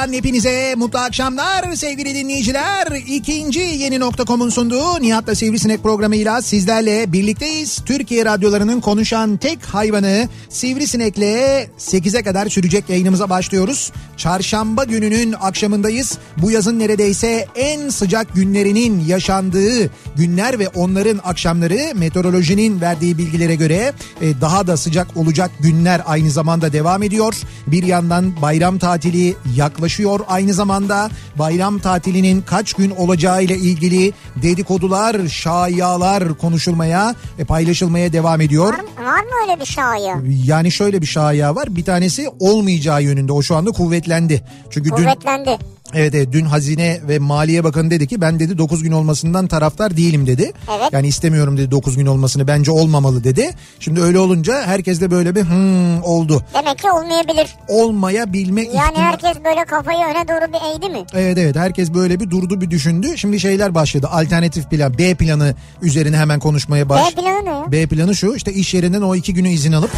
Radyodan 0.00 0.12
hepinize 0.12 0.74
mutlu 0.76 0.98
akşamlar 0.98 1.74
sevgili 1.74 2.14
dinleyiciler. 2.14 2.86
İkinci 3.06 3.60
yeni 3.60 4.00
nokta.com'un 4.00 4.50
sunduğu 4.50 5.02
Nihat'la 5.02 5.34
Sivrisinek 5.34 5.82
programıyla 5.82 6.42
sizlerle 6.42 7.12
birlikteyiz. 7.12 7.78
Türkiye 7.86 8.24
radyolarının 8.24 8.80
konuşan 8.80 9.36
tek 9.36 9.64
hayvanı 9.64 10.28
Sivrisinek'le 10.48 11.68
8'e 11.78 12.22
kadar 12.22 12.48
sürecek 12.48 12.90
yayınımıza 12.90 13.30
başlıyoruz. 13.30 13.92
Çarşamba 14.20 14.84
gününün 14.84 15.34
akşamındayız. 15.40 16.18
Bu 16.36 16.50
yazın 16.50 16.78
neredeyse 16.78 17.46
en 17.54 17.88
sıcak 17.88 18.34
günlerinin 18.34 19.04
yaşandığı 19.06 19.90
günler 20.16 20.58
ve 20.58 20.68
onların 20.68 21.20
akşamları 21.24 21.80
meteorolojinin 21.94 22.80
verdiği 22.80 23.18
bilgilere 23.18 23.54
göre 23.54 23.92
e, 24.20 24.40
daha 24.40 24.66
da 24.66 24.76
sıcak 24.76 25.16
olacak 25.16 25.50
günler 25.60 26.02
aynı 26.06 26.30
zamanda 26.30 26.72
devam 26.72 27.02
ediyor. 27.02 27.34
Bir 27.66 27.82
yandan 27.82 28.42
bayram 28.42 28.78
tatili 28.78 29.36
yaklaşıyor 29.56 30.20
aynı 30.28 30.54
zamanda 30.54 31.10
bayram 31.38 31.78
tatilinin 31.78 32.42
kaç 32.42 32.72
gün 32.72 32.90
olacağı 32.90 33.42
ile 33.42 33.56
ilgili 33.56 34.12
dedikodular, 34.36 35.28
şayalar 35.28 36.38
konuşulmaya, 36.38 37.14
e, 37.38 37.44
paylaşılmaya 37.44 38.12
devam 38.12 38.40
ediyor. 38.40 38.72
Var, 38.74 38.80
mı- 38.80 39.04
var 39.06 39.20
mı 39.22 39.30
öyle 39.48 39.60
bir 39.60 39.66
şaya? 39.66 40.20
Yani 40.44 40.72
şöyle 40.72 41.02
bir 41.02 41.06
şaya 41.06 41.54
var. 41.54 41.76
Bir 41.76 41.84
tanesi 41.84 42.28
olmayacağı 42.40 43.02
yönünde. 43.02 43.32
O 43.32 43.42
şu 43.42 43.56
anda 43.56 43.70
kuvvetlendi. 44.10 44.42
Çünkü 44.70 44.90
dün 44.90 44.96
Kuvvetlendi. 44.96 45.58
Evet, 45.94 46.14
evet 46.14 46.28
dün 46.32 46.44
Hazine 46.44 47.00
ve 47.08 47.18
Maliye 47.18 47.64
Bakanı 47.64 47.90
dedi 47.90 48.06
ki 48.08 48.20
ben 48.20 48.40
dedi 48.40 48.58
9 48.58 48.82
gün 48.82 48.92
olmasından 48.92 49.46
taraftar 49.46 49.96
değilim 49.96 50.26
dedi. 50.26 50.52
Evet. 50.78 50.88
Yani 50.92 51.06
istemiyorum 51.06 51.56
dedi 51.56 51.70
9 51.70 51.96
gün 51.96 52.06
olmasını 52.06 52.46
bence 52.48 52.70
olmamalı 52.70 53.24
dedi. 53.24 53.50
Şimdi 53.80 54.00
öyle 54.00 54.18
olunca 54.18 54.66
herkes 54.66 55.00
de 55.00 55.10
böyle 55.10 55.34
bir 55.34 55.42
hmm 55.42 56.02
oldu. 56.02 56.42
Demek 56.54 56.78
ki 56.78 56.90
olmayabilir. 56.90 57.46
Olmayabilme 57.68 58.62
Yani 58.62 58.70
ihtimali- 58.74 59.02
herkes 59.02 59.44
böyle 59.44 59.64
kafayı 59.64 59.98
öne 59.98 60.28
doğru 60.28 60.52
bir 60.52 60.76
eğdi 60.76 60.88
mi? 60.98 61.04
Evet 61.14 61.38
evet 61.38 61.56
herkes 61.56 61.94
böyle 61.94 62.20
bir 62.20 62.30
durdu 62.30 62.60
bir 62.60 62.70
düşündü. 62.70 63.18
Şimdi 63.18 63.40
şeyler 63.40 63.74
başladı. 63.74 64.08
Alternatif 64.12 64.70
plan 64.70 64.98
B 64.98 65.14
planı 65.14 65.54
üzerine 65.82 66.16
hemen 66.16 66.40
konuşmaya 66.40 66.88
baş. 66.88 67.16
B 67.16 67.20
planı 67.22 67.44
ne 67.44 67.50
ya? 67.50 67.72
B 67.72 67.86
planı 67.86 68.14
şu 68.16 68.34
işte 68.34 68.52
iş 68.52 68.74
yerinden 68.74 69.02
o 69.02 69.14
iki 69.14 69.34
günü 69.34 69.48
izin 69.48 69.72
alıp 69.72 69.90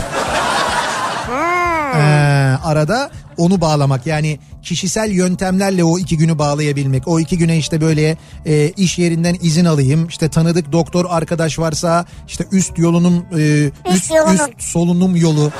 Ha. 1.30 1.92
Ee, 1.96 2.02
arada 2.64 3.10
onu 3.36 3.60
bağlamak 3.60 4.06
yani 4.06 4.38
kişisel 4.62 5.10
yöntemlerle 5.10 5.84
o 5.84 5.98
iki 5.98 6.16
günü 6.16 6.38
bağlayabilmek. 6.38 7.08
O 7.08 7.20
iki 7.20 7.38
güne 7.38 7.58
işte 7.58 7.80
böyle 7.80 8.16
e, 8.46 8.68
iş 8.68 8.98
yerinden 8.98 9.36
izin 9.42 9.64
alayım. 9.64 10.06
İşte 10.06 10.28
tanıdık 10.28 10.72
doktor 10.72 11.06
arkadaş 11.08 11.58
varsa 11.58 12.04
işte 12.28 12.46
üst 12.52 12.78
yolunum 12.78 13.26
e, 13.38 13.70
üst, 13.94 14.10
yolunum. 14.10 14.34
üst 14.34 14.62
solunum 14.62 15.16
yolu. 15.16 15.52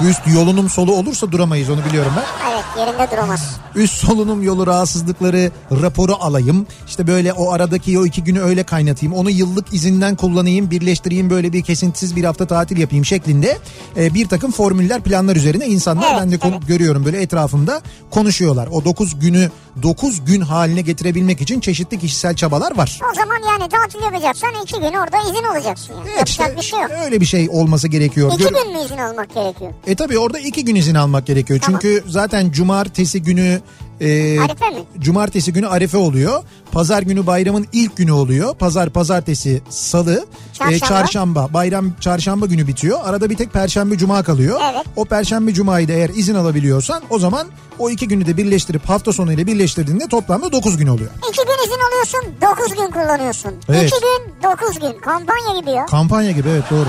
Üst 0.00 0.20
yolunum 0.34 0.68
solu 0.70 0.94
olursa 0.94 1.32
duramayız 1.32 1.70
onu 1.70 1.84
biliyorum 1.84 2.12
ben. 2.16 2.24
Evet 2.52 2.64
yerinde 2.78 3.10
duramaz. 3.12 3.56
Üst 3.74 3.94
solunum 3.94 4.42
yolu 4.42 4.66
rahatsızlıkları 4.66 5.50
raporu 5.82 6.14
alayım. 6.20 6.66
İşte 6.88 7.06
böyle 7.06 7.32
o 7.32 7.52
aradaki 7.52 7.98
o 7.98 8.06
iki 8.06 8.24
günü 8.24 8.40
öyle 8.40 8.62
kaynatayım. 8.62 9.14
Onu 9.14 9.30
yıllık 9.30 9.74
izinden 9.74 10.16
kullanayım, 10.16 10.70
birleştireyim 10.70 11.30
böyle 11.30 11.52
bir 11.52 11.62
kesintisiz 11.62 12.16
bir 12.16 12.24
hafta 12.24 12.46
tatil 12.46 12.76
yapayım 12.78 13.04
şeklinde 13.04 13.58
e, 13.96 14.14
bir 14.14 14.28
takım 14.28 14.52
formüller, 14.52 15.00
planlar 15.00 15.36
üzerine 15.36 15.66
insanlar 15.66 16.06
Evet, 16.10 16.20
ben 16.20 16.32
de 16.32 16.38
evet. 16.44 16.68
görüyorum 16.68 17.04
böyle 17.04 17.22
etrafımda 17.22 17.80
konuşuyorlar. 18.10 18.66
O 18.72 18.84
9 18.84 19.20
günü 19.20 19.50
9 19.82 20.24
gün 20.24 20.40
haline 20.40 20.80
getirebilmek 20.80 21.40
için 21.40 21.60
çeşitli 21.60 21.98
kişisel 21.98 22.34
çabalar 22.34 22.76
var. 22.76 23.00
O 23.12 23.14
zaman 23.14 23.36
yani 23.50 23.68
tatil 23.70 24.02
yapacaksan 24.04 24.50
iki 24.64 24.74
gün 24.80 24.92
orada 24.92 25.18
izin 25.30 25.44
olacaksın. 25.56 25.92
Yani. 25.94 26.02
Evet, 26.08 26.18
Yapacak 26.18 26.48
işte 26.48 26.56
bir 26.56 26.62
şey 26.62 26.80
yok. 26.80 26.90
öyle 27.04 27.20
bir 27.20 27.26
şey 27.26 27.48
olması 27.50 27.88
gerekiyor. 27.88 28.32
İki 28.34 28.42
Gör- 28.42 28.48
gün 28.64 28.72
mü 28.72 28.84
izin 28.84 28.98
almak 28.98 29.34
gerekiyor? 29.34 29.72
E 29.86 29.94
tabi 29.94 30.18
orada 30.18 30.38
iki 30.38 30.64
gün 30.64 30.74
izin 30.74 30.94
almak 30.94 31.26
gerekiyor. 31.26 31.60
Tamam. 31.62 31.80
Çünkü 31.82 32.04
zaten 32.10 32.50
cumartesi 32.50 33.22
günü 33.22 33.60
e, 34.00 34.40
Arife 34.40 34.70
mi? 34.70 34.84
Cumartesi 34.98 35.52
günü 35.52 35.68
Arife 35.68 35.96
oluyor. 35.96 36.42
Pazar 36.72 37.02
günü 37.02 37.26
bayramın 37.26 37.66
ilk 37.72 37.96
günü 37.96 38.12
oluyor. 38.12 38.54
Pazar, 38.54 38.90
pazartesi, 38.90 39.62
salı, 39.70 40.26
Çarşamba. 40.52 40.76
e, 40.76 40.78
çarşamba. 40.78 41.48
Bayram 41.54 41.92
çarşamba 42.00 42.46
günü 42.46 42.66
bitiyor. 42.66 42.98
Arada 43.04 43.30
bir 43.30 43.36
tek 43.36 43.52
perşembe 43.52 43.98
cuma 43.98 44.22
kalıyor. 44.22 44.60
Evet. 44.72 44.84
O 44.96 45.04
perşembe 45.04 45.54
cumayı 45.54 45.88
da 45.88 45.92
eğer 45.92 46.08
izin 46.10 46.34
alabiliyorsan 46.34 47.02
o 47.10 47.18
zaman 47.18 47.46
o 47.78 47.90
iki 47.90 48.08
günü 48.08 48.26
de 48.26 48.36
birleştirip 48.36 48.88
hafta 48.88 49.12
sonu 49.12 49.32
ile 49.32 49.46
birleştirdiğinde 49.46 50.08
toplamda 50.08 50.52
9 50.52 50.76
gün 50.76 50.86
oluyor. 50.86 51.10
İki 51.30 51.42
gün 51.46 51.64
izin 51.66 51.80
alıyorsun, 51.90 52.20
dokuz 52.42 52.74
gün 52.76 52.90
kullanıyorsun. 52.90 53.52
Evet. 53.68 53.82
İki 53.92 54.00
gün, 54.00 54.50
dokuz 54.50 54.78
gün. 54.78 55.00
Kampanya 55.00 55.60
gibi 55.60 55.70
ya. 55.70 55.86
Kampanya 55.86 56.30
gibi 56.30 56.48
evet 56.48 56.64
doğru. 56.70 56.88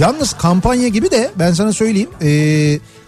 Yalnız 0.00 0.32
kampanya 0.32 0.88
gibi 0.88 1.10
de 1.10 1.30
ben 1.38 1.52
sana 1.52 1.72
söyleyeyim. 1.72 2.10
e, 2.22 2.28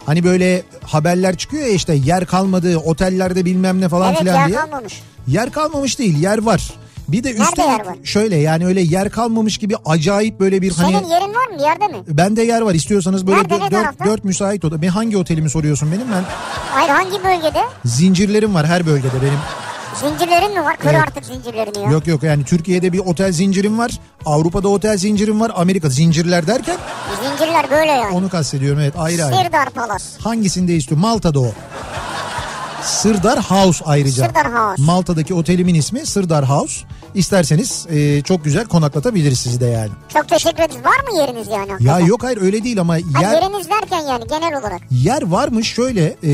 hani 0.07 0.25
böyle 0.25 0.63
haberler 0.83 1.37
çıkıyor 1.37 1.63
ya 1.67 1.69
işte 1.73 1.95
yer 1.95 2.27
kalmadı 2.27 2.77
otellerde 2.79 3.45
bilmem 3.45 3.81
ne 3.81 3.89
falan 3.89 4.09
evet 4.11 4.19
filan 4.21 4.35
yer 4.37 4.49
diye. 4.49 4.57
kalmamış. 4.59 5.03
Yer 5.27 5.51
kalmamış 5.53 5.99
değil 5.99 6.19
yer 6.19 6.39
var. 6.39 6.71
Bir 7.09 7.25
de 7.25 7.31
üstelik 7.33 8.07
şöyle 8.07 8.37
yani 8.37 8.67
öyle 8.67 8.81
yer 8.81 9.11
kalmamış 9.11 9.59
gibi 9.59 9.75
acayip 9.85 10.41
böyle 10.41 10.63
bir 10.63 10.73
hani 10.73 10.93
Senin 10.97 11.09
yerin 11.09 11.35
var 11.35 11.47
mı? 11.57 11.63
Yerde 11.63 11.87
mi? 11.89 11.97
bende 12.09 12.43
yer 12.43 12.61
var 12.61 12.75
istiyorsanız 12.75 13.27
böyle 13.27 13.39
Nerede, 13.39 13.55
ne 13.55 13.59
dö- 13.59 13.63
dört, 13.63 13.71
tarafta? 13.71 14.05
dört 14.05 14.25
müsait 14.25 14.65
oda. 14.65 14.83
Ben 14.83 14.89
hangi 14.89 15.17
otelimi 15.17 15.51
soruyorsun 15.51 15.93
benim 15.93 16.07
ben 16.13 16.25
Hayır 16.71 16.89
hangi 16.89 17.25
bölgede? 17.25 17.61
zincirlerim 17.85 18.55
var 18.55 18.67
her 18.67 18.87
bölgede 18.87 19.23
benim. 19.23 19.39
Zincirlerin 20.01 20.55
mi 20.55 20.65
var? 20.65 20.77
Kır 20.77 20.89
Evet. 20.91 21.01
artık 21.09 21.25
zincirlerini 21.25 21.79
ya. 21.85 21.91
Yok 21.91 22.07
yok 22.07 22.23
yani 22.23 22.45
Türkiye'de 22.45 22.93
bir 22.93 22.99
otel 22.99 23.33
zincirim 23.33 23.79
var. 23.79 23.91
Avrupa'da 24.27 24.69
otel 24.69 24.97
zincirim 24.97 25.41
var. 25.41 25.53
Amerika 25.55 25.89
zincirler 25.89 26.47
derken 26.47 26.77
Zincirler 27.23 27.71
böyle 27.71 27.91
yani. 27.93 28.15
onu 28.17 28.29
kastediyorum 28.29 28.81
evet 28.81 28.95
ayrı 28.99 29.25
ayrı. 29.25 29.37
Sirdar 29.45 29.71
Palas. 29.71 30.03
Hangisinde 30.19 30.75
istiyor? 30.77 31.01
Malta'da 31.01 31.41
o. 31.41 31.53
Sırdar 32.83 33.39
House 33.51 33.85
ayrıca. 33.85 34.27
Sırdar 34.27 34.53
House. 34.55 34.83
Malta'daki 34.83 35.35
otelimin 35.35 35.75
ismi 35.75 36.07
Sırdar 36.07 36.49
House. 36.49 36.85
İsterseniz 37.15 37.87
e, 37.91 38.23
çok 38.23 38.45
güzel 38.45 38.65
konaklatabiliriz 38.65 39.39
sizi 39.39 39.61
de 39.61 39.67
yani. 39.67 39.91
Çok 40.09 40.29
teşekkür 40.29 40.63
ederiz. 40.63 40.77
Var 40.85 41.13
mı 41.13 41.19
yeriniz 41.21 41.49
yani? 41.49 41.71
Ya 41.81 42.01
yok 42.01 42.23
hayır 42.23 42.43
öyle 42.43 42.65
değil 42.65 42.81
ama 42.81 42.95
Ha, 42.95 42.99
yer 43.23 43.43
yeriniz 43.43 43.69
derken 43.71 44.01
yani 44.09 44.25
genel 44.29 44.61
olarak. 44.61 44.81
yer 44.91 45.23
varmış 45.23 45.69
şöyle 45.75 46.17
e, 46.25 46.31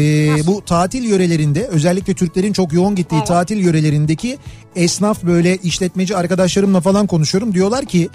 bu 0.46 0.62
tatil 0.64 1.04
yörelerinde 1.04 1.66
özellikle 1.66 2.14
Türklerin 2.14 2.52
çok 2.52 2.72
yoğun 2.72 2.94
gittiği 2.94 3.16
Evet. 3.16 3.26
tatil 3.26 3.56
yörelerindeki 3.58 4.38
esnaf 4.76 5.22
böyle 5.24 5.56
işletmeci 5.56 6.16
arkadaşlarımla 6.16 6.80
falan 6.80 7.06
konuşuyorum. 7.06 7.54
Diyorlar 7.54 7.84
ki 7.84 8.08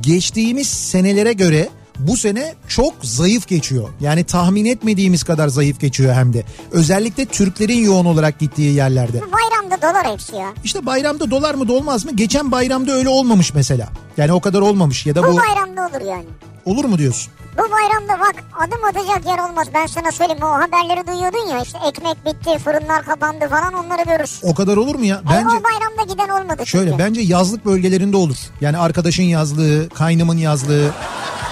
geçtiğimiz 0.00 0.68
senelere 0.68 1.32
göre 1.32 1.68
bu 1.98 2.16
sene 2.16 2.54
çok 2.68 2.94
zayıf 3.02 3.48
geçiyor. 3.48 3.88
Yani 4.00 4.24
tahmin 4.24 4.64
etmediğimiz 4.64 5.22
kadar 5.22 5.48
zayıf 5.48 5.80
geçiyor 5.80 6.14
hem 6.14 6.32
de. 6.32 6.44
Özellikle 6.70 7.26
Türklerin 7.26 7.84
yoğun 7.84 8.04
olarak 8.04 8.38
gittiği 8.38 8.72
yerlerde. 8.74 9.20
Bayramda 9.20 9.82
dolar 9.82 10.38
ya. 10.38 10.52
İşte 10.64 10.86
bayramda 10.86 11.30
dolar 11.30 11.54
mı 11.54 11.68
dolmaz 11.68 12.04
mı? 12.04 12.10
Geçen 12.14 12.52
bayramda 12.52 12.92
öyle 12.92 13.08
olmamış 13.08 13.54
mesela. 13.54 13.88
Yani 14.16 14.32
o 14.32 14.40
kadar 14.40 14.60
olmamış 14.60 15.06
ya 15.06 15.14
da 15.14 15.22
Bu 15.22 15.26
bu 15.32 15.36
bayramda 15.36 15.80
olur 15.82 16.06
yani. 16.10 16.24
olur 16.64 16.84
mu 16.84 16.98
diyorsun? 16.98 17.32
Bu 17.58 17.62
bayramda 17.62 18.20
bak 18.24 18.34
adım 18.58 18.84
atacak 18.84 19.26
yer 19.26 19.48
olmaz. 19.50 19.66
Ben 19.74 19.86
sana 19.86 20.12
söyleyeyim 20.12 20.42
o 20.42 20.46
haberleri 20.46 21.06
duyuyordun 21.06 21.48
ya 21.50 21.62
işte 21.62 21.78
ekmek 21.88 22.26
bitti, 22.26 22.58
fırınlar 22.64 23.04
kapandı 23.04 23.48
falan 23.50 23.72
onları 23.74 24.02
görürsün. 24.04 24.48
O 24.48 24.54
kadar 24.54 24.76
olur 24.76 24.94
mu 24.94 25.04
ya? 25.04 25.20
Bence... 25.24 25.34
Bence 25.36 25.56
o 25.56 25.62
bayramda 25.64 26.12
giden 26.12 26.28
olmadı 26.42 26.66
Şöyle 26.66 26.90
çünkü. 26.90 27.04
bence 27.04 27.20
yazlık 27.20 27.64
bölgelerinde 27.64 28.16
olur. 28.16 28.36
Yani 28.60 28.78
arkadaşın 28.78 29.22
yazlığı, 29.22 29.88
kaynımın 29.88 30.36
yazlığı, 30.38 30.90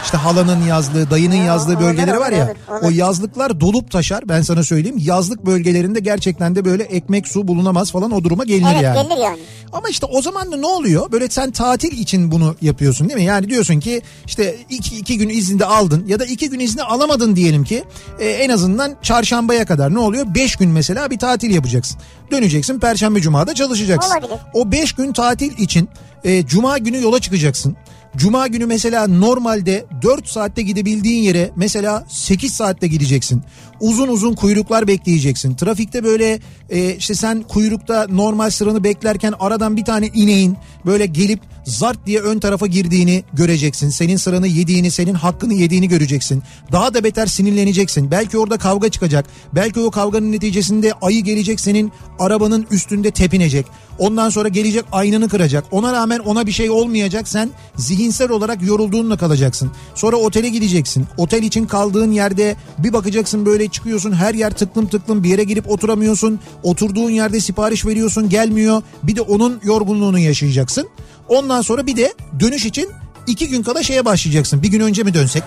işte 0.04 0.16
halanın 0.16 0.66
yazlığı, 0.66 1.10
dayının 1.10 1.34
Ya, 1.34 1.44
yazlığı 1.44 1.80
bölgeleri 1.80 2.18
var 2.20 2.32
ya. 2.32 2.54
O 2.82 2.90
yazlıklar 2.90 3.60
dolup 3.60 3.90
taşar 3.90 4.28
ben 4.28 4.42
sana 4.42 4.62
söyleyeyim. 4.62 4.96
Yazlık 5.00 5.46
bölgelerinde 5.46 6.00
gerçekten 6.00 6.56
de 6.56 6.64
böyle 6.64 6.82
ekmek 6.82 7.28
su 7.28 7.48
bulunamaz 7.48 7.92
falan 7.92 8.10
o 8.10 8.24
duruma 8.24 8.44
gelinir 8.44 8.70
Evet 8.72 8.82
yani. 8.82 9.08
gelir 9.08 9.20
yani. 9.22 9.38
Ama 9.72 9.88
işte 9.88 10.06
o 10.06 10.22
zaman 10.22 10.52
da 10.52 10.56
ne 10.56 10.66
oluyor? 10.66 11.12
Böyle 11.12 11.28
sen 11.28 11.50
tatil 11.50 11.98
için 11.98 12.30
bunu 12.32 12.56
yapıyorsun 12.62 13.08
değil 13.08 13.20
mi? 13.20 13.24
Yani 13.26 13.48
diyorsun 13.50 13.80
ki 13.80 14.02
işte 14.26 14.56
iki, 14.70 14.96
iki 14.96 15.18
gün 15.18 15.28
izninde 15.28 15.64
aldın 15.64 16.04
ya 16.06 16.20
da 16.20 16.24
iki 16.24 16.50
gün 16.50 16.60
izni 16.60 16.82
alamadın 16.82 17.36
diyelim 17.36 17.64
ki. 17.64 17.84
Ee, 18.18 18.24
en 18.28 18.48
azından 18.50 18.96
çarşambaya 19.02 19.64
kadar 19.66 19.94
ne 19.94 19.98
oluyor? 19.98 20.34
Beş 20.34 20.56
gün 20.56 20.70
mesela 20.70 21.10
bir 21.10 21.18
tatil 21.18 21.54
yapacaksın. 21.54 21.98
Döneceksin 22.30 22.78
perşembe 22.80 23.20
cumada 23.20 23.54
çalışacaksın. 23.54 24.12
Olabilir. 24.12 24.38
O 24.54 24.72
beş 24.72 24.92
gün 24.92 25.12
tatil 25.12 25.58
için 25.58 25.88
e, 26.24 26.46
cuma 26.46 26.78
günü 26.78 27.02
yola 27.02 27.20
çıkacaksın. 27.20 27.76
Cuma 28.16 28.46
günü 28.46 28.66
mesela 28.66 29.06
normalde 29.06 29.84
4 30.02 30.28
saatte 30.28 30.62
gidebildiğin 30.62 31.22
yere 31.22 31.50
mesela 31.56 32.04
8 32.08 32.54
saatte 32.54 32.86
gideceksin. 32.86 33.42
Uzun 33.80 34.08
uzun 34.08 34.34
kuyruklar 34.34 34.86
bekleyeceksin. 34.86 35.54
Trafikte 35.54 36.04
böyle 36.04 36.40
e, 36.70 36.96
işte 36.96 37.14
sen 37.14 37.42
kuyrukta 37.42 38.06
normal 38.10 38.50
sıranı 38.50 38.84
beklerken 38.84 39.34
aradan 39.40 39.76
bir 39.76 39.84
tane 39.84 40.06
ineğin 40.06 40.56
böyle 40.86 41.06
gelip 41.06 41.40
zart 41.64 42.06
diye 42.06 42.20
ön 42.20 42.38
tarafa 42.38 42.66
girdiğini 42.66 43.24
göreceksin. 43.32 43.88
Senin 43.88 44.16
sıranı 44.16 44.46
yediğini, 44.46 44.90
senin 44.90 45.14
hakkını 45.14 45.54
yediğini 45.54 45.88
göreceksin. 45.88 46.42
Daha 46.72 46.94
da 46.94 47.04
beter 47.04 47.26
sinirleneceksin. 47.26 48.10
Belki 48.10 48.38
orada 48.38 48.58
kavga 48.58 48.88
çıkacak. 48.88 49.26
Belki 49.54 49.80
o 49.80 49.90
kavganın 49.90 50.32
neticesinde 50.32 50.92
ayı 51.02 51.24
gelecek 51.24 51.60
senin 51.60 51.92
arabanın 52.18 52.66
üstünde 52.70 53.10
tepinecek. 53.10 53.66
Ondan 53.98 54.30
sonra 54.30 54.48
gelecek 54.48 54.84
aynanı 54.92 55.28
kıracak. 55.28 55.64
Ona 55.70 55.92
rağmen 55.92 56.18
ona 56.18 56.46
bir 56.46 56.52
şey 56.52 56.70
olmayacak. 56.70 57.28
Sen 57.28 57.50
zihinsel 57.76 58.30
olarak 58.30 58.62
yorulduğunla 58.62 59.16
kalacaksın. 59.16 59.70
Sonra 59.94 60.16
otele 60.16 60.48
gideceksin. 60.48 61.06
Otel 61.16 61.42
için 61.42 61.66
kaldığın 61.66 62.12
yerde 62.12 62.56
bir 62.78 62.92
bakacaksın 62.92 63.46
böyle 63.46 63.68
çıkıyorsun. 63.68 64.12
Her 64.12 64.34
yer 64.34 64.50
tıklım 64.50 64.86
tıklım 64.86 65.24
bir 65.24 65.28
yere 65.28 65.44
girip 65.44 65.70
oturamıyorsun. 65.70 66.40
Oturduğun 66.62 67.10
yerde 67.10 67.40
sipariş 67.40 67.86
veriyorsun 67.86 68.28
gelmiyor. 68.28 68.82
Bir 69.02 69.16
de 69.16 69.20
onun 69.20 69.60
yorgunluğunu 69.64 70.18
yaşayacaksın. 70.18 70.88
Ondan 71.28 71.62
sonra 71.62 71.86
bir 71.86 71.96
de 71.96 72.14
dönüş 72.40 72.66
için 72.66 72.88
iki 73.26 73.48
gün 73.48 73.62
kala 73.62 73.82
şeye 73.82 74.04
başlayacaksın. 74.04 74.62
Bir 74.62 74.68
gün 74.68 74.80
önce 74.80 75.02
mi 75.02 75.14
dönsek? 75.14 75.42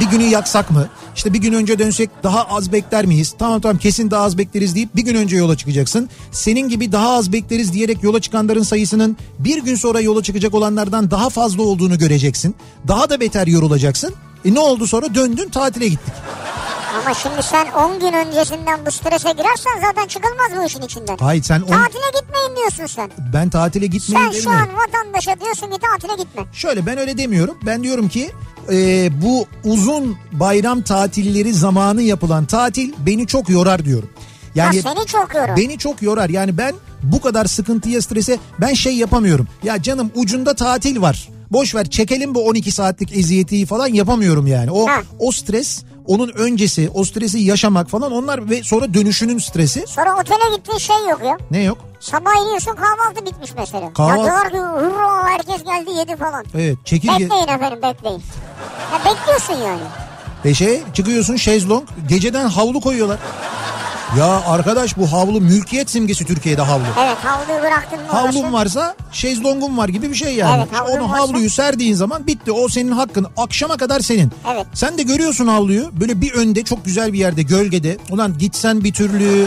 Bir 0.00 0.06
günü 0.06 0.24
yaksak 0.24 0.70
mı? 0.70 0.88
İşte 1.16 1.32
bir 1.32 1.38
gün 1.38 1.52
önce 1.52 1.78
dönsek 1.78 2.10
daha 2.22 2.44
az 2.44 2.72
bekler 2.72 3.06
miyiz? 3.06 3.34
Tamam 3.38 3.60
tamam 3.60 3.78
kesin 3.78 4.10
daha 4.10 4.24
az 4.24 4.38
bekleriz 4.38 4.74
deyip 4.74 4.96
bir 4.96 5.02
gün 5.02 5.14
önce 5.14 5.36
yola 5.36 5.56
çıkacaksın. 5.56 6.08
Senin 6.32 6.68
gibi 6.68 6.92
daha 6.92 7.10
az 7.10 7.32
bekleriz 7.32 7.72
diyerek 7.72 8.02
yola 8.02 8.20
çıkanların 8.20 8.62
sayısının 8.62 9.16
bir 9.38 9.62
gün 9.62 9.74
sonra 9.74 10.00
yola 10.00 10.22
çıkacak 10.22 10.54
olanlardan 10.54 11.10
daha 11.10 11.30
fazla 11.30 11.62
olduğunu 11.62 11.98
göreceksin. 11.98 12.54
Daha 12.88 13.10
da 13.10 13.20
beter 13.20 13.46
yorulacaksın. 13.46 14.14
E 14.44 14.54
ne 14.54 14.60
oldu 14.60 14.86
sonra 14.86 15.14
döndün 15.14 15.48
tatile 15.48 15.88
gittik. 15.88 16.14
Ama 16.94 17.14
şimdi 17.14 17.42
sen 17.42 17.66
10 17.72 18.00
gün 18.00 18.12
öncesinden 18.12 18.86
bu 18.86 18.90
strese 18.90 19.32
girersen 19.32 19.80
zaten 19.86 20.06
çıkılmaz 20.08 20.50
bu 20.60 20.66
işin 20.66 20.80
içinden. 20.82 21.16
Hayır 21.20 21.42
sen 21.42 21.60
on, 21.60 21.66
Tatile 21.66 22.20
gitmeyin 22.20 22.56
diyorsun 22.56 22.86
sen. 22.86 23.10
ben 23.34 23.50
tatile 23.50 23.86
gitmeyeyim 23.86 24.32
Sen 24.32 24.40
şu 24.40 24.50
an 24.50 24.68
vatandaşa 24.76 25.40
diyorsun 25.40 25.70
ki 25.70 25.78
tatile 25.80 26.22
gitme. 26.22 26.42
Şöyle 26.52 26.86
ben 26.86 26.98
öyle 26.98 27.18
demiyorum. 27.18 27.56
Ben 27.66 27.82
diyorum 27.82 28.08
ki 28.08 28.30
e, 28.72 29.08
bu 29.22 29.46
uzun 29.64 30.16
bayram 30.32 30.82
tatilleri 30.82 31.52
zamanı 31.54 32.02
yapılan 32.02 32.44
tatil 32.46 32.92
beni 33.06 33.26
çok 33.26 33.48
yorar 33.50 33.84
diyorum. 33.84 34.10
Yani 34.54 34.80
ha, 34.82 34.94
seni 34.94 35.06
çok 35.06 35.34
yorur. 35.34 35.56
beni 35.56 35.78
çok 35.78 36.02
yorar. 36.02 36.28
Yani 36.28 36.58
ben 36.58 36.74
bu 37.02 37.20
kadar 37.20 37.44
sıkıntıya 37.44 38.02
strese 38.02 38.38
ben 38.60 38.74
şey 38.74 38.96
yapamıyorum. 38.96 39.48
Ya 39.62 39.82
canım 39.82 40.10
ucunda 40.14 40.54
tatil 40.54 41.00
var. 41.00 41.28
Boş 41.50 41.74
ver 41.74 41.90
çekelim 41.90 42.34
bu 42.34 42.46
12 42.48 42.70
saatlik 42.72 43.16
eziyeti 43.16 43.66
falan 43.66 43.86
yapamıyorum 43.86 44.46
yani. 44.46 44.70
O 44.70 44.86
Ha. 44.88 45.02
o 45.18 45.32
stres, 45.32 45.82
onun 46.06 46.28
öncesi, 46.28 46.90
o 46.94 47.04
stresi 47.04 47.38
yaşamak 47.38 47.88
falan 47.90 48.12
onlar 48.12 48.50
ve 48.50 48.62
sonra 48.62 48.94
dönüşünün 48.94 49.38
stresi. 49.38 49.84
Sonra 49.86 50.16
otele 50.20 50.56
gittiğin 50.56 50.78
şey 50.78 50.96
yok 51.10 51.20
ya. 51.24 51.38
Ne 51.50 51.62
yok? 51.62 51.78
Sabah 52.00 52.44
iniyorsun 52.44 52.76
kahvaltı 52.76 53.26
bitmiş 53.26 53.50
mesela. 53.56 53.92
Kahvaltı- 53.92 54.18
Ya 54.18 54.24
diyorlar 54.24 54.50
ki 54.50 54.58
hurra 54.58 55.28
herkes 55.28 55.64
geldi 55.64 55.90
yedi 55.98 56.16
falan. 56.16 56.44
Evet, 56.54 56.76
çekirge 56.84 57.24
Bekleyin 57.24 57.48
efendim 57.48 57.78
bekleyin. 57.82 58.22
Ya 58.92 58.98
bekliyorsun 59.14 59.54
yani. 59.54 59.80
Ve 60.44 60.54
şey 60.54 60.82
çıkıyorsun 60.94 61.36
şezlong 61.36 61.84
geceden 62.08 62.48
havlu 62.48 62.80
koyuyorlar. 62.80 63.18
Ya 64.18 64.42
arkadaş 64.46 64.96
bu 64.96 65.12
havlu 65.12 65.40
mülkiyet 65.40 65.90
simgesi 65.90 66.24
Türkiye'de 66.24 66.62
havlu. 66.62 66.82
Evet 67.00 67.16
havluyu 67.24 67.62
bıraktın 67.62 67.98
mı 68.00 68.06
Havlun 68.08 68.40
orası? 68.42 68.52
varsa 68.52 68.94
şezlongun 69.12 69.76
var 69.78 69.88
gibi 69.88 70.10
bir 70.10 70.14
şey 70.14 70.34
yani. 70.34 70.56
Evet, 70.58 70.80
havlun 70.80 70.92
Onu 70.92 71.10
varsa- 71.12 71.18
havluyu 71.22 71.50
serdiğin 71.50 71.94
zaman 71.94 72.26
bitti. 72.26 72.52
O 72.52 72.68
senin 72.68 72.92
hakkın. 72.92 73.26
Akşama 73.36 73.76
kadar 73.76 74.00
senin. 74.00 74.32
Evet. 74.54 74.66
Sen 74.74 74.98
de 74.98 75.02
görüyorsun 75.02 75.46
havluyu. 75.46 75.90
Böyle 76.00 76.20
bir 76.20 76.32
önde 76.32 76.62
çok 76.64 76.84
güzel 76.84 77.12
bir 77.12 77.18
yerde 77.18 77.42
gölgede. 77.42 77.96
Ulan 78.10 78.38
gitsen 78.38 78.84
bir 78.84 78.92
türlü. 78.92 79.46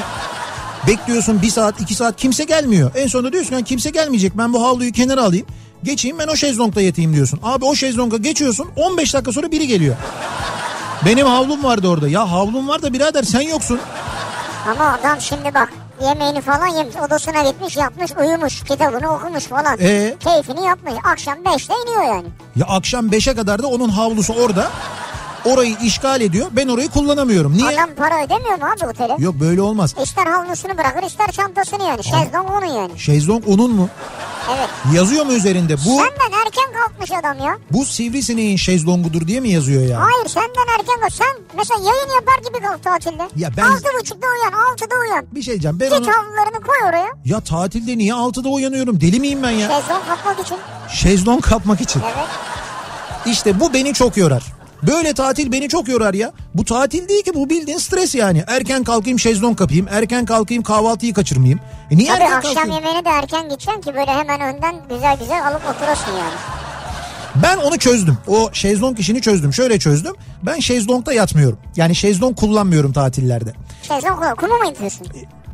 Bekliyorsun 0.88 1.42
bir 1.42 1.50
saat 1.50 1.82
iki 1.82 1.96
saat 1.96 2.18
kimse 2.18 2.44
gelmiyor. 2.44 2.92
En 2.96 3.08
sonunda 3.08 3.32
diyorsun 3.34 3.54
yani 3.54 3.64
kimse 3.66 3.90
gelmeyecek. 3.90 4.38
Ben 4.38 4.54
bu 4.54 4.64
havluyu 4.64 4.92
kenara 4.92 5.24
alayım. 5.24 5.46
Geçeyim 5.84 6.20
ben 6.20 6.28
o 6.28 6.36
şezlongda 6.36 6.82
yatayım 6.82 7.14
diyorsun. 7.14 7.40
Abi 7.44 7.66
o 7.66 7.76
şezlonga 7.76 8.18
geçiyorsun 8.18 8.68
15 8.76 9.14
dakika 9.14 9.32
sonra 9.32 9.52
biri 9.52 9.68
geliyor. 9.68 9.96
Benim 11.06 11.28
havlum 11.28 11.64
vardı 11.64 11.88
orada. 11.88 12.08
Ya 12.08 12.32
havlum 12.32 12.68
var 12.68 12.82
da 12.82 12.94
birader 12.94 13.24
sen 13.24 13.42
yoksun. 13.42 13.80
Ama 14.68 14.94
adam 15.02 15.22
şimdi 15.22 15.54
bak 15.54 15.74
yemeğini 16.02 16.42
falan 16.42 16.68
yemiş 16.68 16.96
odasına 16.96 17.44
gitmiş 17.44 17.78
yapmış 17.78 18.12
uyumuş 18.12 18.64
kitabını 18.64 19.16
okumuş 19.16 19.44
falan. 19.44 19.78
Ee? 19.82 20.16
Keyfini 20.20 20.66
yapmış 20.66 20.94
akşam 21.04 21.38
5'te 21.38 21.74
iniyor 21.84 22.04
yani. 22.04 22.28
Ya 22.56 22.66
akşam 22.66 23.08
5'e 23.10 23.36
kadar 23.36 23.64
da 23.64 23.68
onun 23.68 23.90
havlusu 23.90 24.34
orada. 24.34 24.72
Orayı 25.46 25.76
işgal 25.84 26.22
ediyor. 26.22 26.48
Ben 26.52 26.68
orayı 26.68 26.90
kullanamıyorum. 26.90 27.58
Niye? 27.58 27.70
Adam 27.70 27.90
para 27.96 28.24
ödemiyor 28.26 28.58
mu 28.58 28.66
abi 28.78 28.86
otele? 28.90 29.16
Yok 29.20 29.36
böyle 29.40 29.62
olmaz. 29.62 29.96
İster 30.04 30.26
havlusunu 30.26 30.78
bırakır 30.78 31.04
ister 31.04 31.32
çantasını 31.32 31.84
yani. 31.84 32.04
Şezlong 32.04 32.50
onun 32.52 32.66
yani. 32.66 33.00
Şezlong 33.00 33.44
onun 33.48 33.72
mu? 33.76 33.90
Evet. 34.58 34.70
Yazıyor 34.94 35.26
mu 35.26 35.34
üzerinde? 35.34 35.74
Bu 35.78 35.80
Senden 35.90 36.40
erken 36.46 36.74
kalkmış 36.82 37.12
adam 37.12 37.40
ya. 37.48 37.58
bu 37.72 37.86
sivrisineğin 37.86 38.58
şezlongudur 38.58 39.28
diye 39.28 39.40
mi 39.40 39.50
yazıyor 39.50 39.82
ya? 39.84 40.00
Hayır 40.02 40.28
senden 40.28 40.80
erken 40.80 41.00
kalk. 41.02 41.12
Sen 41.14 41.38
mesela 41.58 41.80
yayın 41.80 42.10
yapar 42.16 42.38
gibi 42.50 42.64
kalk 42.68 42.84
tatilde. 42.84 43.24
Ya 43.36 43.50
ben- 43.58 43.64
Altı 43.64 43.84
buçukta 44.00 44.28
uyan 44.28 44.64
altıda 44.72 44.96
uyan. 44.96 45.26
Bir 45.32 45.42
şey 45.42 45.52
diyeceğim. 45.54 45.80
Ben 45.80 45.90
Git 45.90 45.98
onu... 46.00 46.08
havlularını 46.08 46.62
koy 46.68 46.76
oraya. 46.90 47.08
Ya 47.26 47.40
tatilde 47.40 47.98
niye 47.98 48.14
6'da 48.14 48.50
uyanıyorum? 48.50 49.02
Deli 49.02 49.20
miyim 49.20 49.44
ben 49.44 49.50
ya? 49.52 49.70
Şezlong 49.70 50.06
kapmak 50.08 50.40
için. 50.40 50.58
Şezlong 50.90 51.42
kapmak 51.42 51.82
için. 51.82 52.02
Evet. 52.06 52.28
İşte 53.26 53.60
bu 53.60 53.74
beni 53.74 53.94
çok 53.94 54.18
yorar. 54.18 54.44
Böyle 54.88 55.14
tatil 55.14 55.52
beni 55.52 55.70
çok 55.70 55.88
yorar 55.88 56.14
ya. 56.14 56.32
Bu 56.54 56.66
tatil 56.66 57.10
değil 57.10 57.24
ki 57.24 57.34
bu 57.34 57.50
bildiğin 57.50 57.78
stres 57.78 58.16
yani. 58.16 58.44
Erken 58.48 58.84
kalkayım 58.84 59.20
şezlong 59.20 59.58
kapayım. 59.58 59.88
Erken 59.92 60.26
kalkayım 60.26 60.64
kahvaltıyı 60.64 61.14
kaçırmayayım. 61.14 61.60
E 61.92 61.98
niye 61.98 62.08
Tabii 62.10 62.22
erken 62.24 62.36
akşam 62.38 62.54
kalkayım? 62.54 62.74
yemeğini 62.76 63.06
de 63.06 63.10
erken 63.10 63.44
gideceksin 63.44 63.82
ki 63.82 63.94
böyle 63.96 64.12
hemen 64.12 64.42
önden 64.56 64.76
güzel 64.90 65.18
güzel 65.20 65.48
alıp 65.48 65.62
oturasın 65.76 66.12
yani. 66.12 66.34
Ben 67.44 67.58
onu 67.58 67.78
çözdüm. 67.80 68.18
O 68.28 68.50
şezlong 68.54 69.00
işini 69.00 69.22
çözdüm. 69.22 69.54
Şöyle 69.54 69.80
çözdüm. 69.80 70.14
Ben 70.44 70.60
şezlongda 70.60 71.14
yatmıyorum. 71.14 71.60
Yani 71.76 71.96
şezlong 71.96 72.36
kullanmıyorum 72.38 72.94
tatillerde. 72.94 73.54
Şezlong. 73.88 74.40
Kuma 74.40 74.58
mı 74.58 74.66
yatıyorsun? 74.66 75.08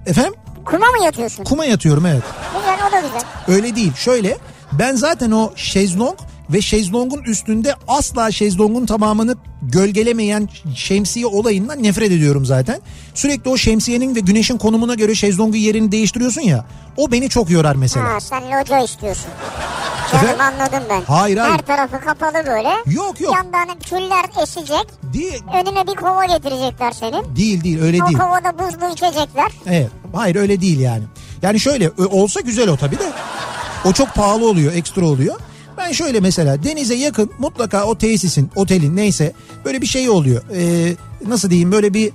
Efendim? 0.06 0.34
Kuma 0.66 0.86
mı 0.92 1.04
yatıyorsun? 1.06 1.44
Kuma 1.44 1.66
yatıyorum 1.66 2.06
evet. 2.06 2.24
Güzel 2.58 2.78
o 2.90 2.92
da 2.92 3.00
güzel. 3.00 3.22
Öyle 3.56 3.76
değil. 3.76 3.94
Şöyle 3.96 4.38
ben 4.72 4.96
zaten 4.96 5.32
o 5.32 5.52
şezlong 5.56 6.18
ve 6.50 6.62
şezlongun 6.62 7.24
üstünde 7.24 7.76
asla 7.88 8.32
şezlongun 8.32 8.86
tamamını 8.86 9.36
gölgelemeyen 9.62 10.50
şemsiye 10.76 11.26
olayından 11.26 11.84
nefret 11.84 12.12
ediyorum 12.12 12.46
zaten. 12.46 12.80
Sürekli 13.14 13.50
o 13.50 13.58
şemsiyenin 13.58 14.16
ve 14.16 14.20
güneşin 14.20 14.58
konumuna 14.58 14.94
göre 14.94 15.16
şezlongun 15.16 15.58
yerini 15.58 15.92
değiştiriyorsun 15.92 16.42
ya. 16.42 16.66
O 16.98 17.12
beni 17.12 17.30
çok 17.30 17.50
yorar 17.50 17.76
mesela. 17.76 18.14
Ha 18.14 18.20
sen 18.20 18.44
loca 18.44 18.80
istiyorsun. 18.80 19.30
Canım 20.12 20.40
anladım 20.40 20.84
ben. 20.90 21.02
Hayır, 21.02 21.38
hayır. 21.38 21.54
Her 21.54 21.62
tarafı 21.66 22.00
kapalı 22.00 22.34
böyle. 22.34 22.70
Yok, 22.86 23.22
yok. 23.22 23.34
Yandan 23.36 23.80
küller 23.90 24.44
esecek. 24.44 24.88
Değil, 25.14 25.44
Önüne 25.54 25.88
bir 25.88 25.96
kova 25.96 26.26
getirecekler 26.26 26.92
senin. 26.92 27.36
değil 27.36 27.64
değil 27.64 27.82
öyle 27.82 28.04
O 28.04 28.08
değil. 28.08 28.18
kovada 28.20 28.60
buzlu 28.60 28.94
içecekler. 28.94 29.52
Evet. 29.68 29.90
Hayır 30.14 30.36
öyle 30.36 30.62
değil 30.62 30.80
yani. 30.80 31.04
Yani 31.42 31.60
şöyle 31.60 31.90
olsa 32.12 32.40
güzel 32.42 32.70
o 32.70 32.78
tabii 32.78 33.00
de. 33.00 33.12
O 33.86 33.94
çok 33.94 34.14
pahalı 34.14 34.50
oluyor, 34.50 34.74
ekstra 34.74 35.06
oluyor. 35.06 35.36
Ben 35.90 35.94
şöyle 35.94 36.20
mesela 36.20 36.64
denize 36.64 36.96
yakın 36.96 37.32
mutlaka 37.40 37.84
o 37.86 37.98
tesisin, 37.98 38.52
otelin 38.56 38.96
neyse 38.96 39.34
böyle 39.66 39.82
bir 39.82 39.88
şey 39.88 40.10
oluyor. 40.10 40.42
Ee, 40.56 40.96
nasıl 41.28 41.50
diyeyim 41.50 41.72
böyle 41.72 41.94
bir 41.94 42.12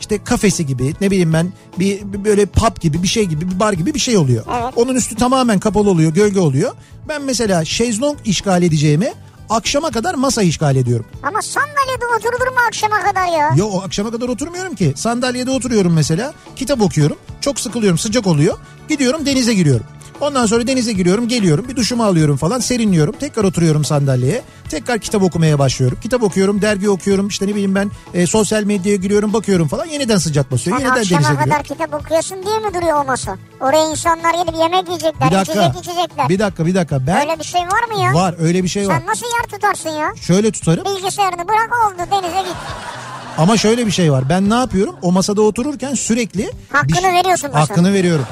işte 0.00 0.24
kafesi 0.24 0.66
gibi 0.66 0.94
ne 1.00 1.10
bileyim 1.10 1.32
ben 1.32 1.52
bir, 1.78 2.12
bir 2.12 2.24
böyle 2.24 2.46
pub 2.46 2.80
gibi 2.80 3.02
bir 3.02 3.08
şey 3.08 3.24
gibi 3.24 3.50
bir 3.50 3.60
bar 3.60 3.72
gibi 3.72 3.94
bir 3.94 3.98
şey 3.98 4.16
oluyor. 4.16 4.44
Evet. 4.62 4.72
Onun 4.76 4.94
üstü 4.94 5.16
tamamen 5.16 5.58
kapalı 5.58 5.90
oluyor, 5.90 6.14
gölge 6.14 6.40
oluyor. 6.40 6.72
Ben 7.08 7.22
mesela 7.22 7.64
şezlong 7.64 8.18
işgal 8.24 8.62
edeceğime 8.62 9.14
akşama 9.50 9.90
kadar 9.90 10.14
masa 10.14 10.42
işgal 10.42 10.76
ediyorum. 10.76 11.06
Ama 11.22 11.42
sandalyede 11.42 12.06
oturulur 12.18 12.52
mu 12.52 12.58
akşama 12.68 13.02
kadar 13.02 13.26
ya? 13.26 13.50
Yo 13.56 13.80
akşama 13.84 14.10
kadar 14.10 14.28
oturmuyorum 14.28 14.74
ki. 14.74 14.92
Sandalyede 14.96 15.50
oturuyorum 15.50 15.92
mesela. 15.92 16.32
Kitap 16.56 16.80
okuyorum. 16.80 17.16
Çok 17.40 17.60
sıkılıyorum 17.60 17.98
sıcak 17.98 18.26
oluyor. 18.26 18.58
Gidiyorum 18.88 19.26
denize 19.26 19.54
giriyorum. 19.54 19.86
Ondan 20.20 20.46
sonra 20.46 20.66
denize 20.66 20.92
giriyorum 20.92 21.28
geliyorum 21.28 21.68
bir 21.68 21.76
duşumu 21.76 22.04
alıyorum 22.04 22.36
falan 22.36 22.58
serinliyorum. 22.58 23.14
Tekrar 23.20 23.44
oturuyorum 23.44 23.84
sandalyeye. 23.84 24.42
Tekrar 24.68 24.98
kitap 24.98 25.22
okumaya 25.22 25.58
başlıyorum. 25.58 25.98
Kitap 26.02 26.22
okuyorum 26.22 26.62
dergi 26.62 26.88
okuyorum 26.90 27.28
işte 27.28 27.46
ne 27.46 27.50
bileyim 27.50 27.74
ben 27.74 27.90
e, 28.14 28.26
sosyal 28.26 28.62
medyaya 28.64 28.96
giriyorum 28.96 29.32
bakıyorum 29.32 29.68
falan. 29.68 29.86
Yeniden 29.86 30.16
sıcak 30.18 30.50
basıyor. 30.52 30.76
Sen 30.78 30.84
Yeniden 30.84 30.96
denize 31.04 31.14
giriyorum. 31.14 31.36
kadar 31.50 31.62
kitap 31.62 31.94
okuyorsun 31.94 32.36
diye 32.46 32.58
mi 32.58 32.74
duruyor 32.74 33.00
o 33.02 33.04
masa? 33.04 33.36
Oraya 33.60 33.90
insanlar 33.90 34.34
gelip 34.34 34.54
yemek 34.60 34.86
yiyecekler, 34.88 35.30
Bir 35.30 35.34
dakika. 35.36 35.52
içecek 35.66 35.82
içecekler. 35.84 36.28
Bir 36.28 36.38
dakika 36.38 36.66
bir 36.66 36.74
dakika. 36.74 37.06
Ben 37.06 37.20
Öyle 37.28 37.38
bir 37.38 37.44
şey 37.44 37.60
var 37.60 37.94
mı 37.96 38.02
ya? 38.02 38.14
var 38.14 38.34
öyle 38.38 38.62
bir 38.62 38.68
şey 38.68 38.88
var. 38.88 38.98
Sen 38.98 39.06
nasıl 39.06 39.26
yer 39.26 39.46
tutarsın 39.50 39.90
ya? 39.90 40.12
Şöyle 40.20 40.50
tutarım 40.50 40.84
Bilgisayarını 40.84 41.48
bırak 41.48 41.70
oldu 41.86 41.98
denize 42.10 42.40
git. 42.48 42.56
ama 43.38 43.56
şöyle 43.56 43.86
bir 43.86 43.90
şey 43.92 44.12
var. 44.12 44.28
Ben 44.28 44.50
ne 44.50 44.54
yapıyorum? 44.54 44.96
O 45.02 45.12
masada 45.12 45.42
otururken 45.42 45.94
sürekli 45.94 46.50
Hakkını 46.72 46.88
bir- 46.88 46.94
şey- 47.02 47.12
veriyorsun 47.12 47.50
masanın. 47.50 47.66
Hakkını 47.66 47.92
veriyorum. 47.92 48.26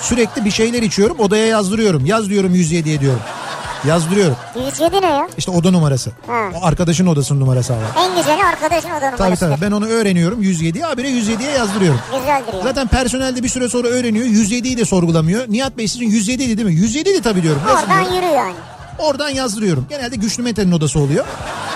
Sürekli 0.00 0.44
bir 0.44 0.50
şeyler 0.50 0.82
içiyorum 0.82 1.20
odaya 1.20 1.46
yazdırıyorum. 1.46 2.06
Yaz 2.06 2.28
diyorum 2.28 2.54
107'ye 2.54 3.00
diyorum. 3.00 3.20
Yazdırıyorum. 3.86 4.36
107 4.66 5.02
ne 5.02 5.06
ya? 5.06 5.28
İşte 5.38 5.50
oda 5.50 5.70
numarası. 5.70 6.10
Ha. 6.26 6.48
O 6.62 6.64
arkadaşın 6.66 7.06
odasının 7.06 7.40
numarası 7.40 7.72
ama. 7.72 7.82
En 8.06 8.16
güzeli 8.16 8.44
arkadaşın 8.44 8.90
oda 8.90 9.00
Tabii 9.00 9.12
numarasıdır. 9.22 9.50
tabii 9.52 9.60
ben 9.62 9.70
onu 9.70 9.86
öğreniyorum 9.86 10.42
107'ye 10.42 10.84
habire 10.84 11.08
107'ye 11.10 11.50
yazdırıyorum. 11.50 12.00
Güzeldir 12.12 12.52
ya. 12.58 12.62
Zaten 12.62 12.86
personel 12.88 13.36
de 13.36 13.42
bir 13.42 13.48
süre 13.48 13.68
sonra 13.68 13.88
öğreniyor 13.88 14.26
107'yi 14.26 14.78
de 14.78 14.84
sorgulamıyor. 14.84 15.44
Nihat 15.48 15.76
Bey 15.78 15.88
sizin 15.88 16.06
107 16.06 16.42
idi 16.42 16.56
değil 16.58 16.68
mi? 16.68 16.74
107 16.74 17.08
idi 17.10 17.22
tabii 17.22 17.42
diyorum. 17.42 17.62
Oradan 17.72 18.14
yürü 18.14 18.26
yani. 18.26 18.54
Oradan 18.98 19.28
yazdırıyorum. 19.28 19.86
Genelde 19.90 20.16
Güçlü 20.16 20.42
Mete'nin 20.42 20.72
odası 20.72 20.98
oluyor. 21.00 21.24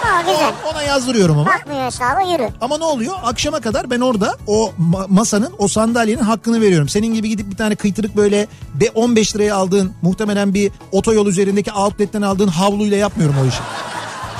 Ha 0.02 0.20
güzel. 0.20 0.52
Ona 0.72 0.82
yazdırıyorum 0.82 1.38
ama. 1.38 1.50
Bakmıyor 1.50 1.84
hesaba 1.84 2.20
yürü. 2.32 2.48
Ama 2.60 2.78
ne 2.78 2.84
oluyor? 2.84 3.14
Akşama 3.24 3.60
kadar 3.60 3.90
ben 3.90 4.00
orada 4.00 4.36
o 4.46 4.72
ma- 4.92 5.06
masanın, 5.08 5.54
o 5.58 5.68
sandalyenin 5.68 6.22
hakkını 6.22 6.60
veriyorum. 6.60 6.88
Senin 6.88 7.14
gibi 7.14 7.28
gidip 7.28 7.50
bir 7.50 7.56
tane 7.56 7.74
kıytırık 7.74 8.16
böyle 8.16 8.46
be 8.74 8.84
15 8.94 9.36
liraya 9.36 9.56
aldığın 9.56 9.92
muhtemelen 10.02 10.54
bir 10.54 10.72
otoyol 10.92 11.26
üzerindeki 11.26 11.72
outlet'ten 11.72 12.22
aldığın 12.22 12.48
havluyla 12.48 12.96
yapmıyorum 12.96 13.36
o 13.44 13.48
işi. 13.48 13.60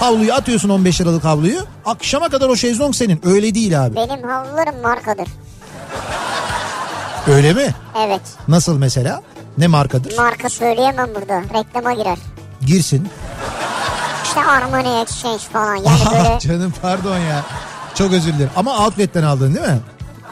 Havluyu 0.01 0.35
atıyorsun 0.35 0.69
15 0.69 1.01
liralık 1.01 1.25
havluyu. 1.25 1.61
Akşama 1.85 2.29
kadar 2.29 2.49
o 2.49 2.57
şezlong 2.57 2.95
senin. 2.95 3.21
Öyle 3.25 3.55
değil 3.55 3.85
abi. 3.87 3.97
Benim 3.97 4.23
havlularım 4.29 4.81
markadır. 4.83 5.29
Öyle 7.27 7.53
mi? 7.53 7.75
Evet. 8.07 8.21
Nasıl 8.49 8.79
mesela? 8.79 9.23
Ne 9.59 9.67
markadır? 9.67 10.17
Marka 10.19 10.49
söyleyemem 10.49 11.09
burada. 11.15 11.43
Reklama 11.59 11.93
girer. 11.93 12.19
Girsin. 12.66 13.09
İşte 14.25 14.45
Armani 14.45 15.00
Exchange 15.00 15.38
falan. 15.52 15.76
Yani 15.76 16.00
böyle 16.12 16.38
Canım 16.38 16.73
pardon 16.83 17.19
ya. 17.19 17.42
Çok 17.95 18.12
özür 18.12 18.33
dilerim. 18.33 18.50
Ama 18.57 18.85
outlet'ten 18.85 19.23
aldın 19.23 19.54
değil 19.54 19.66
mi? 19.66 19.78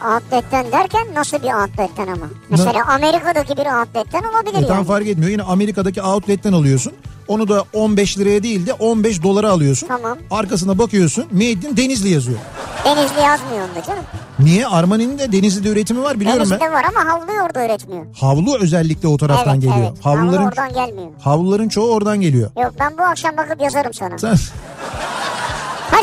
Outlet'ten 0.05 0.71
derken 0.71 1.07
nasıl 1.15 1.37
bir 1.43 1.53
outlet'ten 1.53 2.07
ama? 2.07 2.25
Mesela 2.49 2.85
Amerika'daki 2.87 3.57
bir 3.57 3.65
outlet'ten 3.79 4.23
olabilir 4.23 4.63
E, 4.63 4.67
tam 4.67 4.77
yani. 4.77 4.87
fark 4.87 5.07
etmiyor. 5.07 5.31
Yine 5.31 5.43
Amerika'daki 5.43 6.01
outlet'ten 6.01 6.53
alıyorsun. 6.53 6.93
Onu 7.27 7.47
da 7.47 7.63
15 7.73 8.17
liraya 8.17 8.43
değil 8.43 8.65
de 8.67 8.73
15 8.73 9.23
dolara 9.23 9.49
alıyorsun. 9.51 9.87
Tamam. 9.87 10.17
Arkasına 10.31 10.77
bakıyorsun. 10.77 11.25
Made 11.31 11.51
in 11.51 11.77
Denizli 11.77 12.09
yazıyor. 12.09 12.37
Denizli 12.85 13.21
yazmıyor 13.21 13.69
onda 13.69 13.83
canım. 13.87 14.03
Niye? 14.39 14.67
Armani'nin 14.67 15.19
de 15.19 15.31
Denizli'de 15.31 15.69
üretimi 15.69 16.01
var 16.03 16.19
biliyorum 16.19 16.39
Denizli'de 16.39 16.59
ben. 16.65 16.73
var 16.73 16.85
ama 16.95 17.11
havluyu 17.13 17.41
orada 17.41 17.65
üretmiyor. 17.65 18.05
Havlu 18.19 18.57
özellikle 18.57 19.07
o 19.07 19.17
taraftan 19.17 19.53
evet 19.53 19.61
geliyor. 19.63 19.87
evet. 19.93 20.05
Havlu 20.05 20.19
Havluların 20.19 20.43
oradan 20.45 20.73
gelmiyor. 20.73 21.07
havluların 21.23 21.69
çoğu 21.69 21.91
oradan 21.93 22.21
geliyor. 22.21 22.51
Yok 22.63 22.73
ben 22.79 22.97
bu 22.97 23.03
akşam 23.03 23.37
bakıp 23.37 23.61
yazarım 23.61 23.93
sana. 23.93 24.17
Sen 24.17 24.35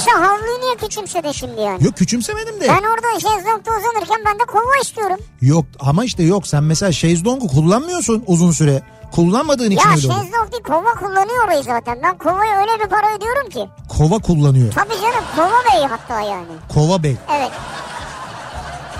Sen 0.00 0.22
havluyu 0.22 0.60
niye 0.60 0.74
küçümsedin 0.76 1.32
şimdi 1.32 1.60
yani? 1.60 1.84
yok 1.84 1.96
küçümsemedim 1.96 2.60
de. 2.60 2.68
Ben 2.68 2.82
orada 2.82 3.20
şezlongda 3.20 3.70
uzanırken 3.70 4.16
ben 4.26 4.34
de 4.38 4.44
kova 4.52 4.76
istiyorum. 4.82 5.16
Yok 5.40 5.64
ama 5.80 6.04
işte 6.04 6.22
yok 6.22 6.46
sen 6.46 6.64
mesela 6.64 6.92
şezlongu 6.92 7.48
kullanmıyorsun 7.48 8.24
uzun 8.26 8.50
süre. 8.50 8.82
Kullanmadığın 9.12 9.70
için 9.70 9.88
Ya 9.88 9.94
öyle 9.96 10.06
oluyor. 10.06 10.22
şezlong 10.24 10.52
değil 10.52 10.62
kova 10.62 10.94
kullanıyor 10.94 11.44
orayı 11.44 11.62
zaten. 11.62 11.98
Ben 12.02 12.18
kovaya 12.18 12.60
öyle 12.60 12.84
bir 12.84 12.88
para 12.88 13.16
ödüyorum 13.16 13.48
ki. 13.50 13.68
Kova 13.88 14.18
kullanıyor. 14.18 14.72
Tabii 14.72 14.94
canım 15.02 15.24
kova 15.36 15.72
bey 15.74 15.86
hatta 15.90 16.20
yani. 16.20 16.46
Kova 16.74 17.02
bey. 17.02 17.16
Evet 17.38 17.50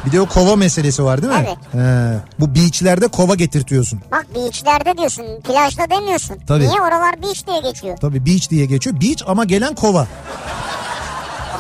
Bir 0.07 0.12
de 0.12 0.21
o 0.21 0.26
kova 0.26 0.57
meselesi 0.57 1.05
var 1.05 1.23
değil 1.23 1.33
mi? 1.33 1.47
Evet. 1.47 1.57
He. 1.73 2.19
Bu 2.40 2.55
beachlerde 2.55 3.09
kova 3.09 3.35
getirtiyorsun. 3.35 4.00
bak 4.12 4.26
beachlerde 4.35 4.99
diyorsun 4.99 5.25
plajda 5.45 5.90
demiyorsun. 5.90 6.37
Tabii. 6.47 6.69
Niye 6.69 6.81
oralar 6.81 7.23
beach 7.23 7.47
diye 7.47 7.61
geçiyor. 7.61 7.97
Tabii 7.97 8.26
beach 8.26 8.50
diye 8.50 8.67
geçiyor. 8.67 9.00
Beach 9.00 9.23
ama 9.26 9.45
gelen 9.45 9.75
kova. 9.75 10.07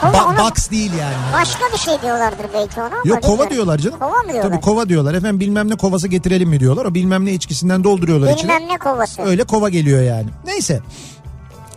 Kova 0.00 0.12
Ba- 0.12 0.24
ona 0.24 0.38
box 0.50 0.70
değil 0.70 0.92
yani. 1.00 1.14
başka 1.32 1.64
bir 1.72 1.78
şey 1.78 2.02
diyorlardır 2.02 2.46
belki 2.54 2.80
ona 2.80 2.88
Yok 3.04 3.22
kova 3.22 3.22
bilmiyorum. 3.32 3.50
diyorlar 3.50 3.78
canım. 3.78 3.98
Kova 3.98 4.22
mı 4.22 4.32
diyorlar? 4.32 4.50
Tabii 4.50 4.60
kova 4.60 4.88
diyorlar. 4.88 5.14
Efendim 5.14 5.40
bilmem 5.40 5.70
ne 5.70 5.76
kovası 5.76 6.08
getirelim 6.08 6.48
mi 6.48 6.60
diyorlar. 6.60 6.84
O 6.84 6.94
bilmem 6.94 7.24
ne 7.24 7.32
içkisinden 7.32 7.84
dolduruyorlar 7.84 8.32
içine. 8.34 8.50
Bilmem 8.56 8.68
ne 8.74 8.78
kovası. 8.78 9.22
Öyle 9.22 9.44
kova 9.44 9.68
geliyor 9.68 10.02
yani. 10.02 10.26
Neyse. 10.44 10.80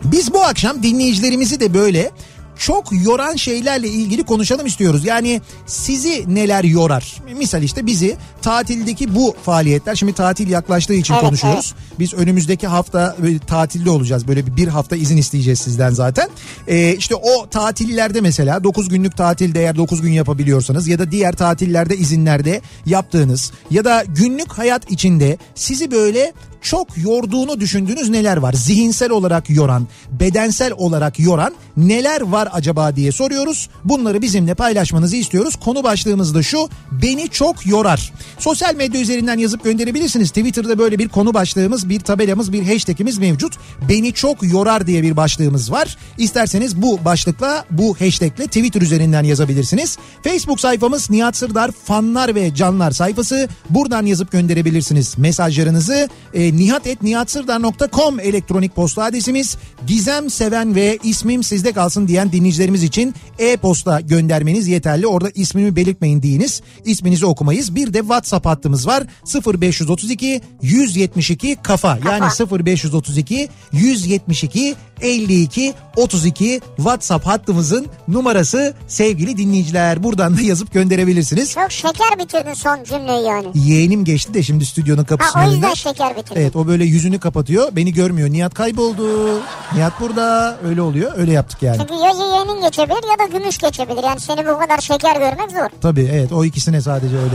Biz 0.04 0.34
bu 0.34 0.42
akşam 0.44 0.82
dinleyicilerimizi 0.82 1.60
de 1.60 1.74
böyle 1.74 2.10
çok 2.58 3.04
yoran 3.04 3.36
şeylerle 3.36 3.88
ilgili 3.88 4.22
konuşalım 4.22 4.66
istiyoruz. 4.66 5.04
Yani 5.04 5.40
sizi 5.66 6.34
neler 6.34 6.64
yorar? 6.64 7.16
Misal 7.38 7.62
işte 7.62 7.86
bizi 7.86 8.16
tatildeki 8.42 9.14
bu 9.14 9.34
faaliyetler 9.42 9.94
şimdi 9.94 10.12
tatil 10.12 10.50
yaklaştığı 10.50 10.94
için 10.94 11.14
Evet, 11.14 11.24
konuşuyoruz. 11.24 11.74
Biz 11.98 12.14
önümüzdeki 12.14 12.66
hafta 12.66 13.16
böyle 13.22 13.38
tatilde 13.38 13.90
olacağız. 13.90 14.28
Böyle 14.28 14.46
bir, 14.46 14.56
bir 14.56 14.68
hafta 14.68 14.96
izin 14.96 15.16
isteyeceğiz 15.16 15.58
sizden 15.58 15.90
zaten. 15.90 16.28
Ee, 16.68 16.94
işte 16.98 17.14
o 17.14 17.48
tatillerde 17.50 18.20
mesela 18.20 18.64
9 18.64 18.88
günlük 18.88 19.16
tatilde 19.16 19.60
eğer 19.60 19.76
9 19.76 20.00
gün 20.00 20.12
yapabiliyorsanız 20.12 20.88
ya 20.88 20.98
da 20.98 21.10
diğer 21.10 21.32
tatillerde 21.32 21.96
izinlerde 21.96 22.60
yaptığınız 22.86 23.52
ya 23.70 23.84
da 23.84 24.04
günlük 24.08 24.52
hayat 24.52 24.90
içinde 24.90 25.38
sizi 25.54 25.90
böyle 25.90 26.32
çok 26.62 26.98
yorduğunu 26.98 27.60
düşündüğünüz 27.60 28.08
neler 28.08 28.36
var? 28.36 28.52
Zihinsel 28.52 29.10
olarak 29.10 29.50
yoran, 29.50 29.86
bedensel 30.10 30.72
olarak 30.76 31.20
yoran 31.20 31.54
neler 31.76 32.20
var 32.20 32.48
acaba 32.52 32.96
diye 32.96 33.12
soruyoruz. 33.12 33.68
Bunları 33.84 34.22
bizimle 34.22 34.54
paylaşmanızı 34.54 35.16
istiyoruz. 35.16 35.56
Konu 35.56 35.84
başlığımız 35.84 36.34
da 36.34 36.42
şu. 36.42 36.68
Beni 37.02 37.28
çok 37.28 37.66
yorar. 37.66 38.12
Sosyal 38.38 38.74
medya 38.74 39.00
üzerinden 39.00 39.38
yazıp 39.38 39.64
gönderebilirsiniz. 39.64 40.28
Twitter'da 40.28 40.78
böyle 40.78 40.98
bir 40.98 41.08
konu 41.08 41.34
başlığımız, 41.34 41.88
bir 41.88 42.00
tabelamız, 42.00 42.52
bir 42.52 42.62
hashtagimiz 42.62 43.18
mevcut. 43.18 43.58
Beni 43.88 44.12
çok 44.12 44.42
yorar 44.42 44.86
diye 44.86 45.02
bir 45.02 45.16
başlığımız 45.16 45.72
var. 45.72 45.96
İsterseniz 46.18 46.82
bu 46.82 47.04
başlıkla, 47.04 47.64
bu 47.70 47.96
hashtagle 48.00 48.46
Twitter 48.46 48.80
üzerinden 48.80 49.22
yazabilirsiniz. 49.22 49.98
Facebook 50.24 50.60
sayfamız 50.60 51.10
Nihat 51.10 51.36
Sırdar 51.36 51.70
fanlar 51.84 52.34
ve 52.34 52.54
canlar 52.54 52.90
sayfası. 52.90 53.48
Buradan 53.70 54.06
yazıp 54.06 54.32
gönderebilirsiniz 54.32 55.18
mesajlarınızı. 55.18 56.08
E, 56.34 56.51
nihatetnihatsırdar.com 56.52 58.20
elektronik 58.20 58.74
posta 58.76 59.04
adresimiz. 59.04 59.56
Gizem 59.86 60.30
seven 60.30 60.74
ve 60.74 60.98
ismim 61.02 61.42
sizde 61.42 61.72
kalsın 61.72 62.08
diyen 62.08 62.32
dinleyicilerimiz 62.32 62.82
için 62.82 63.14
e-posta 63.38 64.00
göndermeniz 64.00 64.68
yeterli. 64.68 65.06
Orada 65.06 65.30
ismimi 65.34 65.76
belirtmeyin 65.76 66.22
deyiniz. 66.22 66.62
İsminizi 66.84 67.26
okumayız. 67.26 67.74
Bir 67.74 67.94
de 67.94 67.98
WhatsApp 67.98 68.46
hattımız 68.46 68.86
var. 68.86 69.02
0532 69.46 70.40
172 70.62 71.56
kafa. 71.62 71.98
Yani 72.06 72.24
0532 72.64 73.48
172 73.72 74.74
52 75.00 75.74
32 75.96 76.60
WhatsApp 76.76 77.26
hattımızın 77.26 77.86
numarası 78.08 78.74
sevgili 78.88 79.36
dinleyiciler. 79.36 80.02
Buradan 80.02 80.36
da 80.36 80.40
yazıp 80.40 80.72
gönderebilirsiniz. 80.72 81.54
Çok 81.54 81.72
şeker 81.72 82.18
bitirdin 82.18 82.54
son 82.54 82.84
cümleyi 82.84 83.24
yani. 83.26 83.46
Yeğenim 83.54 84.04
geçti 84.04 84.34
de 84.34 84.42
şimdi 84.42 84.66
stüdyonun 84.66 85.04
kapısının 85.04 85.40
Ha 85.42 85.48
o 85.48 85.50
yüzden 85.50 85.62
önünden. 85.62 85.74
şeker 85.74 86.16
bitirdin. 86.16 86.41
Evet 86.42 86.56
o 86.56 86.66
böyle 86.66 86.84
yüzünü 86.84 87.20
kapatıyor 87.20 87.68
beni 87.72 87.92
görmüyor. 87.92 88.30
Nihat 88.30 88.54
kayboldu. 88.54 89.40
Nihat 89.74 90.00
burada 90.00 90.56
öyle 90.64 90.82
oluyor 90.82 91.12
öyle 91.16 91.32
yaptık 91.32 91.62
yani. 91.62 91.78
Çünkü 91.78 91.94
ya 91.94 92.10
yeğenin 92.10 92.60
geçebilir 92.60 93.10
ya 93.10 93.18
da 93.18 93.38
gümüş 93.38 93.58
geçebilir. 93.58 94.02
Yani 94.04 94.20
seni 94.20 94.46
bu 94.46 94.58
kadar 94.58 94.78
şeker 94.78 95.16
görmek 95.16 95.50
zor. 95.50 95.68
Tabii 95.80 96.10
evet 96.12 96.32
o 96.32 96.44
ikisine 96.44 96.80
sadece 96.80 97.16
öyle. 97.16 97.34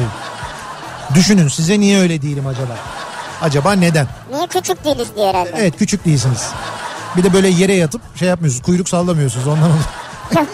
Düşünün 1.16 1.48
size 1.48 1.80
niye 1.80 2.00
öyle 2.00 2.22
değilim 2.22 2.48
acaba? 2.48 2.76
Acaba 3.42 3.74
neden? 3.74 4.08
Niye 4.32 4.48
küçük 4.48 4.86
değiliz 4.86 5.08
diye 5.16 5.28
herhalde. 5.30 5.52
Evet 5.58 5.78
küçük 5.78 6.06
değilsiniz. 6.06 6.50
Bir 7.18 7.24
de 7.24 7.34
böyle 7.34 7.48
yere 7.48 7.74
yatıp 7.74 8.02
şey 8.16 8.28
yapmıyorsunuz 8.28 8.66
kuyruk 8.66 8.90
sallamıyorsunuz 8.90 9.48
ondan. 9.48 9.72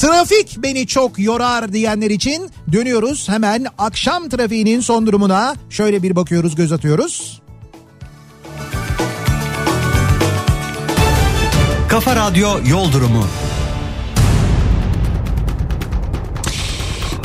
Trafik 0.00 0.62
beni 0.62 0.86
çok 0.86 1.18
yorar 1.18 1.72
diyenler 1.72 2.10
için 2.10 2.50
dönüyoruz 2.72 3.28
hemen 3.28 3.66
akşam 3.78 4.28
trafiğinin 4.28 4.80
son 4.80 5.06
durumuna 5.06 5.54
şöyle 5.70 6.02
bir 6.02 6.16
bakıyoruz 6.16 6.54
göz 6.54 6.72
atıyoruz. 6.72 7.42
Kafa 11.88 12.16
Radyo 12.16 12.48
Yol 12.68 12.92
Durumu. 12.92 13.26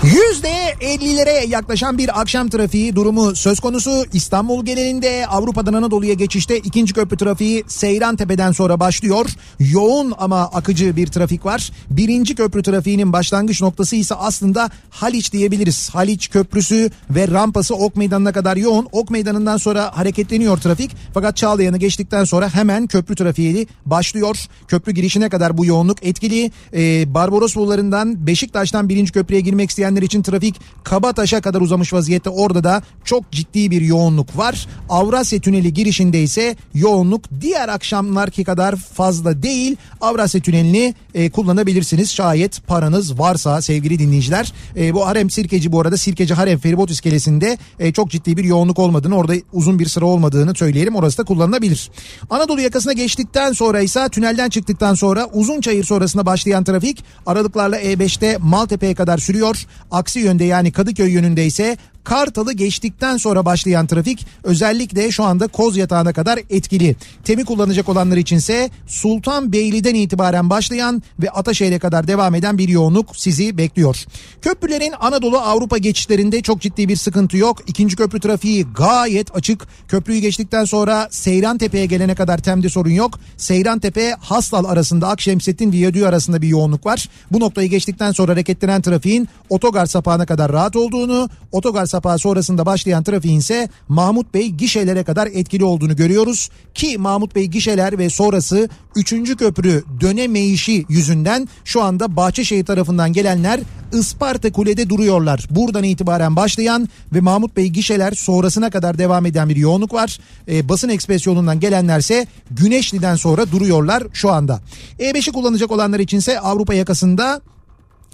%50'lere 0.06 1.50
yaklaşan 1.50 1.98
bir 1.98 2.22
akşam 2.22 2.50
trafiği 2.50 2.96
durumu 2.96 3.36
söz 3.36 3.60
konusu. 3.60 4.06
İstanbul 4.14 4.66
genelinde 4.66 5.28
Avrupa'dan 5.28 5.74
Anadolu'ya 5.74 6.14
geçişte 6.14 6.58
ikinci 6.58 6.94
köprü 6.94 7.18
trafiği 7.18 7.64
Seyran 7.68 8.16
Tepe'den 8.16 8.52
sonra 8.52 8.80
başlıyor. 8.80 9.30
Yoğun 9.60 10.14
ama 10.18 10.42
akıcı 10.42 10.96
bir 10.96 11.08
trafik 11.08 11.46
var. 11.46 11.72
Birinci 11.90 12.36
köprü 12.36 12.64
trafiğinin 12.64 13.14
başlangıç 13.14 13.62
noktası 13.62 13.96
ise 13.96 14.16
aslında 14.16 14.70
Haliç 14.90 15.34
diyebiliriz. 15.34 15.90
Haliç 15.90 16.30
Köprüsü 16.30 16.90
ve 17.10 17.28
rampası 17.28 17.76
Ok 17.76 17.96
Meydanı'na 17.96 18.32
kadar 18.32 18.58
yoğun. 18.58 18.88
Ok 18.92 19.10
Meydanı'ndan 19.10 19.58
sonra 19.58 19.98
hareketleniyor 19.98 20.58
trafik. 20.58 20.92
Fakat 21.14 21.38
Çağlayan'ı 21.38 21.78
geçtikten 21.78 22.24
sonra 22.24 22.50
hemen 22.50 22.88
köprü 22.88 23.16
trafiği 23.16 23.68
başlıyor. 23.86 24.38
Köprü 24.68 24.92
girişine 24.92 25.30
kadar 25.30 25.58
bu 25.58 25.66
yoğunluk 25.66 26.06
etkili. 26.06 26.52
Ee, 26.74 27.14
Barbaros 27.14 27.56
yollarından 27.56 28.28
Beşiktaş'tan 28.28 28.90
birinci 28.90 29.12
köprüye 29.12 29.42
girmek 29.42 29.70
isteyenler 29.96 30.02
için 30.02 30.22
trafik 30.22 30.56
Kabataş'a 30.84 31.42
kadar 31.42 31.62
uzamış 31.62 31.94
vaziyette. 31.94 32.30
Orada 32.30 32.64
da 32.64 32.82
çok 33.06 33.32
ciddi 33.32 33.72
bir 33.72 33.82
yoğunluk 33.82 34.38
var. 34.38 34.68
Avrasya 34.90 35.40
Tüneli 35.40 35.74
girişinde 35.74 36.24
ise 36.24 36.56
yoğunluk 36.74 37.24
diğer 37.42 37.70
akşamlarki 37.70 38.44
kadar 38.44 38.76
fazla 38.76 39.44
değil. 39.44 39.76
Avrasya 40.02 40.42
Tüneli'ni 40.42 40.94
e, 41.14 41.30
kullanabilirsiniz 41.30 42.12
şayet 42.12 42.68
paranız 42.68 43.20
varsa 43.20 43.62
sevgili 43.62 44.00
dinleyiciler. 44.00 44.54
E, 44.76 44.94
bu 44.94 45.08
Harem 45.08 45.30
Sirkeci 45.30 45.72
bu 45.72 45.82
arada 45.82 45.98
Sirkeci 45.98 46.34
Harem 46.34 46.60
Feribot 46.60 46.90
iskelesinde 46.92 47.58
e, 47.80 47.94
çok 47.94 48.12
ciddi 48.12 48.38
bir 48.38 48.44
yoğunluk 48.44 48.80
olmadığını 48.80 49.16
orada 49.16 49.34
uzun 49.54 49.80
bir 49.80 49.86
sıra 49.86 50.06
olmadığını 50.06 50.56
söyleyelim. 50.56 50.96
Orası 50.96 51.18
da 51.18 51.24
kullanılabilir. 51.24 51.92
Anadolu 52.30 52.62
yakasına 52.62 52.94
geçtikten 52.94 53.54
sonra 53.54 53.82
ise 53.82 54.10
tünelden 54.10 54.50
çıktıktan 54.50 54.94
sonra 54.94 55.28
Uzunçayır 55.34 55.84
sonrasında 55.84 56.26
başlayan 56.26 56.64
trafik 56.64 57.04
aralıklarla 57.26 57.82
E5'te 57.82 58.38
Maltepe'ye 58.42 58.96
kadar 58.96 59.18
sürüyor. 59.18 59.66
Aksi 59.96 60.20
yönde 60.20 60.44
yani 60.44 60.72
Kadıköy 60.72 61.12
yönünde 61.12 61.46
ise 61.46 61.78
Kartal'ı 62.06 62.54
geçtikten 62.54 63.18
sonra 63.18 63.46
başlayan 63.46 63.88
trafik 63.88 64.28
özellikle 64.44 65.12
şu 65.12 65.24
anda 65.24 65.48
Koz 65.48 65.78
Yatağı'na 65.78 66.14
kadar 66.14 66.40
etkili. 66.50 66.96
Temi 67.24 67.46
kullanacak 67.46 67.90
olanlar 67.90 68.18
içinse 68.18 68.70
Sultanbeyli'den 68.88 69.96
itibaren 69.96 70.50
başlayan 70.50 71.04
ve 71.20 71.30
Ataşehir'e 71.30 71.80
kadar 71.80 72.08
devam 72.08 72.36
eden 72.36 72.58
bir 72.58 72.70
yoğunluk 72.70 73.16
sizi 73.16 73.58
bekliyor. 73.58 74.06
Köprülerin 74.42 74.94
Anadolu 75.00 75.40
Avrupa 75.40 75.78
geçişlerinde 75.78 76.42
çok 76.42 76.62
ciddi 76.62 76.90
bir 76.90 76.96
sıkıntı 76.96 77.38
yok. 77.38 77.58
İkinci 77.68 77.96
köprü 77.96 78.20
trafiği 78.20 78.66
gayet 78.78 79.36
açık. 79.36 79.68
Köprüyü 79.88 80.20
geçtikten 80.20 80.66
sonra 80.66 81.08
Seyran 81.12 81.58
Tepe'ye 81.58 81.86
gelene 81.86 82.16
kadar 82.16 82.38
temde 82.38 82.70
sorun 82.70 82.90
yok. 82.90 83.20
Seyran 83.38 83.80
Tepe 83.80 84.16
Hastal 84.20 84.66
arasında 84.66 85.08
Akşemsettin 85.08 85.72
Viyadüğü 85.72 86.06
arasında 86.06 86.42
bir 86.42 86.48
yoğunluk 86.48 86.86
var. 86.86 87.10
Bu 87.32 87.40
noktayı 87.40 87.70
geçtikten 87.70 88.12
sonra 88.12 88.32
hareketlenen 88.32 88.82
trafiğin 88.82 89.28
otogar 89.50 89.86
sapağına 89.86 90.26
kadar 90.26 90.52
rahat 90.52 90.76
olduğunu, 90.76 91.30
otogar 91.52 91.86
sapağı 91.96 92.20
sonrasında 92.20 92.66
başlayan 92.66 93.04
trafiğin 93.04 93.40
ise 93.40 93.70
Mahmut 93.88 94.34
Bey 94.34 94.50
gişelere 94.50 95.04
kadar 95.04 95.28
etkili 95.28 95.64
olduğunu 95.64 95.96
görüyoruz. 95.96 96.50
Ki 96.74 96.98
Mahmut 96.98 97.36
Bey 97.36 97.46
gişeler 97.46 97.98
ve 97.98 98.10
sonrası 98.10 98.70
3. 98.96 99.38
köprü 99.38 99.84
dönemeyişi 100.02 100.86
yüzünden 100.90 101.48
şu 101.66 101.82
anda 101.82 102.16
Bahçeşehir 102.16 102.66
tarafından 102.66 103.14
gelenler 103.14 103.60
Isparta 103.94 104.52
Kule'de 104.52 104.90
duruyorlar. 104.90 105.48
Buradan 105.50 105.84
itibaren 105.84 106.36
başlayan 106.36 106.90
ve 107.14 107.22
Mahmut 107.22 107.58
Bey 107.58 107.68
gişeler 107.68 108.12
sonrasına 108.12 108.70
kadar 108.70 108.98
devam 108.98 109.26
eden 109.26 109.50
bir 109.50 109.56
yoğunluk 109.56 109.94
var. 109.94 110.20
Ee, 110.48 110.70
basın 110.70 110.90
ekspres 110.90 111.26
yolundan 111.26 111.60
gelenlerse 111.60 112.28
Güneşli'den 112.52 113.16
sonra 113.16 113.52
duruyorlar 113.52 114.04
şu 114.14 114.32
anda. 114.32 114.60
E5'i 115.00 115.32
kullanacak 115.32 115.72
olanlar 115.72 116.00
içinse 116.00 116.40
Avrupa 116.40 116.74
yakasında 116.74 117.42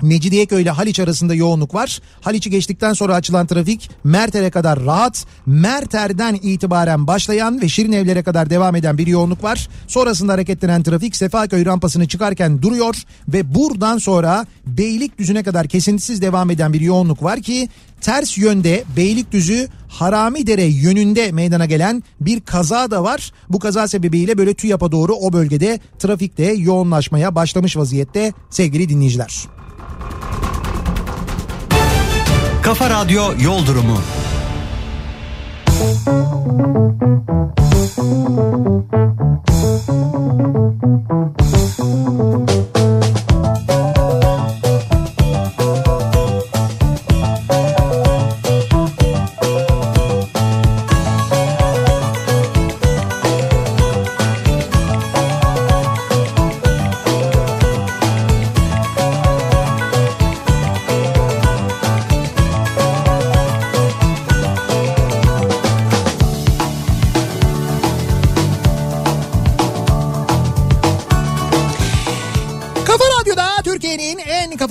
Mecidiyeköy 0.01 0.61
ile 0.61 0.69
Haliç 0.69 0.99
arasında 0.99 1.33
yoğunluk 1.35 1.73
var. 1.73 1.99
Haliç'i 2.21 2.49
geçtikten 2.49 2.93
sonra 2.93 3.15
açılan 3.15 3.47
trafik 3.47 3.89
Merter'e 4.03 4.49
kadar 4.49 4.85
rahat. 4.85 5.25
Merter'den 5.45 6.35
itibaren 6.35 7.07
başlayan 7.07 7.61
ve 7.61 7.69
Şirinevler'e 7.69 8.23
kadar 8.23 8.49
devam 8.49 8.75
eden 8.75 8.97
bir 8.97 9.07
yoğunluk 9.07 9.43
var. 9.43 9.69
Sonrasında 9.87 10.33
hareketlenen 10.33 10.83
trafik 10.83 11.15
Sefaköy 11.15 11.65
rampasını 11.65 12.07
çıkarken 12.07 12.61
duruyor 12.61 12.95
ve 13.27 13.55
buradan 13.55 13.97
sonra 13.97 14.45
Beylikdüzü'ne 14.65 15.43
kadar 15.43 15.67
kesintisiz 15.67 16.21
devam 16.21 16.49
eden 16.49 16.73
bir 16.73 16.81
yoğunluk 16.81 17.23
var 17.23 17.41
ki 17.41 17.69
ters 18.01 18.37
yönde 18.37 18.83
Beylikdüzü 18.97 19.67
Haramidere 19.87 20.63
yönünde 20.63 21.31
meydana 21.31 21.65
gelen 21.65 22.03
bir 22.21 22.41
kaza 22.41 22.91
da 22.91 23.03
var. 23.03 23.31
Bu 23.49 23.59
kaza 23.59 23.87
sebebiyle 23.87 24.37
böyle 24.37 24.53
TÜYAP'a 24.53 24.91
doğru 24.91 25.13
o 25.13 25.33
bölgede 25.33 25.79
trafikte 25.99 26.53
yoğunlaşmaya 26.53 27.35
başlamış 27.35 27.77
vaziyette 27.77 28.33
sevgili 28.49 28.89
dinleyiciler. 28.89 29.60
Kafa 32.61 32.87
Radyo 32.87 33.33
Yol 33.37 33.63
Durumu. 33.65 33.97
Kafa 43.67 43.80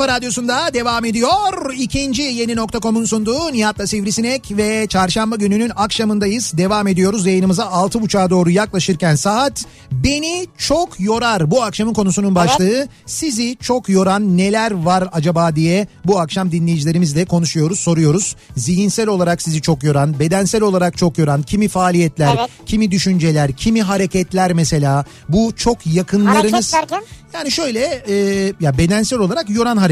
kafa 0.00 0.12
radyosunda 0.12 0.74
devam 0.74 1.04
ediyor. 1.04 1.74
İkinci 1.76 2.22
yeni 2.22 2.56
nokta.com'un 2.56 3.04
sunduğu 3.04 3.52
Nihat'la 3.52 3.86
Sivrisinek 3.86 4.56
ve 4.56 4.86
çarşamba 4.86 5.36
gününün 5.36 5.72
akşamındayız. 5.76 6.52
Devam 6.56 6.86
ediyoruz 6.86 7.26
yayınımıza 7.26 7.62
6.30'a 7.62 8.30
doğru 8.30 8.50
yaklaşırken 8.50 9.14
saat 9.14 9.64
beni 9.92 10.46
çok 10.58 11.00
yorar. 11.00 11.50
Bu 11.50 11.62
akşamın 11.62 11.94
konusunun 11.94 12.34
başlığı 12.34 12.88
sizi 13.06 13.56
çok 13.56 13.88
yoran 13.88 14.38
neler 14.38 14.70
var 14.70 15.08
acaba 15.12 15.56
diye 15.56 15.86
bu 16.04 16.20
akşam 16.20 16.52
dinleyicilerimizle 16.52 17.24
konuşuyoruz, 17.24 17.80
soruyoruz. 17.80 18.36
Zihinsel 18.56 19.08
olarak 19.08 19.42
sizi 19.42 19.62
çok 19.62 19.82
yoran, 19.82 20.18
bedensel 20.18 20.62
olarak 20.62 20.96
çok 20.96 21.18
yoran 21.18 21.42
kimi 21.42 21.68
faaliyetler, 21.68 22.36
Evet. 22.38 22.50
kimi 22.66 22.90
düşünceler, 22.90 23.52
kimi 23.52 23.82
hareketler 23.82 24.52
mesela 24.52 25.04
bu 25.28 25.52
çok 25.56 25.86
yakınlarınız... 25.86 26.74
Hareket 26.74 26.90
derken? 26.90 27.02
Yani 27.34 27.50
şöyle 27.50 28.02
e, 28.08 28.14
ya 28.60 28.78
bedensel 28.78 29.18
olarak 29.18 29.50
yoran 29.50 29.76
hareketler. 29.76 29.89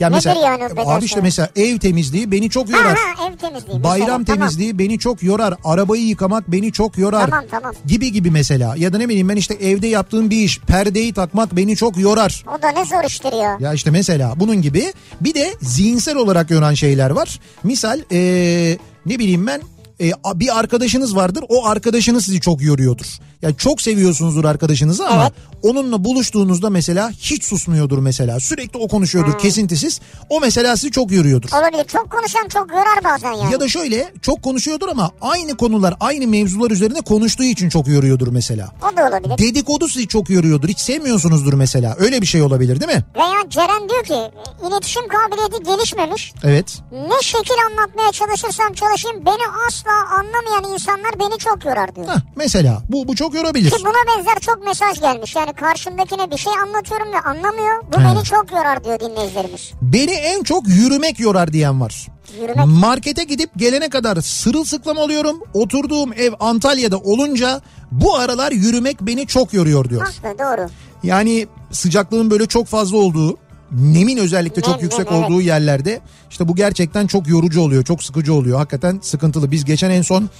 Ya 0.00 0.08
Nedir 0.08 0.14
mesela 0.14 0.40
yani 0.46 0.64
o 0.84 0.90
abi 0.90 1.04
işte 1.04 1.20
mesela 1.20 1.48
ev 1.56 1.78
temizliği 1.78 2.32
beni 2.32 2.50
çok 2.50 2.72
Ha 2.72 2.78
yorar. 2.78 2.96
ha 2.96 3.28
ev 3.28 3.36
temizliği. 3.36 3.82
Bayram 3.82 4.20
mesela, 4.20 4.24
temizliği 4.24 4.78
beni 4.78 4.98
çok 4.98 5.22
yorar. 5.22 5.54
Arabayı 5.64 6.06
yıkamak 6.06 6.52
beni 6.52 6.72
çok 6.72 6.98
yorar. 6.98 7.30
Tamam, 7.30 7.44
tamam. 7.50 7.72
Gibi 7.86 8.12
gibi 8.12 8.30
mesela. 8.30 8.74
Ya 8.76 8.92
da 8.92 8.98
ne 8.98 9.08
bileyim 9.08 9.28
ben 9.28 9.36
işte 9.36 9.54
evde 9.54 9.86
yaptığım 9.86 10.30
bir 10.30 10.36
iş 10.36 10.58
perdeyi 10.60 11.12
takmak 11.12 11.56
beni 11.56 11.76
çok 11.76 11.96
yorar. 11.98 12.42
Tamam. 12.44 12.60
O 12.60 12.62
da 12.62 12.70
ne 12.80 12.84
zor 12.84 13.04
iştir 13.04 13.32
ya. 13.32 13.56
Ya 13.60 13.72
işte 13.72 13.90
mesela 13.90 14.32
bunun 14.36 14.62
gibi 14.62 14.92
bir 15.20 15.34
de 15.34 15.54
zihinsel 15.62 16.16
olarak 16.16 16.50
yoran 16.50 16.74
şeyler 16.74 17.10
var. 17.10 17.40
Misal 17.64 18.00
ee, 18.12 18.78
ne 19.06 19.18
bileyim 19.18 19.46
ben 19.46 19.60
e, 20.00 20.12
bir 20.34 20.58
arkadaşınız 20.58 21.16
vardır 21.16 21.44
o 21.48 21.66
arkadaşınız 21.66 22.24
sizi 22.24 22.40
çok 22.40 22.62
yoruyordur. 22.62 23.06
Yani 23.42 23.56
çok 23.56 23.82
seviyorsunuzdur 23.82 24.44
arkadaşınızı 24.44 25.08
ama 25.08 25.22
Evet. 25.22 25.32
onunla 25.62 26.04
buluştuğunuzda 26.04 26.70
mesela 26.70 27.10
hiç 27.10 27.44
susmuyordur 27.44 27.98
mesela. 27.98 28.40
Sürekli 28.40 28.78
o 28.78 28.88
konuşuyordur 28.88 29.38
kesintisiz. 29.38 30.00
O 30.28 30.40
mesela 30.40 30.76
sizi 30.76 30.90
çok 30.90 31.12
yoruyordur. 31.12 31.48
Olabilir. 31.52 31.84
Çok 31.84 32.10
konuşan 32.10 32.48
çok 32.48 32.70
yorar 32.70 33.04
bazen 33.04 33.32
yani. 33.32 33.52
Ya 33.52 33.60
da 33.60 33.68
şöyle 33.68 34.12
çok 34.22 34.42
konuşuyordur 34.42 34.88
ama 34.88 35.10
aynı 35.20 35.56
konular 35.56 35.94
aynı 36.00 36.26
mevzular 36.26 36.70
üzerine 36.70 37.00
konuştuğu 37.00 37.44
için 37.44 37.68
çok 37.68 37.88
yoruyordur 37.88 38.28
mesela. 38.28 38.68
O 38.92 38.96
da 38.96 39.08
olabilir. 39.08 39.38
Dedikodu 39.38 39.88
sizi 39.88 40.08
çok 40.08 40.30
yoruyordur. 40.30 40.68
Hiç 40.68 40.78
sevmiyorsunuzdur 40.80 41.52
mesela. 41.54 41.96
Öyle 41.98 42.20
bir 42.22 42.26
şey 42.26 42.42
olabilir 42.42 42.80
değil 42.80 42.92
mi? 42.92 43.04
Veya 43.16 43.40
Ceren 43.48 43.88
diyor 43.88 44.04
ki 44.04 44.34
iletişim 44.68 45.02
kabiliyeti 45.08 45.62
gelişmemiş. 45.62 46.32
Evet. 46.44 46.78
Ne 46.92 47.22
şekil 47.22 47.54
anlatmaya 47.70 48.12
çalışırsam 48.12 48.72
çalışayım 48.72 49.26
beni 49.26 49.42
asla 49.68 49.89
anlamayan 50.10 50.72
insanlar 50.74 51.18
beni 51.18 51.38
çok 51.38 51.64
yorar 51.64 51.94
diyor. 51.96 52.06
Hah, 52.06 52.20
mesela 52.36 52.82
bu 52.88 53.08
bu 53.08 53.16
çok 53.16 53.34
yorabilir. 53.34 53.70
Ki 53.70 53.76
buna 53.84 54.16
benzer 54.16 54.38
çok 54.40 54.66
mesaj 54.66 55.00
gelmiş. 55.00 55.36
Yani 55.36 55.52
karşımdakine 55.52 56.30
bir 56.30 56.36
şey 56.36 56.52
anlatıyorum 56.62 57.12
ve 57.12 57.20
anlamıyor. 57.20 57.82
Bu 57.92 58.00
He. 58.00 58.04
beni 58.04 58.24
çok 58.24 58.52
yorar 58.52 58.84
diyor 58.84 59.00
dinleyicilerimiz. 59.00 59.70
Beni 59.82 60.10
en 60.12 60.42
çok 60.42 60.68
yürümek 60.68 61.20
yorar 61.20 61.52
diyen 61.52 61.80
var. 61.80 62.06
Yürümek. 62.40 62.66
Markete 62.66 63.24
gidip 63.24 63.50
gelene 63.56 63.88
kadar 63.88 64.16
sırılsıklam 64.20 64.96
oluyorum. 64.96 65.40
Oturduğum 65.54 66.12
ev 66.12 66.32
Antalya'da 66.40 66.98
olunca 66.98 67.60
bu 67.90 68.16
aralar 68.16 68.52
yürümek 68.52 69.00
beni 69.00 69.26
çok 69.26 69.54
yoruyor 69.54 69.88
diyor. 69.90 70.02
Haklı 70.02 70.38
doğru. 70.38 70.68
Yani 71.02 71.46
sıcaklığın 71.72 72.30
böyle 72.30 72.46
çok 72.46 72.66
fazla 72.66 72.96
olduğu, 72.96 73.36
nemin 73.72 74.16
özellikle 74.16 74.62
çok 74.62 74.82
yüksek 74.82 75.06
evet. 75.10 75.12
olduğu 75.12 75.40
yerlerde 75.40 76.00
işte 76.30 76.48
bu 76.48 76.56
gerçekten 76.56 77.06
çok 77.06 77.28
yorucu 77.28 77.60
oluyor, 77.60 77.84
çok 77.84 78.02
sıkıcı 78.02 78.34
oluyor. 78.34 78.58
Hakikaten 78.58 78.98
sıkıntılı. 79.02 79.50
Biz 79.50 79.64
geçen 79.64 79.90
en 79.90 80.02
son 80.02 80.30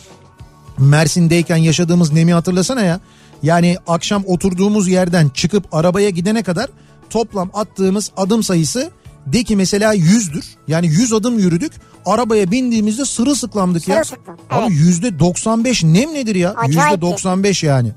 Mersin'deyken 0.78 1.56
yaşadığımız 1.56 2.12
nemi 2.12 2.32
hatırlasana 2.32 2.80
ya. 2.80 3.00
Yani 3.42 3.76
akşam 3.86 4.22
oturduğumuz 4.26 4.88
yerden 4.88 5.28
çıkıp 5.28 5.74
arabaya 5.74 6.10
gidene 6.10 6.42
kadar 6.42 6.70
toplam 7.10 7.50
attığımız 7.54 8.10
adım 8.16 8.42
sayısı 8.42 8.90
de 9.26 9.44
ki 9.44 9.56
mesela 9.56 9.94
100'dür. 9.94 10.44
Yani 10.68 10.86
100 10.86 11.12
adım 11.12 11.38
yürüdük. 11.38 11.72
Arabaya 12.06 12.50
bindiğimizde 12.50 13.04
sırılsıklamdık 13.04 13.88
ya. 13.88 14.04
Sırılsıklam, 14.04 14.36
Abi 14.50 14.72
evet. 14.72 14.80
yüzde 14.80 15.18
95 15.18 15.84
nem 15.84 16.14
nedir 16.14 16.34
ya? 16.34 16.54
Acayip. 16.54 16.92
Yüzde 16.92 17.00
95 17.00 17.62
yani. 17.62 17.92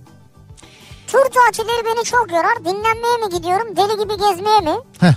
Tur 1.13 1.23
tatilleri 1.29 1.85
beni 1.85 2.03
çok 2.03 2.31
yorar. 2.31 2.59
Dinlenmeye 2.65 3.17
mi 3.17 3.29
gidiyorum 3.37 3.75
deli 3.75 3.97
gibi 4.03 4.17
gezmeye 4.17 4.59
mi? 4.59 4.77
Heh. 4.99 5.13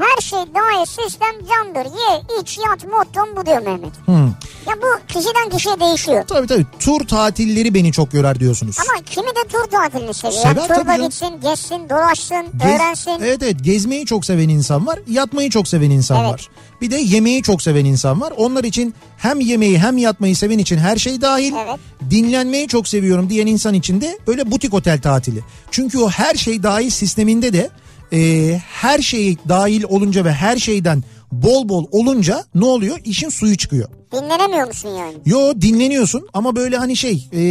Her 0.00 0.22
şey 0.22 0.38
dahi 0.38 0.86
sistem 0.86 1.34
candır. 1.48 1.84
Ye 1.84 2.40
iç 2.42 2.58
yat 2.58 2.84
mottom 2.92 3.36
bu 3.36 3.46
diyor 3.46 3.62
Mehmet. 3.62 3.92
Hmm. 4.06 4.26
Ya 4.68 4.74
bu 4.82 5.06
kişiden 5.08 5.50
kişiye 5.50 5.80
değişiyor. 5.80 6.24
Tabii 6.28 6.46
tabii 6.46 6.66
tur 6.78 7.06
tatilleri 7.06 7.74
beni 7.74 7.92
çok 7.92 8.14
yorar 8.14 8.40
diyorsunuz. 8.40 8.76
Ama 8.80 9.02
kimi 9.04 9.26
de 9.28 9.48
tur 9.48 9.70
tatilini 9.70 10.14
seviyor. 10.14 10.42
Sever 10.42 10.86
yani 10.86 11.00
ya. 11.00 11.06
gitsin, 11.06 11.40
gezsin, 11.42 11.88
dolaşsın, 11.90 12.46
Gez- 12.58 12.76
öğrensin. 12.76 13.10
Evet 13.20 13.42
evet 13.42 13.56
gezmeyi 13.64 14.06
çok 14.06 14.24
seven 14.24 14.48
insan 14.48 14.86
var. 14.86 14.98
Yatmayı 15.08 15.50
çok 15.50 15.68
seven 15.68 15.90
insan 15.90 16.20
Evet. 16.20 16.32
var. 16.32 16.48
Bir 16.80 16.90
de 16.90 16.96
yemeği 16.96 17.42
çok 17.42 17.62
seven 17.62 17.84
insan 17.84 18.20
var. 18.20 18.32
Onlar 18.36 18.64
için 18.64 18.94
hem 19.18 19.40
yemeği 19.40 19.78
hem 19.78 19.98
yatmayı 19.98 20.36
seven 20.36 20.58
için 20.58 20.78
her 20.78 20.96
şey 20.96 21.20
dahil. 21.20 21.52
Evet. 21.66 21.80
Dinlenmeyi 22.10 22.68
çok 22.68 22.88
seviyorum 22.88 23.30
diyen 23.30 23.46
insan 23.46 23.74
için 23.74 24.00
de 24.00 24.18
böyle 24.26 24.50
butik 24.50 24.74
otel 24.74 25.00
tatili. 25.00 25.40
Çünkü 25.70 25.98
o 25.98 26.10
her 26.10 26.34
şey 26.34 26.62
dahil 26.62 26.90
sisteminde 26.90 27.52
de 27.52 27.70
e, 28.12 28.60
her 28.72 28.98
şey 28.98 29.36
dahil 29.48 29.84
olunca 29.84 30.24
ve 30.24 30.32
her 30.32 30.56
şeyden 30.56 31.02
bol 31.32 31.68
bol 31.68 31.86
olunca 31.90 32.44
ne 32.54 32.64
oluyor? 32.64 32.98
İşin 33.04 33.28
suyu 33.28 33.56
çıkıyor. 33.56 33.88
Dinlenemiyor 34.12 34.66
musun 34.66 34.88
yani? 34.88 35.14
Yo 35.26 35.52
dinleniyorsun 35.60 36.28
ama 36.34 36.56
böyle 36.56 36.76
hani 36.76 36.96
şey 36.96 37.28
e, 37.32 37.42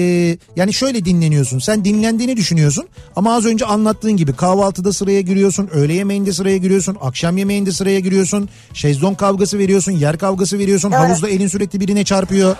yani 0.55 0.73
şöyle 0.73 1.05
dinleniyorsun. 1.05 1.59
Sen 1.59 1.85
dinlendiğini 1.85 2.37
düşünüyorsun 2.37 2.85
ama 3.15 3.35
az 3.35 3.45
önce 3.45 3.65
anlattığın 3.65 4.17
gibi 4.17 4.33
kahvaltıda 4.33 4.93
sıraya 4.93 5.21
giriyorsun, 5.21 5.69
öğle 5.71 5.93
yemeğinde 5.93 6.33
sıraya 6.33 6.57
giriyorsun, 6.57 6.97
akşam 7.01 7.37
yemeğinde 7.37 7.71
sıraya 7.71 7.99
giriyorsun, 7.99 8.49
şezlong 8.73 9.17
kavgası 9.17 9.57
veriyorsun, 9.57 9.91
yer 9.91 10.17
kavgası 10.17 10.59
veriyorsun, 10.59 10.91
Doğru. 10.91 10.99
havuzda 10.99 11.29
elin 11.29 11.47
sürekli 11.47 11.79
birine 11.79 12.03
çarpıyor. 12.03 12.55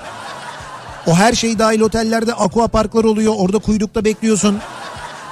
O 1.08 1.16
her 1.16 1.34
şey 1.34 1.60
dahil 1.60 1.82
otellerde 1.82 2.34
aqua 2.34 2.68
parklar 2.68 3.04
oluyor 3.04 3.34
orada 3.38 3.60
kuyrukta 3.60 4.06
bekliyorsun. 4.06 4.58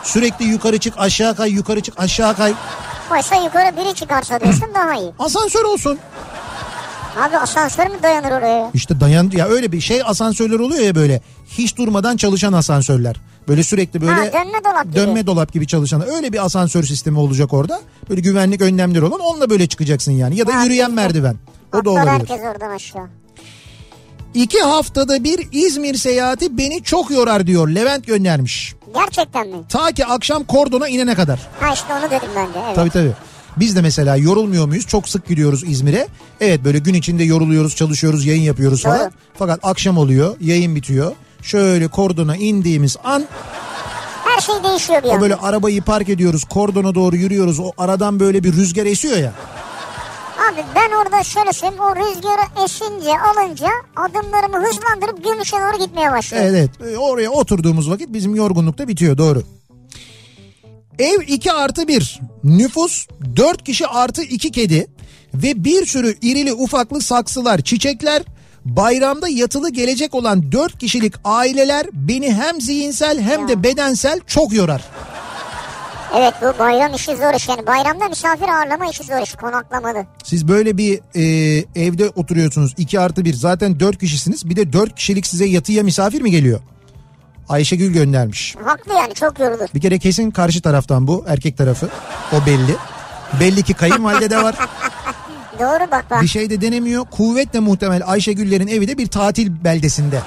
Sürekli 0.08 0.46
yukarı 0.46 0.78
çık 0.78 0.94
aşağı 0.98 1.36
kay 1.36 1.52
yukarı 1.52 1.82
çık 1.82 2.00
aşağı 2.00 2.36
kay. 2.36 2.54
Oysa 3.12 3.36
yukarı 3.36 3.78
biri 3.78 3.94
çıkarsa 3.96 4.40
diyorsun 4.40 4.68
daha 4.76 4.96
iyi. 4.96 5.12
Asansör 5.20 5.64
olsun. 5.64 6.00
Abi 7.22 7.38
asansör 7.38 7.88
mü 7.88 7.98
dayanır 8.04 8.32
oraya? 8.32 8.72
İşte 8.74 9.00
dayan 9.00 9.32
ya 9.36 9.48
öyle 9.48 9.72
bir 9.72 9.82
şey 9.82 10.02
asansörler 10.06 10.60
oluyor 10.60 10.82
ya 10.84 10.96
böyle 10.96 11.22
hiç 11.48 11.78
durmadan 11.78 12.18
çalışan 12.18 12.54
asansörler. 12.54 13.16
Böyle 13.48 13.64
sürekli 13.64 14.02
böyle 14.02 14.12
Ha, 14.12 14.34
dönme 14.34 14.64
dolap 14.64 14.84
gibi. 14.84 14.96
dönme 14.96 15.28
dolap 15.28 15.54
gibi 15.54 15.68
çalışan 15.68 16.08
öyle 16.10 16.34
bir 16.34 16.46
asansör 16.46 16.84
sistemi 16.84 17.20
olacak 17.20 17.54
orada. 17.54 17.82
Böyle 18.10 18.22
güvenlik 18.22 18.62
önlemleri 18.62 19.06
olan 19.06 19.20
onunla 19.20 19.50
böyle 19.50 19.68
çıkacaksın 19.68 20.12
yani 20.12 20.36
ya 20.38 20.48
da 20.48 20.56
Ha, 20.56 20.64
yürüyen 20.64 20.92
merdiven. 20.92 21.36
O 21.82 21.86
da 21.86 21.90
olabilir. 21.90 22.08
herkes 22.12 22.40
oradan 22.42 22.70
aşağı. 22.70 23.08
İki 24.34 24.60
haftada 24.62 25.24
bir 25.24 25.48
İzmir 25.52 25.96
seyahati 25.96 26.58
beni 26.58 26.84
çok 26.84 27.12
yorar 27.12 27.48
diyor 27.48 27.68
Levent 27.68 28.08
göndermiş. 28.08 28.74
Gerçekten 28.94 29.48
mi? 29.48 29.58
Ta 29.70 29.92
ki 29.92 30.06
akşam 30.06 30.44
kordona 30.44 30.88
inene 30.88 31.16
kadar. 31.16 31.40
Ha 31.60 31.74
işte 31.74 31.94
onu 31.94 32.12
dedim 32.12 32.30
ben 32.36 32.48
de. 32.54 32.60
Evet. 32.66 32.76
Tabii 32.76 32.90
tabii. 32.90 33.12
Biz 33.58 33.76
de 33.76 33.82
mesela 33.82 34.16
yorulmuyor 34.16 34.66
muyuz? 34.66 34.88
Çok 34.88 35.10
sık 35.10 35.28
gidiyoruz 35.28 35.64
İzmir'e. 35.68 36.08
Evet 36.42 36.64
böyle 36.64 36.80
gün 36.80 36.94
içinde 36.94 37.24
yoruluyoruz, 37.24 37.76
çalışıyoruz, 37.76 38.26
yayın 38.26 38.42
yapıyoruz 38.42 38.84
falan. 38.84 39.00
Doğru. 39.00 39.10
Fakat 39.38 39.60
akşam 39.64 39.98
oluyor, 39.98 40.36
yayın 40.42 40.76
bitiyor. 40.76 41.12
Şöyle 41.42 41.88
kordona 41.88 42.36
indiğimiz 42.36 42.98
an 43.04 43.26
Her 44.26 44.42
şey 44.42 44.56
değişiyor 44.64 45.04
bir 45.04 45.08
o 45.10 45.22
böyle 45.22 45.36
arabayı 45.36 45.82
park 45.82 46.10
ediyoruz, 46.10 46.44
kordona 46.44 46.96
doğru 46.96 47.16
yürüyoruz. 47.16 47.60
O 47.60 47.72
aradan 47.78 48.20
böyle 48.20 48.44
bir 48.44 48.54
rüzgar 48.54 48.86
esiyor 48.86 49.18
ya. 49.18 49.34
Abi 50.54 50.66
ben 50.76 50.92
orada 50.92 51.24
şöyle 51.24 51.54
söyleyeyim 51.54 51.84
o 51.84 51.96
rüzgarı 51.96 52.66
esince 52.66 53.12
alınca 53.20 53.68
adımlarımı 53.96 54.68
hızlandırıp 54.68 55.24
Gümüş'e 55.24 55.58
doğru 55.58 55.86
gitmeye 55.86 56.12
başlıyorum. 56.12 56.50
Evet, 56.50 56.70
evet. 56.82 56.94
E, 56.94 56.98
oraya 56.98 57.30
oturduğumuz 57.30 57.90
vakit 57.90 58.14
bizim 58.14 58.36
yorgunluk 58.36 58.78
da 58.78 58.88
bitiyor 58.88 59.18
doğru. 59.18 59.44
Ev 61.00 61.22
2 61.28 61.52
artı 61.52 61.88
1. 61.88 62.20
Nüfus 62.44 63.08
4 63.36 63.64
kişi 63.64 63.88
artı 63.88 64.24
2 64.24 64.52
kedi. 64.52 64.88
Ve 65.34 65.64
bir 65.64 65.86
sürü 65.86 66.18
irili 66.22 66.54
ufaklı 66.54 67.02
saksılar, 67.02 67.62
çiçekler. 67.62 68.24
Bayramda 68.66 69.28
yatılı 69.28 69.70
gelecek 69.70 70.16
olan 70.16 70.52
4 70.52 70.80
kişilik 70.80 71.14
aileler 71.24 71.88
beni 71.94 72.34
hem 72.34 72.62
zihinsel 72.62 73.22
hem 73.22 73.48
de 73.48 73.64
bedensel 73.64 74.20
çok 74.28 74.54
yorar. 74.54 74.82
Evet 76.18 76.34
bu 76.42 76.60
bayram 76.60 76.94
işi 76.94 77.16
zor 77.16 77.34
iş 77.34 77.50
yani 77.50 77.68
bayramda 77.68 78.10
misafir 78.10 78.48
ağırlama 78.50 78.86
işi 78.90 79.04
zor 79.04 79.22
iş 79.24 79.34
konaklamalı. 79.36 80.06
Siz 80.24 80.48
böyle 80.48 80.78
bir 80.78 81.00
e, 81.16 81.24
evde 81.76 82.10
oturuyorsunuz 82.10 82.74
2 82.78 83.00
artı 83.00 83.26
1 83.26 83.34
zaten 83.34 83.80
4 83.80 84.00
kişisiniz. 84.00 84.50
Bir 84.50 84.56
de 84.56 84.74
4 84.74 84.96
kişilik 84.96 85.28
size 85.28 85.46
yatıya 85.46 85.84
misafir 85.84 86.22
mi 86.22 86.32
geliyor? 86.32 86.60
Ayşegül 87.50 87.94
göndermiş. 87.94 88.56
Haklı 88.66 88.94
yani 88.94 89.14
çok 89.14 89.40
yorulur. 89.40 89.68
Bir 89.76 89.82
kere 89.82 90.00
kesin 90.00 90.32
karşı 90.32 90.62
taraftan 90.62 91.08
bu 91.08 91.26
erkek 91.28 91.58
tarafı. 91.58 91.90
O 92.34 92.46
belli. 92.46 92.76
Belli 93.40 93.64
ki 93.64 93.74
kayınvalide 93.74 94.30
de 94.30 94.44
var. 94.44 94.56
Doğru 95.60 95.92
bak 95.92 96.06
bak. 96.12 96.22
Bir 96.22 96.28
şey 96.28 96.50
de 96.50 96.62
denemiyor. 96.62 97.06
Kuvvetle 97.06 97.60
muhtemel 97.60 98.02
Ayşegüllerin 98.06 98.68
evi 98.68 98.88
de 98.88 98.98
bir 98.98 99.08
tatil 99.08 99.64
beldesinde. 99.64 100.22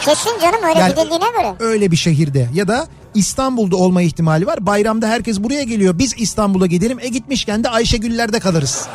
Kesin 0.00 0.40
canım 0.42 0.62
öyle 0.68 0.78
Yani- 0.78 0.94
gidildiğine 0.94 1.30
göre. 1.38 1.54
Öyle 1.60 1.90
bir 1.90 1.96
şehirde 1.96 2.48
ya 2.54 2.68
da 2.68 2.86
İstanbul'da 3.14 3.76
olma 3.76 4.02
ihtimali 4.02 4.46
var. 4.46 4.66
Bayramda 4.66 5.06
herkes 5.08 5.40
buraya 5.40 5.62
geliyor. 5.62 5.98
Biz 5.98 6.14
İstanbul'a 6.18 6.66
gidelim. 6.66 6.98
E 7.00 7.08
gitmişken 7.08 7.64
de 7.64 7.68
Ayşegüller'de 7.68 8.40
kalırız. 8.40 8.88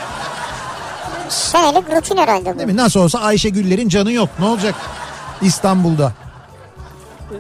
Senelik 1.30 1.90
rutin 1.96 2.18
herhalde 2.18 2.56
bu. 2.56 2.60
Değil 2.60 2.70
mi? 2.70 2.78
Nasıl 2.78 3.00
olsa 3.00 3.20
Ayşegüller'in 3.20 3.90
canı 3.90 4.12
yok. 4.12 4.30
Ne 4.40 4.46
olacak? 4.46 4.76
İstanbul'da. 5.42 6.14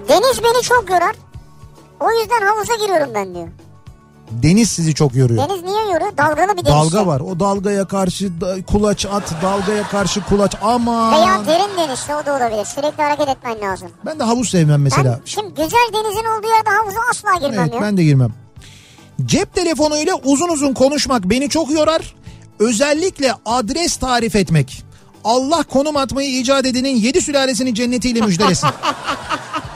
Deniz 0.09 0.43
beni 0.43 0.63
çok 0.63 0.89
yorar. 0.89 1.15
O 1.99 2.11
yüzden 2.11 2.41
havuza 2.47 2.75
giriyorum 2.75 3.09
ben 3.15 3.35
diyor. 3.35 3.47
Deniz 4.31 4.69
sizi 4.71 4.93
çok 4.95 5.15
yoruyor. 5.15 5.49
Deniz 5.49 5.63
niye 5.63 5.81
yoruyor? 5.93 6.17
Dalgalı 6.17 6.57
bir 6.57 6.65
deniz. 6.65 6.65
Dalga 6.65 7.07
var. 7.07 7.19
O 7.19 7.39
dalgaya 7.39 7.87
karşı 7.87 8.41
da- 8.41 8.65
kulaç 8.65 9.05
at, 9.05 9.33
dalgaya 9.43 9.83
karşı 9.87 10.21
kulaç. 10.23 10.55
Aman. 10.61 11.13
Veya 11.13 11.45
derin 11.47 11.77
denizse 11.77 12.15
o 12.15 12.25
da 12.25 12.31
olabilir. 12.37 12.65
Sürekli 12.65 13.03
hareket 13.03 13.27
etmen 13.29 13.61
lazım. 13.61 13.89
Ben 14.05 14.19
de 14.19 14.23
havuz 14.23 14.49
sevmem 14.49 14.81
mesela. 14.81 15.11
Ben 15.19 15.21
şimdi 15.25 15.49
güzel 15.49 15.89
denizin 15.93 16.25
olduğu 16.39 16.47
yerde 16.47 16.69
havuza 16.69 16.99
asla 17.11 17.47
girmem 17.47 17.59
Evet 17.63 17.73
ya. 17.75 17.81
ben 17.81 17.97
de 17.97 18.03
girmem. 18.03 18.33
Cep 19.25 19.55
telefonuyla 19.55 20.13
uzun 20.23 20.49
uzun 20.49 20.73
konuşmak 20.73 21.23
beni 21.23 21.49
çok 21.49 21.71
yorar. 21.71 22.15
Özellikle 22.59 23.33
adres 23.45 23.97
tarif 23.97 24.35
etmek. 24.35 24.83
Allah 25.23 25.63
konum 25.63 25.97
atmayı 25.97 26.39
icat 26.39 26.65
edenin 26.65 26.95
yedi 26.95 27.21
sülalesini 27.21 27.75
cennetiyle 27.75 28.21
müjdelesin. 28.21 28.69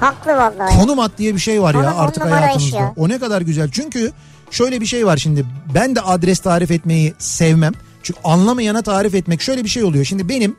Haklı 0.00 0.32
vallahi. 0.32 0.76
konum 0.78 0.98
at 0.98 1.10
diye 1.18 1.34
bir 1.34 1.40
şey 1.40 1.62
var 1.62 1.74
ya 1.74 1.80
Konum 1.80 1.94
on 1.94 1.98
artık 2.04 2.24
hayatımızda. 2.24 2.76
ya. 2.76 2.94
O 2.96 3.08
ne 3.08 3.18
kadar 3.18 3.42
güzel. 3.42 3.68
Çünkü 3.72 4.12
şöyle 4.50 4.80
bir 4.80 4.86
şey 4.86 5.06
var 5.06 5.16
şimdi. 5.16 5.46
Ben 5.74 5.96
de 5.96 6.00
adres 6.00 6.38
tarif 6.38 6.70
etmeyi 6.70 7.14
sevmem. 7.18 7.72
Çünkü 8.02 8.20
anlamayana 8.24 8.82
tarif 8.82 9.14
etmek 9.14 9.42
şöyle 9.42 9.64
bir 9.64 9.68
şey 9.68 9.84
oluyor. 9.84 10.04
Şimdi 10.04 10.28
benim 10.28 10.56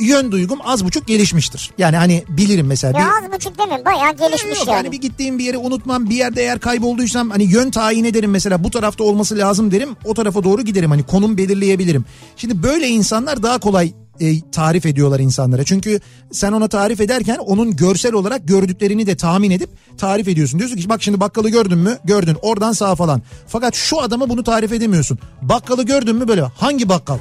yön 0.00 0.32
duygum 0.32 0.58
az 0.64 0.84
buçuk 0.84 1.06
gelişmiştir. 1.06 1.70
Yani 1.78 1.96
hani 1.96 2.24
bilirim 2.28 2.66
mesela. 2.66 3.00
Ya 3.00 3.06
bir- 3.06 3.26
az 3.26 3.32
buçuk 3.32 3.58
demin 3.58 3.84
bayağı 3.84 4.12
gelişmiş 4.16 4.58
Yok, 4.58 4.68
yani. 4.68 4.76
yani 4.76 4.92
bir 4.92 5.00
gittiğim 5.00 5.38
bir 5.38 5.44
yeri 5.44 5.56
unutmam 5.56 6.10
bir 6.10 6.14
yerde 6.14 6.42
eğer 6.42 6.58
kaybolduysam 6.58 7.30
hani 7.30 7.44
yön 7.44 7.70
tayin 7.70 8.04
ederim 8.04 8.30
mesela 8.30 8.64
bu 8.64 8.70
tarafta 8.70 9.04
olması 9.04 9.38
lazım 9.38 9.70
derim 9.70 9.88
o 10.04 10.14
tarafa 10.14 10.44
doğru 10.44 10.62
giderim 10.62 10.90
hani 10.90 11.02
konum 11.02 11.36
belirleyebilirim. 11.36 12.04
Şimdi 12.36 12.62
böyle 12.62 12.88
insanlar 12.88 13.42
daha 13.42 13.58
kolay 13.58 13.92
e, 14.20 14.50
tarif 14.50 14.86
ediyorlar 14.86 15.20
insanlara 15.20 15.64
çünkü 15.64 16.00
sen 16.32 16.52
ona 16.52 16.68
tarif 16.68 17.00
ederken 17.00 17.36
onun 17.36 17.76
görsel 17.76 18.12
olarak 18.12 18.48
gördüklerini 18.48 19.06
de 19.06 19.16
tahmin 19.16 19.50
edip 19.50 19.70
tarif 19.98 20.28
ediyorsun. 20.28 20.58
Diyorsun 20.58 20.76
ki 20.76 20.88
bak 20.88 21.02
şimdi 21.02 21.20
bakkalı 21.20 21.50
gördün 21.50 21.78
mü 21.78 21.98
gördün 22.04 22.36
oradan 22.42 22.72
sağ 22.72 22.94
falan 22.94 23.22
fakat 23.46 23.74
şu 23.74 24.00
adama 24.00 24.28
bunu 24.28 24.44
tarif 24.44 24.72
edemiyorsun. 24.72 25.18
Bakkalı 25.42 25.82
gördün 25.82 26.16
mü 26.16 26.28
böyle 26.28 26.42
hangi 26.42 26.88
bakkal? 26.88 27.18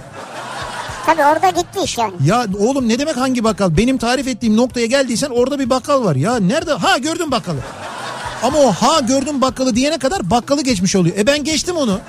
Tabii 1.06 1.24
orada 1.24 1.50
gitti 1.50 1.80
iş 1.84 1.98
yani. 1.98 2.14
Ya 2.26 2.46
oğlum 2.60 2.90
ne 2.90 3.00
demek 3.00 3.18
hangi 3.18 3.44
bakkal? 3.44 3.78
Benim 3.78 3.98
tarif 3.98 4.28
ettiğim 4.28 4.58
noktaya 4.58 4.86
geldiysen 4.86 5.30
orada 5.30 5.60
bir 5.60 5.70
bakkal 5.70 6.04
var. 6.04 6.16
Ya 6.16 6.40
nerede? 6.40 6.72
Ha 6.74 6.98
gördüm 6.98 7.32
bakkalı. 7.32 7.60
Ama 8.44 8.58
o 8.60 8.72
ha 8.72 9.00
gördüm 9.00 9.42
bakkalı 9.42 9.76
diyene 9.76 9.98
kadar 9.98 10.30
bakkalı 10.30 10.64
geçmiş 10.64 10.96
oluyor. 10.96 11.18
E 11.18 11.28
ben 11.28 11.44
geçtim 11.44 11.76
onu. 11.76 12.00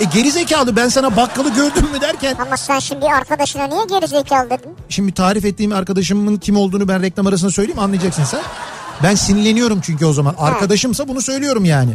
E 0.00 0.04
gerizekalı 0.04 0.76
ben 0.76 0.88
sana 0.88 1.16
bakkalı 1.16 1.54
gördüm 1.54 1.84
mü 1.92 2.00
derken 2.00 2.36
Ama 2.46 2.56
sen 2.56 2.78
şimdi 2.78 3.06
arkadaşına 3.06 3.64
niye 3.66 3.84
gerizekalı 3.84 4.50
dedin? 4.50 4.76
şimdi 4.88 5.12
tarif 5.12 5.44
ettiğim 5.44 5.72
arkadaşımın 5.72 6.36
kim 6.36 6.56
olduğunu 6.56 6.88
ben 6.88 7.02
reklam 7.02 7.26
arasında 7.26 7.50
söyleyeyim 7.50 7.78
anlayacaksın 7.78 8.24
sen. 8.24 8.40
Ben 9.02 9.14
sinirleniyorum 9.14 9.80
çünkü 9.80 10.06
o 10.06 10.12
zaman. 10.12 10.34
Arkadaşımsa 10.38 11.08
bunu 11.08 11.20
söylüyorum 11.22 11.64
yani. 11.64 11.92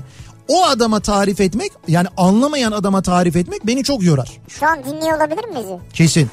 O 0.47 0.65
adama 0.65 0.99
tarif 0.99 1.41
etmek 1.41 1.71
yani 1.87 2.07
anlamayan 2.17 2.71
adama 2.71 3.01
tarif 3.01 3.35
etmek 3.35 3.67
beni 3.67 3.83
çok 3.83 4.03
yorar. 4.03 4.31
Şu 4.47 4.67
an 4.67 4.83
dinliyor 4.85 5.17
olabilir 5.17 5.47
mi 5.47 5.55
bizi? 5.59 5.77
Kesin. 5.93 6.29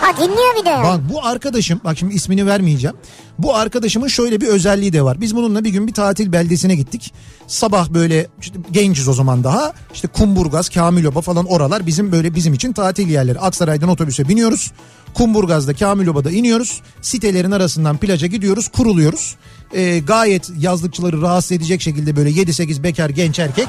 Ha 0.00 0.16
dinliyor 0.16 0.54
bir 0.60 0.64
de. 0.64 0.70
Bak 0.84 1.00
bu 1.12 1.26
arkadaşım 1.26 1.80
bak 1.84 1.98
şimdi 1.98 2.14
ismini 2.14 2.46
vermeyeceğim. 2.46 2.96
Bu 3.38 3.56
arkadaşımın 3.56 4.08
şöyle 4.08 4.40
bir 4.40 4.46
özelliği 4.48 4.92
de 4.92 5.02
var. 5.02 5.20
Biz 5.20 5.36
bununla 5.36 5.64
bir 5.64 5.70
gün 5.70 5.86
bir 5.86 5.92
tatil 5.92 6.32
beldesine 6.32 6.74
gittik. 6.74 7.14
Sabah 7.46 7.88
böyle 7.88 8.26
işte 8.40 8.58
genciz 8.70 9.08
o 9.08 9.12
zaman 9.12 9.44
daha. 9.44 9.72
İşte 9.94 10.08
Kumburgaz, 10.08 10.68
Kamiloba 10.68 11.20
falan 11.20 11.46
oralar 11.46 11.86
bizim 11.86 12.12
böyle 12.12 12.34
bizim 12.34 12.54
için 12.54 12.72
tatil 12.72 13.08
yerleri. 13.08 13.38
Aksaray'dan 13.40 13.88
otobüse 13.88 14.28
biniyoruz. 14.28 14.72
Kumburgaz'da, 15.14 15.74
Kamiloba'da 15.74 16.30
iniyoruz. 16.30 16.80
Sitelerin 17.02 17.50
arasından 17.50 17.96
plaja 17.96 18.26
gidiyoruz, 18.26 18.68
kuruluyoruz. 18.68 19.36
Ee, 19.74 19.98
gayet 19.98 20.50
yazlıkçıları 20.58 21.22
rahatsız 21.22 21.52
edecek 21.52 21.82
şekilde 21.82 22.16
böyle 22.16 22.30
7-8 22.30 22.82
bekar 22.82 23.10
genç 23.10 23.38
erkek. 23.38 23.68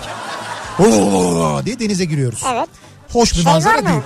Oo 0.79 1.61
diye 1.65 1.79
denize 1.79 2.05
giriyoruz. 2.05 2.43
Evet. 2.53 2.69
Hoş 3.09 3.31
bir 3.31 3.35
Şey 3.35 3.51
manzara 3.51 3.85
değil. 3.85 4.01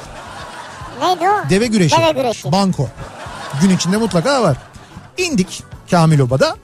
Neydi 1.06 1.30
o? 1.30 1.50
Deve 1.50 1.68
güreşi. 1.68 1.96
Deve 1.98 2.22
güreşi. 2.22 2.52
Banko. 2.52 2.88
Gün 3.62 3.70
içinde 3.70 3.98
mutlaka 3.98 4.44
var. 4.44 4.58
İndik 5.18 5.63
Kamiloba'da. 5.91 6.56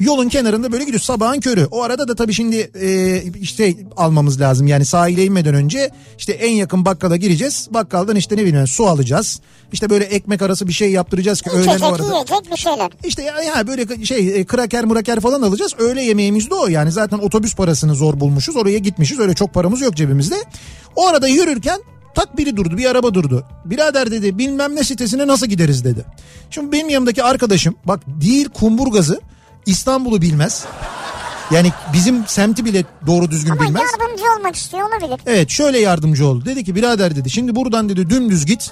Yolun 0.00 0.28
kenarında 0.28 0.72
böyle 0.72 0.84
gidiyoruz 0.84 1.06
sabahın 1.06 1.40
körü. 1.40 1.66
O 1.70 1.82
arada 1.82 2.08
da 2.08 2.14
tabii 2.14 2.32
şimdi 2.34 2.70
e, 2.80 3.22
işte 3.40 3.74
almamız 3.96 4.40
lazım. 4.40 4.66
Yani 4.66 4.84
sahile 4.84 5.24
inmeden 5.24 5.54
önce 5.54 5.90
işte 6.18 6.32
en 6.32 6.52
yakın 6.52 6.84
bakkala 6.84 7.16
gireceğiz. 7.16 7.68
Bakkaldan 7.70 8.16
işte 8.16 8.36
ne 8.36 8.44
bileyim 8.44 8.66
su 8.66 8.86
alacağız. 8.86 9.40
İşte 9.72 9.90
böyle 9.90 10.04
ekmek 10.04 10.42
arası 10.42 10.68
bir 10.68 10.72
şey 10.72 10.90
yaptıracağız 10.90 11.42
ki 11.42 11.50
öğlen 11.50 11.80
o 11.80 11.86
arada. 11.86 12.02
yiyecek 12.02 12.52
bir 12.52 12.56
şeyler. 12.56 12.90
İşte 13.04 13.22
ya, 13.22 13.42
ya 13.42 13.66
böyle 13.66 14.04
şey 14.04 14.40
e, 14.40 14.44
kraker 14.44 14.84
muraker 14.84 15.20
falan 15.20 15.42
alacağız. 15.42 15.74
Öğle 15.78 16.02
yemeğimiz 16.02 16.50
de 16.50 16.54
o. 16.54 16.68
Yani 16.68 16.92
zaten 16.92 17.18
otobüs 17.18 17.54
parasını 17.54 17.94
zor 17.94 18.20
bulmuşuz. 18.20 18.56
Oraya 18.56 18.78
gitmişiz. 18.78 19.18
Öyle 19.18 19.34
çok 19.34 19.54
paramız 19.54 19.80
yok 19.80 19.94
cebimizde. 19.96 20.36
O 20.96 21.06
arada 21.06 21.28
yürürken 21.28 21.80
tak 22.14 22.36
biri 22.36 22.56
durdu. 22.56 22.76
Bir 22.78 22.90
araba 22.90 23.14
durdu. 23.14 23.44
Birader 23.64 24.10
dedi 24.10 24.38
bilmem 24.38 24.76
ne 24.76 24.84
sitesine 24.84 25.26
nasıl 25.26 25.46
gideriz 25.46 25.84
dedi. 25.84 26.04
Şimdi 26.50 26.72
benim 26.72 26.88
yanımdaki 26.88 27.22
arkadaşım 27.22 27.76
bak 27.84 28.00
değil 28.06 28.48
Kumburgaz'ı 28.48 29.20
İstanbul'u 29.66 30.22
bilmez. 30.22 30.64
Yani 31.50 31.72
bizim 31.92 32.26
semti 32.26 32.64
bile 32.64 32.84
doğru 33.06 33.30
düzgün 33.30 33.50
Ama 33.52 33.62
bilmez. 33.62 33.82
yardımcı 34.00 34.24
olmak 34.38 34.56
istiyor 34.56 34.88
olabilir. 34.88 35.20
Evet 35.26 35.50
şöyle 35.50 35.78
yardımcı 35.78 36.26
oldu. 36.26 36.44
Dedi 36.44 36.64
ki 36.64 36.74
birader 36.74 37.16
dedi 37.16 37.30
şimdi 37.30 37.54
buradan 37.54 37.88
dedi 37.88 38.10
dümdüz 38.10 38.46
git. 38.46 38.70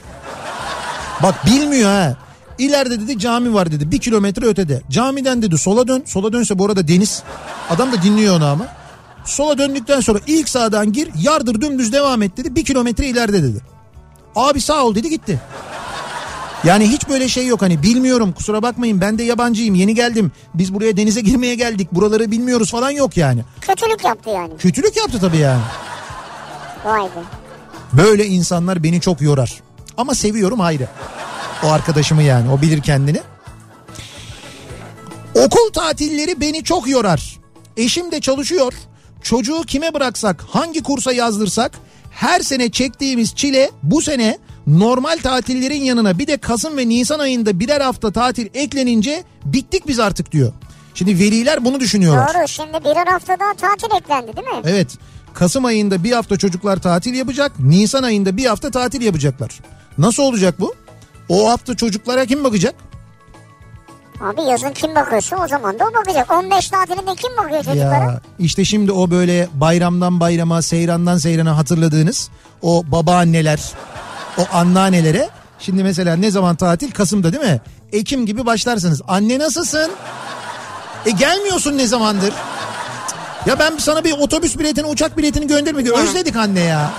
Bak 1.23 1.47
bilmiyor 1.47 1.91
ha. 1.91 2.17
İleride 2.59 3.01
dedi 3.01 3.19
cami 3.19 3.55
var 3.55 3.73
dedi 3.73 3.91
bir 3.91 3.99
kilometre 3.99 4.47
ötede. 4.47 4.83
Camiden 4.91 5.43
dedi 5.43 5.59
sola 5.59 5.89
dön. 5.89 6.03
Sola 6.07 6.33
dönse 6.33 6.59
bu 6.59 6.67
arada 6.67 6.89
deniz. 6.89 7.23
Adam 7.71 7.93
da 7.93 8.03
dinliyor 8.03 8.37
onu 8.37 8.47
ama. 8.47 8.67
Sola 9.27 9.59
döndükten 9.59 10.01
sonra 10.01 10.19
ilk 10.27 10.49
sağdan 10.49 10.93
gir 10.93 11.09
yardır 11.23 11.61
dümdüz 11.61 11.93
devam 11.93 12.23
et 12.23 12.37
dedi. 12.37 12.55
Bir 12.55 12.65
kilometre 12.65 13.07
ileride 13.07 13.43
dedi. 13.43 13.61
Abi 14.37 14.61
sağ 14.61 14.85
ol 14.85 14.95
dedi 14.95 15.11
gitti. 15.11 15.41
Yani 16.65 16.89
hiç 16.89 17.09
böyle 17.09 17.29
şey 17.29 17.47
yok 17.47 17.63
hani 17.63 17.83
bilmiyorum 17.83 18.33
kusura 18.33 18.63
bakmayın 18.63 19.01
ben 19.01 19.19
de 19.19 19.23
yabancıyım 19.23 19.75
yeni 19.75 19.95
geldim. 19.95 20.33
Biz 20.55 20.75
buraya 20.75 20.97
denize 20.97 21.21
girmeye 21.21 21.55
geldik 21.55 21.89
buraları 21.93 22.31
bilmiyoruz 22.31 22.71
falan 22.71 22.91
yok 22.91 23.17
yani. 23.17 23.45
Kötülük 23.61 24.05
yaptı 24.05 24.31
yani. 24.31 24.57
Kötülük 24.59 24.97
yaptı 24.97 25.21
tabii 25.21 25.37
yani. 25.37 25.63
Vay 26.85 27.05
be. 27.05 27.23
Böyle 27.93 28.27
insanlar 28.27 28.83
beni 28.83 29.01
çok 29.01 29.21
yorar. 29.21 29.61
Ama 29.97 30.15
seviyorum 30.15 30.61
ayrı. 30.61 30.89
O 31.65 31.69
arkadaşımı 31.69 32.23
yani 32.23 32.51
o 32.51 32.63
bilir 32.63 32.83
kendini. 32.83 33.21
Okul 35.35 35.73
tatilleri 35.73 36.41
beni 36.41 36.65
çok 36.65 36.89
yorar. 36.89 37.37
Eşim 37.77 38.13
de 38.13 38.21
çalışıyor. 38.21 38.73
Çocuğu 39.27 39.63
kime 39.67 39.95
bıraksak, 39.95 40.45
hangi 40.51 40.83
kursa 40.83 41.13
yazdırsak 41.13 41.73
her 42.11 42.41
sene 42.41 42.71
çektiğimiz 42.71 43.35
çile 43.35 43.71
bu 43.83 44.03
sene 44.03 44.39
normal 44.67 45.19
tatillerin 45.23 45.83
yanına 45.83 46.19
bir 46.19 46.27
de 46.27 46.37
Kasım 46.37 46.77
ve 46.77 46.89
Nisan 46.89 47.19
ayında 47.19 47.61
birer 47.61 47.81
hafta 47.81 48.13
tatil 48.13 48.49
eklenince 48.55 49.25
bittik 49.45 49.89
biz 49.89 50.01
artık 50.01 50.33
diyor. 50.33 50.53
Şimdi 50.95 51.19
veliler 51.19 51.65
bunu 51.65 51.81
düşünüyorlar. 51.81 52.35
Doğru 52.35 52.49
şimdi 52.49 52.85
birer 52.85 53.07
hafta 53.07 53.37
daha 53.41 53.55
tatil 53.55 53.97
eklendi 53.97 54.37
değil 54.37 54.49
mi? 54.49 54.63
Evet. 54.65 54.89
Kasım 55.35 55.65
ayında 55.65 56.05
bir 56.05 56.13
hafta 56.13 56.37
çocuklar 56.37 56.77
tatil 56.77 57.15
yapacak. 57.15 57.53
Nisan 57.59 58.03
ayında 58.03 58.37
bir 58.37 58.47
hafta 58.47 58.71
tatil 58.71 59.03
yapacaklar. 59.03 59.61
Nasıl 59.99 60.23
olacak 60.23 60.61
bu? 60.61 60.75
O 61.29 61.51
hafta 61.51 61.77
çocuklara 61.77 62.27
kim 62.27 62.45
bakacak? 62.45 62.75
Abi 64.21 64.43
yazın 64.51 64.71
kim 64.71 64.95
bakıyorsa 64.95 65.37
o 65.45 65.49
zaman 65.49 65.79
da 65.79 65.85
o 65.85 65.95
bakacak. 65.95 66.33
15 66.33 66.69
tatilinde 66.69 67.15
kim 67.15 67.37
bakıyor 67.37 67.65
çocuklara? 67.65 68.05
Ya 68.05 68.21
işte 68.39 68.65
şimdi 68.65 68.93
o 68.93 69.11
böyle 69.11 69.49
bayramdan 69.55 70.21
bayrama, 70.21 70.63
seyrandan 70.63 71.19
seyrana 71.19 71.57
hatırladığınız 71.57 72.31
o 72.63 72.85
babaanneler, 72.87 73.61
o 74.39 74.43
anneannelere 74.53 75.29
şimdi 75.59 75.83
mesela 75.83 76.17
ne 76.17 76.31
zaman 76.31 76.57
tatil? 76.57 76.91
Kasım'da 76.91 77.33
değil 77.33 77.45
mi? 77.45 77.61
Ekim 77.93 78.27
gibi 78.27 78.47
başlarsınız. 78.47 79.03
Anne 79.09 79.39
nasılsın? 79.39 79.91
E 81.07 81.11
gelmiyorsun 81.11 81.79
ne 81.79 81.87
zamandır? 81.87 82.35
Ya 83.47 83.59
ben 83.59 83.73
sana 83.79 84.05
bir 84.05 84.13
otobüs 84.13 84.59
biletini, 84.59 84.87
uçak 84.87 85.19
biletini 85.19 85.47
göndermek 85.47 85.91
özledik 85.91 86.37
anne 86.37 86.61
ya. 86.61 86.91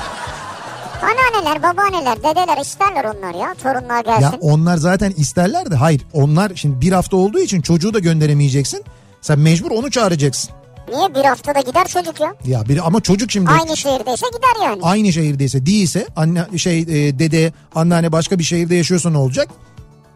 Anneanneler, 1.02 1.64
babaanneler, 1.64 2.18
dedeler 2.18 2.62
isterler 2.62 3.04
onlar 3.04 3.34
ya. 3.34 3.54
Torunlar 3.64 4.04
gelsin. 4.04 4.22
Ya 4.24 4.38
onlar 4.42 4.78
zaten 4.78 5.12
isterler 5.18 5.72
de 5.72 5.76
hayır 5.76 6.02
onlar 6.14 6.52
şimdi 6.56 6.82
bir 6.82 6.92
hafta 6.92 7.18
olduğu 7.18 7.40
için 7.40 7.62
çocuğu 7.62 7.94
da 7.94 8.00
gönderemeyeceksin. 8.00 8.84
Sen 9.22 9.40
mecbur 9.40 9.72
onu 9.72 9.92
çağıracaksın. 9.92 10.52
Niye 10.94 11.16
bir 11.16 11.24
haftada 11.26 11.60
gider 11.60 11.88
çocuk 11.88 12.20
ya? 12.20 12.34
Ya 12.46 12.64
bir 12.70 12.88
ama 12.88 13.02
çocuk 13.02 13.32
şimdi 13.32 13.50
Aynı 13.50 13.78
şehirdeyse 13.78 14.26
gider 14.36 14.66
yani. 14.66 14.80
aynı 14.84 15.14
şehirdeyse 15.14 15.66
değilse 15.66 16.08
anne 16.16 16.58
şey 16.58 16.80
e, 16.80 17.20
dede 17.20 17.54
anneanne 17.76 18.12
başka 18.12 18.40
bir 18.40 18.44
şehirde 18.44 18.76
yaşıyorsa 18.76 19.10
ne 19.10 19.18
olacak? 19.18 19.48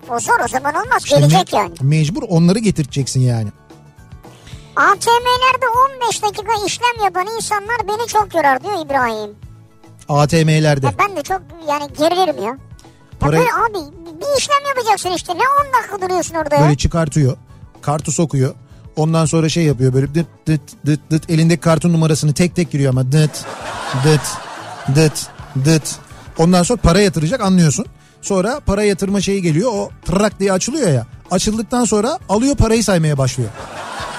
O 0.09 0.19
zor 0.19 0.39
o 0.45 0.47
zaman 0.47 0.73
olmaz. 0.75 1.03
İşte 1.03 1.15
Gelecek 1.17 1.39
me- 1.49 1.55
yani. 1.55 1.71
Mecbur 1.81 2.23
onları 2.29 2.59
getireceksin 2.59 3.21
yani. 3.21 3.49
ATM'lerde 4.75 5.65
15 6.05 6.23
dakika 6.23 6.51
işlem 6.67 7.03
yapan 7.05 7.27
insanlar 7.35 7.77
beni 7.87 8.07
çok 8.07 8.35
yorar 8.35 8.63
diyor 8.63 8.85
İbrahim. 8.85 9.35
ATM'lerde. 10.19 10.85
Ya 10.85 10.93
ben 10.99 11.15
de 11.15 11.23
çok 11.23 11.41
yani 11.69 11.93
gerilirim 11.97 12.37
ya. 12.43 12.43
Ya 12.43 12.57
Parayı- 13.19 13.39
böyle 13.39 13.53
abi 13.53 13.91
bir 14.21 14.37
işlem 14.39 14.65
yapacaksın 14.67 15.09
işte. 15.11 15.33
Ne 15.33 15.41
10 15.67 15.73
dakika 15.81 16.01
duruyorsun 16.01 16.35
orada 16.35 16.55
ya? 16.55 16.61
Böyle 16.61 16.77
çıkartıyor. 16.77 17.37
Kartı 17.81 18.11
sokuyor. 18.11 18.55
Ondan 18.95 19.25
sonra 19.25 19.49
şey 19.49 19.63
yapıyor 19.63 19.93
böyle 19.93 20.15
dıt 20.15 20.27
dıt 20.47 20.61
dıt 20.85 20.99
dıt 21.11 21.29
elindeki 21.29 21.61
kartın 21.61 21.93
numarasını 21.93 22.33
tek 22.33 22.55
tek 22.55 22.71
giriyor 22.71 22.89
ama 22.89 23.11
dıt 23.11 23.45
dıt 24.05 24.21
dıt 24.95 25.27
dıt. 25.65 25.95
Ondan 26.37 26.63
sonra 26.63 26.79
para 26.81 27.01
yatıracak 27.01 27.41
anlıyorsun. 27.41 27.85
Sonra 28.21 28.59
para 28.65 28.83
yatırma 28.83 29.21
şeyi 29.21 29.41
geliyor 29.41 29.71
o 29.73 29.89
tırrak 30.05 30.39
diye 30.39 30.51
açılıyor 30.51 30.89
ya. 30.89 31.05
Açıldıktan 31.31 31.85
sonra 31.85 32.19
alıyor 32.29 32.55
parayı 32.55 32.83
saymaya 32.83 33.17
başlıyor. 33.17 33.49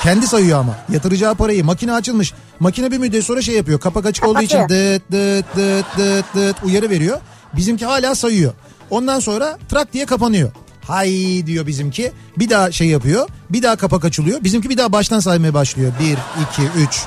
Kendi 0.02 0.26
sayıyor 0.26 0.58
ama 0.60 0.74
yatıracağı 0.92 1.34
parayı 1.34 1.64
makine 1.64 1.92
açılmış. 1.92 2.34
Makine 2.60 2.90
bir 2.90 2.98
müddet 2.98 3.24
sonra 3.24 3.42
şey 3.42 3.54
yapıyor 3.54 3.80
kapak 3.80 4.06
açık 4.06 4.26
olduğu 4.26 4.42
için 4.42 4.58
dıt 4.58 5.02
dıt 5.12 5.44
dıt 5.56 5.86
dıt 5.98 6.24
dıt 6.34 6.56
uyarı 6.64 6.90
veriyor. 6.90 7.20
Bizimki 7.56 7.86
hala 7.86 8.14
sayıyor. 8.14 8.52
Ondan 8.90 9.20
sonra 9.20 9.58
trak 9.68 9.92
diye 9.92 10.06
kapanıyor. 10.06 10.52
Hay 10.86 11.42
diyor 11.46 11.66
bizimki. 11.66 12.12
Bir 12.38 12.50
daha 12.50 12.72
şey 12.72 12.86
yapıyor. 12.88 13.28
Bir 13.50 13.62
daha 13.62 13.76
kapak 13.76 14.04
açılıyor. 14.04 14.44
Bizimki 14.44 14.70
bir 14.70 14.78
daha 14.78 14.92
baştan 14.92 15.20
saymaya 15.20 15.54
başlıyor. 15.54 15.92
1, 16.00 16.04
2, 16.06 16.78
3. 16.78 17.04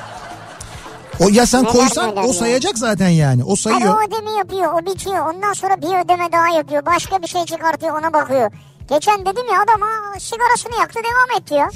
O 1.19 1.29
ya 1.29 1.45
sen 1.45 1.63
Neler 1.63 1.73
koysan 1.73 2.17
o 2.17 2.27
ya. 2.27 2.33
sayacak 2.33 2.77
zaten 2.77 3.09
yani. 3.09 3.43
O 3.43 3.47
Hayır 3.47 3.57
sayıyor. 3.57 3.97
o 3.97 4.07
ödeme 4.07 4.31
yapıyor 4.31 4.73
o 4.73 4.85
bitiyor 4.85 5.33
ondan 5.33 5.53
sonra 5.53 5.81
bir 5.81 6.05
ödeme 6.05 6.31
daha 6.31 6.47
yapıyor 6.57 6.85
başka 6.85 7.21
bir 7.21 7.27
şey 7.27 7.45
çıkartıyor 7.45 7.99
ona 7.99 8.13
bakıyor. 8.13 8.51
Geçen 8.89 9.21
dedim 9.25 9.45
ya 9.53 9.61
adam 9.61 9.81
ha, 9.81 10.19
sigarasını 10.19 10.75
yaktı 10.79 10.99
devam 10.99 11.41
etti 11.41 11.53
ya. 11.53 11.69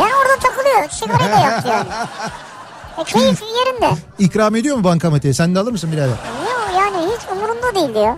Yani 0.00 0.12
orada 0.14 0.36
takılıyor 0.42 0.90
sigarayı 0.90 1.30
da 1.32 1.40
yaktı 1.50 1.68
yani. 1.68 1.88
E, 2.98 3.04
keyif 3.04 3.42
yerinde. 3.42 3.90
İkram 4.18 4.56
ediyor 4.56 4.76
mu 4.76 4.84
bankamatiğe? 4.84 5.34
Sen 5.34 5.54
de 5.54 5.58
alır 5.58 5.72
mısın 5.72 5.92
birader? 5.92 6.08
Yok 6.08 6.70
yani 6.78 6.96
hiç 7.06 7.20
umurunda 7.32 7.74
değil 7.74 7.94
diyor. 7.94 8.16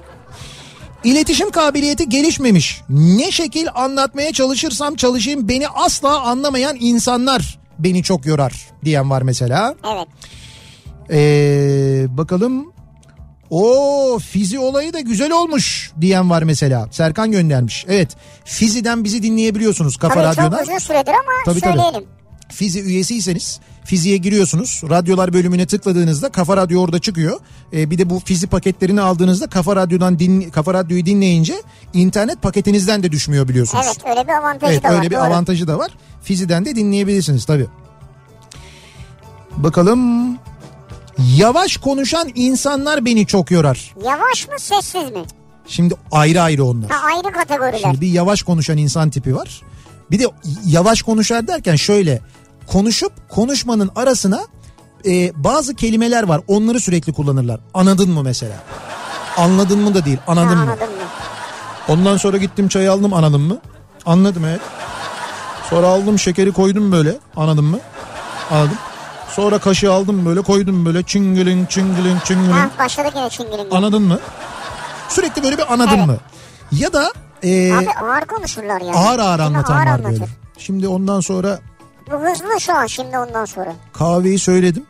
İletişim 1.05 1.51
kabiliyeti 1.51 2.09
gelişmemiş. 2.09 2.83
Ne 2.89 3.31
şekil 3.31 3.69
anlatmaya 3.75 4.33
çalışırsam 4.33 4.95
çalışayım 4.97 5.49
beni 5.49 5.69
asla 5.69 6.21
anlamayan 6.21 6.77
insanlar 6.81 7.59
beni 7.79 8.03
çok 8.03 8.27
yorar 8.27 8.53
diyen 8.85 9.11
var 9.11 9.23
mesela. 9.23 9.75
Evet. 9.95 10.09
Ee, 11.11 12.07
bakalım. 12.09 12.72
O 13.55 14.19
fizi 14.19 14.59
olayı 14.59 14.93
da 14.93 15.01
güzel 15.01 15.33
olmuş 15.33 15.91
diyen 16.01 16.31
var 16.31 16.43
mesela. 16.43 16.89
Serkan 16.91 17.31
göndermiş. 17.33 17.85
Evet 17.89 18.17
Fizi'den 18.45 19.05
bizi 19.05 19.23
dinleyebiliyorsunuz 19.23 19.97
Kafa 19.97 20.15
Tabii 20.15 20.25
Radyo'dan. 20.25 20.51
çok 20.59 20.69
uzun 20.69 20.79
süredir 20.79 21.11
ama 21.13 21.33
Tabii, 21.45 21.61
tabii. 21.61 21.73
söyleyelim. 21.79 22.05
Fizi 22.49 22.81
üyesiyseniz 22.81 23.61
Fizi'ye 23.85 24.17
giriyorsunuz. 24.17 24.83
Radyolar 24.91 25.33
bölümüne 25.33 25.67
tıkladığınızda 25.67 26.29
Kafa 26.29 26.57
Radyo 26.57 26.81
orada 26.83 26.99
çıkıyor. 26.99 27.41
Ee, 27.73 27.91
bir 27.91 27.99
de 27.99 28.11
bu 28.11 28.21
Fizi 28.21 28.47
paketlerini 28.47 29.01
aldığınızda 29.01 29.47
Kafa 29.47 29.77
Radyo'dan 29.77 30.19
din, 30.19 30.51
Kafa 30.51 30.75
Radyo'yu 30.75 31.07
dinleyince 31.07 31.55
internet 31.95 32.43
paketinizden 32.43 33.03
de 33.03 33.13
düşmüyor 33.13 33.49
biliyorsunuz. 33.49 33.87
Evet 33.87 33.99
öyle 34.11 34.29
bir 34.29 34.33
avantajı 34.33 34.73
Evet 34.73 34.85
da 34.85 34.89
var. 34.89 34.95
öyle 34.95 35.11
bir 35.11 35.17
doğru. 35.17 35.23
avantajı 35.23 35.67
da 35.67 35.79
var. 35.79 35.91
Fizi'den 36.23 36.65
de 36.65 36.77
dinleyebilirsiniz 36.77 37.45
tabii. 37.45 37.67
Bakalım 39.57 40.33
yavaş 41.19 41.77
konuşan 41.77 42.31
insanlar 42.35 43.05
beni 43.05 43.27
çok 43.27 43.51
yorar. 43.51 43.95
Yavaş 44.05 44.49
mı 44.49 44.55
sessiz 44.59 45.11
mi? 45.11 45.23
Şimdi 45.67 45.95
ayrı 46.13 46.43
ayrı 46.43 46.65
onlar. 46.65 46.91
Ha 46.91 47.07
ayrı 47.07 47.33
kategoriler. 47.33 47.79
Şimdi 47.79 48.01
bir 48.01 48.09
yavaş 48.09 48.43
konuşan 48.43 48.77
insan 48.79 49.11
tipi 49.11 49.37
var. 49.37 49.63
Bir 50.11 50.19
de 50.19 50.27
yavaş 50.67 51.03
konuşar 51.03 51.47
derken 51.47 51.77
şöyle 51.77 52.21
konuşup 52.67 53.13
konuşmanın 53.31 53.91
arasına 53.97 54.41
e, 55.07 55.45
bazı 55.45 55.75
kelimeler 55.75 56.23
var. 56.23 56.41
Onları 56.49 56.81
sürekli 56.81 57.13
kullanırlar. 57.13 57.61
Anladın 57.75 58.11
mı 58.11 58.23
mesela? 58.23 58.57
Anladın 59.37 59.79
mı 59.79 59.95
da 59.95 60.05
değil. 60.05 60.17
Ha, 60.27 60.33
Anladın 60.33 60.57
mı? 60.59 60.63
anladın 60.63 60.89
mı? 60.89 61.03
Ondan 61.89 62.17
sonra 62.17 62.37
gittim 62.37 62.69
çayı 62.69 62.93
aldım 62.93 63.13
anladın 63.15 63.41
mı? 63.41 63.59
Anladım 64.07 64.45
evet. 64.45 64.61
Sonra 65.71 65.87
aldım 65.87 66.19
şekeri 66.19 66.53
koydum 66.53 66.93
böyle 66.93 67.17
anladın 67.37 67.65
mı? 67.65 67.79
Anladım. 68.51 68.77
Sonra 69.33 69.59
kaşığı 69.59 69.93
aldım 69.93 70.27
böyle 70.27 70.41
koydum 70.43 70.87
böyle 70.87 71.03
çıngılın 71.03 71.67
çıngılın 71.67 72.19
çıngılın. 72.25 72.53
Ha 72.53 72.71
başladık 72.79 73.13
yine 73.17 73.29
çingilin. 73.31 73.71
Anladın 73.71 74.03
mı? 74.03 74.19
Sürekli 75.09 75.43
böyle 75.43 75.59
bir 75.59 75.73
anladın 75.73 75.97
Evet. 75.97 76.07
mı? 76.07 76.17
Ya 76.73 76.93
da 76.93 77.13
e, 77.43 77.73
Abi 77.75 77.91
ağır 77.91 78.25
konuşurlar 78.25 78.81
yani. 78.81 78.97
ağır 78.97 79.19
ağır 79.19 79.39
mi? 79.39 79.45
anlatan 79.45 79.75
Ağır 79.77 79.87
var 79.87 79.91
anlatır. 79.93 80.11
böyle. 80.21 80.27
Şimdi 80.59 80.89
ondan 80.89 81.21
sonra 81.21 81.59
Bu 82.11 82.17
hızlı 82.17 82.61
şu 82.61 82.75
an 82.77 82.87
şimdi 82.87 83.19
ondan 83.19 83.45
sonra. 83.45 83.73
kahveyi 83.93 84.39
söyledim. 84.39 84.87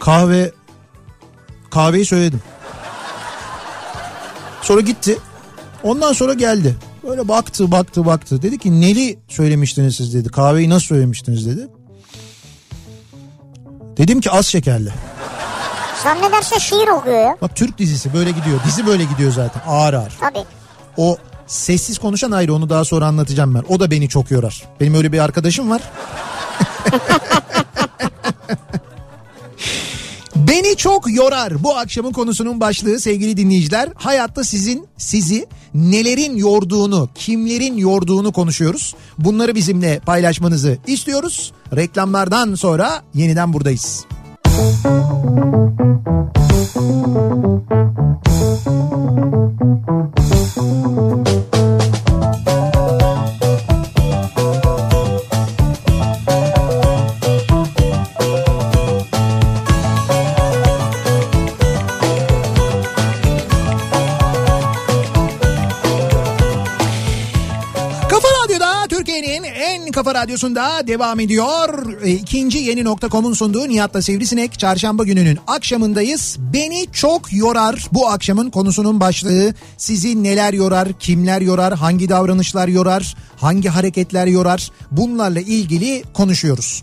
Kahve 0.00 0.52
kahveyi 1.70 2.04
söyledim. 2.04 2.42
Sonra 4.62 4.80
gitti. 4.80 5.18
Ondan 5.82 6.12
sonra 6.12 6.34
geldi. 6.34 6.76
Böyle 7.08 7.28
baktı 7.28 7.70
baktı 7.70 8.06
baktı. 8.06 8.42
Dedi 8.42 8.58
ki 8.58 8.80
neli 8.80 9.18
söylemiştiniz 9.28 9.96
siz 9.96 10.14
dedi. 10.14 10.28
Kahveyi 10.28 10.70
nasıl 10.70 10.86
söylemiştiniz 10.86 11.46
dedi. 11.46 11.68
Dedim 14.02 14.20
ki 14.20 14.30
az 14.30 14.46
şekerli. 14.46 14.90
Zannederse 16.04 16.60
şiir 16.60 16.88
okuyor 16.88 17.18
ya. 17.18 17.36
Bak 17.42 17.56
Türk 17.56 17.78
dizisi 17.78 18.14
böyle 18.14 18.30
gidiyor. 18.30 18.60
Dizi 18.66 18.86
böyle 18.86 19.04
gidiyor 19.04 19.32
zaten 19.32 19.62
ağır 19.66 19.94
ağır. 19.94 20.12
Tabii. 20.20 20.44
O 20.96 21.16
sessiz 21.46 21.98
konuşan 21.98 22.30
ayrı 22.30 22.54
onu 22.54 22.70
daha 22.70 22.84
sonra 22.84 23.06
anlatacağım 23.06 23.54
ben. 23.54 23.64
O 23.68 23.80
da 23.80 23.90
beni 23.90 24.08
çok 24.08 24.30
yorar. 24.30 24.62
Benim 24.80 24.94
öyle 24.94 25.12
bir 25.12 25.18
arkadaşım 25.18 25.70
var. 25.70 25.82
Beni 30.52 30.76
çok 30.76 31.14
yorar. 31.14 31.64
Bu 31.64 31.76
akşamın 31.76 32.12
konusunun 32.12 32.60
başlığı 32.60 33.00
sevgili 33.00 33.36
dinleyiciler. 33.36 33.88
Hayatta 33.94 34.44
sizin 34.44 34.86
sizi 34.96 35.46
nelerin 35.74 36.36
yorduğunu, 36.36 37.08
kimlerin 37.14 37.76
yorduğunu 37.76 38.32
konuşuyoruz. 38.32 38.94
Bunları 39.18 39.54
bizimle 39.54 40.00
paylaşmanızı 40.06 40.78
istiyoruz. 40.86 41.52
Reklamlardan 41.76 42.54
sonra 42.54 43.02
yeniden 43.14 43.52
buradayız. 43.52 44.06
Kafa 50.54 51.51
radyosunda 70.14 70.86
devam 70.86 71.20
ediyor. 71.20 71.96
E, 72.02 72.10
İkinci 72.10 72.58
yeni 72.58 72.84
nokta.com'un 72.84 73.32
sunduğu 73.32 73.68
Nihat'la 73.68 74.02
Sivrisinek 74.02 74.58
çarşamba 74.58 75.04
gününün 75.04 75.38
akşamındayız. 75.46 76.36
Beni 76.38 76.86
çok 76.92 77.32
yorar 77.32 77.88
bu 77.92 78.08
akşamın 78.08 78.50
konusunun 78.50 79.00
başlığı. 79.00 79.54
Sizi 79.76 80.22
neler 80.22 80.52
yorar, 80.52 80.92
kimler 80.92 81.40
yorar, 81.40 81.74
hangi 81.74 82.08
davranışlar 82.08 82.68
yorar, 82.68 83.16
hangi 83.36 83.68
hareketler 83.68 84.26
yorar 84.26 84.70
bunlarla 84.90 85.40
ilgili 85.40 86.02
konuşuyoruz. 86.14 86.82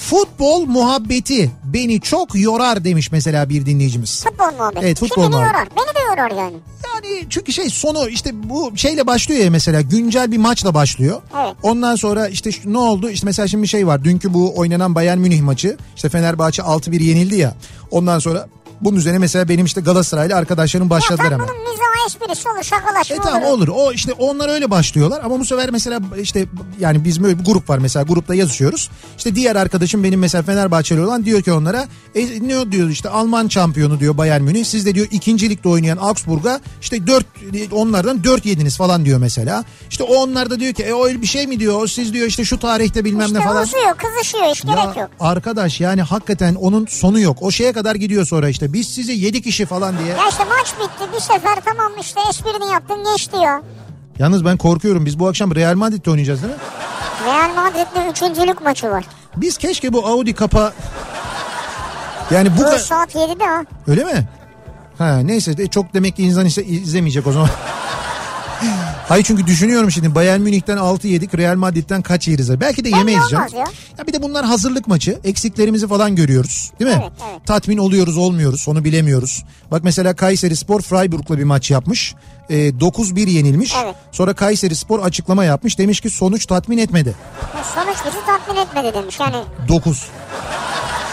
Futbol 0.00 0.64
muhabbeti 0.66 1.50
beni 1.64 2.00
çok 2.00 2.34
yorar 2.40 2.84
demiş 2.84 3.12
mesela 3.12 3.48
bir 3.48 3.66
dinleyicimiz. 3.66 4.24
Futbol 4.24 4.52
muhabbeti. 4.58 4.86
Evet, 4.86 4.98
futbol 4.98 5.14
Kimi 5.14 5.24
de 5.32 5.36
muhabbeti. 5.36 5.54
yorar. 5.56 5.68
Beni 5.76 5.94
de 5.94 6.00
yorar 6.10 6.30
yani. 6.44 6.56
Yani 6.94 7.26
çünkü 7.30 7.52
şey 7.52 7.70
sonu 7.70 8.08
işte 8.08 8.30
bu 8.50 8.72
şeyle 8.76 9.06
başlıyor 9.06 9.44
ya 9.44 9.50
mesela 9.50 9.80
güncel 9.80 10.32
bir 10.32 10.38
maçla 10.38 10.74
başlıyor. 10.74 11.22
Evet. 11.44 11.54
Ondan 11.62 11.96
sonra 11.96 12.28
işte 12.28 12.52
şu- 12.52 12.72
ne 12.72 12.78
oldu? 12.78 13.10
İşte 13.10 13.26
mesela 13.26 13.48
şimdi 13.48 13.62
bir 13.62 13.68
şey 13.68 13.86
var. 13.86 14.04
Dünkü 14.04 14.34
bu 14.34 14.52
oynanan 14.58 14.94
Bayern 14.94 15.18
Münih 15.18 15.42
maçı. 15.42 15.76
işte 15.96 16.08
Fenerbahçe 16.08 16.62
6-1 16.62 17.00
yenildi 17.02 17.36
ya. 17.36 17.54
Ondan 17.90 18.18
sonra 18.18 18.48
bunun 18.80 18.96
üzerine 18.96 19.18
mesela 19.18 19.48
benim 19.48 19.66
işte 19.66 19.80
Galatasaraylı 19.80 20.34
arkadaşlarım 20.36 20.86
Ya 20.86 20.90
başladılar 20.90 21.24
tam 21.30 21.32
hemen. 21.32 21.48
bunun 21.48 21.60
mizah 21.70 22.06
esprisi 22.06 22.48
olur 22.48 22.62
şakalaşma 22.62 23.16
E 23.16 23.18
tamam 23.18 23.42
olur. 23.42 23.68
O 23.68 23.92
işte 23.92 24.12
onlar 24.12 24.48
öyle 24.48 24.70
başlıyorlar 24.70 25.20
ama 25.24 25.38
bu 25.40 25.44
sefer 25.44 25.70
mesela 25.70 26.00
işte 26.20 26.46
yani 26.80 27.04
bizim 27.04 27.24
öyle 27.24 27.38
bir 27.38 27.44
grup 27.44 27.70
var 27.70 27.78
mesela 27.78 28.02
grupta 28.02 28.34
yazışıyoruz. 28.34 28.90
İşte 29.18 29.34
diğer 29.34 29.56
arkadaşım 29.56 30.04
benim 30.04 30.20
mesela 30.20 30.42
Fenerbahçeli 30.42 31.00
olan 31.00 31.24
diyor 31.24 31.42
ki 31.42 31.52
onlara 31.52 31.86
e, 32.14 32.48
ne 32.48 32.72
diyor 32.72 32.88
işte 32.88 33.08
Alman 33.08 33.48
şampiyonu 33.48 34.00
diyor 34.00 34.16
Bayern 34.18 34.42
Münih. 34.42 34.64
Siz 34.64 34.86
de 34.86 34.94
diyor 34.94 35.06
ikinci 35.10 35.50
ligde 35.50 35.68
oynayan 35.68 35.96
Augsburg'a 35.96 36.60
işte 36.80 37.06
dört 37.06 37.26
onlardan 37.72 38.24
dört 38.24 38.46
yediniz 38.46 38.76
falan 38.76 39.04
diyor 39.04 39.18
mesela. 39.18 39.64
İşte 39.90 40.04
o 40.04 40.14
onlar 40.14 40.50
da 40.50 40.60
diyor 40.60 40.72
ki 40.74 40.82
e 40.82 40.92
o 40.94 41.06
öyle 41.06 41.22
bir 41.22 41.26
şey 41.26 41.46
mi 41.46 41.60
diyor. 41.60 41.88
Siz 41.88 42.12
diyor 42.12 42.26
işte 42.26 42.44
şu 42.44 42.58
tarihte 42.58 43.04
bilmem 43.04 43.26
İşte 43.26 43.38
ne 43.38 43.44
falan. 43.44 43.62
uzuyor 43.62 43.94
kızışıyor 43.96 44.44
hiç 44.54 44.62
gerek 44.62 44.96
Ya 44.96 45.02
yok. 45.02 45.10
arkadaş 45.20 45.80
yani 45.80 46.02
hakikaten 46.02 46.54
onun 46.54 46.86
sonu 46.86 47.20
yok. 47.20 47.38
O 47.40 47.50
şeye 47.50 47.72
kadar 47.72 47.94
gidiyor 47.94 48.26
sonra 48.26 48.48
işte 48.48 48.69
biz 48.72 48.88
size 48.88 49.12
yedi 49.12 49.42
kişi 49.42 49.66
falan 49.66 49.98
diye. 49.98 50.08
Ya 50.08 50.28
işte 50.30 50.44
maç 50.44 50.74
bitti 50.80 51.12
bir 51.14 51.20
sefer 51.20 51.58
tamam 51.64 51.92
işte 52.00 52.20
esprini 52.30 52.72
yaptın 52.72 52.96
geçti 53.12 53.36
ya. 53.36 53.62
Yalnız 54.18 54.44
ben 54.44 54.56
korkuyorum 54.56 55.06
biz 55.06 55.18
bu 55.18 55.28
akşam 55.28 55.54
Real 55.54 55.74
Madrid'de 55.74 56.10
oynayacağız 56.10 56.42
değil 56.42 56.54
mi? 56.54 56.60
Real 57.26 57.54
Madrid'de 57.54 58.10
üçüncülük 58.10 58.62
maçı 58.64 58.90
var. 58.90 59.04
Biz 59.36 59.58
keşke 59.58 59.92
bu 59.92 60.06
Audi 60.06 60.34
kapa 60.34 60.72
yani 62.30 62.56
bu 62.56 62.64
Bu 62.64 62.78
saat 62.78 63.14
7'de 63.14 63.44
ha. 63.44 63.62
öyle 63.86 64.04
mi? 64.04 64.28
Ha 64.98 65.16
neyse 65.22 65.66
çok 65.66 65.94
demek 65.94 66.16
ki 66.16 66.22
insan 66.22 66.46
izlemeyecek 66.46 67.26
o 67.26 67.32
zaman. 67.32 67.48
Hayır 69.10 69.24
çünkü 69.24 69.46
düşünüyorum 69.46 69.90
şimdi 69.90 70.14
Bayern 70.14 70.40
Münih'ten 70.40 70.76
6 70.76 71.08
yedik 71.08 71.34
Real 71.34 71.56
Madrid'den 71.56 72.02
kaç 72.02 72.28
yeriz? 72.28 72.60
Belki 72.60 72.84
de 72.84 72.88
yemeyiz 72.88 73.22
canım. 73.30 73.48
ya. 73.54 73.64
Ya 73.98 74.06
bir 74.06 74.12
de 74.12 74.22
bunlar 74.22 74.44
hazırlık 74.44 74.88
maçı. 74.88 75.18
Eksiklerimizi 75.24 75.88
falan 75.88 76.16
görüyoruz. 76.16 76.72
Değil 76.80 76.90
mi? 76.90 76.98
Evet, 77.02 77.12
evet. 77.30 77.46
Tatmin 77.46 77.78
oluyoruz 77.78 78.16
olmuyoruz 78.16 78.68
onu 78.68 78.84
bilemiyoruz. 78.84 79.44
Bak 79.70 79.84
mesela 79.84 80.16
Kayseri 80.16 80.56
Spor 80.56 80.80
Freiburg'la 80.82 81.38
bir 81.38 81.44
maç 81.44 81.70
yapmış. 81.70 82.14
Ee, 82.50 82.54
9-1 82.68 83.30
yenilmiş. 83.30 83.74
Evet. 83.84 83.94
Sonra 84.12 84.32
Kayseri 84.34 84.76
Spor 84.76 85.00
açıklama 85.00 85.44
yapmış. 85.44 85.78
Demiş 85.78 86.00
ki 86.00 86.10
sonuç 86.10 86.46
tatmin 86.46 86.78
etmedi. 86.78 87.14
Ya 87.56 87.64
Sonuç 87.64 87.96
bizi 88.06 88.26
tatmin 88.26 88.56
etmedi 88.62 88.94
demiş 88.94 89.20
yani. 89.20 89.36
9. 89.68 90.06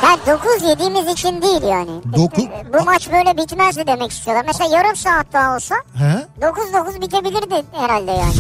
Ya 0.04 0.18
9 0.28 0.70
yediğimiz 0.70 1.08
için 1.14 1.42
değil 1.42 1.62
yani. 1.64 1.90
İşte 2.38 2.66
bu 2.80 2.86
maç 2.86 3.10
böyle 3.12 3.38
bitmezdi 3.38 3.88
demek 3.88 4.12
istiyorlar. 4.12 4.44
Mesela 4.48 4.78
yarım 4.78 4.96
saat 4.96 5.34
daha 5.34 5.56
olsa 5.56 5.76
He? 5.94 6.26
9-9 6.42 7.02
bitebilirdi 7.02 7.64
herhalde 7.72 8.12
yani. 8.12 8.34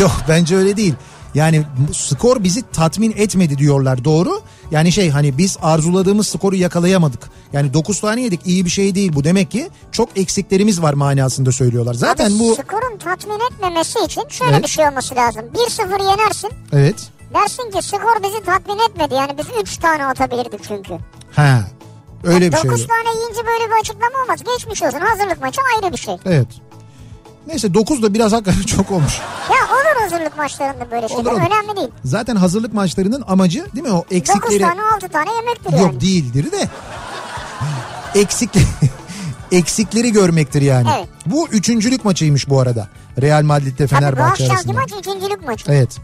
Yok 0.00 0.12
bence 0.28 0.56
öyle 0.56 0.76
değil. 0.76 0.94
Yani 1.34 1.62
skor 1.92 2.44
bizi 2.44 2.62
tatmin 2.72 3.14
etmedi 3.16 3.58
diyorlar 3.58 4.04
doğru. 4.04 4.40
Yani 4.70 4.92
şey 4.92 5.10
hani 5.10 5.38
biz 5.38 5.58
arzuladığımız 5.62 6.28
skoru 6.28 6.56
yakalayamadık. 6.56 7.30
Yani 7.52 7.74
9 7.74 8.00
tane 8.00 8.22
yedik 8.22 8.40
iyi 8.46 8.64
bir 8.64 8.70
şey 8.70 8.94
değil 8.94 9.12
bu. 9.14 9.24
Demek 9.24 9.50
ki 9.50 9.68
çok 9.92 10.08
eksiklerimiz 10.18 10.82
var 10.82 10.94
manasında 10.94 11.52
söylüyorlar. 11.52 11.94
Zaten 11.94 12.26
Abi 12.30 12.38
bu 12.38 12.54
skorun 12.54 12.98
tatmin 12.98 13.40
etmemesi 13.52 13.98
için 14.04 14.22
şöyle 14.28 14.52
Evet. 14.52 14.62
bir 14.64 14.68
şey 14.68 14.88
olması 14.88 15.14
lazım. 15.16 15.42
1-0 15.54 16.10
yenersin. 16.10 16.50
evet. 16.72 16.96
Dersin 17.34 17.70
ki 17.70 17.82
skor 17.82 18.22
bizi 18.22 18.42
tatmin 18.46 18.78
etmedi. 18.78 19.14
Yani 19.14 19.38
biz 19.38 19.46
3 19.62 19.76
tane 19.76 20.06
atabilirdik 20.06 20.64
çünkü. 20.68 20.98
Ha. 21.36 21.60
Öyle 22.24 22.52
bir 22.52 22.56
şey. 22.56 22.64
9 22.70 22.80
oluyor. 22.82 22.88
tane 22.88 23.16
yiyince 23.16 23.40
böyle 23.46 23.70
bir 23.70 23.80
açıklama 23.80 24.22
olmaz. 24.22 24.40
Geçmiş 24.56 24.82
olsun. 24.82 24.98
Hazırlık 24.98 25.40
maçı 25.42 25.60
ayrı 25.76 25.92
bir 25.92 25.98
şey. 25.98 26.16
Evet. 26.26 26.46
Neyse 27.46 27.74
9 27.74 28.02
da 28.02 28.14
biraz 28.14 28.32
hakikaten 28.32 28.62
çok 28.76 28.90
olmuş. 28.90 29.18
Ya 29.50 29.76
olur 29.76 30.02
hazırlık 30.02 30.38
maçlarında 30.38 30.90
böyle 30.90 31.08
şeyler. 31.08 31.22
Olur, 31.22 31.32
olur. 31.32 31.40
Önemli 31.40 31.76
değil. 31.76 31.88
Zaten 32.04 32.36
hazırlık 32.36 32.74
maçlarının 32.74 33.24
amacı 33.28 33.66
değil 33.74 33.86
mi 33.86 33.92
o 33.92 34.04
9 34.04 34.16
eksikleri 34.16 34.58
tane 34.62 34.82
6 34.94 35.08
tane 35.08 35.34
yemektir 35.34 35.72
yok 35.72 35.80
yani. 35.80 36.00
değildir 36.00 36.52
de 36.52 36.68
eksik 38.14 38.50
eksikleri 39.52 40.12
görmektir 40.12 40.62
yani. 40.62 40.88
Evet. 40.98 41.08
Bu 41.26 41.48
üçüncülük 41.48 42.04
maçıymış 42.04 42.48
bu 42.48 42.60
arada. 42.60 42.88
Real 43.22 43.42
Madrid'le 43.42 43.76
Tabii 43.76 43.88
bu 43.90 43.94
Fenerbahçe 43.94 44.30
akşamki 44.44 44.52
arasında. 44.52 44.72
maç 44.72 44.90
ikincilik 44.98 45.46
maçı. 45.46 45.72
Evet. 45.72 45.98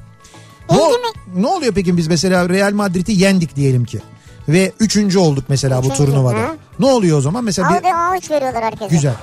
Ne, 0.70 0.78
ol- 0.78 0.92
ne 1.36 1.46
oluyor 1.46 1.72
peki 1.74 1.96
biz 1.96 2.08
mesela 2.08 2.48
Real 2.48 2.72
Madrid'i 2.72 3.12
yendik 3.12 3.56
diyelim 3.56 3.84
ki. 3.84 4.00
Ve 4.48 4.72
üçüncü 4.80 5.18
olduk 5.18 5.44
mesela 5.48 5.82
bu 5.82 5.86
Üçüncü, 5.86 5.96
turnuvada. 6.06 6.38
hı. 6.38 6.56
Ne 6.78 6.86
oluyor 6.86 7.18
o 7.18 7.20
zaman? 7.20 7.44
Mesela 7.44 7.68
bir, 7.70 7.74
Audi 7.74 7.86
A3 7.88 8.30
veriyorlar 8.30 8.64
herkese. 8.64 8.86
güzel. 8.94 9.14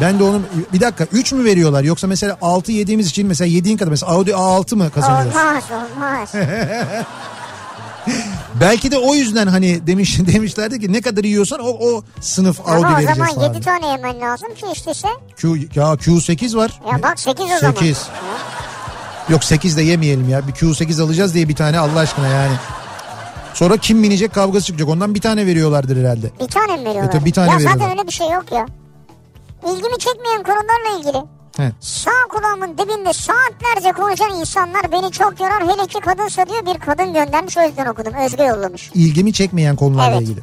Ben 0.00 0.18
de 0.18 0.22
onun 0.24 0.46
bir 0.72 0.80
dakika 0.80 1.04
3 1.12 1.32
mü 1.32 1.44
veriyorlar 1.44 1.82
yoksa 1.84 2.06
mesela 2.06 2.38
6 2.42 2.72
yediğimiz 2.72 3.08
için 3.08 3.26
mesela 3.26 3.48
yediğin 3.48 3.76
kadar 3.76 3.90
mesela 3.90 4.12
Audi 4.12 4.30
A6 4.30 4.76
mı 4.76 4.90
kazanıyoruz? 4.90 5.36
Olmaz 5.36 5.64
olmaz. 5.70 6.32
Belki 8.60 8.90
de 8.90 8.98
o 8.98 9.14
yüzden 9.14 9.46
hani 9.46 9.86
demiş 9.86 10.18
demişlerdi 10.26 10.80
ki 10.80 10.92
ne 10.92 11.00
kadar 11.00 11.24
yiyorsan 11.24 11.60
o 11.60 11.68
o 11.68 12.02
sınıf 12.20 12.60
Audi 12.60 12.70
Ama 12.86 12.88
o 12.88 12.92
vereceğiz 12.96 13.16
zaman 13.18 13.34
falan. 13.34 13.54
7 13.54 13.64
tane 13.64 13.86
yemen 13.86 14.20
lazım 14.20 14.54
ki 14.54 14.66
istese. 14.76 15.08
Q, 15.36 15.48
ya 15.74 15.84
Q8 15.94 16.56
var. 16.56 16.80
Ya 16.92 17.02
bak 17.02 17.20
8 17.20 17.44
o 17.44 17.58
zaman. 17.58 17.72
8. 17.74 17.98
Yok 19.28 19.44
8 19.44 19.76
de 19.76 19.82
yemeyelim 19.82 20.28
ya. 20.28 20.48
Bir 20.48 20.52
Q8 20.52 21.02
alacağız 21.02 21.34
diye 21.34 21.48
bir 21.48 21.54
tane 21.56 21.78
Allah 21.78 21.98
aşkına 21.98 22.28
yani. 22.28 22.54
Sonra 23.54 23.76
kim 23.76 24.02
binecek 24.02 24.34
kavgası 24.34 24.66
çıkacak. 24.66 24.88
Ondan 24.88 25.14
bir 25.14 25.20
tane 25.20 25.46
veriyorlardır 25.46 25.96
herhalde. 25.96 26.30
Bir 26.40 26.48
tane 26.48 26.76
mi 26.76 26.84
veriyorlar? 26.84 27.08
E 27.08 27.10
tabii 27.10 27.24
bir 27.24 27.32
tane 27.32 27.50
ya 27.50 27.56
veriyorlar. 27.56 27.78
zaten 27.78 27.98
öyle 27.98 28.06
bir 28.06 28.12
şey 28.12 28.30
yok 28.30 28.44
ya. 28.52 28.66
İlgimi 29.66 29.98
çekmeyen 29.98 30.42
konularla 30.42 30.98
ilgili. 30.98 31.24
He. 31.56 31.72
Sağ 31.80 32.10
kulağımın 32.28 32.78
dibinde 32.78 33.12
saatlerce 33.12 33.92
konuşan 33.92 34.40
insanlar 34.40 34.92
beni 34.92 35.10
çok 35.10 35.40
yorar. 35.40 35.62
Hele 35.62 35.86
ki 35.86 36.00
kadınsa 36.00 36.46
diyor 36.48 36.66
bir 36.74 36.80
kadın 36.80 37.12
göndermiş 37.14 37.56
o 37.58 37.62
yüzden 37.62 37.86
okudum. 37.86 38.12
Özge 38.14 38.42
yollamış. 38.42 38.90
ilgimi 38.94 39.32
çekmeyen 39.32 39.76
konularla 39.76 40.16
Evet. 40.16 40.22
ilgili. 40.22 40.40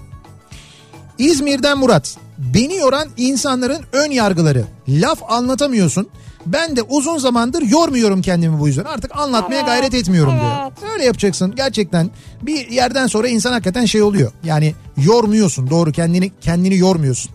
İzmir'den 1.18 1.78
Murat. 1.78 2.18
Beni 2.38 2.76
yoran 2.76 3.08
insanların 3.18 3.86
ön 3.94 4.12
yargıları. 4.12 4.64
Laf 4.88 5.20
anlatamıyorsun. 5.32 6.08
Ben 6.46 6.76
de 6.76 6.82
uzun 6.82 7.18
zamandır 7.18 7.62
yormuyorum 7.62 8.22
kendimi 8.22 8.60
bu 8.60 8.68
yüzden. 8.68 8.84
Artık 8.84 9.18
anlatmaya 9.18 9.56
Evet, 9.56 9.66
gayret 9.66 9.94
etmiyorum 9.94 10.34
evet. 10.34 10.82
diyor. 10.82 10.92
Öyle 10.94 11.04
yapacaksın. 11.04 11.56
Gerçekten 11.56 12.10
bir 12.42 12.70
yerden 12.70 13.08
sonra 13.08 13.28
insan 13.28 13.52
hakikaten 13.52 13.86
şey 13.86 14.02
oluyor. 14.02 14.32
Yani 14.44 14.76
yormuyorsun. 14.98 15.70
Doğru 15.70 15.92
kendini 15.92 16.32
kendini 16.42 16.78
yormuyorsun. 16.78 17.32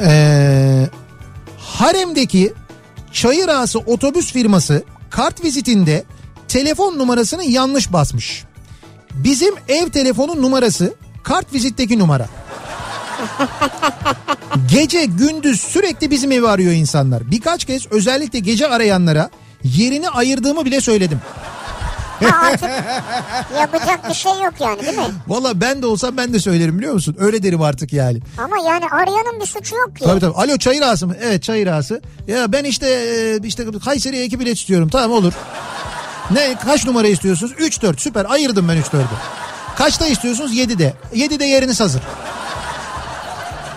Ee, 0.00 0.88
Harem'deki 1.58 2.52
çayır 3.12 3.48
ağası 3.48 3.78
otobüs 3.78 4.32
firması 4.32 4.82
kart 5.10 5.44
vizitinde 5.44 6.04
telefon 6.48 6.98
numarasını 6.98 7.44
yanlış 7.44 7.92
basmış. 7.92 8.44
Bizim 9.14 9.54
ev 9.68 9.88
telefonu 9.88 10.42
numarası 10.42 10.94
kart 11.22 11.52
vizitteki 11.52 11.98
numara. 11.98 12.28
Gece 14.70 15.04
gündüz 15.04 15.60
sürekli 15.60 16.10
bizim 16.10 16.32
evi 16.32 16.48
arıyor 16.48 16.72
insanlar. 16.72 17.30
Birkaç 17.30 17.64
kez 17.64 17.86
özellikle 17.92 18.38
gece 18.38 18.68
arayanlara 18.68 19.30
yerini 19.64 20.08
ayırdığımı 20.08 20.64
bile 20.64 20.80
söyledim. 20.80 21.20
Ha, 22.24 22.46
artık 22.46 22.70
yapacak 23.60 24.08
bir 24.08 24.14
şey 24.14 24.32
yok 24.32 24.54
yani 24.60 24.82
değil 24.82 24.98
mi? 24.98 25.04
Valla 25.28 25.60
ben 25.60 25.82
de 25.82 25.86
olsam 25.86 26.16
ben 26.16 26.32
de 26.32 26.38
söylerim 26.38 26.78
biliyor 26.78 26.92
musun? 26.94 27.16
Öyle 27.18 27.42
derim 27.42 27.62
artık 27.62 27.92
yani. 27.92 28.20
Ama 28.38 28.56
yani 28.58 28.84
arayanın 28.90 29.40
bir 29.40 29.46
suçu 29.46 29.76
yok 29.76 29.96
ki. 29.96 30.04
Tabii 30.04 30.20
tabii. 30.20 30.34
Alo 30.34 30.58
çayır 30.58 30.82
ağası 30.82 31.06
mı? 31.06 31.16
Evet 31.22 31.42
çayır 31.42 31.66
ağası. 31.66 32.02
Ya 32.28 32.52
ben 32.52 32.64
işte 32.64 32.86
e, 32.88 33.46
işte 33.46 33.64
Kayseri'ye 33.84 34.24
iki 34.24 34.40
bilet 34.40 34.56
istiyorum. 34.58 34.88
Tamam 34.88 35.10
olur. 35.12 35.32
Ne 36.30 36.54
kaç 36.64 36.86
numara 36.86 37.06
istiyorsunuz? 37.06 37.52
3 37.58 37.82
4 37.82 38.00
süper 38.00 38.26
ayırdım 38.30 38.68
ben 38.68 38.76
3 38.76 38.86
4'ü. 38.86 39.00
Kaçta 39.76 40.06
istiyorsunuz? 40.06 40.56
7'de. 40.56 40.94
7'de 41.14 41.44
yeriniz 41.44 41.80
hazır. 41.80 42.02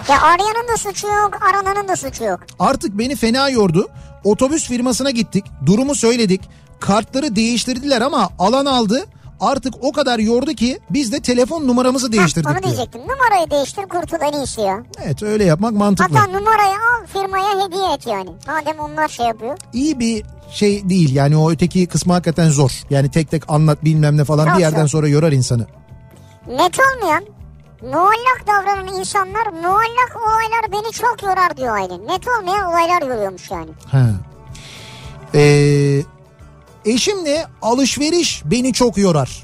Ya 0.09 0.21
arayanın 0.21 0.67
da 0.73 0.77
suçu 0.77 1.07
yok, 1.07 1.31
arananın 1.49 1.87
da 1.87 1.95
suçu 1.95 2.23
yok. 2.23 2.39
Artık 2.59 2.97
beni 2.97 3.15
fena 3.15 3.49
yordu. 3.49 3.87
Otobüs 4.23 4.67
firmasına 4.67 5.09
gittik. 5.11 5.45
Durumu 5.65 5.95
söyledik. 5.95 6.41
Kartları 6.79 7.35
değiştirdiler 7.35 8.01
ama 8.01 8.29
alan 8.39 8.65
aldı. 8.65 9.05
Artık 9.39 9.73
o 9.81 9.91
kadar 9.91 10.19
yordu 10.19 10.53
ki 10.53 10.79
biz 10.89 11.11
de 11.11 11.19
telefon 11.19 11.67
numaramızı 11.67 12.07
Heh, 12.07 12.11
değiştirdik 12.11 12.47
onu 12.49 12.53
diyor. 12.57 12.63
diyecektim. 12.63 13.01
Numarayı 13.01 13.51
değiştir 13.51 13.83
kurtul 13.83 14.17
en 14.21 14.33
iyisi 14.33 14.61
ya. 14.61 14.83
Evet 15.03 15.23
öyle 15.23 15.43
yapmak 15.43 15.73
mantıklı. 15.73 16.17
Hatta 16.17 16.31
numarayı 16.31 16.71
al 16.75 17.05
firmaya 17.13 17.65
hediye 17.65 17.93
et 17.93 18.07
yani. 18.07 18.29
Madem 18.47 18.79
onlar 18.79 19.07
şey 19.07 19.25
yapıyor. 19.25 19.57
İyi 19.73 19.99
bir 19.99 20.23
şey 20.51 20.89
değil 20.89 21.15
yani 21.15 21.37
o 21.37 21.51
öteki 21.51 21.87
kısmı 21.87 22.13
hakikaten 22.13 22.49
zor. 22.49 22.71
Yani 22.89 23.11
tek 23.11 23.31
tek 23.31 23.43
anlat 23.49 23.83
bilmem 23.85 24.17
ne 24.17 24.23
falan 24.23 24.45
Çok 24.47 24.55
bir 24.55 24.59
yerden 24.61 24.81
zor. 24.81 24.87
sonra 24.89 25.07
yorar 25.07 25.31
insanı. 25.31 25.67
Net 26.47 26.77
olmayan, 26.79 27.23
muallak 27.81 28.47
davranan 28.47 28.87
insanlar, 28.87 29.47
muallak 29.47 30.15
olaylar 30.27 30.71
beni 30.71 30.91
çok 30.91 31.23
yorar 31.23 31.57
diyor 31.57 31.75
Aylin. 31.77 32.07
Net 32.07 32.27
olmayan 32.27 32.69
olaylar 32.69 33.01
yoruyormuş 33.01 33.51
yani. 33.51 33.69
Ha. 33.91 34.05
Ee, 35.35 36.01
eşimle 36.85 37.45
alışveriş 37.61 38.41
beni 38.45 38.73
çok 38.73 38.97
yorar. 38.97 39.43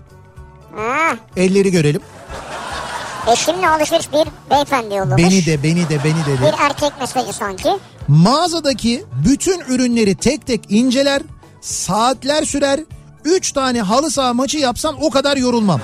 Ha, 0.76 1.16
Elleri 1.38 1.72
görelim. 1.72 2.02
eşimle 3.28 3.70
alışveriş 3.70 4.12
bir 4.14 4.28
beyefendi 4.50 4.96
yollamış. 4.96 5.24
Beni 5.24 5.46
de 5.46 5.64
beni 5.64 5.90
de 5.90 6.04
beni 6.04 6.26
dedi. 6.26 6.42
Bir 6.42 6.66
erkek 6.66 6.92
mesajı 7.00 7.34
sanki. 7.34 7.70
Mağazadaki 8.08 9.06
bütün 9.26 9.60
ürünleri 9.60 10.16
tek 10.16 10.48
tek 10.48 10.72
inceler, 10.72 11.22
saatler 11.62 12.44
sürer. 12.46 12.80
3 13.26 13.52
tane 13.52 13.82
halı 13.82 14.12
saha 14.12 14.34
maçı 14.34 14.58
yapsam 14.58 14.96
o 15.02 15.10
kadar 15.10 15.38
yorulmam. 15.38 15.82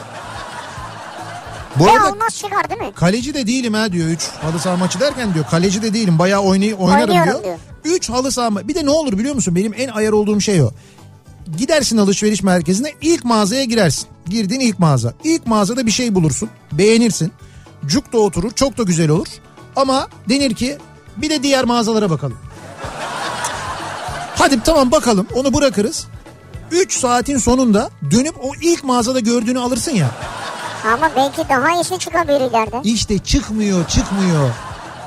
Bu 1.76 1.89
arada 1.89 2.11
olmaz 2.11 2.36
çıkar 2.36 2.70
değil 2.70 2.82
mi? 2.82 2.91
kaleci 2.95 3.34
de 3.34 3.47
değilim 3.47 3.74
ha 3.74 3.91
diyor 3.91 4.07
3 4.07 4.28
halı 4.41 4.59
saha 4.59 4.78
maçı 4.78 4.99
derken 4.99 5.34
diyor 5.34 5.45
kaleci 5.51 5.82
de 5.82 5.93
değilim 5.93 6.20
bayağı 6.20 6.41
oynay 6.41 6.76
oynarım 6.80 7.09
Oynuyorum 7.09 7.43
diyor. 7.43 7.43
diyor. 7.84 7.95
3 7.97 8.09
halı 8.09 8.32
saha 8.32 8.47
ma- 8.47 8.67
bir 8.67 8.76
de 8.76 8.86
ne 8.86 8.89
olur 8.89 9.17
biliyor 9.17 9.36
musun 9.36 9.55
benim 9.55 9.74
en 9.78 9.88
ayar 9.88 10.11
olduğum 10.11 10.41
şey 10.41 10.61
o. 10.61 10.72
Gidersin 11.57 11.97
alışveriş 11.97 12.43
merkezine 12.43 12.93
ilk 13.01 13.26
mağazaya 13.26 13.63
girersin. 13.63 14.07
Girdin 14.30 14.59
ilk 14.59 14.80
mağaza. 14.80 15.13
İlk 15.24 15.47
mağazada 15.47 15.86
bir 15.86 15.91
şey 15.91 16.15
bulursun. 16.15 16.49
Beğenirsin. 16.72 17.32
Cuk 17.86 18.13
da 18.13 18.17
oturur. 18.17 18.51
Çok 18.51 18.78
da 18.78 18.84
güzel 18.84 19.09
olur. 19.09 19.28
Ama 19.76 20.07
denir 20.30 20.53
ki 20.55 20.78
bir 21.17 21.30
de 21.30 21.43
diğer 21.43 21.63
mağazalara 21.65 22.09
bakalım. 22.09 22.38
Hadi 24.36 24.63
tamam 24.63 24.91
bakalım 24.91 25.28
onu 25.36 25.53
bırakırız. 25.53 26.07
3 26.72 26.93
saatin 26.93 27.38
sonunda 27.38 27.89
dönüp 28.11 28.36
o 28.43 28.51
ilk 28.61 28.84
mağazada 28.84 29.20
gördüğünü 29.20 29.59
alırsın 29.59 29.91
ya. 29.95 30.11
Ama 30.86 31.11
belki 31.15 31.49
daha 31.49 31.75
iyisi 31.75 31.99
çıkabilir 31.99 32.41
ileride. 32.41 32.82
İşte 32.84 33.19
çıkmıyor 33.19 33.88
çıkmıyor. 33.88 34.49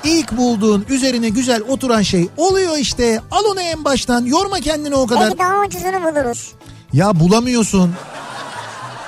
İlk 0.04 0.36
bulduğun 0.36 0.86
üzerine 0.88 1.28
güzel 1.28 1.62
oturan 1.68 2.02
şey 2.02 2.28
oluyor 2.36 2.76
işte. 2.78 3.20
Al 3.30 3.44
onu 3.52 3.60
en 3.60 3.84
baştan 3.84 4.24
yorma 4.24 4.60
kendini 4.60 4.94
o 4.94 5.06
kadar. 5.06 5.22
Belki 5.22 5.38
daha 5.38 5.60
ucuzunu 5.66 6.02
buluruz. 6.02 6.52
Ya 6.92 7.20
bulamıyorsun. 7.20 7.94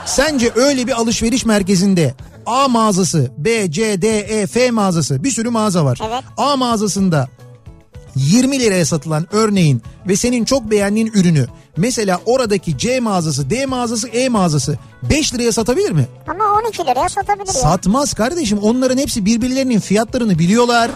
Sence 0.07 0.51
öyle 0.55 0.87
bir 0.87 0.93
alışveriş 0.93 1.45
merkezinde 1.45 2.15
A 2.47 2.69
mağazası, 2.69 3.31
B, 3.39 3.71
C, 3.71 4.03
D, 4.03 4.19
E, 4.19 4.47
F 4.47 4.71
mağazası 4.71 5.25
bir 5.25 5.31
sürü 5.31 5.51
mağaza 5.51 5.85
var. 5.85 5.99
Evet. 6.09 6.25
A 6.37 6.57
mağazasında 6.57 7.29
20 8.17 8.61
liraya 8.61 8.85
satılan 8.85 9.27
örneğin 9.33 9.83
ve 10.09 10.17
senin 10.17 10.45
çok 10.45 10.71
beğendiğin 10.71 11.11
ürünü 11.15 11.47
mesela 11.77 12.21
oradaki 12.27 12.79
C 12.79 13.01
mağazası, 13.01 13.51
D 13.51 13.67
mağazası, 13.67 14.09
E 14.09 14.29
mağazası 14.29 14.79
5 15.03 15.35
liraya 15.35 15.53
satabilir 15.53 15.91
mi? 15.91 16.07
Ama 16.29 16.45
12 16.67 16.83
liraya 16.87 17.09
satabilir. 17.09 17.47
Satmaz 17.53 18.15
kardeşim. 18.15 18.59
Onların 18.59 18.99
hepsi 18.99 19.25
birbirlerinin 19.25 19.81
fiyatlarını 19.81 20.39
biliyorlar. 20.39 20.91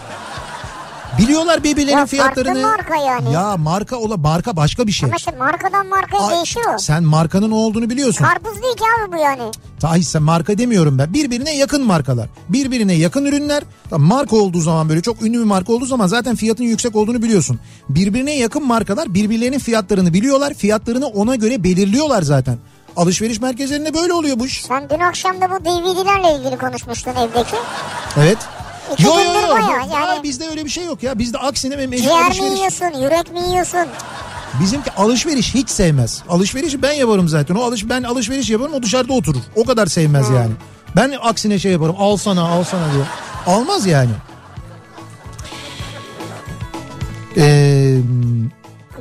Biliyorlar 1.17 1.63
birbirlerinin 1.63 1.99
Ya 1.99 2.05
fiyatlarını. 2.05 2.61
marka 2.61 2.95
yani. 2.95 3.33
Ya 3.33 3.57
marka 3.57 3.95
ola 3.97 4.17
marka 4.17 4.55
başka 4.55 4.87
bir 4.87 4.91
şey. 4.91 5.07
Ama 5.07 5.15
işte 5.15 5.31
markadan 5.39 5.87
markaya 5.87 6.23
Ay, 6.23 6.35
değişiyor. 6.35 6.77
Sen 6.77 7.03
markanın 7.03 7.49
ne 7.49 7.55
olduğunu 7.55 7.89
biliyorsun. 7.89 8.25
Karpuz 8.25 8.63
değil 8.63 8.75
ki 8.75 8.83
abi 9.03 9.11
bu 9.11 9.17
yani. 9.17 9.51
Tahi 9.79 10.03
sen 10.03 10.23
marka 10.23 10.57
demiyorum 10.57 10.97
ben. 10.97 11.13
Birbirine 11.13 11.55
yakın 11.55 11.85
markalar. 11.85 12.29
Birbirine 12.49 12.93
yakın 12.93 13.25
ürünler. 13.25 13.63
Marka 13.91 14.35
olduğu 14.35 14.61
zaman 14.61 14.89
böyle 14.89 15.01
çok 15.01 15.21
ünlü 15.21 15.39
bir 15.39 15.43
marka 15.43 15.73
olduğu 15.73 15.85
zaman 15.85 16.07
zaten 16.07 16.35
fiyatın 16.35 16.63
yüksek 16.63 16.95
olduğunu 16.95 17.21
biliyorsun. 17.21 17.59
Birbirine 17.89 18.35
yakın 18.37 18.67
markalar 18.67 19.13
birbirlerinin 19.13 19.59
fiyatlarını 19.59 20.13
biliyorlar. 20.13 20.53
Fiyatlarını 20.53 21.07
ona 21.07 21.35
göre 21.35 21.63
belirliyorlar 21.63 22.21
zaten. 22.21 22.57
Alışveriş 22.97 23.41
merkezlerinde 23.41 23.93
böyle 23.93 24.13
oluyor 24.13 24.39
bu 24.39 24.45
iş. 24.45 24.63
Sen 24.65 24.89
dün 24.89 24.99
akşam 24.99 25.41
da 25.41 25.49
bu 25.51 25.65
DVD'lerle 25.65 26.39
ilgili 26.39 26.57
konuşmuştun 26.57 27.11
evdeki. 27.11 27.55
Evet. 28.17 28.37
İki 28.93 29.03
Yo 29.03 29.13
yo 29.19 29.33
yo. 29.41 29.49
bayağı 29.49 29.89
Ya 29.89 29.99
yani. 29.99 30.23
bizde 30.23 30.47
öyle 30.49 30.65
bir 30.65 30.69
şey 30.69 30.85
yok 30.85 31.03
ya. 31.03 31.19
Bizde 31.19 31.37
aksine 31.37 31.75
mecbur 31.75 31.97
Ciğer 32.03 32.19
mi 32.19 32.25
alışveriş. 32.25 32.57
yiyorsun, 32.57 32.85
yürek 33.01 33.31
mi 33.31 33.39
yiyorsun? 33.49 33.85
Bizimki 34.61 34.91
alışveriş 34.91 35.53
hiç 35.55 35.69
sevmez. 35.69 36.23
Alışverişi 36.29 36.81
ben 36.81 36.91
yaparım 36.93 37.27
zaten. 37.27 37.55
O 37.55 37.61
alış 37.63 37.89
ben 37.89 38.03
alışveriş 38.03 38.49
yaparım 38.49 38.73
o 38.73 38.83
dışarıda 38.83 39.13
oturur. 39.13 39.41
O 39.55 39.63
kadar 39.65 39.87
sevmez 39.87 40.29
yani. 40.29 40.51
Ben 40.95 41.13
aksine 41.21 41.59
şey 41.59 41.71
yaparım. 41.71 41.95
Al 41.99 42.17
sana 42.17 42.41
al 42.49 42.63
sana 42.63 42.93
diye. 42.93 43.03
Almaz 43.47 43.85
yani. 43.85 44.11
Ee, 47.37 47.97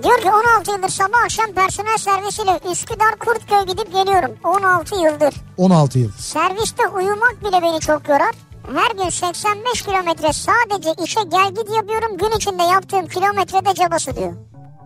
Diyor 0.02 0.20
ki 0.20 0.28
16 0.56 0.70
yıldır 0.72 0.88
sabah 0.88 1.22
akşam 1.24 1.52
personel 1.52 1.96
servisiyle 1.98 2.60
Üsküdar 2.72 3.14
Kurtköy 3.18 3.62
gidip 3.66 3.92
geliyorum. 3.92 4.30
16 4.44 4.94
yıldır. 4.94 5.34
16 5.56 5.98
yıl. 5.98 6.12
Serviste 6.18 6.88
uyumak 6.88 7.36
bile 7.44 7.62
beni 7.62 7.80
çok 7.80 8.08
yorar. 8.08 8.34
Her 8.74 9.04
gün 9.04 9.10
85 9.10 9.82
kilometre 9.82 10.32
sadece 10.32 11.02
işe 11.04 11.20
gel 11.30 11.48
git 11.48 11.76
yapıyorum. 11.76 12.16
Gün 12.18 12.36
içinde 12.36 12.62
yaptığım 12.62 13.06
kilometrede 13.06 13.74
cabası 13.74 14.16
diyor. 14.16 14.32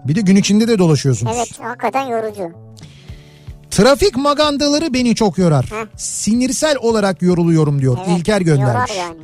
Bir 0.05 0.15
de 0.15 0.21
gün 0.21 0.37
içinde 0.37 0.69
de 0.69 0.79
dolaşıyorsunuz. 0.79 1.33
Evet 1.37 1.61
hakikaten 1.63 2.07
yorucu. 2.07 2.51
Trafik 3.71 4.17
magandaları 4.17 4.95
beni 4.95 5.15
çok 5.15 5.39
yorar. 5.39 5.65
Heh. 5.65 5.87
Sinirsel 5.97 6.77
olarak 6.77 7.23
yoruluyorum 7.23 7.81
diyor. 7.81 7.99
Evet, 8.07 8.19
İlker 8.19 8.41
göndermiş. 8.41 8.97
yani. 8.99 9.17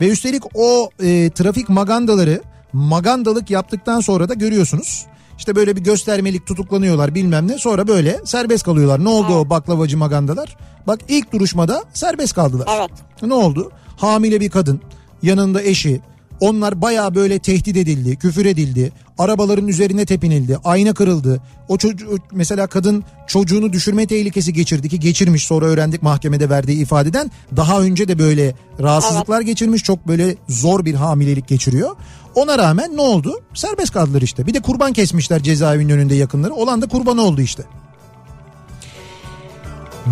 Ve 0.00 0.08
üstelik 0.08 0.42
o 0.54 0.90
e, 1.02 1.30
trafik 1.30 1.68
magandaları 1.68 2.42
magandalık 2.72 3.50
yaptıktan 3.50 4.00
sonra 4.00 4.28
da 4.28 4.34
görüyorsunuz. 4.34 5.06
İşte 5.38 5.56
böyle 5.56 5.76
bir 5.76 5.80
göstermelik 5.80 6.46
tutuklanıyorlar 6.46 7.14
bilmem 7.14 7.48
ne 7.48 7.58
sonra 7.58 7.88
böyle 7.88 8.20
serbest 8.24 8.64
kalıyorlar. 8.64 9.04
Ne 9.04 9.08
oldu 9.08 9.34
o 9.34 9.50
baklavacı 9.50 9.98
magandalar? 9.98 10.56
Bak 10.86 11.00
ilk 11.08 11.32
duruşmada 11.32 11.84
serbest 11.94 12.34
kaldılar. 12.34 12.68
Evet. 12.78 12.90
Ne 13.22 13.34
oldu? 13.34 13.72
Hamile 13.96 14.40
bir 14.40 14.50
kadın 14.50 14.80
yanında 15.22 15.62
eşi 15.62 16.00
onlar 16.40 16.82
baya 16.82 17.14
böyle 17.14 17.38
tehdit 17.38 17.76
edildi, 17.76 18.16
küfür 18.16 18.46
edildi. 18.46 18.92
Arabaların 19.18 19.68
üzerine 19.68 20.06
tepinildi, 20.06 20.58
ayna 20.64 20.94
kırıldı. 20.94 21.40
O 21.68 21.78
çocuğu 21.78 22.18
mesela 22.32 22.66
kadın 22.66 23.04
çocuğunu 23.26 23.72
düşürme 23.72 24.06
tehlikesi 24.06 24.52
geçirdi 24.52 24.88
ki 24.88 25.00
geçirmiş 25.00 25.46
sonra 25.46 25.66
öğrendik 25.66 26.02
mahkemede 26.02 26.50
verdiği 26.50 26.78
ifadeden. 26.78 27.30
Daha 27.56 27.80
önce 27.80 28.08
de 28.08 28.18
böyle 28.18 28.54
rahatsızlıklar 28.82 29.40
geçirmiş, 29.40 29.82
çok 29.82 30.08
böyle 30.08 30.36
zor 30.48 30.84
bir 30.84 30.94
hamilelik 30.94 31.48
geçiriyor. 31.48 31.96
Ona 32.34 32.58
rağmen 32.58 32.96
ne 32.96 33.00
oldu? 33.00 33.40
Serbest 33.54 33.92
kaldılar 33.92 34.22
işte. 34.22 34.46
Bir 34.46 34.54
de 34.54 34.60
kurban 34.60 34.92
kesmişler 34.92 35.42
cezaevinin 35.42 35.92
önünde 35.92 36.14
yakınları. 36.14 36.54
Olan 36.54 36.82
da 36.82 36.86
kurban 36.86 37.18
oldu 37.18 37.40
işte. 37.40 37.62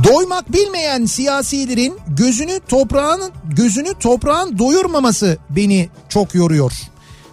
Doymak 0.02 0.52
bilmeyen 0.52 1.04
siyasilerin 1.04 1.98
gözünü 2.08 2.60
toprağın 2.68 3.32
gözünü 3.56 3.94
toprağın 4.00 4.58
doyurmaması 4.58 5.38
beni 5.50 5.88
çok 6.08 6.34
yoruyor. 6.34 6.72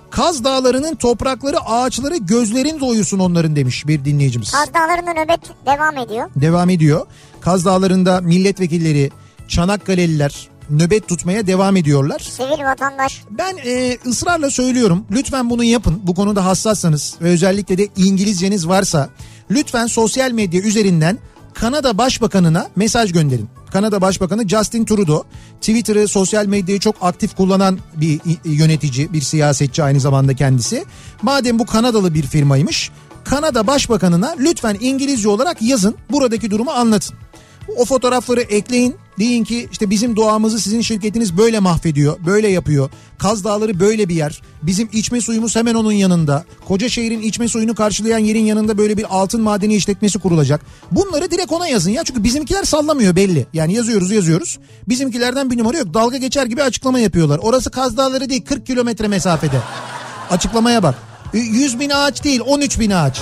Kaz 0.10 0.44
Dağları'nın 0.44 0.96
toprakları, 0.96 1.60
ağaçları 1.60 2.18
gözlerin 2.18 2.80
doyursun 2.80 3.20
onların 3.20 3.56
demiş 3.56 3.88
bir 3.88 4.06
dinleyicimiz. 4.06 4.52
Kaz 4.52 4.74
Dağları'nda 4.74 5.14
nöbet 5.14 5.40
devam 5.66 5.98
ediyor. 5.98 6.30
Devam 6.36 6.70
ediyor. 6.70 7.06
Kaz 7.42 7.66
Dağları'nda 7.66 8.22
milletvekilleri, 8.22 9.12
Çanakkale'liler 9.48 10.50
nöbet 10.70 11.08
tutmaya 11.08 11.48
devam 11.48 11.78
ediyorlar. 11.78 12.20
Sivil 12.20 12.64
vatandaş. 12.64 13.22
Ben 13.30 13.58
e, 13.66 13.98
ısrarla 14.06 14.52
söylüyorum 14.52 15.06
lütfen 15.12 15.50
bunu 15.50 15.64
yapın 15.64 16.00
bu 16.04 16.16
konuda 16.16 16.46
hassassanız 16.46 17.16
ve 17.22 17.30
özellikle 17.30 17.78
de 17.78 17.88
İngilizceniz 17.98 18.68
varsa 18.68 19.10
lütfen 19.52 19.88
sosyal 19.88 20.32
medya 20.32 20.62
üzerinden 20.62 21.18
Kanada 21.62 21.98
Başbakanına 21.98 22.70
mesaj 22.76 23.12
gönderin. 23.12 23.50
Kanada 23.72 24.02
Başbakanı 24.02 24.48
Justin 24.48 24.86
Trudeau 24.86 25.24
Twitter'ı 25.60 26.08
sosyal 26.08 26.46
medyayı 26.46 26.80
çok 26.80 26.96
aktif 27.02 27.36
kullanan 27.36 27.80
bir 27.96 28.20
yönetici 28.46 29.14
bir 29.14 29.22
siyasetçi 29.22 29.84
aynı 29.84 30.00
zamanda 30.00 30.34
kendisi. 30.34 30.86
Madem 31.22 31.60
bu 31.60 31.66
Kanadalı 31.66 32.14
bir 32.14 32.24
firmaymış 32.24 32.92
Kanada 33.24 33.68
Başbakanına 33.68 34.36
lütfen 34.40 34.78
İngilizce 34.80 35.30
olarak 35.30 35.62
yazın 35.62 35.96
buradaki 36.12 36.52
durumu 36.52 36.72
anlatın. 36.72 37.16
O 37.78 37.86
fotoğrafları 37.86 38.42
ekleyin. 38.42 38.96
Deyin 39.22 39.44
ki 39.44 39.68
işte 39.72 39.90
bizim 39.90 40.16
doğamızı 40.16 40.60
sizin 40.60 40.82
şirketiniz 40.82 41.38
böyle 41.38 41.60
mahvediyor, 41.60 42.18
böyle 42.26 42.48
yapıyor. 42.48 42.90
Kaz 43.18 43.44
Dağları 43.44 43.80
böyle 43.80 44.10
bir 44.10 44.16
yer. 44.16 44.42
Bizim 44.64 44.90
içme 44.94 45.22
suyumuz 45.22 45.56
hemen 45.56 45.76
onun 45.76 45.92
yanında. 45.92 46.46
Koca 46.68 46.90
şehrin 46.90 47.22
içme 47.22 47.48
suyunu 47.48 47.76
karşılayan 47.76 48.20
yerin 48.20 48.46
yanında 48.46 48.78
böyle 48.78 48.98
bir 48.98 49.06
altın 49.10 49.42
madeni 49.42 49.76
işletmesi 49.76 50.20
kurulacak. 50.20 50.62
Bunları 50.92 51.32
direkt 51.32 51.52
ona 51.52 51.68
yazın 51.68 51.92
ya. 51.92 52.04
Çünkü 52.04 52.24
bizimkiler 52.24 52.64
sallamıyor 52.64 53.16
belli. 53.16 53.46
Yani 53.54 53.74
yazıyoruz 53.74 54.12
yazıyoruz. 54.12 54.60
Bizimkilerden 54.90 55.52
bir 55.52 55.58
numara 55.58 55.78
yok. 55.78 55.94
Dalga 55.94 56.18
geçer 56.18 56.46
gibi 56.46 56.64
açıklama 56.64 57.00
yapıyorlar. 57.00 57.40
Orası 57.44 57.72
Kaz 57.72 57.98
Dağları 57.98 58.30
değil 58.30 58.46
40 58.46 58.66
kilometre 58.66 59.08
mesafede. 59.08 59.58
Açıklamaya 60.30 60.84
bak. 60.84 60.96
100 61.34 61.80
bin 61.80 61.90
ağaç 61.90 62.24
değil 62.24 62.42
13 62.46 62.80
bin 62.80 62.92
ağaç. 62.92 63.22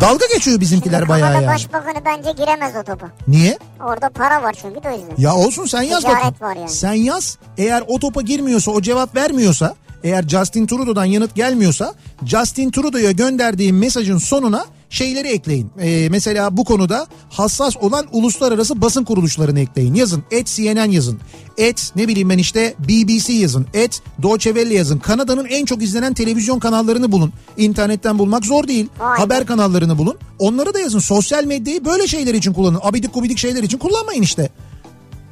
Dalga 0.00 0.26
geçiyor 0.34 0.60
bizimkiler 0.60 1.08
bayağı 1.08 1.28
Kanada 1.28 1.42
yani. 1.44 1.54
Başbakanı 1.54 2.04
bence 2.04 2.32
giremez 2.32 2.72
o 2.76 2.82
topa. 2.82 3.06
Niye? 3.28 3.58
Orada 3.84 4.08
para 4.08 4.42
var 4.42 4.56
çünkü 4.62 4.82
de 4.82 4.88
o 4.88 4.92
yüzden. 4.92 5.14
Ya 5.18 5.34
olsun 5.34 5.66
sen 5.66 5.82
yaz 5.82 6.00
Ticaret 6.00 6.16
bakayım. 6.18 6.36
var 6.40 6.56
yani. 6.56 6.68
Sen 6.70 6.92
yaz. 6.92 7.38
Eğer 7.58 7.82
o 7.88 7.98
topa 7.98 8.22
girmiyorsa 8.22 8.70
o 8.70 8.80
cevap 8.80 9.16
vermiyorsa 9.16 9.74
eğer 10.04 10.22
Justin 10.28 10.66
Trudeau'dan 10.66 11.04
yanıt 11.04 11.34
gelmiyorsa 11.34 11.94
Justin 12.26 12.70
Trudeau'ya 12.70 13.10
gönderdiğim 13.10 13.78
mesajın 13.78 14.18
sonuna 14.18 14.64
şeyleri 14.90 15.28
ekleyin. 15.28 15.70
Ee, 15.80 16.08
mesela 16.10 16.56
bu 16.56 16.64
konuda 16.64 17.06
hassas 17.30 17.76
olan 17.76 18.06
uluslararası 18.12 18.80
basın 18.80 19.04
kuruluşlarını 19.04 19.60
ekleyin. 19.60 19.94
Yazın. 19.94 20.22
Et 20.30 20.46
CNN 20.46 20.90
yazın. 20.90 21.18
Et 21.58 21.92
ne 21.96 22.08
bileyim 22.08 22.30
ben 22.30 22.38
işte 22.38 22.74
BBC 22.78 23.32
yazın. 23.32 23.66
Et 23.74 24.02
Deutsche 24.22 24.50
Welle 24.50 24.74
yazın. 24.74 24.98
Kanada'nın 24.98 25.44
en 25.44 25.64
çok 25.64 25.82
izlenen 25.82 26.14
televizyon 26.14 26.58
kanallarını 26.58 27.12
bulun. 27.12 27.32
İnternetten 27.56 28.18
bulmak 28.18 28.44
zor 28.44 28.68
değil. 28.68 28.88
Vay. 29.00 29.18
Haber 29.18 29.46
kanallarını 29.46 29.98
bulun. 29.98 30.18
Onları 30.38 30.74
da 30.74 30.80
yazın. 30.80 30.98
Sosyal 30.98 31.44
medyayı 31.44 31.84
böyle 31.84 32.06
şeyler 32.06 32.34
için 32.34 32.52
kullanın. 32.52 32.80
Abidik 32.82 33.14
gubidik 33.14 33.38
şeyler 33.38 33.62
için 33.62 33.78
kullanmayın 33.78 34.22
işte. 34.22 34.50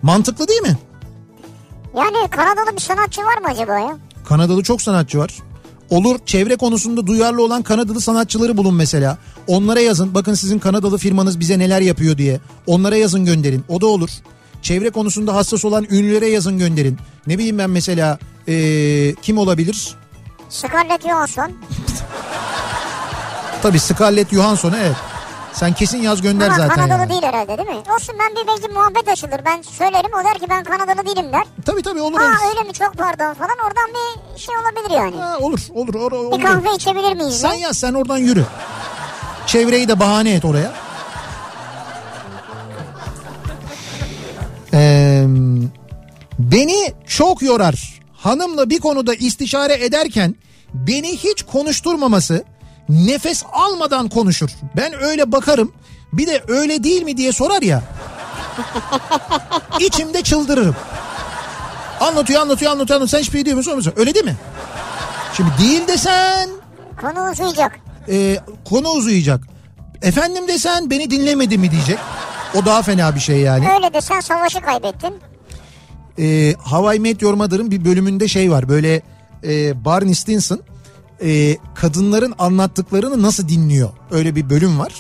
Mantıklı 0.03 0.49
değil 0.49 0.63
mi? 0.63 0.79
Yani 1.97 2.29
Kanadalı 2.31 2.77
bir 2.77 2.81
sanatçı 2.81 3.21
var 3.21 3.39
mı 3.39 3.47
acaba 3.49 3.79
ya? 3.79 3.97
Kanadalı 4.25 4.63
çok 4.63 4.83
sanatçı 4.83 5.19
var. 5.19 5.35
Olur 5.91 6.19
çevre 6.27 6.57
konusunda 6.57 7.07
duyarlı 7.07 7.45
olan 7.45 7.63
Kanadalı 7.63 8.01
sanatçıları 8.01 8.57
bulun 8.57 8.75
mesela. 8.75 9.19
Onlara 9.47 9.81
yazın 9.81 10.15
bakın 10.15 10.35
sizin 10.35 10.59
Kanadalı 10.59 10.99
firmanız 10.99 11.41
bize 11.41 11.59
neler 11.59 11.81
yapıyor 11.81 12.19
diye. 12.19 12.41
Onlara 12.67 12.97
yazın 12.97 13.25
gönderin 13.25 13.65
o 13.69 13.81
da 13.81 13.87
olur. 13.87 14.11
Çevre 14.63 14.91
konusunda 14.91 15.35
hassas 15.35 15.65
olan 15.65 15.87
ünlülere 15.91 16.29
yazın 16.29 16.59
gönderin. 16.59 16.99
Ne 17.27 17.39
bileyim 17.39 17.59
ben 17.59 17.71
mesela 17.71 18.19
ee, 18.49 19.15
kim 19.23 19.39
olabilir? 19.39 19.95
Scarlett 20.49 21.03
Johansson. 21.03 21.53
Tabii 23.63 23.79
Scarlett 23.79 24.31
Johansson'u 24.31 24.77
evet. 24.77 24.97
Sen 25.55 25.73
kesin 25.73 26.03
yaz 26.03 26.23
gönder 26.23 26.47
Ama 26.47 26.57
zaten. 26.57 26.75
Kanadalı 26.75 26.99
yani. 27.01 27.11
değil 27.11 27.23
herhalde 27.23 27.59
değil 27.59 27.69
mi? 27.69 27.75
Olsun 27.95 28.15
ben 28.19 28.37
bir 28.37 28.47
belki 28.49 28.69
muhabbet 28.75 29.09
açılır. 29.09 29.41
Ben 29.47 29.63
söylerim 29.63 30.11
o 30.21 30.25
der 30.25 30.39
ki 30.39 30.47
ben 30.51 30.65
Kanadalı 30.65 31.07
değilim 31.07 31.33
der. 31.33 31.45
Tabii 31.67 31.83
tabii 31.83 32.01
olur. 32.01 32.21
Olur. 32.21 32.49
öyle 32.51 32.63
mi 32.69 32.73
çok 32.73 32.95
pardon 32.99 33.35
falan 33.35 33.57
oradan 33.67 33.91
bir 33.95 34.41
şey 34.41 34.55
olabilir 34.57 34.95
yani. 34.97 35.17
Ha, 35.17 35.39
olur 35.41 35.61
olur. 35.75 35.95
olur, 35.95 36.13
olur. 36.13 36.39
Bir 36.39 36.45
kahve 36.45 36.75
içebilir 36.75 37.15
miyiz? 37.15 37.41
Sen 37.41 37.55
yaz 37.55 37.79
sen 37.79 37.95
oradan 37.95 38.19
yürü. 38.19 38.45
Çevreyi 39.47 39.89
de 39.89 40.01
bahane 40.01 40.31
et 40.35 40.45
oraya. 40.45 40.73
Ee, 44.75 45.25
beni 46.39 46.93
çok 47.07 47.43
yorar. 47.43 48.01
Hanımla 48.17 48.71
bir 48.71 48.81
konuda 48.81 49.15
istişare 49.15 49.85
ederken 49.85 50.35
beni 50.75 51.17
hiç 51.17 51.43
konuşturmaması 51.43 52.45
nefes 52.89 53.43
almadan 53.53 54.09
konuşur. 54.09 54.51
Ben 54.77 55.03
öyle 55.03 55.33
bakarım 55.33 55.73
bir 56.13 56.27
de 56.27 56.43
öyle 56.49 56.85
değil 56.85 57.03
mi 57.03 57.17
diye 57.17 57.33
sorar 57.33 57.63
ya. 57.63 57.83
İçimde 59.81 60.23
çıldırırım. 60.23 60.77
Anlatıyor 62.01 62.41
anlatıyor 62.43 62.73
anlatıyor 62.73 62.97
anlatıyor. 63.01 63.09
Sen 63.09 63.19
hiçbir 63.19 63.39
şey 63.39 63.45
diyemiyorsun 63.45 63.77
musun? 63.77 63.93
Öyle 63.97 64.15
değil 64.15 64.25
mi? 64.25 64.37
Şimdi 65.37 65.51
değil 65.59 65.89
desen 65.89 66.51
Konu 67.01 67.31
uzayacak. 67.31 67.81
e, 68.09 68.37
konu 68.65 68.89
uzayacak. 68.89 69.41
Efendim 70.03 70.49
desen 70.49 70.91
beni 70.91 71.11
dinlemedi 71.11 71.59
mi 71.59 71.71
diyecek. 71.71 71.99
O 72.55 72.65
daha 72.67 72.83
fena 72.83 73.15
bir 73.15 73.21
şey 73.21 73.39
yani. 73.41 73.69
Öyle 73.77 73.95
de 73.95 74.01
sen 74.01 74.21
savaşı 74.21 74.61
kaybettin. 74.61 75.15
E, 76.19 76.55
Hawaii 76.65 77.01
Meteor 77.01 77.35
Mother'ın 77.35 77.71
bir 77.71 77.85
bölümünde 77.85 78.29
şey 78.29 78.51
var 78.51 78.69
böyle 78.69 79.03
e, 79.45 79.85
Barney 79.85 80.15
Stinson 80.15 80.61
e, 81.23 81.57
kadınların 81.75 82.35
anlattıklarını 82.39 83.23
nasıl 83.23 83.49
dinliyor. 83.49 83.89
Öyle 84.11 84.37
bir 84.37 84.51
bölüm 84.51 84.79
var. 84.79 84.93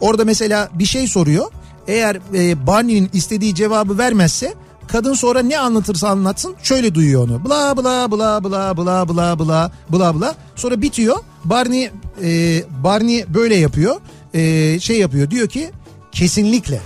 Orada 0.00 0.24
mesela 0.24 0.68
bir 0.74 0.84
şey 0.84 1.06
soruyor. 1.06 1.50
Eğer 1.88 2.18
e, 2.34 2.66
Barney'nin 2.66 3.10
istediği 3.12 3.54
cevabı 3.54 3.98
vermezse 3.98 4.54
kadın 4.88 5.14
sonra 5.14 5.42
ne 5.42 5.58
anlatırsa 5.58 6.08
anlatsın 6.08 6.54
şöyle 6.62 6.94
duyuyor 6.94 7.24
onu. 7.24 7.44
Bla 7.44 7.76
bla 7.76 8.10
bla 8.10 8.44
bla 8.44 8.76
bla 8.76 9.08
bla 9.08 9.38
bla 9.38 9.70
bla 9.92 10.20
bla. 10.20 10.34
Sonra 10.56 10.82
bitiyor. 10.82 11.16
Barney 11.44 11.90
e, 12.22 12.62
Barney 12.84 13.24
böyle 13.34 13.54
yapıyor. 13.56 13.96
E, 14.34 14.80
şey 14.80 14.98
yapıyor 14.98 15.30
diyor 15.30 15.48
ki 15.48 15.70
Kesinlikle. 16.12 16.80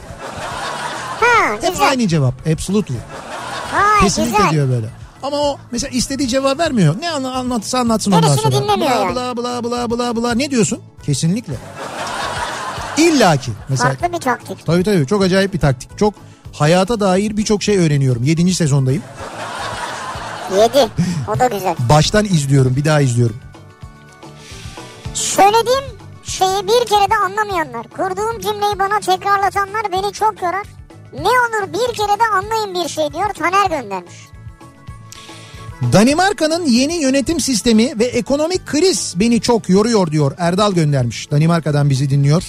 Ha 1.21 1.53
Hep 1.61 1.73
güzel. 1.73 1.89
aynı 1.89 2.09
cevap. 2.09 2.35
Absolutely. 2.53 2.95
Vay 3.75 4.01
Kesinlikle 4.01 4.37
güzel. 4.37 4.51
diyor 4.51 4.69
böyle. 4.69 4.87
Ama 5.23 5.37
o 5.37 5.59
mesela 5.71 5.91
istediği 5.91 6.29
cevap 6.29 6.59
vermiyor. 6.59 6.97
Ne 7.01 7.11
anla- 7.11 7.33
anlatsa 7.35 7.79
anlatsın 7.79 8.13
ondan 8.13 8.31
Gerisini 8.31 8.53
sonra. 8.53 8.65
dinlemiyor 8.65 8.91
bla, 9.15 9.21
yani. 9.23 9.37
bla 9.37 9.63
bla 9.63 9.91
bla 9.91 9.91
bla 9.91 10.17
bla. 10.17 10.35
Ne 10.35 10.51
diyorsun? 10.51 10.81
Kesinlikle. 11.03 11.55
İlla 12.99 13.37
ki. 13.37 13.51
Mesela 13.69 13.89
Farklı 13.91 14.13
bir 14.13 14.21
taktik. 14.21 14.67
tabii 14.67 14.85
tabii 14.85 15.07
çok 15.07 15.23
acayip 15.23 15.55
bir 15.55 15.61
taktik. 15.61 15.99
Çok 15.99 16.15
hayata 16.53 17.01
dair 17.01 17.37
birçok 17.37 17.63
şey 17.63 17.79
öğreniyorum. 17.79 18.25
Yedinci 18.25 18.55
sezondayım. 18.55 19.03
Yedi. 20.57 20.89
O 21.29 21.39
da 21.39 21.47
güzel. 21.47 21.75
Baştan 21.89 22.25
izliyorum 22.25 22.77
bir 22.77 22.85
daha 22.85 23.01
izliyorum. 23.01 23.37
Söylediğim 25.15 25.85
şeyi 26.25 26.63
bir 26.63 26.87
kere 26.89 27.11
de 27.11 27.15
anlamayanlar, 27.25 27.89
kurduğum 27.89 28.41
cümleyi 28.41 28.79
bana 28.79 29.01
tekrarlatanlar 29.01 29.93
beni 29.93 30.13
çok 30.13 30.43
yorar. 30.43 30.67
Ne 31.13 31.29
olur 31.29 31.73
bir 31.73 31.95
kere 31.95 32.19
de 32.19 32.25
anlayın 32.35 32.75
bir 32.85 32.89
şey 32.89 33.13
diyor 33.13 33.31
Taner 33.35 33.83
göndermiş. 33.83 34.15
Danimarka'nın 35.93 36.67
yeni 36.67 36.95
yönetim 36.95 37.41
sistemi 37.41 37.99
ve 37.99 38.05
ekonomik 38.05 38.67
kriz 38.67 39.15
beni 39.17 39.41
çok 39.41 39.69
yoruyor 39.69 40.11
diyor 40.11 40.33
Erdal 40.39 40.73
göndermiş. 40.73 41.31
Danimarka'dan 41.31 41.91
bizi 41.91 42.11
dinliyor. 42.11 42.43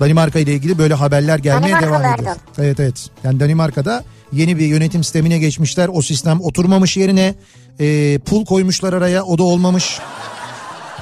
Danimarka 0.00 0.38
ile 0.38 0.52
ilgili 0.52 0.78
böyle 0.78 0.94
haberler 0.94 1.38
gelmeye 1.38 1.80
devam 1.80 2.02
ediyor. 2.02 2.18
Erdal. 2.18 2.34
Evet 2.58 2.80
evet. 2.80 3.10
Yani 3.24 3.40
Danimarka'da 3.40 4.04
yeni 4.32 4.58
bir 4.58 4.66
yönetim 4.66 5.04
sistemine 5.04 5.38
geçmişler. 5.38 5.90
O 5.92 6.02
sistem 6.02 6.40
oturmamış 6.40 6.96
yerine 6.96 7.34
e, 7.80 8.18
pul 8.18 8.44
koymuşlar 8.44 8.92
araya. 8.92 9.24
O 9.24 9.38
da 9.38 9.42
olmamış. 9.42 9.98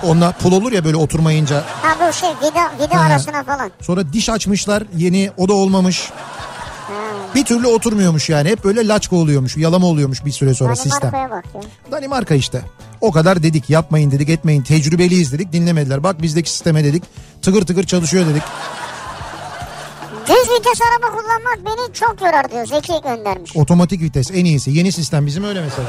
Onunla 0.03 0.33
pul 0.33 0.53
olur 0.53 0.73
ya 0.73 0.85
böyle 0.85 0.97
oturmayınca. 0.97 1.65
Ha 1.83 2.09
bu 2.09 2.13
şey 2.13 2.29
vida, 2.29 2.87
vida 2.87 3.01
arasına 3.01 3.45
falan. 3.45 3.71
Sonra 3.81 4.13
diş 4.13 4.29
açmışlar 4.29 4.83
yeni 4.97 5.31
o 5.37 5.49
da 5.49 5.53
olmamış. 5.53 6.11
Bir 7.35 7.45
türlü 7.45 7.67
oturmuyormuş 7.67 8.29
yani. 8.29 8.49
Hep 8.49 8.65
böyle 8.65 8.89
laçka 8.89 9.17
oluyormuş. 9.17 9.57
Yalama 9.57 9.87
oluyormuş 9.87 10.25
bir 10.25 10.33
süre 10.33 10.55
sonra 10.55 10.77
sistem. 10.77 11.13
Danimarka'ya 11.13 11.31
bak 11.31 11.45
ya. 11.55 11.93
Danimarka 11.93 12.35
işte. 12.35 12.63
O 13.01 13.13
kadar 13.13 13.43
dedik 13.43 13.71
yapmayın 13.71 14.11
dedik 14.11 14.29
etmeyin 14.29 14.63
tecrübeliyiz 14.63 15.33
dedik 15.33 15.53
dinlemediler. 15.53 16.03
Bak 16.03 16.23
bizdeki 16.23 16.51
sisteme 16.51 16.85
dedik 16.85 17.03
tıkır 17.43 17.63
tıkır 17.67 17.85
çalışıyor 17.85 18.27
dedik. 18.27 18.43
Düz 20.29 20.51
vites 20.51 20.81
araba 20.83 21.17
kullanmak 21.17 21.59
beni 21.67 21.95
çok 21.95 22.21
yorar 22.21 22.51
diyor 22.51 22.67
Zeki 22.67 22.93
göndermiş. 23.03 23.57
Otomatik 23.57 24.03
vites 24.03 24.31
en 24.31 24.45
iyisi. 24.45 24.71
Yeni 24.71 24.93
sistem 24.93 25.27
bizim 25.27 25.45
öyle 25.45 25.61
mesela. 25.61 25.89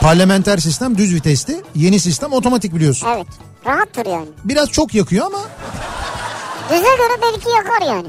Parlamenter 0.00 0.58
sistem 0.58 0.98
düz 0.98 1.14
vitesti. 1.14 1.62
Yeni 1.74 2.00
sistem 2.00 2.32
otomatik 2.32 2.74
biliyorsun. 2.74 3.08
Evet. 3.16 3.26
Rahattır 3.66 4.06
yani. 4.06 4.28
Biraz 4.44 4.70
çok 4.70 4.94
yakıyor 4.94 5.26
ama 5.26 5.38
Düze 6.70 6.80
göre 6.80 7.20
belki 7.22 7.48
yakar 7.48 7.94
yani. 7.96 8.08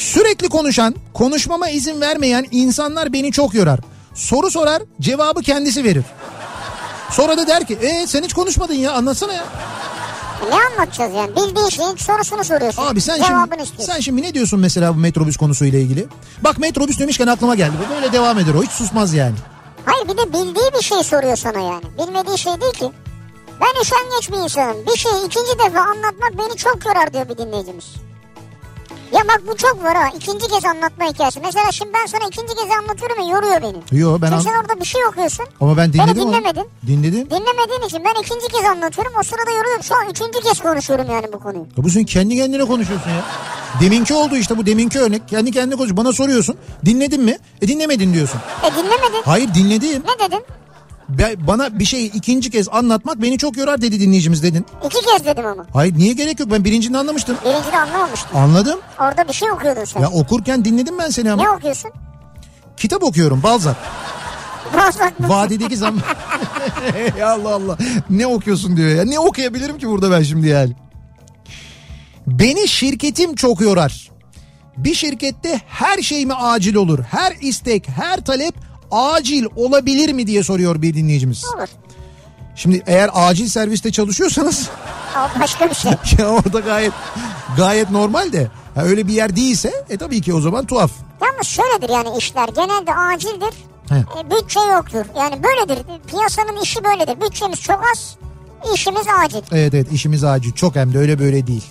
Sürekli 0.00 0.48
konuşan, 0.48 0.94
konuşmama 1.14 1.68
izin 1.70 2.00
vermeyen 2.00 2.46
insanlar 2.50 3.12
beni 3.12 3.32
çok 3.32 3.54
yorar. 3.54 3.80
Soru 4.14 4.50
sorar, 4.50 4.82
cevabı 5.00 5.42
kendisi 5.42 5.84
verir. 5.84 6.04
Sonra 7.10 7.36
da 7.38 7.46
der 7.46 7.66
ki, 7.66 7.74
e 7.74 8.06
sen 8.06 8.22
hiç 8.22 8.32
konuşmadın 8.34 8.74
ya 8.74 8.92
anlatsana 8.92 9.32
ya. 9.32 9.44
Ne 10.50 10.54
anlatacağız 10.54 11.14
yani? 11.14 11.36
Bildiğin 11.36 11.68
şeyin 11.68 11.96
sorusunu 11.96 12.44
soruyorsun. 12.44 12.82
Abi 12.82 13.00
sen 13.00 13.16
Cevabını 13.16 13.46
şimdi, 13.50 13.62
istiyorsun. 13.62 13.92
sen 13.92 14.00
şimdi 14.00 14.22
ne 14.22 14.34
diyorsun 14.34 14.60
mesela 14.60 14.94
bu 14.94 14.98
metrobüs 14.98 15.36
konusuyla 15.36 15.78
ilgili? 15.78 16.06
Bak 16.44 16.58
metrobüs 16.58 16.98
demişken 16.98 17.26
aklıma 17.26 17.54
geldi. 17.54 17.72
Böyle 17.94 18.12
devam 18.12 18.38
eder 18.38 18.54
o 18.54 18.62
hiç 18.62 18.70
susmaz 18.70 19.14
yani. 19.14 19.34
Hayır 19.84 20.08
bir 20.08 20.16
de 20.18 20.32
bildiği 20.32 20.70
bir 20.78 20.82
şey 20.84 21.02
soruyor 21.02 21.36
sana 21.36 21.58
yani. 21.60 21.84
Bilmediği 21.98 22.38
şey 22.38 22.60
değil 22.60 22.72
ki. 22.72 22.90
Ben 23.60 23.80
üşengeç 23.82 24.30
bir 24.32 24.44
insanım. 24.44 24.76
Bir 24.86 24.96
şeyi 24.98 25.26
ikinci 25.26 25.58
defa 25.58 25.80
anlatmak 25.80 26.38
beni 26.38 26.56
çok 26.56 26.86
yorar 26.86 27.12
diyor 27.12 27.28
bir 27.28 27.38
dinleyicimiz. 27.38 27.84
Ya 29.12 29.20
bak 29.28 29.42
bu 29.48 29.56
çok 29.56 29.84
var 29.84 29.96
ha. 29.96 30.08
İkinci 30.16 30.48
kez 30.48 30.64
anlatma 30.64 31.04
hikayesi. 31.04 31.40
Mesela 31.40 31.72
şimdi 31.72 31.90
ben 31.94 32.06
sana 32.06 32.20
ikinci 32.28 32.54
kez 32.54 32.70
anlatıyorum 32.80 33.20
ya 33.22 33.28
yoruyor 33.36 33.62
beni. 33.62 34.00
Yo 34.00 34.18
ben 34.22 34.30
Çünkü 34.30 34.42
sen 34.42 34.60
orada 34.62 34.80
bir 34.80 34.84
şey 34.84 35.04
okuyorsun. 35.06 35.46
ama 35.60 35.76
ben 35.76 35.92
dinledim 35.92 36.14
Beni 36.14 36.22
onu. 36.24 36.28
dinlemedin. 36.32 36.66
Dinledim. 36.86 37.30
Dinlemediğin 37.30 37.86
için 37.86 38.02
ben 38.04 38.22
ikinci 38.22 38.48
kez 38.48 38.64
anlatıyorum. 38.64 39.12
O 39.20 39.22
sırada 39.22 39.50
yoruluyorum. 39.50 39.82
Şu 39.82 39.94
an 39.94 40.10
üçüncü 40.10 40.40
kez 40.40 40.60
konuşuyorum 40.60 41.06
yani 41.10 41.32
bu 41.32 41.38
konuyu. 41.40 41.62
Ya 41.76 41.84
bu 41.84 41.90
sen 41.90 42.04
kendi 42.04 42.36
kendine 42.36 42.64
konuşuyorsun 42.64 43.10
ya. 43.10 43.24
Deminki 43.80 44.14
oldu 44.14 44.36
işte 44.36 44.58
bu 44.58 44.66
deminki 44.66 44.98
örnek. 45.00 45.28
Kendi 45.28 45.50
kendine 45.52 45.76
konuş. 45.76 45.90
Bana 45.96 46.12
soruyorsun. 46.12 46.56
Dinledin 46.84 47.22
mi? 47.22 47.38
E 47.62 47.68
dinlemedin 47.68 48.14
diyorsun. 48.14 48.40
E 48.64 48.70
dinlemedin. 48.70 49.22
Hayır 49.24 49.54
dinledim. 49.54 50.02
Ne 50.08 50.26
dedin? 50.26 50.44
Bana 51.46 51.78
bir 51.78 51.84
şeyi 51.84 52.12
ikinci 52.12 52.50
kez 52.50 52.68
anlatmak 52.68 53.22
beni 53.22 53.38
çok 53.38 53.56
yorar 53.56 53.82
dedi 53.82 54.00
dinleyicimiz 54.00 54.42
dedin. 54.42 54.66
İki 54.84 55.06
kez 55.06 55.26
dedim 55.26 55.46
ama. 55.46 55.66
Hayır 55.72 55.94
niye 55.94 56.12
gerek 56.12 56.40
yok 56.40 56.50
ben 56.50 56.64
birincini 56.64 56.98
anlamıştım. 56.98 57.36
Birinci 57.44 57.72
de 57.72 57.78
anlamamıştım. 57.78 58.36
Anladım. 58.36 58.80
Orada 59.00 59.28
bir 59.28 59.32
şey 59.32 59.50
okuyordun 59.50 59.84
sen. 59.84 60.00
Ya 60.00 60.10
okurken 60.10 60.64
dinledim 60.64 60.98
ben 60.98 61.10
seni 61.10 61.32
ama. 61.32 61.42
Ne 61.42 61.50
okuyorsun? 61.50 61.90
Kitap 62.76 63.02
okuyorum 63.02 63.42
Balzac. 63.42 63.76
Balzac 64.76 65.18
mı? 65.18 65.28
Vadideki 65.28 65.76
zaman. 65.76 66.02
Allah 67.24 67.54
Allah. 67.54 67.78
Ne 68.10 68.26
okuyorsun 68.26 68.76
diyor 68.76 68.88
ya. 68.88 69.04
Ne 69.04 69.18
okuyabilirim 69.18 69.78
ki 69.78 69.88
burada 69.88 70.10
ben 70.10 70.22
şimdi 70.22 70.48
yani. 70.48 70.72
Beni 72.26 72.68
şirketim 72.68 73.34
çok 73.34 73.60
yorar. 73.60 74.10
Bir 74.76 74.94
şirkette 74.94 75.60
her 75.68 76.02
şey 76.02 76.26
mi 76.26 76.34
acil 76.34 76.74
olur? 76.74 76.98
Her 77.10 77.36
istek, 77.40 77.88
her 77.88 78.24
talep 78.24 78.54
acil 78.90 79.46
olabilir 79.56 80.12
mi 80.12 80.26
diye 80.26 80.42
soruyor 80.44 80.82
bir 80.82 80.94
dinleyicimiz. 80.94 81.44
Olur. 81.56 81.68
Şimdi 82.56 82.82
eğer 82.86 83.10
acil 83.14 83.48
serviste 83.48 83.92
çalışıyorsanız 83.92 84.68
O 85.16 85.40
başka 85.40 85.70
bir 85.70 85.74
şey. 85.74 85.92
ya 86.18 86.28
orada 86.28 86.60
gayet 86.60 86.92
gayet 87.56 87.90
normal 87.90 88.32
de 88.32 88.50
ha 88.74 88.82
öyle 88.82 89.06
bir 89.06 89.12
yer 89.12 89.36
değilse 89.36 89.84
e 89.90 89.96
tabii 89.96 90.20
ki 90.20 90.34
o 90.34 90.40
zaman 90.40 90.66
tuhaf. 90.66 90.90
Yalnız 91.22 91.46
şöyledir 91.46 91.88
yani 91.94 92.18
işler 92.18 92.48
genelde 92.48 92.94
acildir. 92.94 93.54
He. 93.88 93.94
E, 93.94 94.30
bütçe 94.30 94.60
yoktur. 94.60 95.04
Yani 95.18 95.42
böyledir. 95.42 95.84
Piyasanın 96.06 96.62
işi 96.62 96.84
böyledir. 96.84 97.20
Bütçemiz 97.20 97.60
çok 97.60 97.82
az. 97.92 98.16
işimiz 98.74 99.06
acil. 99.24 99.40
Evet 99.52 99.74
evet 99.74 99.92
işimiz 99.92 100.24
acil 100.24 100.52
çok 100.52 100.76
hem 100.76 100.94
de 100.94 100.98
öyle 100.98 101.18
böyle 101.18 101.46
değil. 101.46 101.64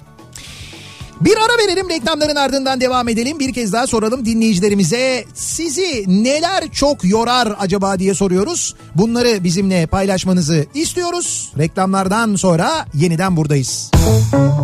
Bir 1.21 1.37
ara 1.37 1.63
verelim 1.63 1.89
reklamların 1.89 2.35
ardından 2.35 2.81
devam 2.81 3.09
edelim. 3.09 3.39
Bir 3.39 3.53
kez 3.53 3.73
daha 3.73 3.87
soralım 3.87 4.25
dinleyicilerimize 4.25 5.25
sizi 5.33 6.05
neler 6.07 6.71
çok 6.71 7.05
yorar 7.05 7.55
acaba 7.59 7.99
diye 7.99 8.13
soruyoruz. 8.13 8.75
Bunları 8.95 9.43
bizimle 9.43 9.87
paylaşmanızı 9.87 10.65
istiyoruz. 10.73 11.53
Reklamlardan 11.57 12.35
sonra 12.35 12.85
yeniden 12.93 13.37
buradayız. 13.37 13.91
Kafa 13.93 14.59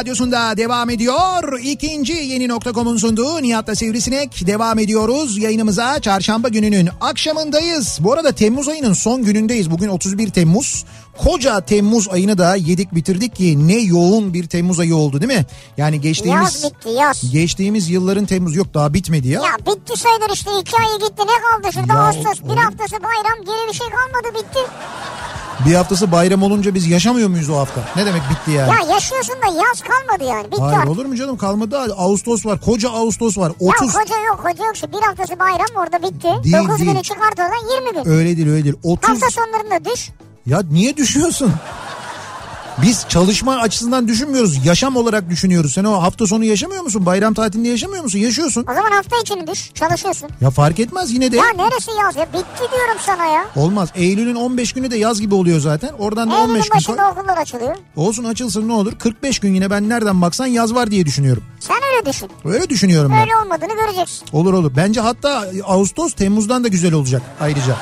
radyosunda 0.00 0.56
devam 0.56 0.90
ediyor. 0.90 1.60
İkinci 1.62 2.12
yeni 2.12 2.48
nokta.com'un 2.48 2.96
sunduğu 2.96 3.42
Nihat'la 3.42 3.74
Sivrisinek 3.74 4.46
devam 4.46 4.78
ediyoruz. 4.78 5.38
Yayınımıza 5.38 6.00
çarşamba 6.00 6.48
gününün 6.48 6.88
akşamındayız. 7.00 7.98
Bu 8.00 8.12
arada 8.12 8.32
Temmuz 8.32 8.68
ayının 8.68 8.92
son 8.92 9.22
günündeyiz. 9.22 9.70
Bugün 9.70 9.88
31 9.88 10.30
Temmuz. 10.30 10.84
Koca 11.18 11.60
Temmuz 11.60 12.08
ayını 12.08 12.38
da 12.38 12.56
yedik 12.56 12.94
bitirdik 12.94 13.36
ki 13.36 13.68
ne 13.68 13.76
yoğun 13.78 14.34
bir 14.34 14.46
Temmuz 14.46 14.80
ayı 14.80 14.96
oldu 14.96 15.20
değil 15.20 15.38
mi? 15.38 15.46
Yani 15.76 16.00
geçtiğimiz 16.00 16.42
Yaz 16.64 16.72
bitti 16.72 16.88
yaz. 16.88 17.30
geçtiğimiz 17.32 17.90
yılların 17.90 18.26
Temmuz 18.26 18.56
yok 18.56 18.74
daha 18.74 18.94
bitmedi 18.94 19.28
ya. 19.28 19.40
Ya 19.40 19.56
bitti 19.58 20.00
sayılır 20.00 20.30
işte 20.34 20.50
iki 20.60 20.76
ay 20.76 20.98
gitti 21.08 21.22
ne 21.22 21.62
kaldı 21.62 21.72
şurada 21.74 21.92
Ya, 21.92 21.98
Ağustos 22.00 22.42
bir 22.50 22.56
haftası 22.56 22.92
bayram 23.02 23.44
geri 23.46 23.68
bir 23.68 23.74
şey 23.78 23.86
kalmadı 23.86 24.34
bitti. 24.38 24.60
Bir 25.66 25.74
haftası 25.74 26.12
bayram 26.12 26.42
olunca 26.42 26.74
biz 26.74 26.86
yaşamıyor 26.88 27.28
muyuz 27.28 27.50
o 27.50 27.56
hafta? 27.58 27.80
Ne 27.96 28.06
demek 28.06 28.22
bitti 28.30 28.50
yani? 28.50 28.70
Ya 28.70 28.94
yaşıyorsun 28.94 29.34
da 29.34 29.46
yaz 29.46 29.80
kalmadı 29.80 30.24
yani 30.30 30.46
bitti 30.46 30.60
Hayır 30.62 30.76
artık. 30.78 30.90
olur 30.90 31.04
mu 31.04 31.16
canım 31.16 31.36
kalmadı 31.36 31.78
Ağustos 31.96 32.46
var 32.46 32.60
koca 32.60 32.90
Ağustos 32.90 33.38
var 33.38 33.52
Ya 33.60 33.68
30 33.68 33.94
hoca 33.94 34.16
yok 34.28 34.40
hoca 34.44 34.64
yok 34.66 34.74
bir 34.92 35.06
haftası 35.06 35.38
bayram 35.38 35.66
orada 35.76 36.02
bitti. 36.02 36.28
Değil, 36.44 36.64
9 36.64 36.78
değil. 36.78 36.90
günü 36.90 37.02
çıkart 37.02 37.38
oradan 37.40 37.90
20 37.92 38.04
gün. 38.04 38.10
öyle 38.10 38.36
değil 38.36 38.48
öyle 38.50 38.64
değil 38.64 38.74
30 38.82 39.10
Hafta 39.10 39.30
sonlarında 39.30 39.90
düş. 39.90 40.10
ya 40.46 40.62
niye 40.70 40.96
düşüyorsun? 40.96 41.52
Biz 42.82 43.06
çalışma 43.08 43.56
açısından 43.56 44.08
düşünmüyoruz. 44.08 44.66
Yaşam 44.66 44.96
olarak 44.96 45.30
düşünüyoruz. 45.30 45.72
Sen 45.72 45.84
o 45.84 46.02
hafta 46.02 46.26
sonu 46.26 46.44
yaşamıyor 46.44 46.82
musun? 46.82 47.06
Bayram 47.06 47.34
tatilinde 47.34 47.68
yaşamıyor 47.68 48.02
musun? 48.02 48.18
Yaşıyorsun. 48.18 48.64
O 48.70 48.74
zaman 48.74 48.90
hafta 48.90 49.16
içini 49.22 49.46
düş 49.46 49.70
çalışıyorsun. 49.74 50.28
Ya 50.40 50.50
fark 50.50 50.80
etmez 50.80 51.12
yine 51.12 51.32
de. 51.32 51.36
Ya 51.36 51.44
neresi 51.56 51.90
yaz 52.04 52.16
ya 52.16 52.26
bitti 52.26 52.58
diyorum 52.72 52.96
sana 53.06 53.26
ya. 53.26 53.44
Olmaz. 53.56 53.88
Eylül'ün 53.94 54.34
15 54.34 54.72
günü 54.72 54.90
de 54.90 54.96
yaz 54.96 55.20
gibi 55.20 55.34
oluyor 55.34 55.60
zaten. 55.60 55.90
Oradan 55.98 56.30
da 56.30 56.34
15 56.34 56.40
Eylül'ün 56.48 56.54
gün 56.62 56.68
koy. 56.70 56.76
başında 56.76 57.10
okullar 57.10 57.36
açılıyor. 57.38 57.76
Olsun 57.96 58.24
açılsın 58.24 58.68
ne 58.68 58.72
olur. 58.72 58.92
45 58.98 59.38
gün 59.38 59.54
yine 59.54 59.70
ben 59.70 59.88
nereden 59.88 60.22
baksan 60.22 60.46
yaz 60.46 60.74
var 60.74 60.90
diye 60.90 61.06
düşünüyorum. 61.06 61.42
Sen 61.60 61.76
öyle 61.96 62.06
düşün. 62.12 62.28
Öyle 62.44 62.68
düşünüyorum 62.68 63.12
ben. 63.14 63.20
Öyle 63.20 63.36
olmadığını 63.36 63.74
göreceksin. 63.86 64.26
Olur 64.32 64.52
olur. 64.54 64.72
Bence 64.76 65.00
hatta 65.00 65.44
Ağustos 65.66 66.12
Temmuz'dan 66.12 66.64
da 66.64 66.68
güzel 66.68 66.92
olacak 66.92 67.22
ayrıca. 67.40 67.76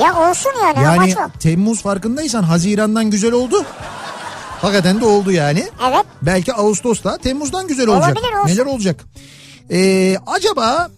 Ya 0.00 0.30
olsun 0.30 0.50
yani, 0.62 0.84
Yani. 0.84 1.14
Temmuz 1.40 1.82
farkındaysan 1.82 2.42
Haziran'dan 2.42 3.10
güzel 3.10 3.32
oldu. 3.32 3.64
Hakikaten 4.62 5.00
de 5.00 5.04
oldu 5.04 5.32
yani. 5.32 5.64
Evet. 5.88 6.04
Belki 6.22 6.54
Ağustos'ta 6.54 7.18
Temmuz'dan 7.18 7.68
güzel 7.68 7.88
olacak. 7.88 8.18
Olabilir, 8.18 8.36
olsun. 8.38 8.54
Neler 8.54 8.66
olacak? 8.66 9.04
Ee, 9.70 10.16
acaba 10.26 10.90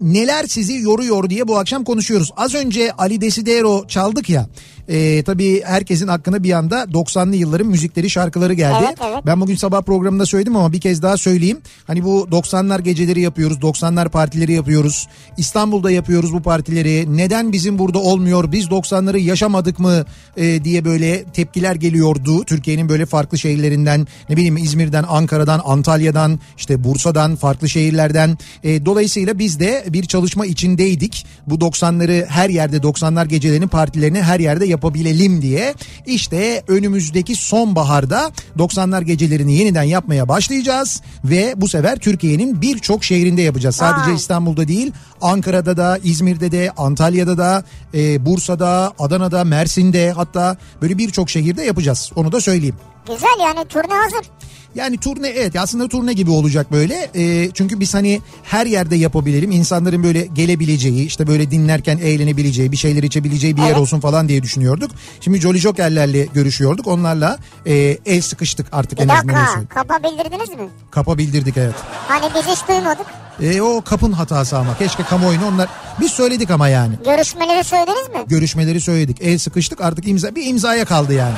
neler 0.00 0.46
sizi 0.46 0.78
yoruyor 0.78 1.30
diye 1.30 1.48
bu 1.48 1.58
akşam 1.58 1.84
konuşuyoruz. 1.84 2.30
Az 2.36 2.54
önce 2.54 2.92
Ali 2.92 3.20
Desidero 3.20 3.86
çaldık 3.86 4.30
ya. 4.30 4.46
E, 4.88 5.22
tabii 5.22 5.62
herkesin 5.64 6.08
aklına 6.08 6.42
bir 6.42 6.52
anda 6.52 6.82
90'lı 6.82 7.36
yılların 7.36 7.66
müzikleri 7.66 8.10
şarkıları 8.10 8.54
geldi. 8.54 8.84
Evet, 8.86 8.98
evet. 9.06 9.26
Ben 9.26 9.40
bugün 9.40 9.56
sabah 9.56 9.82
programında 9.82 10.26
söyledim 10.26 10.56
ama 10.56 10.72
bir 10.72 10.80
kez 10.80 11.02
daha 11.02 11.16
söyleyeyim. 11.16 11.58
Hani 11.86 12.04
bu 12.04 12.28
90'lar 12.30 12.82
geceleri 12.82 13.20
yapıyoruz, 13.20 13.58
90'lar 13.58 14.08
partileri 14.08 14.52
yapıyoruz. 14.52 15.08
İstanbul'da 15.36 15.90
yapıyoruz 15.90 16.32
bu 16.32 16.42
partileri. 16.42 17.16
Neden 17.16 17.52
bizim 17.52 17.78
burada 17.78 17.98
olmuyor? 17.98 18.52
Biz 18.52 18.66
90'ları 18.66 19.18
yaşamadık 19.18 19.78
mı 19.78 20.04
e, 20.36 20.64
diye 20.64 20.84
böyle 20.84 21.24
tepkiler 21.24 21.74
geliyordu. 21.74 22.44
Türkiye'nin 22.44 22.88
böyle 22.88 23.06
farklı 23.06 23.38
şehirlerinden, 23.38 24.06
ne 24.28 24.36
bileyim 24.36 24.56
İzmir'den, 24.56 25.04
Ankara'dan, 25.08 25.60
Antalya'dan, 25.64 26.40
işte 26.58 26.84
Bursa'dan, 26.84 27.36
farklı 27.36 27.68
şehirlerden. 27.68 28.38
E, 28.64 28.86
dolayısıyla 28.86 29.38
biz 29.38 29.60
de 29.60 29.84
bir 29.88 30.04
çalışma 30.04 30.46
içindeydik. 30.46 31.26
Bu 31.46 31.54
90'ları 31.54 32.26
her 32.26 32.50
yerde 32.50 32.76
90'lar 32.76 33.26
gecelerinin 33.26 33.68
partilerini 33.68 34.22
her 34.22 34.40
yerde 34.40 34.71
yapabilelim 34.72 35.42
diye. 35.42 35.74
İşte 36.06 36.62
önümüzdeki 36.68 37.36
sonbaharda 37.36 38.32
90'lar 38.58 39.02
gecelerini 39.02 39.54
yeniden 39.54 39.82
yapmaya 39.82 40.28
başlayacağız 40.28 41.02
ve 41.24 41.54
bu 41.56 41.68
sefer 41.68 41.98
Türkiye'nin 41.98 42.62
birçok 42.62 43.04
şehrinde 43.04 43.42
yapacağız. 43.42 43.76
Sadece 43.76 44.10
Vay. 44.10 44.16
İstanbul'da 44.16 44.68
değil, 44.68 44.92
Ankara'da 45.20 45.76
da, 45.76 45.98
İzmir'de 46.04 46.52
de, 46.52 46.70
Antalya'da 46.76 47.38
da, 47.38 47.64
e, 47.94 48.26
Bursa'da, 48.26 48.92
Adana'da, 48.98 49.44
Mersin'de 49.44 50.12
hatta 50.12 50.56
böyle 50.82 50.98
birçok 50.98 51.30
şehirde 51.30 51.62
yapacağız. 51.62 52.10
Onu 52.16 52.32
da 52.32 52.40
söyleyeyim. 52.40 52.76
Güzel 53.06 53.40
yani 53.40 53.64
turne 53.68 53.94
hazır. 53.94 54.26
Yani 54.74 54.98
turne 54.98 55.28
evet 55.28 55.56
aslında 55.56 55.88
turne 55.88 56.12
gibi 56.12 56.30
olacak 56.30 56.72
böyle. 56.72 57.10
Ee, 57.14 57.50
çünkü 57.54 57.80
biz 57.80 57.94
hani 57.94 58.20
her 58.42 58.66
yerde 58.66 58.96
yapabilelim. 58.96 59.50
İnsanların 59.50 60.02
böyle 60.02 60.26
gelebileceği 60.26 61.06
işte 61.06 61.26
böyle 61.26 61.50
dinlerken 61.50 61.98
eğlenebileceği 61.98 62.72
bir 62.72 62.76
şeyler 62.76 63.02
içebileceği 63.02 63.56
bir 63.56 63.62
yer 63.62 63.68
Evet. 63.68 63.78
olsun 63.78 64.00
falan 64.00 64.28
diye 64.28 64.42
düşünüyorduk. 64.42 64.90
Şimdi 65.20 65.40
Jolly 65.40 65.58
Joker'lerle 65.58 66.24
görüşüyorduk. 66.34 66.86
Onlarla 66.86 67.38
e, 67.66 67.74
el 68.06 68.20
sıkıştık 68.22 68.66
artık 68.72 68.98
Bir 68.98 69.04
en 69.04 69.08
azından. 69.08 69.66
kapa 69.66 69.98
bildirdiniz 70.02 70.48
mi? 70.48 70.68
Kapa 70.90 71.18
bildirdik 71.18 71.56
evet. 71.56 71.74
Hani 72.08 72.24
biz 72.34 72.46
hiç 72.56 72.68
duymadık. 72.68 73.06
E, 73.42 73.62
o 73.62 73.82
kapın 73.82 74.12
hatası 74.12 74.58
ama 74.58 74.78
keşke 74.78 75.02
kamuoyunu 75.02 75.46
onlar... 75.46 75.68
Biz 76.00 76.12
söyledik 76.12 76.50
ama 76.50 76.68
yani. 76.68 76.94
Görüşmeleri 77.04 77.64
söylediniz 77.64 78.08
mi? 78.08 78.24
Görüşmeleri 78.26 78.80
söyledik. 78.80 79.16
El 79.20 79.38
sıkıştık 79.38 79.80
artık 79.80 80.08
imza 80.08 80.34
bir 80.34 80.46
imzaya 80.46 80.84
kaldı 80.84 81.14
yani. 81.14 81.34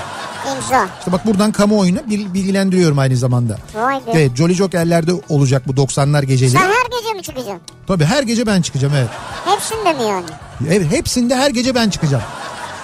İmza. 0.56 0.88
İşte 0.98 1.12
bak 1.12 1.26
buradan 1.26 1.52
kamuoyunu 1.54 1.98
bil- 2.10 2.34
bilgilendiriyorum 2.34 2.98
aynı 2.98 3.16
zamanda. 3.16 3.56
Vay 3.74 3.96
be. 4.06 4.10
Evet 4.12 4.36
Jolly 4.36 4.54
Joker'lerde 4.54 5.12
olacak 5.28 5.62
bu 5.66 5.72
90'lar 5.72 6.24
geceleri. 6.24 6.52
Sen 6.52 6.60
her 6.70 6.98
gece 7.00 7.12
mi 7.14 7.22
çıkacaksın? 7.22 7.60
Tabii 7.86 8.04
her 8.04 8.22
gece 8.22 8.46
ben 8.46 8.62
çıkacağım 8.62 8.94
evet. 8.96 9.08
Hepsinde 9.44 9.92
mi 9.92 10.02
yani? 10.08 10.26
Evet 10.68 10.86
hepsinde 10.92 11.34
her 11.36 11.50
gece 11.50 11.74
ben 11.74 11.90
çıkacağım. 11.90 12.22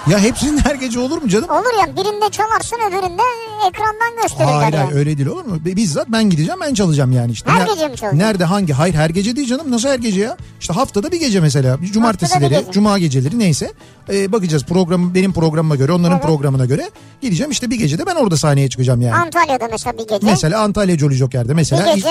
Ya 0.09 0.19
hepsinde 0.19 0.61
her 0.61 0.75
gece 0.75 0.99
olur 0.99 1.21
mu 1.21 1.29
canım? 1.29 1.49
Olur 1.49 1.79
ya 1.79 1.95
birinde 1.97 2.29
çalarsın 2.31 2.77
öbüründe 2.87 3.21
ekrandan 3.69 4.21
gösterirler 4.21 4.53
Hayır 4.53 4.73
yani. 4.73 4.83
hayır 4.85 4.97
öyle 4.97 5.17
değil 5.17 5.27
olur 5.29 5.45
mu? 5.45 5.57
Bizzat 5.65 6.07
ben 6.11 6.29
gideceğim 6.29 6.59
ben 6.61 6.73
çalacağım 6.73 7.11
yani 7.11 7.31
işte. 7.31 7.49
Her 7.51 7.61
Ner- 7.61 7.73
gece 7.73 7.87
mi 7.87 7.95
çalacaksın? 7.95 8.19
Nerede 8.19 8.43
hangi? 8.45 8.73
Hayır 8.73 8.93
her 8.93 9.09
gece 9.09 9.35
değil 9.35 9.47
canım. 9.47 9.71
Nasıl 9.71 9.89
her 9.89 9.99
gece 9.99 10.19
ya? 10.19 10.37
İşte 10.59 10.73
haftada 10.73 11.11
bir 11.11 11.19
gece 11.19 11.39
mesela. 11.39 11.77
Cumartesileri, 11.93 12.49
gece. 12.49 12.71
cuma 12.71 12.99
geceleri 12.99 13.39
neyse. 13.39 13.71
Ee, 14.09 14.31
bakacağız 14.31 14.63
program 14.63 15.15
benim 15.15 15.33
programıma 15.33 15.75
göre, 15.75 15.91
onların 15.91 16.17
Evet. 16.17 16.25
programına 16.25 16.65
göre. 16.65 16.89
Gideceğim 17.21 17.51
işte 17.51 17.69
bir 17.69 17.75
gecede 17.79 18.05
ben 18.05 18.15
orada 18.15 18.37
sahneye 18.37 18.69
çıkacağım 18.69 19.01
yani. 19.01 19.15
Antalya'da 19.15 19.67
mesela 19.71 19.93
bir 19.97 20.07
gece. 20.07 20.25
Mesela 20.27 20.61
Antalya 20.61 20.97
Jolly 20.97 21.15
Joker'de 21.15 21.53
mesela 21.53 21.85
Bir 21.85 21.93
gece, 21.95 22.07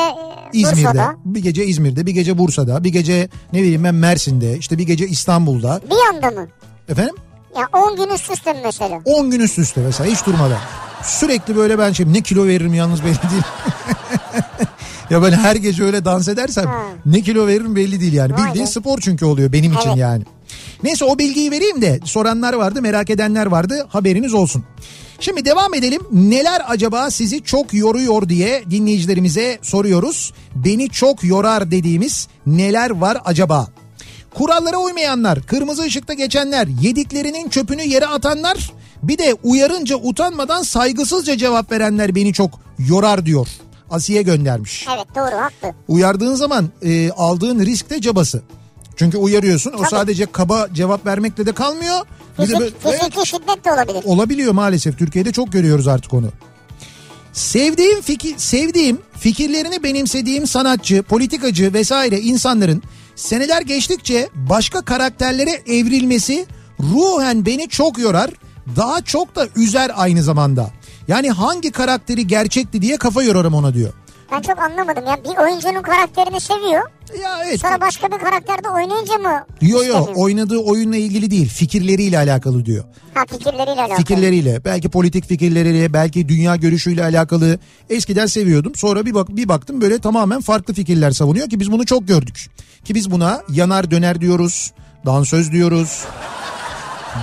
İz- 0.52 0.68
e, 0.68 0.70
İzmir'de, 0.70 0.88
Bursa'da. 0.88 1.14
bir 1.24 1.42
gece 1.42 1.66
İzmir'de, 1.66 2.06
bir 2.06 2.12
gece 2.12 2.38
Bursa'da, 2.38 2.84
bir 2.84 2.90
gece 2.92 3.28
ne 3.52 3.62
bileyim 3.62 3.84
ben 3.84 3.94
Mersin'de, 3.94 4.58
işte 4.58 4.78
bir 4.78 4.84
gece 4.86 5.08
İstanbul'da. 5.08 5.80
Bir 5.90 6.14
anda 6.16 6.40
mı? 6.40 6.46
Efendim? 6.88 7.14
Ya 7.56 7.68
10 7.72 7.96
gün 7.96 8.08
üst 8.14 8.30
üste 8.30 8.52
mi 8.52 8.60
mesela? 8.64 9.00
10 9.04 9.30
gün 9.30 9.40
üst 9.40 9.58
üste 9.58 9.80
mesela 9.80 10.10
hiç 10.10 10.26
durmadan. 10.26 10.58
Sürekli 11.04 11.56
böyle 11.56 11.78
ben 11.78 11.92
şey 11.92 12.06
ne 12.12 12.20
kilo 12.20 12.46
veririm 12.46 12.74
yalnız 12.74 13.04
belli 13.04 13.18
değil. 13.30 13.42
ya 15.10 15.22
ben 15.22 15.32
her 15.32 15.56
gece 15.56 15.84
öyle 15.84 16.04
dans 16.04 16.28
edersem 16.28 16.66
Ha. 16.66 16.82
ne 17.06 17.20
kilo 17.20 17.46
veririm 17.46 17.76
belli 17.76 18.00
değil 18.00 18.12
yani. 18.12 18.32
Vay 18.34 18.46
Bildiğin 18.48 18.66
be. 18.66 18.70
spor 18.70 18.98
çünkü 19.00 19.24
oluyor 19.24 19.52
benim 19.52 19.72
için 19.72 19.88
Evet. 19.88 19.98
yani. 19.98 20.24
Neyse 20.82 21.04
o 21.04 21.18
bilgiyi 21.18 21.50
vereyim 21.50 21.82
de 21.82 22.00
soranlar 22.04 22.52
vardı 22.54 22.82
merak 22.82 23.10
edenler 23.10 23.46
vardı 23.46 23.86
haberiniz 23.88 24.34
olsun. 24.34 24.64
Şimdi 25.20 25.44
devam 25.44 25.74
edelim. 25.74 26.00
Neler 26.12 26.62
acaba 26.68 27.10
sizi 27.10 27.42
çok 27.44 27.74
yoruyor 27.74 28.28
diye 28.28 28.64
dinleyicilerimize 28.70 29.58
soruyoruz. 29.62 30.32
Beni 30.54 30.88
çok 30.90 31.24
yorar 31.24 31.70
dediğimiz 31.70 32.28
neler 32.46 32.90
var 32.90 33.18
acaba? 33.24 33.66
Kurallara 34.34 34.76
uymayanlar, 34.78 35.42
kırmızı 35.42 35.82
ışıkta 35.82 36.12
geçenler, 36.14 36.66
yediklerinin 36.82 37.48
çöpünü 37.48 37.82
yere 37.82 38.06
atanlar, 38.06 38.72
bir 39.02 39.18
de 39.18 39.34
uyarınca 39.42 39.96
utanmadan 39.96 40.62
saygısızca 40.62 41.36
cevap 41.36 41.72
verenler 41.72 42.14
beni 42.14 42.32
çok 42.32 42.50
yorar 42.88 43.26
diyor. 43.26 43.48
Asiye 43.90 44.22
göndermiş. 44.22 44.86
Evet 44.96 45.06
doğru 45.16 45.40
haklı. 45.42 45.74
Uyardığın 45.88 46.34
zaman 46.34 46.68
e, 46.82 47.10
aldığın 47.10 47.60
risk 47.66 47.90
de 47.90 48.00
cabası. 48.00 48.42
Çünkü 48.96 49.18
uyarıyorsun. 49.18 49.72
O 49.72 49.76
Tabii. 49.76 49.88
sadece 49.88 50.26
kaba 50.26 50.68
cevap 50.74 51.06
vermekle 51.06 51.46
de 51.46 51.52
kalmıyor. 51.52 52.00
Fizik, 52.36 52.58
böyle- 52.60 52.70
Evet, 52.84 52.98
fiziki 53.00 53.28
şiddet 53.28 53.64
de 53.64 53.72
olabilir. 53.72 54.02
olabiliyor 54.04 54.52
maalesef. 54.52 54.98
Türkiye'de 54.98 55.32
çok 55.32 55.52
görüyoruz 55.52 55.88
artık 55.88 56.14
onu. 56.14 56.28
Sevdiğim 57.32 58.00
fikir, 58.00 58.34
sevdiğim, 58.38 58.98
fikirlerini 59.18 59.82
benimsediğim 59.82 60.46
sanatçı, 60.46 61.02
politikacı 61.02 61.74
vesaire 61.74 62.20
insanların 62.20 62.82
seneler 63.20 63.62
geçtikçe 63.62 64.28
başka 64.34 64.80
karakterlere 64.82 65.50
evrilmesi 65.66 66.46
ruhen 66.80 67.46
beni 67.46 67.68
çok 67.68 67.98
yorar. 67.98 68.30
Daha 68.76 69.02
çok 69.02 69.36
da 69.36 69.48
üzer 69.56 69.90
aynı 69.96 70.22
zamanda. 70.22 70.70
Yani 71.08 71.30
hangi 71.30 71.70
karakteri 71.70 72.26
gerçekti 72.26 72.82
diye 72.82 72.96
kafa 72.96 73.22
yorarım 73.22 73.54
ona 73.54 73.74
diyor. 73.74 73.92
Ben 74.32 74.40
çok 74.40 74.58
anlamadım 74.58 75.04
ya. 75.06 75.18
Bir 75.24 75.42
oyuncunun 75.42 75.82
karakterini 75.82 76.40
seviyor. 76.40 76.82
Ya 77.22 77.38
evet. 77.44 77.60
Sonra 77.60 77.80
başka 77.80 78.08
bir 78.12 78.18
karakterde 78.18 78.68
oynayınca 78.68 79.18
mı? 79.18 79.44
Yo 79.62 79.82
yo 79.84 80.06
oynadığı 80.14 80.58
oyunla 80.58 80.96
ilgili 80.96 81.30
değil 81.30 81.48
fikirleriyle 81.48 82.18
alakalı 82.18 82.66
diyor. 82.66 82.84
Ha 83.14 83.24
fikirleriyle 83.30 83.80
alakalı. 83.80 83.96
Fikirleriyle 83.96 84.64
belki 84.64 84.88
politik 84.88 85.28
fikirleriyle 85.28 85.92
belki 85.92 86.28
dünya 86.28 86.56
görüşüyle 86.56 87.04
alakalı 87.04 87.58
eskiden 87.90 88.26
seviyordum 88.26 88.74
sonra 88.74 89.06
bir 89.06 89.14
bak 89.14 89.28
bir 89.28 89.48
baktım 89.48 89.80
böyle 89.80 89.98
tamamen 89.98 90.40
farklı 90.40 90.74
fikirler 90.74 91.10
savunuyor 91.10 91.48
ki 91.48 91.60
biz 91.60 91.72
bunu 91.72 91.86
çok 91.86 92.08
gördük. 92.08 92.46
Ki 92.84 92.94
biz 92.94 93.10
buna 93.10 93.42
yanar 93.48 93.90
döner 93.90 94.20
diyoruz 94.20 94.72
dansöz 95.06 95.52
diyoruz 95.52 96.04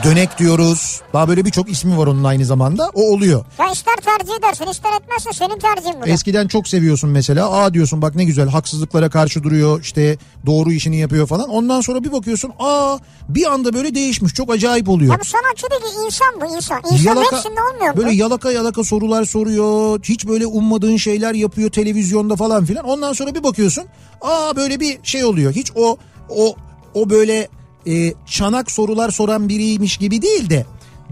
dönek 0.04 0.40
diyoruz 0.40 1.02
daha 1.14 1.28
böyle 1.28 1.46
birçok 1.46 1.72
ismi 1.72 1.98
var 1.98 2.08
onun 2.08 2.24
aynı 2.24 2.46
zamanda 2.46 2.92
o 2.94 3.02
oluyor. 3.02 3.46
Ya 3.60 3.72
ister 3.72 3.96
tercih 3.96 4.34
edersin 4.40 4.66
ister 4.66 4.90
etmezsin 5.02 5.32
senin 5.32 5.60
tercihin 5.60 6.02
bu. 6.02 6.06
Eskiden 6.06 6.48
çok 6.48 6.68
seviyorsun 6.68 7.10
mesela. 7.10 7.52
Aa 7.52 7.74
diyorsun 7.74 8.02
bak 8.02 8.16
ne 8.16 8.24
güzel 8.24 8.48
haksızlıklara 8.50 9.10
karşı 9.10 9.44
duruyor 9.44 9.82
işte 9.82 10.18
doğru 10.46 10.72
işini 10.72 10.98
yapıyor 10.98 11.28
falan. 11.28 11.50
Ondan 11.50 11.82
sonra 11.82 12.04
bir 12.04 12.12
bakıyorsun 12.12 12.52
aa 12.60 12.98
bir 13.30 13.46
anda 13.54 13.74
böyle 13.74 13.96
değişmiş 13.96 14.34
çok 14.34 14.52
acayip 14.52 14.90
oluyor. 14.90 15.12
Ya 15.14 15.20
bu 15.20 15.26
sanatçı 15.26 15.68
değil 15.72 16.06
insan 16.06 16.42
bu 16.42 16.56
insan. 16.56 16.82
İnsan 16.92 17.18
hepsinde 17.18 17.62
olmuyor 17.74 17.96
mu? 17.96 17.98
böyle 17.98 18.12
yalaka 18.12 18.52
yalaka 18.52 18.84
sorular 18.84 19.26
soruyor. 19.26 20.00
Hiç 20.04 20.28
böyle 20.28 20.46
ummadığın 20.48 20.98
şeyler 20.98 21.34
yapıyor 21.34 21.70
televizyonda 21.70 22.36
falan 22.36 22.66
filan. 22.66 22.86
Ondan 22.86 23.14
sonra 23.14 23.36
bir 23.36 23.44
bakıyorsun. 23.44 23.84
Aa 24.22 24.56
böyle 24.56 24.80
bir 24.80 25.00
şey 25.04 25.26
oluyor. 25.26 25.52
Hiç 25.52 25.72
o 25.76 25.98
o 26.30 26.56
o 26.94 27.10
böyle 27.10 27.48
e, 27.88 28.14
çanak 28.26 28.72
sorular 28.72 29.12
soran 29.12 29.50
biriymiş 29.50 29.98
gibi 29.98 30.22
değil 30.22 30.50
de 30.50 30.66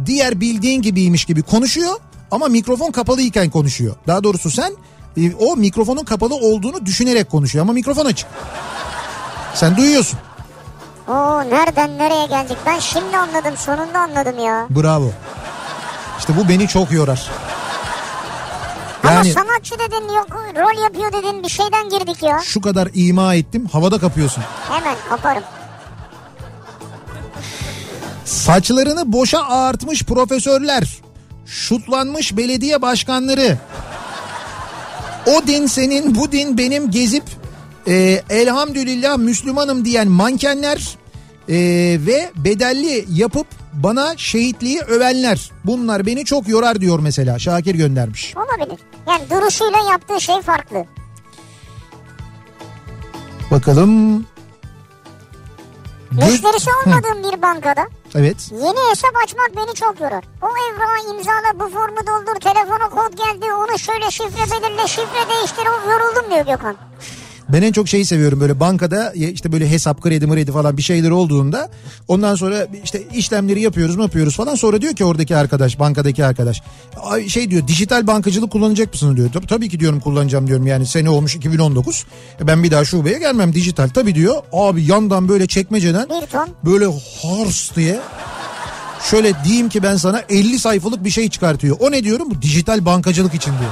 diğer 0.05 0.41
bildiğin 0.41 0.81
gibiymiş 0.81 1.25
gibi 1.25 1.41
konuşuyor 1.41 1.95
ama 2.31 2.47
mikrofon 2.47 2.91
kapalıyken 2.91 3.49
konuşuyor. 3.49 3.95
Daha 4.07 4.23
doğrusu 4.23 4.51
sen 4.51 4.71
e, 5.17 5.33
o 5.39 5.55
mikrofonun 5.55 6.03
kapalı 6.03 6.35
olduğunu 6.35 6.85
düşünerek 6.85 7.29
konuşuyor 7.31 7.65
ama 7.65 7.73
mikrofon 7.73 8.05
açık. 8.05 8.27
Sen 9.53 9.77
duyuyorsun. 9.77 10.19
Oo 11.07 11.43
nereden 11.49 11.97
nereye 11.97 12.25
geldik? 12.25 12.57
Ben 12.65 12.79
şimdi 12.79 13.17
anladım 13.17 13.57
sonunda 13.57 13.99
anladım 13.99 14.39
ya. 14.45 14.67
Bravo. 14.69 15.11
İşte 16.19 16.33
bu 16.37 16.49
beni 16.49 16.67
çok 16.67 16.91
yorar. 16.91 17.29
Ama 19.03 19.13
Yani 19.13 19.31
sanatçı 19.31 19.75
dedin 19.79 20.13
yok 20.13 20.27
rol 20.55 20.83
yapıyor 20.83 21.13
dedin 21.13 21.43
bir 21.43 21.49
şeyden 21.49 21.89
girdik 21.89 22.23
ya. 22.23 22.39
şu 22.43 22.61
kadar 22.61 22.89
ima 22.93 23.35
ettim 23.35 23.65
havada 23.71 23.99
kapıyorsun. 23.99 24.43
Hemen 24.69 24.95
kaparım. 25.09 25.43
Saçlarını 28.25 29.13
boşa 29.13 29.39
ağartmış 29.39 30.03
profesörler, 30.03 30.97
şutlanmış 31.45 32.37
belediye 32.37 32.81
başkanları, 32.81 33.57
o 35.25 35.47
din 35.47 35.67
senin 35.67 36.15
bu 36.15 36.31
din 36.31 36.57
benim 36.57 36.91
gezip 36.91 37.23
e, 37.87 38.21
elhamdülillah 38.29 39.17
Müslümanım 39.17 39.85
diyen 39.85 40.07
mankenler 40.07 40.97
e, 41.49 41.55
ve 42.05 42.31
bedelli 42.35 43.05
yapıp 43.09 43.47
bana 43.73 44.17
şehitliği 44.17 44.79
övenler. 44.79 45.51
Bunlar 45.65 46.05
beni 46.05 46.25
çok 46.25 46.47
yorar 46.47 46.81
diyor 46.81 46.99
mesela 46.99 47.39
Şakir 47.39 47.75
göndermiş. 47.75 48.33
Olabilir. 48.35 48.79
Yani 49.07 49.29
duruşuyla 49.29 49.91
yaptığı 49.91 50.21
şey 50.21 50.41
farklı. 50.41 50.85
Bakalım. 53.51 54.25
Müşterisi 56.11 56.69
olmadığım 56.85 57.23
bir 57.23 57.41
bankada 57.41 57.87
Evet. 58.15 58.51
yeni 58.51 58.89
hesap 58.89 59.15
açmak 59.23 59.55
beni 59.55 59.73
çok 59.75 59.99
yorar. 59.99 60.23
O 60.41 60.47
evrağı 60.47 61.13
imzala 61.15 61.59
bu 61.59 61.69
formu 61.69 61.97
doldur 62.07 62.39
telefona 62.39 62.89
kod 62.89 63.17
geldi 63.17 63.53
onu 63.53 63.79
şöyle 63.79 64.11
şifre 64.11 64.51
belirle 64.51 64.87
şifre 64.87 65.29
değiştir 65.29 65.67
o 65.67 65.91
yoruldum 65.91 66.31
diyor 66.31 66.45
Gökhan. 66.45 66.75
Ben 67.49 67.61
en 67.61 67.71
çok 67.71 67.87
şeyi 67.87 68.05
seviyorum 68.05 68.39
böyle 68.39 68.59
bankada 68.59 69.11
işte 69.11 69.51
böyle 69.51 69.69
hesap 69.69 70.01
kredi 70.01 70.27
mredi 70.27 70.51
falan 70.51 70.77
bir 70.77 70.81
şeyler 70.81 71.09
olduğunda 71.09 71.69
ondan 72.07 72.35
sonra 72.35 72.67
işte 72.83 73.03
işlemleri 73.13 73.61
yapıyoruz 73.61 73.95
mu 73.95 74.01
yapıyoruz 74.03 74.35
falan. 74.35 74.55
Sonra 74.55 74.81
diyor 74.81 74.93
ki 74.93 75.05
oradaki 75.05 75.35
arkadaş 75.35 75.79
bankadaki 75.79 76.25
arkadaş 76.25 76.61
"Ay 77.03 77.29
şey 77.29 77.49
diyor 77.51 77.67
dijital 77.67 78.07
bankacılık 78.07 78.51
kullanacak 78.51 78.93
mısın? 78.93 79.17
diyor. 79.17 79.29
Tabii, 79.33 79.47
tabii 79.47 79.69
ki 79.69 79.79
diyorum 79.79 79.99
kullanacağım 79.99 80.47
diyorum. 80.47 80.67
Yani 80.67 80.85
sene 80.87 81.09
olmuş 81.09 81.35
2019 81.35 82.05
E 82.41 82.47
ben 82.47 82.63
bir 82.63 82.71
daha 82.71 82.85
şubeye 82.85 83.19
gelmem 83.19 83.53
dijital. 83.53 83.89
Tabii 83.89 84.15
diyor. 84.15 84.35
Abi 84.53 84.83
yandan 84.83 85.27
böyle 85.29 85.47
çekmeceden 85.47 86.07
böyle 86.65 86.85
hars 87.21 87.75
diye 87.75 87.99
şöyle 89.09 89.33
diyeyim 89.45 89.69
ki 89.69 89.83
ben 89.83 89.95
sana 89.97 90.21
50 90.29 90.59
sayfalık 90.59 91.03
bir 91.03 91.09
şey 91.09 91.29
çıkartıyor. 91.29 91.77
O 91.79 91.91
ne 91.91 92.03
diyorum? 92.03 92.29
Bu 92.31 92.41
dijital 92.41 92.85
bankacılık 92.85 93.33
için 93.33 93.51
diyor. 93.51 93.71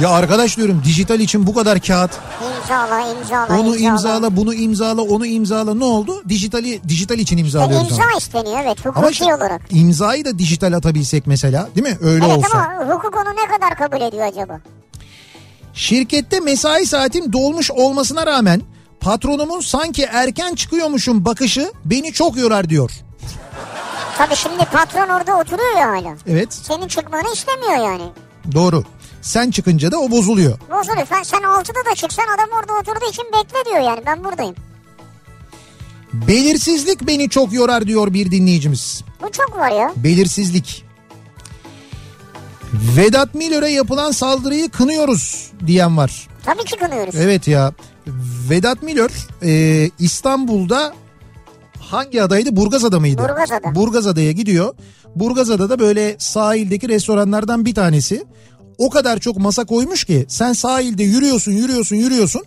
Ya 0.00 0.10
arkadaş 0.10 0.56
diyorum 0.56 0.82
dijital 0.84 1.20
için 1.20 1.46
bu 1.46 1.54
kadar 1.54 1.80
kağıt 1.80 2.10
İmzala 2.60 3.00
imzala 3.10 3.60
onu 3.60 3.76
imzala, 3.76 4.36
bunu 4.36 4.54
imzala, 4.54 5.02
onu 5.02 5.26
imzala. 5.26 5.74
Ne 5.74 5.84
oldu? 5.84 6.22
Dijitali 6.28 6.80
dijital 6.88 7.18
için 7.18 7.36
E, 7.36 7.40
imzalıyoruz. 7.40 7.90
imza 7.90 8.02
ama. 8.02 8.12
isteniyor 8.18 8.58
evet 8.64 8.86
Ama 8.86 8.94
hukuki 8.96 9.12
işte 9.12 9.34
olarak. 9.34 9.62
imzayı 9.70 10.24
da 10.24 10.38
dijital 10.38 10.72
atabilsek 10.72 11.26
mesela, 11.26 11.68
değil 11.76 11.86
mi? 11.88 11.98
Öyle 12.02 12.26
Evet 12.26 12.38
olsa. 12.38 12.58
ama 12.58 12.94
hukuk 12.94 13.14
onu 13.16 13.30
ne 13.36 13.46
kadar 13.58 13.76
kabul 13.78 14.00
ediyor 14.06 14.26
acaba? 14.26 14.60
Şirkette 15.74 16.40
mesai 16.40 16.86
saatim 16.86 17.32
dolmuş 17.32 17.70
olmasına 17.70 18.26
rağmen 18.26 18.62
patronumun 19.00 19.60
sanki 19.60 20.02
erken 20.02 20.54
çıkıyormuşum 20.54 21.24
bakışı 21.24 21.72
beni 21.84 22.12
çok 22.12 22.36
yorar 22.36 22.68
diyor. 22.68 22.90
Tabii 24.18 24.36
şimdi 24.36 24.64
patron 24.64 25.08
orada 25.08 25.36
oturuyor 25.36 25.76
ya 25.78 25.88
hala. 25.88 26.16
Evet, 26.26 26.52
Senin 26.54 26.88
çıkmanı 26.88 27.32
istemiyor 27.34 27.76
yani. 27.76 28.02
doğru. 28.54 28.84
Sen 29.24 29.50
çıkınca 29.50 29.92
da 29.92 29.98
o 30.00 30.10
bozuluyor. 30.10 30.58
Bozuluyor. 30.70 31.06
Sen, 31.06 31.22
sen 31.22 31.40
6'da 31.40 31.90
da 31.90 31.94
çıksan 31.94 32.24
adam 32.36 32.48
orada 32.60 32.72
oturduğu 32.72 33.10
için 33.10 33.24
bekle 33.24 33.70
diyor 33.70 33.80
yani 33.80 34.00
ben 34.06 34.24
buradayım. 34.24 34.54
Belirsizlik 36.12 37.06
beni 37.06 37.28
çok 37.28 37.52
yorar 37.52 37.86
diyor 37.86 38.14
bir 38.14 38.30
dinleyicimiz. 38.30 39.02
Bu 39.22 39.32
çok 39.32 39.56
var 39.58 39.70
ya. 39.70 39.92
Belirsizlik. 39.96 40.84
Vedat 42.72 43.34
Milor'a 43.34 43.68
yapılan 43.68 44.10
saldırıyı 44.10 44.68
kınıyoruz 44.68 45.52
diyen 45.66 45.96
var. 45.96 46.28
Tabii 46.44 46.64
ki 46.64 46.76
kınıyoruz. 46.76 47.14
Evet 47.14 47.48
ya. 47.48 47.72
Vedat 48.50 48.82
Milor 48.82 49.10
e, 49.42 49.90
İstanbul'da 49.98 50.94
hangi 51.80 52.22
adaydı? 52.22 52.56
Burgazada 52.56 53.00
mıydı? 53.00 53.22
Burgazada. 53.22 53.74
Burgazada'ya 53.74 54.32
gidiyor. 54.32 54.74
Burgazada'da 55.14 55.78
böyle 55.78 56.16
sahildeki 56.18 56.88
restoranlardan 56.88 57.64
bir 57.64 57.74
tanesi. 57.74 58.24
O 58.78 58.90
kadar 58.90 59.18
çok 59.18 59.36
masa 59.38 59.64
koymuş 59.64 60.04
ki 60.04 60.26
sen 60.28 60.52
sahilde 60.52 61.02
yürüyorsun, 61.02 61.52
yürüyorsun, 61.52 61.96
yürüyorsun. 61.96 62.42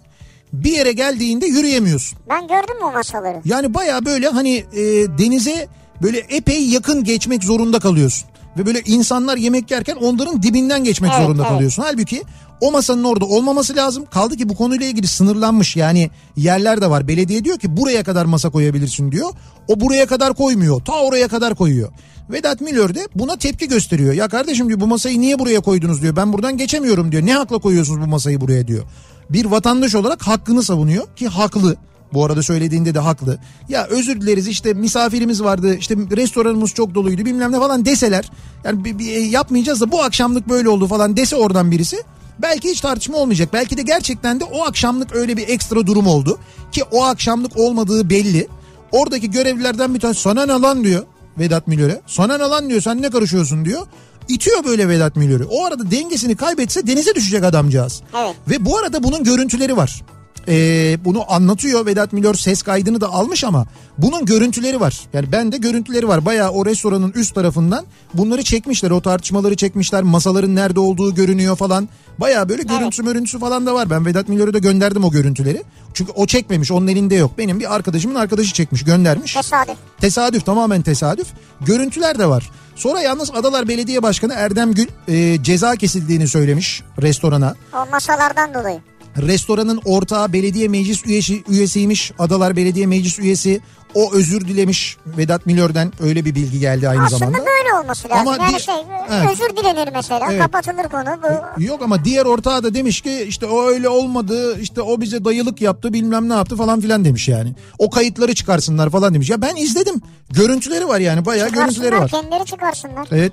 Bir 0.54 0.72
yere 0.72 0.92
geldiğinde 0.92 1.46
yürüyemiyorsun. 1.46 2.20
Ben 2.30 2.48
gördüm 2.48 2.76
bu 2.82 2.92
masaları. 2.92 3.42
Yani 3.46 3.74
baya 3.74 4.06
böyle 4.06 4.28
hani 4.28 4.56
e, 4.56 4.84
denize 5.18 5.68
böyle 6.02 6.18
epey 6.20 6.66
yakın 6.70 7.04
geçmek 7.04 7.44
zorunda 7.44 7.80
kalıyorsun. 7.80 8.30
Ve 8.58 8.66
böyle 8.66 8.82
insanlar 8.86 9.38
yemek 9.38 9.72
yerken 9.72 9.95
onların 9.95 10.43
dibinden 10.43 10.84
geçmek 10.84 11.12
Evet, 11.16 11.24
zorunda 11.26 11.41
evet. 11.41 11.51
kalıyorsun. 11.51 11.84
Halbuki 11.84 12.24
o 12.62 12.72
masanın 12.72 13.03
orada 13.03 13.26
olmaması 13.26 13.76
lazım. 13.76 14.05
Kaldı 14.05 14.38
ki 14.38 14.49
bu 14.49 14.55
konuyla 14.55 14.86
ilgili 14.86 15.08
sınırlanmış 15.08 15.76
yani 15.76 16.10
yerler 16.36 16.82
de 16.82 16.89
var. 16.89 17.08
Belediye 17.08 17.43
diyor 17.43 17.60
ki 17.60 17.78
buraya 17.78 18.03
kadar 18.03 18.26
masa 18.26 18.49
koyabilirsin 18.49 19.12
diyor. 19.12 19.30
O 19.68 19.80
buraya 19.80 20.05
kadar 20.05 20.34
koymuyor. 20.34 20.82
Ta 20.86 20.93
oraya 20.93 21.28
kadar 21.28 21.55
koyuyor. 21.55 21.91
Vedat 22.30 22.62
Milor 22.62 22.95
de 22.95 23.08
buna 23.16 23.38
tepki 23.38 23.68
gösteriyor. 23.68 24.14
Ya 24.14 24.28
kardeşim 24.28 24.68
diyor 24.68 24.80
bu 24.80 24.88
masayı 24.88 25.22
niye 25.22 25.39
buraya 25.39 25.60
koydunuz 25.60 26.01
diyor. 26.01 26.16
Ben 26.16 26.34
buradan 26.34 26.58
geçemiyorum 26.58 27.12
diyor. 27.12 27.26
Ne 27.26 27.34
hakla 27.34 27.58
koyuyorsunuz 27.58 28.01
bu 28.01 28.08
masayı 28.08 28.41
buraya 28.41 28.68
diyor. 28.68 28.84
Bir 29.30 29.45
vatandaş 29.45 29.95
olarak 29.95 30.28
hakkını 30.28 30.64
savunuyor 30.64 31.16
ki 31.16 31.28
haklı. 31.28 31.76
Bu 32.14 32.26
arada 32.26 32.43
söylediğinde 32.43 32.95
de 32.95 32.99
haklı. 32.99 33.38
Ya 33.70 33.86
özür 33.88 34.22
dileriz 34.22 34.47
işte 34.47 34.74
misafirimiz 34.74 35.43
vardı 35.43 35.76
işte 35.76 35.95
restoranımız 35.95 36.74
çok 36.74 36.95
doluydu 36.95 37.26
bilmem 37.26 37.51
ne 37.51 37.60
falan 37.60 37.86
deseler. 37.86 38.32
Yani 38.64 38.86
bir, 38.86 38.99
bir- 38.99 39.22
yapmayacağız 39.24 39.82
da 39.82 39.91
bu 39.91 40.03
akşamlık 40.03 40.49
böyle 40.49 40.70
oldu 40.70 40.88
falan 40.88 41.18
dese 41.18 41.36
oradan 41.36 41.72
birisi. 41.72 42.03
Belki 42.41 42.70
hiç 42.72 42.82
tartışma 42.82 43.18
olmayacak. 43.18 43.49
Belki 43.53 43.78
de 43.78 43.82
gerçekten 43.82 44.39
de 44.39 44.43
o 44.43 44.64
akşamlık 44.66 45.16
öyle 45.16 45.38
bir 45.38 45.47
ekstra 45.49 45.88
durum 45.88 46.08
oldu. 46.08 46.39
Ki 46.72 46.84
o 46.91 47.03
akşamlık 47.03 47.58
olmadığı 47.58 48.10
belli. 48.10 48.47
Oradaki 48.91 49.32
görevlilerden 49.32 49.93
bir 49.95 49.99
tanesi 49.99 50.22
sana 50.22 50.45
ne 50.45 50.51
lan 50.51 50.84
diyor 50.84 51.03
Vedat 51.39 51.68
Milor'e. 51.68 52.01
Sana 52.08 52.38
ne 52.38 52.43
lan 52.43 52.70
diyor 52.70 52.82
sen 52.82 53.01
ne 53.01 53.10
karışıyorsun 53.10 53.66
diyor. 53.66 53.82
İtiyor 54.28 54.64
böyle 54.66 54.89
Vedat 54.89 55.16
Milor'u. 55.16 55.47
O 55.51 55.66
arada 55.66 55.91
dengesini 55.91 56.36
kaybetse 56.36 56.88
denize 56.88 57.16
düşecek 57.16 57.43
adamcağız. 57.43 58.01
Evet. 58.18 58.36
Ve 58.49 58.66
bu 58.66 58.78
arada 58.78 59.03
bunun 59.03 59.24
görüntüleri 59.24 59.78
var. 59.78 60.01
Ee, 60.48 60.98
bunu 61.06 61.34
anlatıyor 61.34 61.86
Vedat 61.86 62.14
Milor 62.14 62.36
ses 62.36 62.62
kaydını 62.62 63.02
da 63.02 63.08
almış 63.08 63.43
ama 63.43 63.66
bunun 63.98 64.26
görüntüleri 64.26 64.80
var. 64.80 65.00
Yani 65.14 65.32
bende 65.32 65.58
görüntüleri 65.58 66.08
var. 66.08 66.26
Bayağı 66.26 66.50
o 66.50 66.66
restoranın 66.66 67.12
üst 67.12 67.36
tarafından 67.36 67.86
bunları 68.14 68.43
çekmişler. 68.43 68.91
O 68.91 69.02
tartışmaları 69.02 69.56
çekmişler. 69.56 70.04
Masaların 70.04 70.56
nerede 70.56 70.80
olduğu 70.80 71.16
görünüyor 71.16 71.56
falan. 71.56 71.89
Bayağı 72.18 72.50
böyle 72.50 72.64
görüntüsü 72.64 73.04
görüntüsü 73.06 73.39
falan 73.39 73.66
da 73.66 73.74
var. 73.74 73.89
Ben 73.89 74.06
Vedat 74.06 74.30
Milor'a 74.30 74.54
da 74.54 74.58
gönderdim 74.58 75.04
o 75.04 75.12
görüntüleri. 75.12 75.64
Çünkü 75.93 76.12
o 76.12 76.26
çekmemiş. 76.26 76.72
Onun 76.72 76.88
elinde 76.88 77.16
yok. 77.16 77.38
Benim 77.38 77.60
bir 77.60 77.76
arkadaşımın 77.76 78.16
arkadaşı 78.16 78.54
çekmiş 78.54 78.84
göndermiş. 78.84 79.34
Tesadüf. 79.34 79.76
Tesadüf 80.02 80.45
tamamen 80.45 80.82
tesadüf. 80.82 81.28
Görüntüler 81.62 82.20
de 82.20 82.30
var. 82.30 82.52
Sonra 82.76 83.02
yalnız 83.02 83.32
Adalar 83.32 83.68
Belediye 83.68 84.04
Başkanı 84.04 84.34
Erdem 84.34 84.74
Gül 84.74 84.88
e, 85.08 85.43
ceza 85.43 85.76
kesildiğini 85.76 86.28
söylemiş 86.28 86.84
restorana. 87.02 87.56
O 87.74 87.91
masalardan 87.91 88.54
dolayı. 88.54 88.80
Restoranın 89.22 89.82
ortağı 89.86 90.34
belediye 90.34 90.68
meclis 90.68 91.05
üyesi, 91.05 91.43
üyesiymiş. 91.49 92.11
Adalar 92.20 92.55
Belediye 92.55 92.86
Meclis 92.88 93.20
üyesi. 93.20 93.61
O 93.93 94.13
özür 94.13 94.41
dilemiş 94.47 94.97
Vedat 95.05 95.45
Milor'den 95.45 95.91
öyle 95.99 96.26
bir 96.26 96.36
bilgi 96.36 96.59
geldi 96.59 96.89
aynı 96.89 97.03
Aslında 97.05 97.18
zamanda. 97.20 97.38
böyle 97.45 97.74
olması 97.84 98.09
lazım. 98.09 98.28
Ama 98.28 98.43
yani 98.43 98.55
di- 98.57 98.61
şey 98.63 98.76
Evet. 99.11 99.30
özür 99.32 99.57
dilenir 99.57 99.89
mesela 99.93 100.28
Evet. 100.32 100.41
kapatılır 100.41 100.84
konu. 100.84 101.20
Bu 101.57 101.63
Yok 101.63 101.82
ama 101.82 102.05
diğer 102.05 102.26
ortağı 102.26 102.63
da 102.63 102.74
demiş 102.74 103.01
ki 103.01 103.26
işte 103.28 103.45
o 103.45 103.68
öyle 103.68 103.89
olmadı 103.89 104.59
işte 104.61 104.82
o 104.82 105.01
bize 105.01 105.26
dayılık 105.26 105.61
yaptı 105.61 105.93
bilmem 105.93 106.30
ne 106.30 106.34
yaptı 106.34 106.55
falan 106.55 106.82
filan 106.82 107.05
demiş 107.05 107.28
yani. 107.28 107.55
O 107.80 107.89
kayıtları 107.89 108.36
çıkarsınlar 108.36 108.89
falan 108.89 109.13
demiş. 109.13 109.30
Ya 109.30 109.41
ben 109.41 109.55
izledim. 109.55 110.01
Görüntüleri 110.30 110.88
var 110.88 110.99
yani 110.99 111.26
bayağı 111.26 111.49
görüntüleri 111.49 111.95
var. 111.99 112.09
kendileri 112.09 112.45
çıkarsınlar. 112.45 113.07
Evet. 113.11 113.32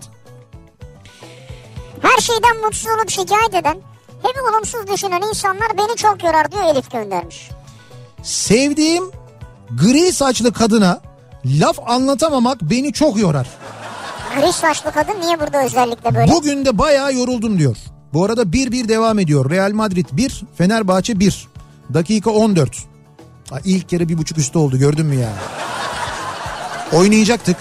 Her 2.02 2.18
şeyden 2.22 2.60
mutsuz 2.64 2.86
olup 2.98 3.10
şikayet 3.10 3.54
eden 3.54 3.76
hep 4.24 4.36
olumsuz 4.52 4.86
düşünen 4.92 5.22
insanlar 5.28 5.78
beni 5.78 5.96
çok 5.96 6.24
yorar 6.24 6.52
diyor 6.52 6.64
Elif 6.64 6.90
göndermiş. 6.90 7.50
Sevdiğim 8.22 9.04
gri 9.70 10.12
saçlı 10.12 10.52
kadına 10.52 11.00
laf 11.44 11.78
anlatamamak 11.86 12.62
beni 12.62 12.92
çok 12.92 13.18
yorar. 13.18 13.46
Gri 14.40 14.52
saçlı 14.52 14.92
kadın 14.92 15.20
niye 15.20 15.40
burada 15.40 15.64
özellikle 15.64 16.14
böyle? 16.14 16.32
Bugün 16.32 16.64
de 16.64 16.78
bayağı 16.78 17.14
yoruldum 17.14 17.58
diyor. 17.58 17.76
Bu 18.12 18.24
arada 18.24 18.42
1-1 18.42 18.88
devam 18.88 19.18
ediyor. 19.18 19.50
Real 19.50 19.72
Madrid 19.72 20.06
1, 20.12 20.42
Fenerbahçe 20.58 21.20
1. 21.20 21.48
Dakika 21.94 22.30
14. 22.30 22.76
Ha, 23.50 23.58
ilk 23.64 23.88
kere 23.88 24.08
bir 24.08 24.18
buçuk 24.18 24.38
üstü 24.38 24.58
oldu 24.58 24.78
gördün 24.78 25.06
mü 25.06 25.14
ya? 25.14 25.28
Oynayacaktık. 26.92 27.56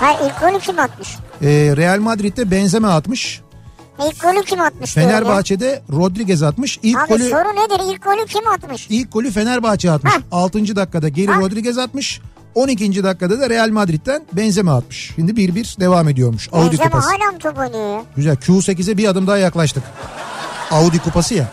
Ha 0.00 0.12
ilk 0.24 0.40
golü 0.40 0.60
kim 0.60 0.78
atmış? 0.78 1.08
Ee, 1.42 1.46
Real 1.76 1.98
Madrid'de 2.00 2.50
Benzema 2.50 2.88
atmış. 2.94 3.40
İlk 4.06 4.20
golü 4.22 4.44
kim 4.44 4.60
atmış? 4.60 4.92
Fenerbahçe'de 4.94 5.82
Rodriguez 5.92 6.42
atmış. 6.42 6.78
İlk 6.82 6.98
Abi 6.98 7.08
golü 7.08 7.22
soru 7.22 7.48
nedir? 7.48 7.92
İlk 7.94 8.02
golü 8.04 8.26
kim 8.26 8.48
atmış? 8.48 8.86
ilk 8.90 9.12
golü 9.12 9.30
Fenerbahçe 9.30 9.90
atmış. 9.90 10.12
Ha. 10.12 10.18
6. 10.32 10.76
dakikada 10.76 11.08
geri 11.08 11.30
Ha. 11.30 11.40
Rodriguez 11.40 11.78
atmış. 11.78 12.20
12. 12.54 13.04
dakikada 13.04 13.40
da 13.40 13.50
Real 13.50 13.68
Madrid'den 13.70 14.22
Benzema 14.32 14.76
atmış. 14.76 15.12
Şimdi 15.16 15.32
1-1 15.32 15.80
devam 15.80 16.08
ediyormuş. 16.08 16.48
Audi 16.52 16.70
Benzema 16.72 16.90
kupası. 16.90 17.08
hala 17.10 17.32
mı 17.32 17.38
top 17.38 17.58
oynuyor? 17.58 18.00
Güzel. 18.16 18.36
Q8'e 18.36 18.96
bir 18.96 19.08
adım 19.08 19.26
daha 19.26 19.38
yaklaştık. 19.38 19.82
Audi 20.70 20.98
kupası 20.98 21.34
ya. 21.34 21.48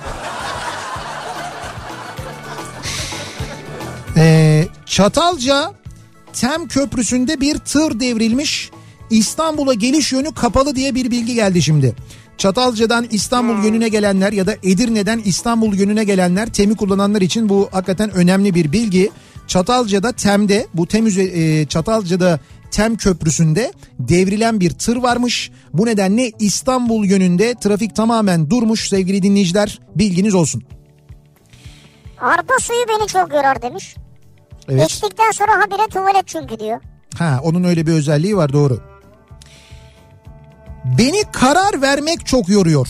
Ee, 4.18 4.68
Çatalca 4.86 5.74
Tem 6.34 6.68
Köprüsü'nde 6.68 7.42
bir 7.42 7.58
tır 7.58 8.00
devrilmiş. 8.00 8.70
İstanbul'a 9.10 9.74
geliş 9.74 10.12
yönü 10.14 10.34
kapalı 10.34 10.76
diye 10.76 10.96
bir 10.96 11.12
bilgi 11.12 11.34
geldi 11.36 11.62
şimdi. 11.62 11.96
Çatalca'dan 12.38 13.08
İstanbul 13.12 13.64
yönüne 13.64 13.90
gelenler 13.90 14.32
ya 14.32 14.48
da 14.48 14.54
Edirne'den 14.64 15.22
İstanbul 15.26 15.76
yönüne 15.76 16.04
gelenler 16.04 16.48
Tem'i 16.48 16.76
kullananlar 16.76 17.22
için 17.22 17.50
bu 17.50 17.70
hakikaten 17.72 18.12
önemli 18.12 18.56
bir 18.56 18.72
bilgi. 18.72 19.12
Çatalca'da 19.48 20.12
Tem'de 20.12 20.68
bu 20.74 20.88
Tem 20.88 21.08
e, 21.08 21.66
Çatalca'da 21.66 22.40
Tem 22.72 22.96
Köprüsü'nde 22.98 23.74
devrilen 24.00 24.60
bir 24.60 24.70
tır 24.70 24.96
varmış. 24.96 25.52
Bu 25.74 25.86
nedenle 25.86 26.32
İstanbul 26.40 27.06
yönünde 27.06 27.56
trafik 27.56 27.96
tamamen 27.96 28.50
durmuş 28.50 28.90
sevgili 28.90 29.22
dinleyiciler 29.24 29.80
bilginiz 29.96 30.36
olsun. 30.36 30.64
Arpa 32.22 32.54
suyu 32.60 32.86
beni 32.90 33.08
çok 33.08 33.34
yorar 33.34 33.62
demiş. 33.62 33.96
Evet. 34.70 34.92
İçtikten 34.92 35.32
sonra 35.32 35.52
habire 35.52 35.88
tuvalet 35.88 36.28
çünkü 36.28 36.60
diyor. 36.60 36.82
Ha 37.18 37.40
onun 37.44 37.64
öyle 37.64 37.88
bir 37.88 37.92
özelliği 37.92 38.38
var 38.38 38.54
doğru. 38.54 38.97
Beni 40.98 41.24
karar 41.32 41.82
vermek 41.82 42.26
çok 42.26 42.50
yoruyor. 42.50 42.88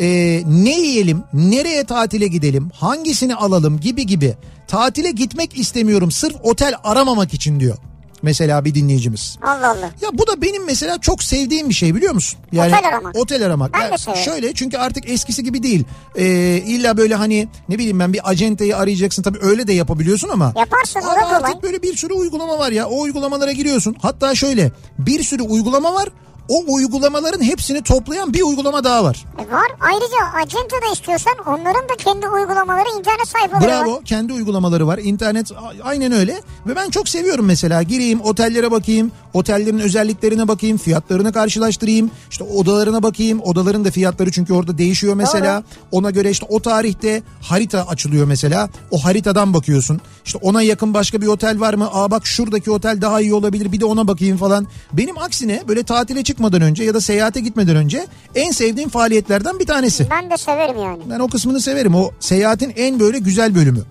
Ee, 0.00 0.42
ne 0.46 0.80
yiyelim, 0.80 1.22
nereye 1.32 1.84
tatile 1.84 2.26
gidelim, 2.26 2.70
hangisini 2.74 3.34
alalım 3.34 3.80
gibi 3.80 4.06
gibi. 4.06 4.34
Tatile 4.68 5.10
gitmek 5.10 5.58
istemiyorum 5.58 6.10
sırf 6.10 6.34
otel 6.42 6.74
aramamak 6.84 7.34
için 7.34 7.60
diyor. 7.60 7.76
Mesela 8.22 8.64
bir 8.64 8.74
dinleyicimiz. 8.74 9.38
Allah 9.42 9.70
Allah. 9.70 9.90
Ya 10.02 10.08
bu 10.12 10.26
da 10.26 10.42
benim 10.42 10.64
mesela 10.66 10.98
çok 11.00 11.22
sevdiğim 11.22 11.68
bir 11.68 11.74
şey 11.74 11.94
biliyor 11.94 12.14
musun? 12.14 12.38
Yani 12.52 12.74
Otel 12.74 12.88
aramak. 12.88 13.16
Otel 13.16 13.46
aramak. 13.46 13.72
Ben 13.74 13.80
Yani 13.80 13.92
de 13.92 13.98
severim. 13.98 14.22
şöyle 14.22 14.54
çünkü 14.54 14.76
artık 14.78 15.08
eskisi 15.10 15.44
gibi 15.44 15.62
değil. 15.62 15.84
Ee, 16.16 16.24
illa 16.66 16.96
böyle 16.96 17.14
hani 17.14 17.48
ne 17.68 17.78
bileyim 17.78 18.00
ben 18.00 18.12
bir 18.12 18.30
acenteyi 18.30 18.76
arayacaksın 18.76 19.22
tabii 19.22 19.38
öyle 19.42 19.66
de 19.66 19.72
yapabiliyorsun 19.72 20.28
ama. 20.28 20.52
Yaparsın, 20.56 21.00
o 21.00 21.02
da 21.02 21.08
Ama 21.10 21.20
kolay. 21.38 21.50
artık 21.50 21.62
böyle 21.62 21.82
bir 21.82 21.96
sürü 21.96 22.14
uygulama 22.14 22.58
var 22.58 22.72
ya. 22.72 22.88
O 22.88 23.00
uygulamalara 23.00 23.52
giriyorsun. 23.52 23.96
Hatta 24.02 24.34
şöyle 24.34 24.72
bir 24.98 25.22
sürü 25.22 25.42
uygulama 25.42 25.94
var. 25.94 26.08
O 26.48 26.64
uygulamaların 26.74 27.42
hepsini 27.42 27.82
toplayan 27.82 28.34
bir 28.34 28.42
uygulama 28.42 28.84
daha 28.84 29.04
var. 29.04 29.24
E 29.38 29.52
var. 29.52 29.66
Ayrıca 29.80 30.42
acente 30.42 30.76
de 30.76 30.92
istiyorsan 30.92 31.32
onların 31.46 31.88
da 31.88 31.96
kendi 31.98 32.28
uygulamaları 32.28 32.88
internet 32.98 33.28
sayfaları 33.28 33.70
var. 33.70 33.86
Bravo 33.86 34.00
kendi 34.04 34.32
uygulamaları 34.32 34.86
var. 34.86 34.98
İnternet 34.98 35.50
aynen 35.82 36.12
öyle. 36.12 36.40
Ve 36.66 36.76
ben 36.76 36.90
çok 36.90 37.08
seviyorum 37.08 37.44
mesela. 37.46 37.82
Gireyim 37.82 38.20
otellere 38.20 38.70
bakayım 38.70 39.12
otellerin 39.34 39.78
özelliklerine 39.78 40.48
bakayım 40.48 40.78
fiyatlarını 40.78 41.32
karşılaştırayım. 41.32 42.10
İşte 42.30 42.44
odalarına 42.44 43.02
bakayım. 43.02 43.40
Odaların 43.40 43.84
da 43.84 43.90
fiyatları 43.90 44.30
çünkü 44.30 44.52
orada 44.52 44.78
değişiyor 44.78 45.14
mesela. 45.14 45.62
Ona 45.92 46.10
göre 46.10 46.30
işte 46.30 46.46
o 46.48 46.60
tarihte 46.60 47.22
harita 47.42 47.86
açılıyor 47.88 48.26
mesela. 48.26 48.68
O 48.90 49.04
haritadan 49.04 49.54
bakıyorsun. 49.54 50.00
İşte 50.24 50.38
ona 50.42 50.62
yakın 50.62 50.94
başka 50.94 51.20
bir 51.20 51.26
otel 51.26 51.60
var 51.60 51.74
mı? 51.74 51.88
Aa 51.92 52.10
bak 52.10 52.26
şuradaki 52.26 52.70
otel 52.70 53.00
daha 53.00 53.20
iyi 53.20 53.34
olabilir. 53.34 53.72
Bir 53.72 53.80
de 53.80 53.84
ona 53.84 54.08
bakayım 54.08 54.36
falan. 54.36 54.66
Benim 54.92 55.18
aksine 55.18 55.62
böyle 55.68 55.82
tatile 55.82 56.24
çıkmadan 56.32 56.62
önce 56.62 56.84
ya 56.84 56.94
da 56.94 57.00
seyahate 57.00 57.40
gitmeden 57.40 57.76
önce 57.76 58.06
en 58.34 58.50
sevdiğim 58.50 58.88
faaliyetlerden 58.88 59.58
bir 59.58 59.66
tanesi. 59.66 60.06
Ben 60.10 60.30
de 60.30 60.36
severim 60.36 60.78
yani. 60.78 61.02
Ben 61.10 61.18
o 61.18 61.28
kısmını 61.28 61.60
severim. 61.60 61.94
O 61.94 62.10
seyahatin 62.20 62.72
en 62.76 63.00
böyle 63.00 63.18
güzel 63.18 63.54
bölümü. 63.54 63.82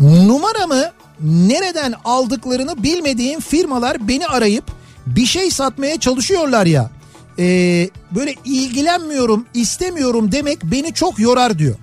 Numaramı 0.00 0.90
nereden 1.20 1.94
aldıklarını 2.04 2.82
bilmediğim 2.82 3.40
firmalar 3.40 4.08
beni 4.08 4.26
arayıp 4.26 4.64
bir 5.06 5.26
şey 5.26 5.50
satmaya 5.50 6.00
çalışıyorlar 6.00 6.66
ya. 6.66 6.90
Ee, 7.38 7.90
böyle 8.10 8.34
ilgilenmiyorum, 8.44 9.46
istemiyorum 9.54 10.32
demek 10.32 10.64
beni 10.64 10.94
çok 10.94 11.18
yorar 11.18 11.58
diyor. 11.58 11.74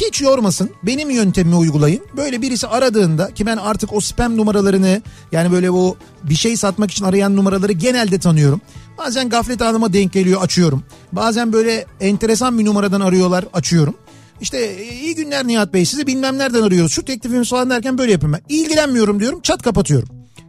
Hiç 0.00 0.20
yormasın. 0.20 0.70
Benim 0.82 1.10
yöntemimi 1.10 1.56
uygulayın. 1.56 2.00
Böyle 2.16 2.42
birisi 2.42 2.66
aradığında 2.66 3.34
ki 3.34 3.46
ben 3.46 3.56
artık 3.56 3.92
o 3.92 4.00
spam 4.00 4.36
numaralarını 4.36 5.02
yani 5.32 5.52
böyle 5.52 5.70
o 5.70 5.96
bir 6.22 6.34
şey 6.34 6.56
satmak 6.56 6.90
için 6.90 7.04
arayan 7.04 7.36
numaraları 7.36 7.72
genelde 7.72 8.18
tanıyorum. 8.18 8.60
Bazen 8.98 9.28
gaflet 9.28 9.62
anıma 9.62 9.92
denk 9.92 10.12
geliyor 10.12 10.42
açıyorum. 10.42 10.82
Bazen 11.12 11.52
böyle 11.52 11.86
enteresan 12.00 12.58
bir 12.58 12.64
numaradan 12.64 13.00
arıyorlar 13.00 13.44
açıyorum. 13.52 13.94
İşte 14.40 14.58
"E, 14.58 14.94
iyi 14.94 15.14
günler 15.14 15.46
Nihat 15.46 15.72
Bey 15.72 15.84
sizi 15.84 16.06
bilmem 16.06 16.38
nereden 16.38 16.62
arıyoruz. 16.62 16.92
Şu 16.92 17.04
teklifimiz 17.04 17.48
falan 17.50 17.70
derken 17.70 17.98
böyle 17.98 18.12
yapıyorum 18.12 18.38
ben. 18.48 18.54
İlgilenmiyorum 18.54 19.20
diyorum 19.20 19.40
çat 19.42 19.62
kapatıyorum. 19.62 20.08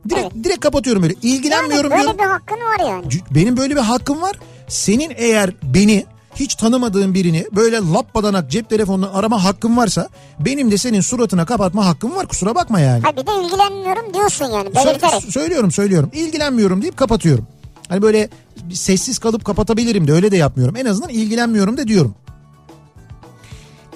Direkt, 0.10 0.36
direkt 0.44 0.60
kapatıyorum 0.60 1.04
böyle. 1.04 1.16
Yani 1.24 1.36
İlgilenmiyorum 1.36 1.92
böyle 1.92 2.02
diyorum. 2.02 2.20
bir 2.20 2.24
hakkın 2.26 2.56
var 2.56 2.90
yani. 2.92 3.06
Benim 3.32 3.58
böyle 3.58 3.76
bir 3.76 3.82
hakkım 3.82 4.22
var. 4.22 4.40
Senin 4.68 5.12
eğer 5.16 5.50
beni 5.64 6.06
hiç 6.40 6.56
tanımadığın 6.56 7.14
birini 7.14 7.46
böyle 7.56 7.78
lappadanak 7.78 8.52
cep 8.52 8.70
telefonundan 8.70 9.14
arama 9.14 9.44
hakkın 9.44 9.78
varsa 9.78 10.10
benim 10.40 10.72
de 10.72 10.78
senin 10.78 11.02
suratına 11.02 11.46
kapatma 11.46 11.86
hakkım 11.86 12.16
var 12.16 12.28
kusura 12.28 12.56
bakma 12.56 12.80
yani. 12.80 13.04
Ha 13.04 13.12
bir 13.12 13.28
de 13.28 13.46
ilgilenmiyorum 13.46 14.14
diyorsun 14.14 14.46
yani 14.46 14.70
Sö- 14.70 14.86
belirterek. 14.86 15.34
söylüyorum 15.34 15.72
söylüyorum 15.72 16.10
ilgilenmiyorum 16.14 16.82
deyip 16.82 16.98
kapatıyorum. 16.98 17.48
Hani 17.90 18.02
böyle 18.02 18.30
sessiz 18.74 19.20
kalıp 19.20 19.46
kapatabilirim 19.46 20.08
de 20.08 20.14
öyle 20.14 20.32
de 20.32 20.38
yapmıyorum. 20.38 20.76
En 20.76 20.86
azından 20.86 21.10
ilgilenmiyorum 21.10 21.78
da 21.78 21.88
diyorum. 21.88 22.16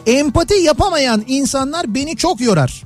Empati 0.05 0.53
yapamayan 0.53 1.23
insanlar 1.27 1.95
beni 1.95 2.17
çok 2.17 2.41
yorar. 2.41 2.83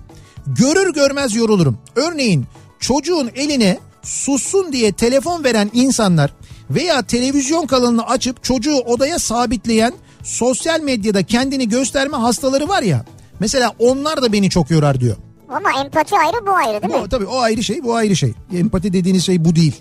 Görür 0.48 0.94
görmez 0.94 1.36
yorulurum. 1.36 1.78
Örneğin 1.96 2.46
çocuğun 2.80 3.32
eline 3.36 3.78
sussun 4.06 4.72
diye 4.74 4.92
telefon 4.92 5.44
veren 5.44 5.70
insanlar 5.74 6.34
veya 6.70 7.02
televizyon 7.02 7.68
kanalını 7.68 8.08
açıp 8.08 8.44
çocuğu 8.44 8.78
odaya 8.78 9.20
sabitleyen 9.20 9.94
sosyal 10.24 10.82
medyada 10.82 11.24
kendini 11.24 11.70
gösterme 11.70 12.18
hastaları 12.18 12.68
var 12.68 12.84
ya. 12.84 13.06
Mesela 13.40 13.74
onlar 13.80 14.22
da 14.22 14.34
beni 14.34 14.50
çok 14.50 14.72
yorar 14.72 15.00
diyor. 15.00 15.16
Ama 15.50 15.70
empati 15.84 16.16
ayrı 16.16 16.48
bu 16.48 16.52
ayrı 16.52 16.82
değil 16.82 16.94
mi? 16.94 17.02
Bu, 17.04 17.10
tabii 17.10 17.26
o 17.26 17.40
ayrı 17.40 17.64
şey 17.64 17.84
bu 17.84 17.96
ayrı 17.96 18.16
şey. 18.16 18.34
Empati 18.54 18.94
dediğiniz 18.94 19.26
şey 19.26 19.46
bu 19.46 19.56
değil. 19.56 19.76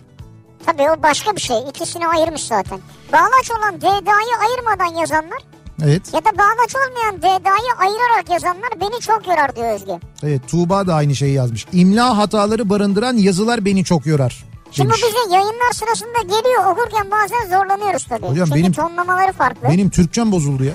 Tabii 0.66 0.82
o 0.82 1.02
başka 1.02 1.36
bir 1.36 1.40
şey. 1.40 1.56
İkisini 1.70 2.08
ayırmış 2.08 2.42
zaten. 2.44 2.80
Bağlaç 3.12 3.50
olan 3.58 3.80
DDA'yı 3.80 4.48
ayırmadan 4.48 5.00
yazanlar 5.00 5.38
Evet. 5.82 6.02
ya 6.14 6.20
da 6.20 6.38
bağlaç 6.38 6.74
olmayan 6.76 7.18
DDA'yı 7.22 7.72
ayırarak 7.78 8.30
yazanlar 8.30 8.70
beni 8.80 9.00
çok 9.00 9.26
yorar 9.26 9.56
diyor 9.56 9.74
Özge. 9.74 9.98
Evet 10.22 10.48
Tuğba 10.48 10.86
da 10.86 10.94
aynı 10.94 11.16
şeyi 11.16 11.34
yazmış. 11.34 11.66
İmla 11.72 12.16
hataları 12.18 12.70
barındıran 12.70 13.16
yazılar 13.16 13.64
beni 13.64 13.84
çok 13.84 14.06
yorar. 14.06 14.44
Şimdi 14.70 14.88
bu 14.90 14.94
bize 14.94 15.34
yayınlar 15.34 15.72
sırasında 15.72 16.22
geliyor 16.22 16.66
okurken 16.72 17.10
bazen 17.10 17.58
zorlanıyoruz 17.58 18.04
tabii. 18.08 18.26
Hocam 18.26 18.46
Çünkü 18.48 18.60
benim- 18.60 18.72
tonlamaları 18.72 19.32
farklı. 19.32 19.68
Benim 19.68 19.90
Türkçem 19.90 20.32
bozuldu 20.32 20.64
ya. 20.64 20.72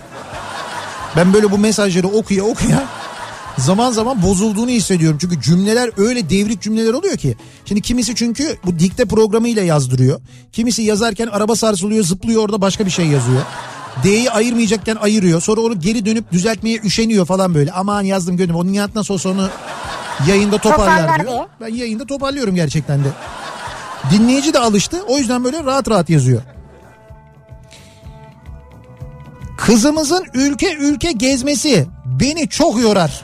Ben 1.15 1.33
böyle 1.33 1.51
bu 1.51 1.57
mesajları 1.57 2.07
okuya 2.07 2.43
okuya 2.43 2.83
zaman 3.57 3.91
zaman 3.91 4.21
bozulduğunu 4.21 4.69
hissediyorum. 4.69 5.17
Çünkü 5.21 5.41
cümleler 5.41 5.89
öyle 5.97 6.29
devrik 6.29 6.61
cümleler 6.61 6.93
oluyor 6.93 7.17
ki. 7.17 7.37
Şimdi 7.65 7.81
kimisi 7.81 8.15
çünkü 8.15 8.57
bu 8.65 8.79
dikte 8.79 9.05
programıyla 9.05 9.63
yazdırıyor. 9.63 10.19
Kimisi 10.51 10.81
yazarken 10.83 11.27
araba 11.27 11.55
sarsılıyor 11.55 12.03
zıplıyor 12.03 12.43
orada 12.43 12.61
başka 12.61 12.85
bir 12.85 12.91
şey 12.91 13.05
yazıyor. 13.05 13.41
D'yi 14.03 14.31
ayırmayacakken 14.31 14.95
ayırıyor. 14.95 15.41
Sonra 15.41 15.61
onu 15.61 15.79
geri 15.79 16.05
dönüp 16.05 16.31
düzeltmeye 16.31 16.79
üşeniyor 16.83 17.25
falan 17.25 17.53
böyle. 17.53 17.71
Aman 17.71 18.01
yazdım 18.01 18.37
gönlüm. 18.37 18.55
Onun 18.55 18.71
Nihat 18.71 18.95
nasıl 18.95 19.13
olsa 19.13 19.29
onu 19.29 19.49
yayında 20.27 20.57
toparlar 20.57 21.01
Toparlar 21.01 21.27
diyor. 21.27 21.45
Ben 21.61 21.75
yayında 21.75 22.05
toparlıyorum 22.05 22.55
gerçekten 22.55 23.03
de. 23.03 23.07
Dinleyici 24.11 24.53
de 24.53 24.59
alıştı. 24.59 25.03
O 25.07 25.17
yüzden 25.17 25.43
böyle 25.43 25.63
rahat 25.63 25.89
rahat 25.89 26.09
yazıyor. 26.09 26.41
Kızımızın 29.57 30.25
ülke 30.33 30.75
ülke 30.75 31.11
gezmesi 31.11 31.87
beni 32.05 32.49
çok 32.49 32.81
yorar. 32.81 33.21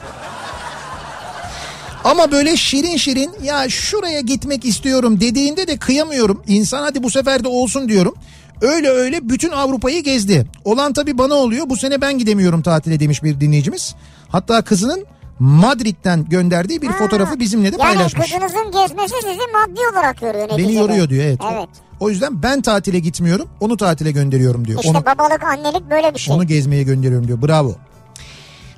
Ama 2.04 2.32
böyle 2.32 2.56
şirin 2.56 2.96
şirin 2.96 3.30
ya 3.42 3.68
şuraya 3.68 4.20
gitmek 4.20 4.64
istiyorum 4.64 5.20
dediğinde 5.20 5.66
de 5.66 5.76
kıyamıyorum. 5.76 6.42
İnsan 6.46 6.82
hadi 6.82 7.02
bu 7.02 7.10
sefer 7.10 7.44
de 7.44 7.48
olsun 7.48 7.88
diyorum. 7.88 8.14
Öyle 8.60 8.88
öyle 8.88 9.28
bütün 9.28 9.50
Avrupa'yı 9.50 10.02
gezdi. 10.02 10.46
Olan 10.64 10.92
tabii 10.92 11.18
bana 11.18 11.34
oluyor. 11.34 11.70
Bu 11.70 11.76
sene 11.76 12.00
ben 12.00 12.18
gidemiyorum 12.18 12.62
tatile 12.62 13.00
demiş 13.00 13.22
bir 13.22 13.40
dinleyicimiz. 13.40 13.94
Hatta 14.28 14.62
kızının 14.62 15.04
Madrid'den 15.38 16.24
gönderdiği 16.24 16.82
bir 16.82 16.86
Ha. 16.86 16.98
fotoğrafı 16.98 17.40
bizimle 17.40 17.72
de 17.72 17.76
yani 17.80 17.94
paylaşmış. 17.94 18.32
kızınızın 18.32 18.70
gezmesi 18.72 19.14
sizi 19.14 19.40
maddi 19.52 19.80
olarak 19.92 20.22
yoruyor 20.22 20.44
neticede. 20.44 20.62
Beni 20.68 20.74
yoruyor 20.74 21.08
diyor 21.08 21.24
evet. 21.24 21.40
Evet. 21.52 21.68
O 22.00 22.10
yüzden 22.10 22.42
ben 22.42 22.62
tatile 22.62 22.98
gitmiyorum. 22.98 23.48
Onu 23.60 23.76
tatile 23.76 24.10
gönderiyorum 24.12 24.66
diyor. 24.66 24.78
İşte 24.84 24.90
Onu, 24.98 25.04
babalık 25.06 25.44
annelik 25.44 25.90
böyle 25.90 26.14
bir 26.14 26.18
şey. 26.18 26.34
onu 26.34 26.44
gezmeye 26.46 26.82
gönderiyorum 26.82 27.28
diyor. 27.28 27.42
Bravo. 27.42 27.74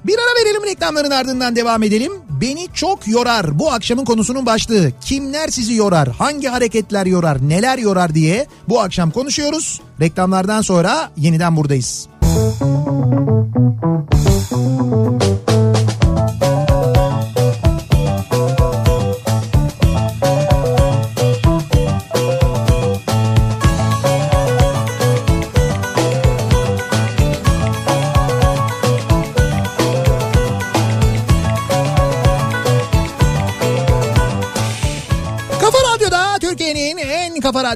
Bir 0.05 0.15
ara 0.19 0.45
verelim 0.45 0.63
reklamların 0.67 1.11
ardından 1.11 1.57
devam 1.57 1.83
edelim. 1.83 2.13
Beni 2.41 2.69
çok 2.75 3.09
yorar. 3.09 3.59
Bu 3.59 3.73
akşamın 3.73 4.05
konusunun 4.05 4.47
başlığı. 4.47 4.93
Kimler 5.01 5.49
sizi 5.49 5.75
yorar? 5.75 6.09
Hangi 6.09 6.49
hareketler 6.49 7.07
yorar? 7.07 7.49
Neler 7.49 7.79
yorar 7.79 8.15
diye 8.15 8.47
bu 8.69 8.81
akşam 8.81 9.11
konuşuyoruz. 9.11 9.81
Reklamlardan 10.01 10.63
sonra 10.63 11.11
yeniden 11.17 11.57
buradayız. 11.57 12.09
Kafa 14.61 15.38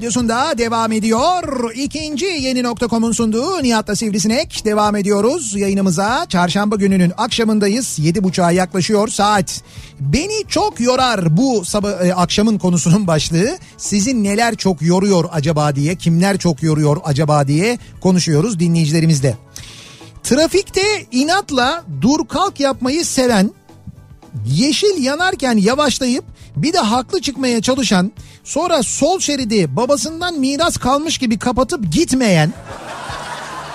radyosunda 0.03 0.59
devam 0.59 0.93
ediyor. 0.93 1.75
İkinci 1.75 2.25
yeni 2.25 2.63
nokta.com'un 2.63 3.13
sunduğu 3.13 3.63
Nihat'la 3.63 3.97
Sivrisinek 3.97 4.65
devam 4.65 4.97
ediyoruz 4.97 5.55
yayınımıza. 5.57 6.27
Çarşamba 6.29 6.77
gününün 6.77 7.13
akşamındayız. 7.17 7.99
Yedi 7.99 8.25
buçuğa 8.25 8.51
yaklaşıyor 8.51 9.09
saat. 9.09 9.63
Beni 10.01 10.49
çok 10.49 10.81
yorar 10.81 11.37
bu 11.37 11.65
sabah 11.65 12.05
e, 12.05 12.15
akşamın 12.15 12.59
konusunun 12.59 13.07
başlığı. 13.07 13.59
Sizi 13.77 14.23
neler 14.23 14.55
çok 14.55 14.83
yoruyor 14.83 15.25
acaba 15.33 15.77
diye, 15.77 15.97
kimler 15.97 16.39
çok 16.39 16.63
yoruyor 16.63 16.97
acaba 17.05 17.49
diye 17.49 17.79
konuşuyoruz 18.01 18.61
dinleyicilerimizle. 18.61 19.37
Trafikte 20.23 20.83
inatla 21.13 21.85
dur 22.01 22.29
kalk 22.29 22.61
yapmayı 22.61 23.05
seven, 23.05 23.51
yeşil 24.47 25.05
yanarken 25.05 25.57
yavaşlayıp 25.57 26.25
bir 26.57 26.73
de 26.73 26.79
haklı 26.79 27.21
çıkmaya 27.21 27.63
çalışan, 27.63 28.13
sonra 28.45 28.83
sol 28.83 29.21
şeridi 29.21 29.77
babasından 29.77 30.39
miras 30.39 30.77
kalmış 30.77 31.19
gibi 31.19 31.39
kapatıp 31.39 31.93
gitmeyen 31.93 32.53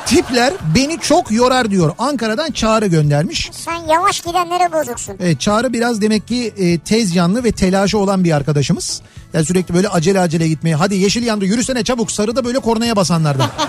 tipler 0.06 0.54
beni 0.76 1.00
çok 1.00 1.32
yorar 1.32 1.72
diyor. 1.72 1.94
Ankara'dan 1.98 2.52
Çağrı 2.52 2.88
göndermiş. 2.88 3.50
Sen 3.54 3.88
yavaş 3.88 4.22
gidenlere 4.22 4.74
bozuksun. 4.74 5.16
Evet, 5.20 5.40
Çağrı 5.40 5.74
biraz 5.74 6.02
demek 6.02 6.28
ki 6.28 6.54
e, 6.58 6.80
tez 6.80 7.16
yanlı 7.16 7.44
ve 7.44 7.52
telaşı 7.52 7.98
olan 7.98 8.24
bir 8.24 8.32
arkadaşımız. 8.32 9.02
Yani 9.34 9.46
sürekli 9.46 9.76
böyle 9.76 9.90
acele 9.90 10.20
acele 10.20 10.48
gitmeye 10.48 10.76
hadi 10.76 10.96
yeşil 10.96 11.24
yandı 11.24 11.46
yürüsene 11.46 11.84
çabuk 11.84 12.12
sarıda 12.12 12.46
böyle 12.46 12.60
kornaya 12.60 12.96
basanlardan. 12.96 13.50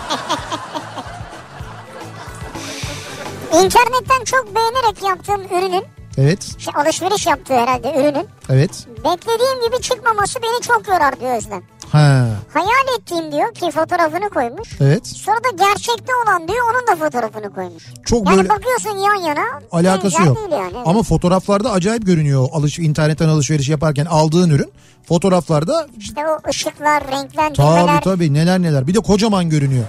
İnternetten 3.53 4.25
çok 4.25 4.55
beğenerek 4.55 5.03
yaptığım 5.03 5.59
ürünün, 5.59 5.85
evet 6.19 6.61
şey, 6.61 6.73
alışveriş 6.77 7.27
yaptığı 7.27 7.55
herhalde 7.55 7.91
ürünün, 7.95 8.27
evet. 8.51 8.87
beklediğim 8.97 9.67
gibi 9.67 9.83
çıkmaması 9.83 10.39
beni 10.43 10.63
çok 10.63 10.89
yorar 10.89 11.21
diyor 11.21 11.37
Özlem. 11.37 11.63
Ha, 11.93 12.27
Hayal 12.55 12.99
ettiğim 12.99 13.33
diyor 13.33 13.55
ki 13.55 13.71
fotoğrafını 13.71 14.31
koymuş. 14.31 14.69
evet. 14.81 15.07
Sonra 15.07 15.37
da 15.37 15.65
gerçekte 15.65 16.13
olan 16.25 16.49
diyor 16.49 16.65
onun 16.71 16.87
da 16.87 17.05
fotoğrafını 17.05 17.55
koymuş. 17.55 17.85
Çok 18.05 18.27
yani 18.27 18.37
böyle- 18.37 18.49
bakıyorsun 18.49 18.91
yan 18.99 19.15
yana. 19.15 19.45
Alakası 19.73 20.23
yok. 20.23 20.37
Değil 20.37 20.49
yani. 20.51 20.73
evet. 20.77 20.87
Ama 20.87 21.03
fotoğraflarda 21.03 21.71
acayip 21.73 22.07
görünüyor. 22.07 22.49
Alış, 22.53 22.79
internetten 22.79 23.29
alışveriş 23.29 23.69
yaparken 23.69 24.05
aldığın 24.07 24.51
ürün 24.51 24.73
fotoğraflarda 25.09 25.87
İşte 25.99 26.21
o 26.27 26.49
ışıklar, 26.49 27.03
renklendirmeler. 27.11 27.87
tabii 27.87 28.05
tabii 28.05 28.35
neler 28.35 28.63
neler. 28.63 28.87
Bir 28.87 28.95
de 28.95 29.01
kocaman 29.01 29.51
görünüyor. 29.51 29.85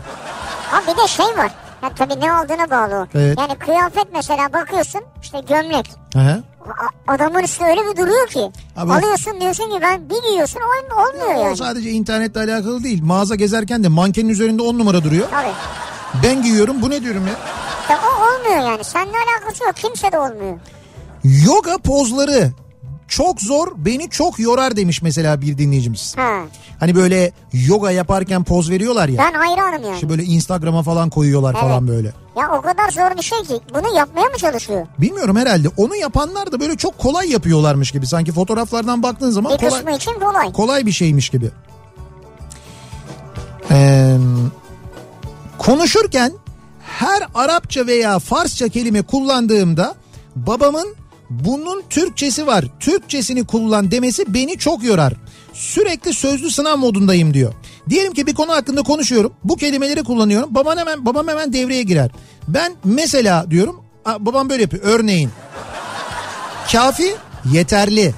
Ha 0.71 0.81
bir 0.87 1.03
de 1.03 1.07
şey 1.07 1.25
var. 1.25 1.51
Ya 1.83 1.89
tabii 1.95 2.19
ne 2.19 2.31
aldığına 2.33 2.69
bağlı 2.69 2.95
o. 2.95 3.07
Evet. 3.15 3.37
Yani 3.39 3.55
kıyafet 3.59 4.07
mesela 4.13 4.53
bakıyorsun 4.53 5.01
işte 5.21 5.39
gömlek. 5.49 5.85
Hı 6.13 6.19
hı. 6.19 6.43
A- 7.07 7.13
Adamın 7.13 7.43
üstü 7.43 7.63
öyle 7.65 7.81
bir 7.81 7.97
duruyor 7.97 8.27
ki. 8.27 8.51
Abi- 8.77 8.93
Alıyorsun 8.93 9.41
diyorsun 9.41 9.63
ki 9.63 9.79
ben 9.81 10.09
bir 10.09 10.21
giyiyorsun 10.23 10.59
ol- 10.59 10.95
olmuyor 11.03 11.35
O 11.39 11.45
yani. 11.45 11.57
sadece 11.57 11.89
internetle 11.91 12.39
alakalı 12.39 12.83
değil. 12.83 13.03
Mağaza 13.03 13.35
gezerken 13.35 13.83
de 13.83 13.87
mankenin 13.87 14.29
üzerinde 14.29 14.61
10 14.61 14.79
numara 14.79 15.03
duruyor. 15.03 15.27
Tabii. 15.31 15.51
Ben 16.23 16.41
giyiyorum 16.41 16.81
bu 16.81 16.89
ne 16.89 17.01
diyorum 17.01 17.27
ya? 17.27 17.33
İşte 17.81 17.93
o 17.95 18.23
olmuyor 18.23 18.71
yani. 18.71 18.83
Seninle 18.83 19.17
alakası 19.17 19.63
yok. 19.63 19.75
Kimse 19.75 20.11
de 20.11 20.19
olmuyor. 20.19 20.59
Yoga 21.23 21.77
pozları 21.77 22.51
çok 23.09 23.41
zor 23.41 23.67
beni 23.77 24.09
çok 24.09 24.39
yorar 24.39 24.75
demiş 24.75 25.01
mesela 25.01 25.41
bir 25.41 25.57
dinleyicimiz. 25.57 26.17
Ha. 26.17 26.39
Hani 26.79 26.95
böyle 26.95 27.31
yoga 27.53 27.91
yaparken 27.91 28.43
poz 28.43 28.69
veriyorlar 28.69 29.09
ya. 29.09 29.17
Ben 29.17 29.39
hayranım 29.39 29.83
yani. 29.83 29.95
İşte 29.95 30.09
böyle 30.09 30.23
Instagram'a 30.23 30.83
falan 30.83 31.09
koyuyorlar 31.09 31.51
Evet. 31.53 31.61
falan 31.61 31.87
böyle. 31.87 32.13
Ya 32.37 32.51
o 32.57 32.61
kadar 32.61 32.89
zor 32.91 33.17
bir 33.17 33.21
şey 33.23 33.43
ki. 33.43 33.59
Bunu 33.73 33.97
yapmaya 33.97 34.25
mı 34.25 34.37
çalışıyor? 34.37 34.87
Bilmiyorum 34.97 35.35
herhalde. 35.35 35.67
Onu 35.77 35.95
yapanlar 35.95 36.51
da 36.51 36.59
böyle 36.59 36.77
çok 36.77 36.97
kolay 36.97 37.31
yapıyorlarmış 37.31 37.91
gibi. 37.91 38.07
Sanki 38.07 38.31
fotoğraflardan 38.31 39.03
baktığın 39.03 39.31
zaman 39.31 39.51
Bir 39.53 39.69
kolay, 39.69 39.95
için 39.95 40.13
kolay. 40.19 40.51
kolay 40.51 40.85
bir 40.85 40.91
şeymiş 40.91 41.29
gibi. 41.29 41.51
Ee, 43.71 44.17
konuşurken 45.57 46.31
her 46.83 47.23
Arapça 47.35 47.87
veya 47.87 48.19
Farsça 48.19 48.67
kelime 48.69 49.01
kullandığımda 49.01 49.95
babamın 50.35 50.95
bunun 51.29 51.83
Türkçesi 51.89 52.47
var. 52.47 52.65
Türkçesini 52.79 53.45
kullan 53.47 53.91
demesi 53.91 54.33
beni 54.33 54.57
çok 54.57 54.83
yorar. 54.83 55.13
Sürekli 55.53 56.13
sözlü 56.13 56.51
sınav 56.51 56.77
modundayım 56.77 57.33
diyor. 57.33 57.53
Diyelim 57.89 58.13
ki 58.13 58.27
bir 58.27 58.33
konu 58.35 58.51
hakkında 58.51 58.81
konuşuyorum. 58.83 59.33
Bu 59.43 59.55
kelimeleri 59.55 60.03
kullanıyorum. 60.03 60.55
Babam 60.55 60.77
hemen 60.77 61.05
babam 61.05 61.27
hemen 61.27 61.53
devreye 61.53 61.83
girer. 61.83 62.11
Ben 62.47 62.73
mesela 62.83 63.51
diyorum. 63.51 63.81
"Aa, 64.05 64.25
Babam 64.25 64.49
böyle 64.49 64.61
yapıyor. 64.61 64.83
Örneğin. 64.85 65.29
Kafi 66.71 67.15
yeterli. 67.53 68.13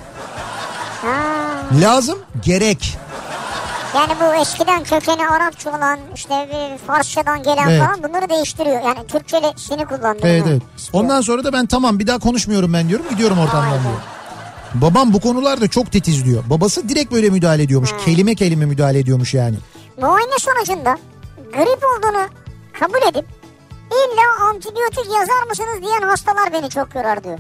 Lazım 1.82 2.18
gerek. 2.46 2.98
Yani 3.96 4.14
bu 4.22 4.36
eskiden 4.42 4.84
kökeni 4.84 5.28
Arapça 5.28 5.78
olan 5.78 6.00
işte 6.16 6.50
bir 6.52 6.78
Farsçadan 6.78 7.44
gelen 7.44 7.68
Evet. 7.70 7.82
falan 7.82 8.04
bunları 8.04 8.30
değiştiriyor. 8.30 8.82
Yani 8.82 9.08
Türkçesini 9.08 9.86
kullanıyor. 9.86 10.20
Evet 10.24 10.44
evet. 10.48 10.62
Ondan 10.94 11.22
sonra 11.22 11.44
da 11.44 11.54
ben 11.54 11.66
tamam 11.66 12.00
bir 12.00 12.08
daha 12.08 12.20
konuşmuyorum 12.20 12.74
ben 12.74 12.90
diyorum. 12.90 13.06
Gidiyorum 13.10 13.40
ortamdan 13.40 13.84
diyor. 13.84 13.94
Babam 14.74 15.14
bu 15.14 15.20
konularda 15.22 15.68
çok 15.68 15.92
titiz 15.92 16.26
diyor. 16.26 16.44
Babası 16.50 16.90
direkt 16.90 17.12
böyle 17.12 17.30
müdahale 17.30 17.64
ediyormuş. 17.64 17.90
Kelime 18.06 18.36
kelime 18.36 18.66
müdahale 18.66 19.00
ediyormuş 19.00 19.34
yani. 19.34 19.56
Muayene 20.02 20.40
sonucunda 20.40 20.98
grip 21.54 21.84
olduğunu 21.84 22.28
kabul 22.80 23.08
edip 23.10 23.26
illa 23.92 24.48
antibiyotik 24.50 25.06
yazar 25.06 25.48
mısınız 25.50 25.82
diyen 25.82 26.02
hastalar 26.02 26.54
beni 26.54 26.70
çok 26.70 26.96
yorar 26.96 27.24
diyor. 27.24 27.40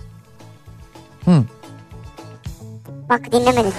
Hı. 1.26 1.43
Bak 3.10 3.32
dinlemedin. 3.32 3.74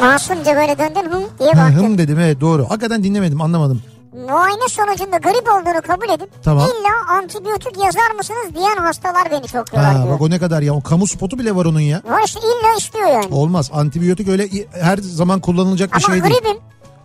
Masumca 0.00 0.56
böyle 0.56 0.78
döndün 0.78 1.10
hı 1.10 1.22
diye 1.38 1.48
baktın. 1.56 1.76
hım 1.76 1.98
dedim 1.98 2.18
evet 2.20 2.40
doğru. 2.40 2.70
Hakikaten 2.70 3.04
dinlemedim 3.04 3.40
anlamadım. 3.40 3.82
Muayene 4.12 4.68
sonucunda 4.68 5.16
grip 5.18 5.48
olduğunu 5.48 5.82
kabul 5.86 6.08
edip 6.14 6.42
Tamam. 6.42 6.68
illa 6.68 7.16
antibiyotik 7.16 7.84
yazar 7.84 8.10
mısınız 8.16 8.54
diyen 8.56 8.76
hastalar 8.76 9.30
beni 9.30 9.46
çok 9.46 9.72
yorar 9.72 9.84
Ha, 9.94 9.94
diyor. 10.04 10.14
bak 10.14 10.20
o 10.22 10.30
ne 10.30 10.38
kadar 10.38 10.62
ya. 10.62 10.74
O 10.74 10.80
kamu 10.82 11.06
spotu 11.06 11.38
bile 11.38 11.54
var 11.54 11.64
onun 11.64 11.80
ya. 11.80 12.02
Var 12.10 12.22
işte 12.26 12.40
illa 12.40 12.76
istiyor 12.78 13.06
yani. 13.06 13.34
Olmaz. 13.34 13.70
Antibiyotik 13.74 14.28
öyle 14.28 14.48
her 14.80 14.96
zaman 14.98 15.40
kullanılacak 15.40 15.90
bir 15.90 16.04
Ama 16.04 16.14
şey 16.14 16.24
değil. 16.24 16.34
gripim 16.34 16.56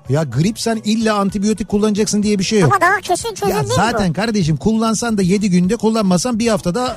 Ya 0.10 0.24
grip 0.24 0.60
sen 0.60 0.82
illa 0.84 1.16
antibiyotik 1.16 1.70
kullanacaksın 1.70 2.24
diye 2.24 2.40
bir 2.40 2.44
şey 2.44 2.60
yok. 2.60 2.72
ama 2.72 2.82
daha 2.82 2.98
kesin 3.02 3.34
çözüm 3.34 3.56
Ya 3.56 3.64
değil 3.64 3.74
zaten 3.76 4.14
kardeşim 4.14 4.58
kullansan 4.58 5.18
da 5.18 5.22
7 5.22 5.50
günde 5.50 5.76
kullanmasan 5.76 6.40
bir 6.40 6.48
haftada 6.48 6.96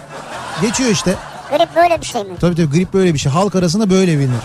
geçiyor 0.62 0.90
işte. 0.90 1.14
bu? 1.52 1.56
Grip 1.56 1.76
böyle 1.76 2.00
bir 2.00 2.06
şey 2.06 2.24
mi? 2.24 2.30
Tabii 2.40 2.54
tabii 2.54 2.70
grip 2.70 2.94
böyle 2.94 3.14
bir 3.14 3.18
şey. 3.18 3.32
Halk 3.32 3.54
arasında 3.54 3.90
böyle 3.90 4.18
bilinir. 4.18 4.38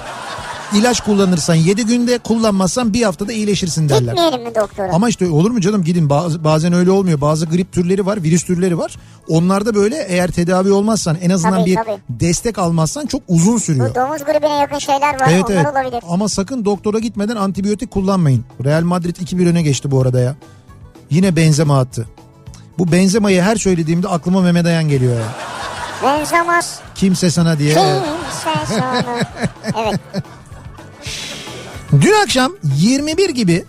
İlaç 0.73 1.01
kullanırsan 1.01 1.55
7 1.55 1.85
günde 1.85 2.17
kullanmazsan 2.17 2.93
bir 2.93 3.03
haftada 3.03 3.33
iyileşirsin 3.33 3.89
derler. 3.89 4.13
Gitmeyelim 4.13 4.43
mi 4.43 4.55
doktora? 4.55 4.93
Ama 4.93 5.09
işte 5.09 5.29
olur 5.29 5.51
mu 5.51 5.61
canım 5.61 5.83
gidin 5.83 6.09
Baz- 6.09 6.43
bazen 6.43 6.73
öyle 6.73 6.91
olmuyor. 6.91 7.21
Bazı 7.21 7.45
grip 7.45 7.71
türleri 7.71 8.05
var, 8.05 8.23
virüs 8.23 8.43
türleri 8.43 8.77
var. 8.77 8.95
Onlarda 9.29 9.75
böyle 9.75 10.05
eğer 10.09 10.31
tedavi 10.31 10.71
olmazsan 10.71 11.17
en 11.21 11.29
azından 11.29 11.59
Tabii, 11.59 11.65
bir 11.71 11.75
tabii. 11.75 11.97
destek 12.09 12.59
almazsan 12.59 13.05
çok 13.05 13.21
uzun 13.27 13.57
sürüyor. 13.57 13.89
Bu 13.89 13.95
domuz 13.95 14.23
gribine 14.23 14.53
yakın 14.53 14.77
şeyler 14.79 15.13
var 15.21 15.27
Evet 15.31 15.45
onlar 15.45 15.55
evet 15.55 15.67
olabilir. 15.71 16.03
ama 16.09 16.29
sakın 16.29 16.65
doktora 16.65 16.99
gitmeden 16.99 17.35
antibiyotik 17.35 17.91
kullanmayın. 17.91 18.45
Real 18.65 18.81
Madrid 18.83 19.15
2-1 19.15 19.49
öne 19.49 19.61
geçti 19.61 19.91
bu 19.91 20.01
arada 20.01 20.19
ya. 20.19 20.35
Yine 21.09 21.35
Benzema 21.35 21.79
attı. 21.79 22.05
Bu 22.77 22.91
Benzema'yı 22.91 23.41
her 23.41 23.55
söylediğimde 23.55 24.07
aklıma 24.07 24.41
Mehmet 24.41 24.65
Ayan 24.65 24.89
geliyor 24.89 25.13
ya. 25.19 25.25
Benzemez. 26.03 26.79
Kimse 26.95 27.31
sana 27.31 27.59
diye. 27.59 27.73
Kimse 27.73 28.65
sana. 28.79 29.03
evet. 29.77 29.99
Dün 31.91 32.13
akşam 32.23 32.51
21 32.63 33.29
gibi 33.29 33.65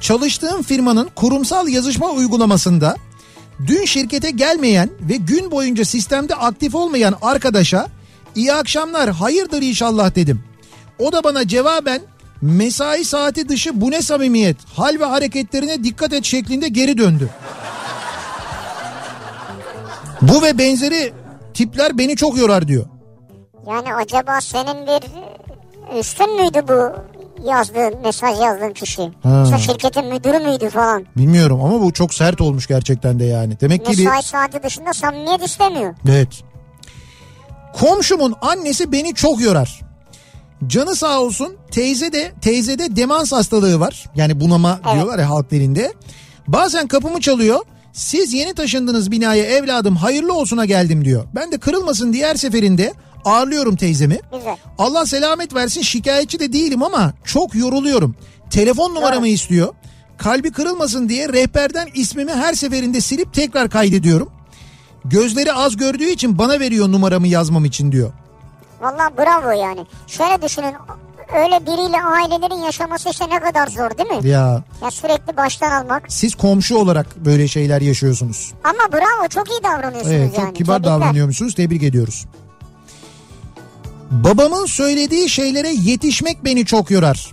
çalıştığım 0.00 0.62
firmanın 0.62 1.10
kurumsal 1.14 1.68
yazışma 1.68 2.10
uygulamasında 2.10 2.96
dün 3.66 3.84
şirkete 3.84 4.30
gelmeyen 4.30 4.90
ve 5.00 5.16
gün 5.16 5.50
boyunca 5.50 5.84
sistemde 5.84 6.34
aktif 6.34 6.74
olmayan 6.74 7.14
arkadaşa 7.22 7.88
iyi 8.34 8.52
akşamlar 8.52 9.10
hayırdır 9.10 9.62
inşallah 9.62 10.14
dedim. 10.14 10.44
O 10.98 11.12
da 11.12 11.24
bana 11.24 11.48
cevaben 11.48 12.00
mesai 12.42 13.04
saati 13.04 13.48
dışı 13.48 13.80
bu 13.80 13.90
ne 13.90 14.02
samimiyet 14.02 14.56
hal 14.76 14.96
ve 15.00 15.04
hareketlerine 15.04 15.84
dikkat 15.84 16.12
et 16.12 16.24
şeklinde 16.24 16.68
geri 16.68 16.98
döndü. 16.98 17.28
Bu 20.22 20.42
ve 20.42 20.58
benzeri 20.58 21.12
tipler 21.54 21.98
beni 21.98 22.16
çok 22.16 22.38
yorar 22.38 22.68
diyor. 22.68 22.86
Yani 23.66 23.94
acaba 23.94 24.40
senin 24.40 24.86
bir 24.86 25.02
üstün 25.98 26.36
müydü 26.36 26.68
bu 26.68 26.92
yazdığın 27.46 27.94
mesaj 28.04 28.40
yazdığın 28.40 28.72
kişi? 28.72 29.12
Ha. 29.22 29.44
Şirketin 29.58 30.04
müdürü 30.04 30.38
müydü 30.38 30.68
falan? 30.70 31.06
Bilmiyorum 31.16 31.60
ama 31.64 31.80
bu 31.80 31.92
çok 31.92 32.14
sert 32.14 32.40
olmuş 32.40 32.66
gerçekten 32.66 33.18
de 33.18 33.24
yani. 33.24 33.60
Demek 33.60 33.86
ki 33.86 33.92
bir... 33.92 34.04
Mesai 34.04 34.22
saati 34.22 34.62
dışında 34.62 34.92
samimiyet 34.92 35.42
istemiyor. 35.46 35.94
Evet. 36.08 36.28
Komşumun 37.72 38.34
annesi 38.40 38.92
beni 38.92 39.14
çok 39.14 39.40
yorar. 39.40 39.80
Canı 40.66 40.96
sağ 40.96 41.20
olsun 41.20 41.56
teyze 41.70 42.12
de 42.12 42.32
teyzede 42.40 42.96
demans 42.96 43.32
hastalığı 43.32 43.80
var. 43.80 44.04
Yani 44.16 44.40
bunama 44.40 44.80
Evet. 44.84 44.94
diyorlar 44.94 45.18
ya 45.18 45.30
halk 45.30 45.50
dilinde. 45.50 45.92
Bazen 46.48 46.88
kapımı 46.88 47.20
çalıyor. 47.20 47.60
Siz 47.92 48.32
yeni 48.34 48.54
taşındınız 48.54 49.10
binaya 49.10 49.44
evladım 49.44 49.96
hayırlı 49.96 50.34
olsuna 50.34 50.64
geldim 50.64 51.04
diyor. 51.04 51.24
Ben 51.34 51.52
de 51.52 51.58
kırılmasın 51.58 52.12
diye 52.12 52.26
her 52.26 52.34
seferinde 52.34 52.92
ağırlıyorum 53.24 53.76
teyzemi. 53.76 54.20
Güzel. 54.32 54.56
Allah 54.78 55.06
selamet 55.06 55.54
versin 55.54 55.82
şikayetçi 55.82 56.40
de 56.40 56.52
değilim 56.52 56.82
ama 56.82 57.12
çok 57.24 57.54
yoruluyorum. 57.54 58.16
Telefon 58.50 58.94
numaramı 58.94 59.28
istiyor. 59.28 59.74
Kalbi 60.18 60.52
kırılmasın 60.52 61.08
diye 61.08 61.28
rehberden 61.28 61.88
ismimi 61.94 62.32
her 62.32 62.54
seferinde 62.54 63.00
silip 63.00 63.34
tekrar 63.34 63.70
kaydediyorum. 63.70 64.30
Gözleri 65.04 65.52
az 65.52 65.76
gördüğü 65.76 66.08
için 66.08 66.38
bana 66.38 66.60
veriyor 66.60 66.92
numaramı 66.92 67.28
yazmam 67.28 67.64
için 67.64 67.92
diyor. 67.92 68.12
Vallahi 68.80 69.16
bravo 69.18 69.50
yani. 69.50 69.86
Şöyle 70.06 70.42
düşünün 70.42 70.74
öyle 71.36 71.60
biriyle 71.66 71.96
ailelerin 72.02 72.62
yaşaması 72.62 73.08
işte 73.10 73.24
ne 73.30 73.40
kadar 73.40 73.66
zor 73.66 73.98
değil 73.98 74.10
mi? 74.22 74.28
Ya 74.28 74.62
Ya 74.82 74.90
sürekli 74.90 75.36
baştan 75.36 75.70
almak. 75.84 76.02
siz 76.08 76.34
komşu 76.34 76.76
olarak 76.76 77.16
böyle 77.16 77.48
şeyler 77.48 77.80
yaşıyorsunuz. 77.80 78.52
Ama 78.64 78.92
bravo 78.92 79.28
çok 79.28 79.50
iyi 79.50 79.62
davranıyorsunuz 79.62 80.12
Evet 80.16 80.38
yani. 80.38 80.46
çok 80.46 80.56
kibar 80.56 80.74
Tebrikler. 80.76 80.92
davranıyormuşsunuz 81.00 81.54
tebrik 81.54 81.82
ediyoruz. 81.82 82.24
Babamın 84.12 84.66
söylediği 84.66 85.28
şeylere 85.28 85.68
yetişmek 85.68 86.44
beni 86.44 86.66
çok 86.66 86.90
yorar 86.90 87.30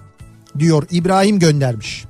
diyor 0.59 0.83
İbrahim 0.91 1.39
göndermiş. 1.39 2.05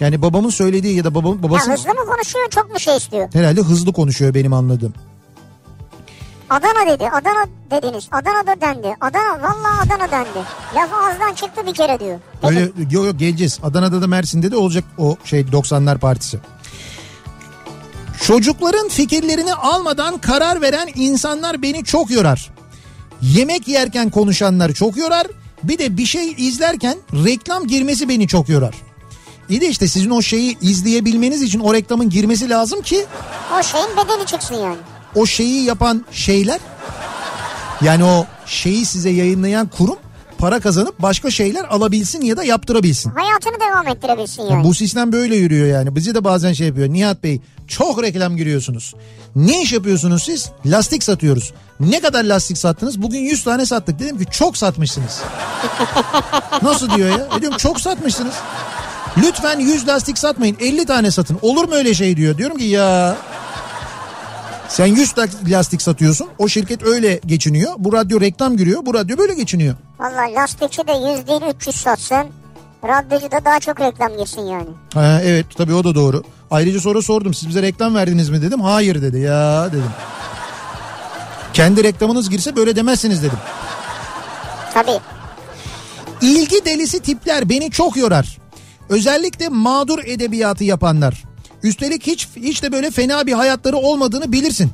Yani 0.00 0.22
babamın 0.22 0.50
söylediği 0.50 0.96
ya 0.96 1.04
da 1.04 1.14
babam 1.14 1.36
Ya 1.36 1.42
babası 1.42 1.72
hızlı 1.72 1.88
mı 1.94 2.06
konuşuyor 2.06 2.50
çok 2.50 2.70
mu 2.72 2.80
şey 2.80 2.96
istiyor? 2.96 3.28
herhalde 3.32 3.60
hızlı 3.60 3.92
konuşuyor 3.92 4.34
benim 4.34 4.52
anladığım. 4.52 4.94
Adana 6.50 6.86
dedi. 6.86 7.08
Adana 7.08 7.44
dediniz. 7.70 8.08
Adana'da 8.12 8.60
dendi. 8.60 8.96
Adana 9.00 9.42
vallahi 9.42 9.86
Adana 9.86 10.10
dendi. 10.10 10.38
Laf 10.74 10.92
ağızdan 10.92 11.34
çıktı 11.34 11.66
bir 11.66 11.74
kere 11.74 12.00
diyor. 12.00 12.18
Peki, 12.42 12.46
Öyle 12.58 12.70
yok 12.90 13.04
yok 13.06 13.18
geleceğiz. 13.18 13.58
Adana'da 13.62 14.02
da 14.02 14.06
Mersin'de 14.06 14.50
de 14.50 14.56
olacak 14.56 14.84
o 14.98 15.16
şey 15.24 15.40
90'lar 15.40 15.98
partisi. 15.98 16.38
Çocukların 18.22 18.88
fikirlerini 18.88 19.54
almadan 19.54 20.18
karar 20.18 20.62
veren 20.62 20.88
insanlar 20.94 21.62
beni 21.62 21.84
çok 21.84 22.10
yorar. 22.10 22.51
Yemek 23.22 23.68
yerken 23.68 24.10
konuşanlar 24.10 24.72
çok 24.72 24.96
yorar. 24.96 25.26
Bir 25.62 25.78
de 25.78 25.96
bir 25.96 26.06
şey 26.06 26.34
izlerken 26.36 26.98
reklam 27.24 27.66
girmesi 27.66 28.08
beni 28.08 28.28
çok 28.28 28.48
yorar. 28.48 28.74
İyi 29.48 29.60
de 29.60 29.68
işte 29.68 29.88
sizin 29.88 30.10
o 30.10 30.22
şeyi 30.22 30.58
izleyebilmeniz 30.60 31.42
için 31.42 31.60
o 31.60 31.74
reklamın 31.74 32.10
girmesi 32.10 32.50
lazım 32.50 32.82
ki 32.82 33.04
O 33.58 33.62
şeyin 33.62 33.86
bedeli 33.96 34.26
çıksın 34.26 34.54
yani. 34.54 34.76
o 35.14 35.26
şeyi 35.26 35.64
yapan 35.64 36.04
şeyler 36.12 36.60
yani 37.82 38.04
o 38.04 38.26
şeyi 38.46 38.86
size 38.86 39.10
yayınlayan 39.10 39.68
kurum 39.68 39.96
para 40.42 40.60
kazanıp 40.60 41.02
başka 41.02 41.30
şeyler 41.30 41.64
alabilsin 41.64 42.20
ya 42.20 42.36
da 42.36 42.44
yaptırabilsin. 42.44 43.10
Hayatını 43.10 43.60
devam 43.60 43.88
ettirebilsin 43.88 44.42
yani. 44.42 44.64
Bu 44.64 44.74
sistem 44.74 45.12
böyle 45.12 45.36
yürüyor 45.36 45.66
yani. 45.66 45.96
Bizi 45.96 46.14
de 46.14 46.24
bazen 46.24 46.52
şey 46.52 46.66
yapıyor. 46.66 46.88
Nihat 46.88 47.22
Bey 47.22 47.40
çok 47.68 48.02
reklam 48.02 48.36
giriyorsunuz. 48.36 48.94
Ne 49.36 49.62
iş 49.62 49.72
yapıyorsunuz 49.72 50.22
siz? 50.22 50.50
Lastik 50.66 51.02
satıyoruz. 51.02 51.52
Ne 51.80 52.00
kadar 52.00 52.24
lastik 52.24 52.58
sattınız? 52.58 53.02
Bugün 53.02 53.18
100 53.18 53.44
tane 53.44 53.66
sattık. 53.66 53.98
Dedim 53.98 54.18
ki 54.18 54.24
çok 54.30 54.56
satmışsınız. 54.56 55.20
Nasıl 56.62 56.90
diyor 56.90 57.08
ya? 57.08 57.28
E 57.38 57.40
diyorum 57.40 57.58
çok 57.58 57.80
satmışsınız. 57.80 58.34
Lütfen 59.18 59.58
100 59.60 59.88
lastik 59.88 60.18
satmayın 60.18 60.56
50 60.60 60.86
tane 60.86 61.10
satın. 61.10 61.38
Olur 61.42 61.68
mu 61.68 61.74
öyle 61.74 61.94
şey 61.94 62.16
diyor. 62.16 62.38
Diyorum 62.38 62.58
ki 62.58 62.64
ya 62.64 63.16
sen 64.72 64.86
100 64.86 65.14
lastik 65.48 65.82
satıyorsun. 65.82 66.28
O 66.38 66.48
şirket 66.48 66.82
öyle 66.82 67.20
geçiniyor. 67.26 67.72
Bu 67.78 67.92
radyo 67.92 68.20
reklam 68.20 68.56
giriyor. 68.56 68.86
Bu 68.86 68.94
radyo 68.94 69.18
böyle 69.18 69.34
geçiniyor. 69.34 69.74
Vallahi 69.98 70.34
lastikçi 70.34 70.86
de 70.86 70.92
100 70.92 71.26
değil 71.26 71.54
300 71.56 71.76
satsın. 71.76 72.26
Radyocu 72.84 73.30
da 73.30 73.44
daha 73.44 73.60
çok 73.60 73.80
reklam 73.80 74.16
girsin 74.16 74.42
yani. 74.42 74.68
Ha, 74.94 75.20
evet 75.24 75.46
tabii 75.56 75.74
o 75.74 75.84
da 75.84 75.94
doğru. 75.94 76.22
Ayrıca 76.50 76.80
sonra 76.80 77.02
sordum 77.02 77.34
siz 77.34 77.48
bize 77.48 77.62
reklam 77.62 77.94
verdiniz 77.94 78.30
mi 78.30 78.42
dedim. 78.42 78.60
Hayır 78.60 79.02
dedi 79.02 79.18
ya 79.18 79.68
dedim. 79.68 79.90
Kendi 81.52 81.84
reklamınız 81.84 82.30
girse 82.30 82.56
böyle 82.56 82.76
demezsiniz 82.76 83.22
dedim. 83.22 83.38
Tabii. 84.74 85.00
İlgi 86.20 86.64
delisi 86.64 87.00
tipler 87.00 87.48
beni 87.48 87.70
çok 87.70 87.96
yorar. 87.96 88.38
Özellikle 88.88 89.48
mağdur 89.48 89.98
edebiyatı 90.04 90.64
yapanlar. 90.64 91.31
Üstelik 91.62 92.06
hiç 92.06 92.28
hiç 92.36 92.62
de 92.62 92.72
böyle 92.72 92.90
fena 92.90 93.26
bir 93.26 93.32
hayatları 93.32 93.76
olmadığını 93.76 94.32
bilirsin. 94.32 94.70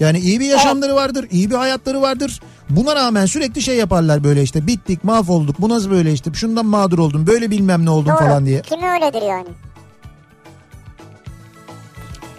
Yani 0.00 0.18
iyi 0.18 0.40
bir 0.40 0.46
yaşamları 0.46 0.94
vardır, 0.94 1.26
iyi 1.30 1.50
bir 1.50 1.54
hayatları 1.54 2.02
vardır. 2.02 2.40
Buna 2.70 2.96
rağmen 2.96 3.26
sürekli 3.26 3.62
şey 3.62 3.76
yaparlar 3.76 4.24
böyle 4.24 4.42
işte 4.42 4.66
bittik, 4.66 5.04
mahvolduk, 5.04 5.60
bu 5.60 5.68
nasıl 5.68 5.90
böyle 5.90 6.12
işte, 6.12 6.34
şundan 6.34 6.66
mağdur 6.66 6.98
oldum, 6.98 7.26
böyle 7.26 7.50
bilmem 7.50 7.84
ne 7.84 7.90
oldum 7.90 8.12
Doğru. 8.12 8.18
falan 8.18 8.46
diye. 8.46 8.62
Kimi 8.62 8.88
öyledir 8.88 9.22
yani. 9.22 9.48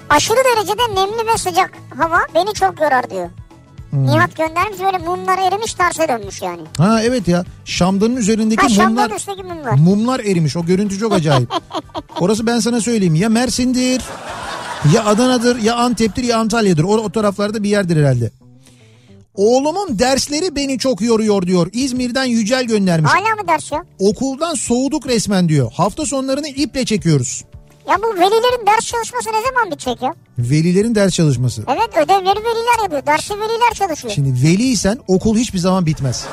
Aşırı 0.10 0.38
derecede 0.38 0.96
nemli 0.96 1.28
ve 1.34 1.38
sıcak 1.38 1.72
hava 1.98 2.20
beni 2.36 2.54
çok 2.54 2.82
yorar 2.82 3.10
diyor. 3.10 3.30
Hmm. 3.90 4.08
Nihat 4.08 4.36
göndermiş 4.36 4.80
böyle 4.80 4.98
mumlar 4.98 5.38
erimiş 5.38 5.74
terse 5.74 6.08
dönmüş 6.08 6.42
yani. 6.42 6.62
Ha 6.78 7.02
evet 7.04 7.28
ya 7.28 7.46
Şamdanın 7.66 8.16
üzerindeki 8.16 8.62
Ha 8.62 8.88
mumlar 8.88 9.12
mumlar. 9.38 9.74
mumlar 9.74 10.20
erimiş 10.20 10.58
o 10.58 10.66
görüntü 10.66 11.00
çok 11.00 11.14
acayip. 11.14 11.50
Orası 12.20 12.48
ben 12.48 12.60
sana 12.60 12.82
söyleyeyim 12.82 13.16
ya 13.16 13.30
Mersin'dir 13.30 14.02
ya 14.94 15.06
Adana'dır 15.06 15.62
ya 15.62 15.76
Antep'tir 15.76 16.24
ya 16.24 16.38
Antalya'dır 16.38 16.84
o, 16.84 16.88
o 16.88 17.10
taraflarda 17.12 17.64
bir 17.64 17.70
yerdir 17.70 17.98
herhalde. 17.98 18.32
Oğlumun 19.36 20.00
dersleri 20.00 20.56
beni 20.56 20.80
çok 20.80 21.02
yoruyor 21.02 21.42
diyor. 21.42 21.70
İzmir'den 21.74 22.24
Yücel 22.26 22.64
göndermiş. 22.64 23.12
Hala 23.12 23.36
mı 23.42 23.48
ders 23.48 23.72
ya? 23.72 23.84
Okuldan 24.00 24.54
soğuduk 24.54 25.08
resmen 25.08 25.50
diyor. 25.50 25.72
Hafta 25.74 26.06
sonlarını 26.06 26.48
iple 26.48 26.86
çekiyoruz. 26.86 27.44
Ya 27.88 27.98
bu 28.04 28.16
velilerin 28.20 28.66
ders 28.68 28.86
çalışması 28.86 29.30
ne 29.30 29.42
zaman 29.52 29.72
bitecek 29.72 30.02
ya? 30.02 30.14
Velilerin 30.40 30.96
ders 30.96 31.14
çalışması. 31.14 31.64
Evet 31.68 31.90
ödevleri 32.06 32.40
veliler 32.40 32.84
yapıyor. 32.84 33.06
Dersi 33.06 33.34
veliler 33.34 33.74
çalışıyor. 33.74 34.14
Şimdi 34.14 34.44
veliysen 34.48 35.00
okul 35.08 35.38
hiçbir 35.38 35.60
zaman 35.60 35.86
bitmez. 35.86 36.26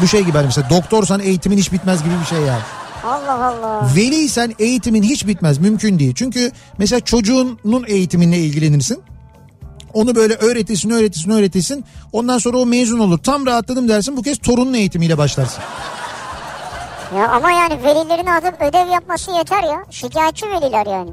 Bu 0.00 0.06
şey 0.06 0.20
gibi 0.20 0.32
hani 0.32 0.46
mesela 0.46 0.70
doktorsan 0.70 1.20
eğitimin 1.20 1.58
hiç 1.58 1.72
bitmez 1.72 2.02
gibi 2.04 2.14
bir 2.20 2.26
şey 2.26 2.38
yani. 2.38 2.62
Allah 3.04 3.44
Allah. 3.46 3.90
Veliysen 3.96 4.54
eğitimin 4.58 5.02
hiç 5.02 5.26
bitmez 5.26 5.58
mümkün 5.58 5.98
değil. 5.98 6.14
Çünkü 6.14 6.52
mesela 6.78 7.00
çocuğunun 7.00 7.84
eğitiminle 7.86 8.38
ilgilenirsin. 8.38 9.02
Onu 9.94 10.14
böyle 10.14 10.34
öğretirsin 10.34 10.90
öğretirsin 10.90 11.30
öğretirsin. 11.30 11.84
Ondan 12.12 12.38
sonra 12.38 12.58
o 12.58 12.66
mezun 12.66 12.98
olur. 12.98 13.18
Tam 13.18 13.46
rahatladım 13.46 13.88
dersin 13.88 14.16
bu 14.16 14.22
kez 14.22 14.38
torunun 14.38 14.74
eğitimiyle 14.74 15.18
başlarsın. 15.18 15.62
Ya 17.16 17.28
ama 17.28 17.50
yani 17.50 17.84
velilerin 17.84 18.26
adım 18.26 18.54
ödev 18.68 18.88
yapması 18.92 19.30
yeter 19.30 19.62
ya. 19.62 19.84
Şikayetçi 19.90 20.46
veliler 20.50 20.86
yani. 20.86 21.10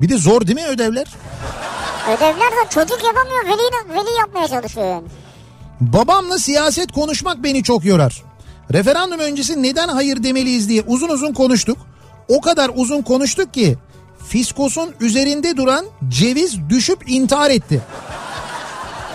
Bir 0.00 0.08
de 0.08 0.18
zor 0.18 0.46
değil 0.46 0.58
mi 0.60 0.66
ödevler? 0.66 1.06
Ödevler 2.08 2.50
de 2.52 2.70
çocuk 2.70 3.04
yapamıyor. 3.04 3.44
Veli, 3.44 3.94
veli 4.00 4.18
yapmaya 4.18 4.48
çalışıyor 4.48 4.86
yani. 4.86 5.06
Babamla 5.80 6.38
siyaset 6.38 6.92
konuşmak 6.92 7.44
beni 7.44 7.62
çok 7.62 7.84
yorar. 7.84 8.22
Referandum 8.72 9.18
öncesi 9.20 9.62
neden 9.62 9.88
hayır 9.88 10.22
demeliyiz 10.22 10.68
diye 10.68 10.82
uzun 10.86 11.08
uzun 11.08 11.32
konuştuk. 11.32 11.78
O 12.28 12.40
kadar 12.40 12.70
uzun 12.74 13.02
konuştuk 13.02 13.54
ki 13.54 13.78
fiskosun 14.28 14.94
üzerinde 15.00 15.56
duran 15.56 15.86
ceviz 16.08 16.68
düşüp 16.68 17.10
intihar 17.10 17.50
etti. 17.50 17.80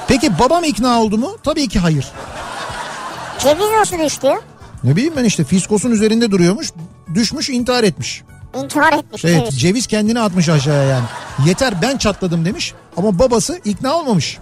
Peki 0.07 0.39
babam 0.39 0.63
ikna 0.63 1.01
oldu 1.01 1.17
mu? 1.17 1.37
Tabii 1.43 1.67
ki 1.67 1.79
hayır. 1.79 2.11
Ceviz 3.39 3.65
nasıl 3.79 3.99
düştü? 3.99 4.27
Ne 4.83 4.95
bileyim 4.95 5.13
ben 5.17 5.23
işte 5.23 5.43
fiskosun 5.43 5.91
üzerinde 5.91 6.31
duruyormuş 6.31 6.71
düşmüş 7.13 7.49
intihar 7.49 7.83
etmiş. 7.83 8.23
İntihar 8.63 8.93
etmiş 8.93 9.25
Evet 9.25 9.39
ceviz. 9.43 9.59
ceviz 9.61 9.87
kendini 9.87 10.19
atmış 10.19 10.49
aşağıya 10.49 10.83
yani. 10.83 11.05
Yeter 11.45 11.81
ben 11.81 11.97
çatladım 11.97 12.45
demiş 12.45 12.73
ama 12.97 13.19
babası 13.19 13.59
ikna 13.65 13.95
olmamış. 13.99 14.37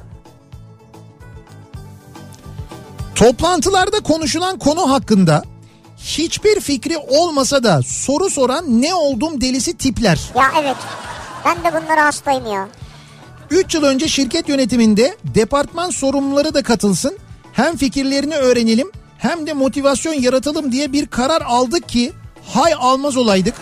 Toplantılarda 3.15 3.99
konuşulan 3.99 4.59
konu 4.59 4.91
hakkında 4.91 5.43
hiçbir 5.97 6.59
fikri 6.59 6.97
olmasa 6.97 7.63
da 7.63 7.81
soru 7.83 8.29
soran 8.29 8.81
ne 8.81 8.93
oldum 8.93 9.41
delisi 9.41 9.77
tipler. 9.77 10.19
Ya 10.35 10.51
evet. 10.61 10.75
Ben 11.45 11.55
de 11.63 11.81
bunlara 11.83 12.05
hastayım 12.05 12.45
ya. 12.45 12.67
3 13.49 13.75
yıl 13.75 13.83
önce 13.83 14.07
şirket 14.07 14.49
yönetiminde 14.49 15.17
departman 15.23 15.89
sorumluları 15.89 16.53
da 16.53 16.63
katılsın. 16.63 17.17
Hem 17.53 17.77
fikirlerini 17.77 18.35
öğrenelim 18.35 18.91
hem 19.29 19.47
de 19.47 19.53
motivasyon 19.53 20.13
yaratalım 20.13 20.71
diye 20.71 20.93
bir 20.93 21.07
karar 21.07 21.41
aldık 21.41 21.89
ki 21.89 22.13
hay 22.53 22.73
almaz 22.77 23.17
olaydık. 23.17 23.55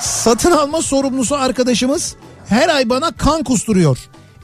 Satın 0.00 0.50
alma 0.50 0.82
sorumlusu 0.82 1.36
arkadaşımız 1.36 2.16
her 2.48 2.68
ay 2.68 2.88
bana 2.88 3.10
kan 3.10 3.44
kusturuyor. 3.44 3.98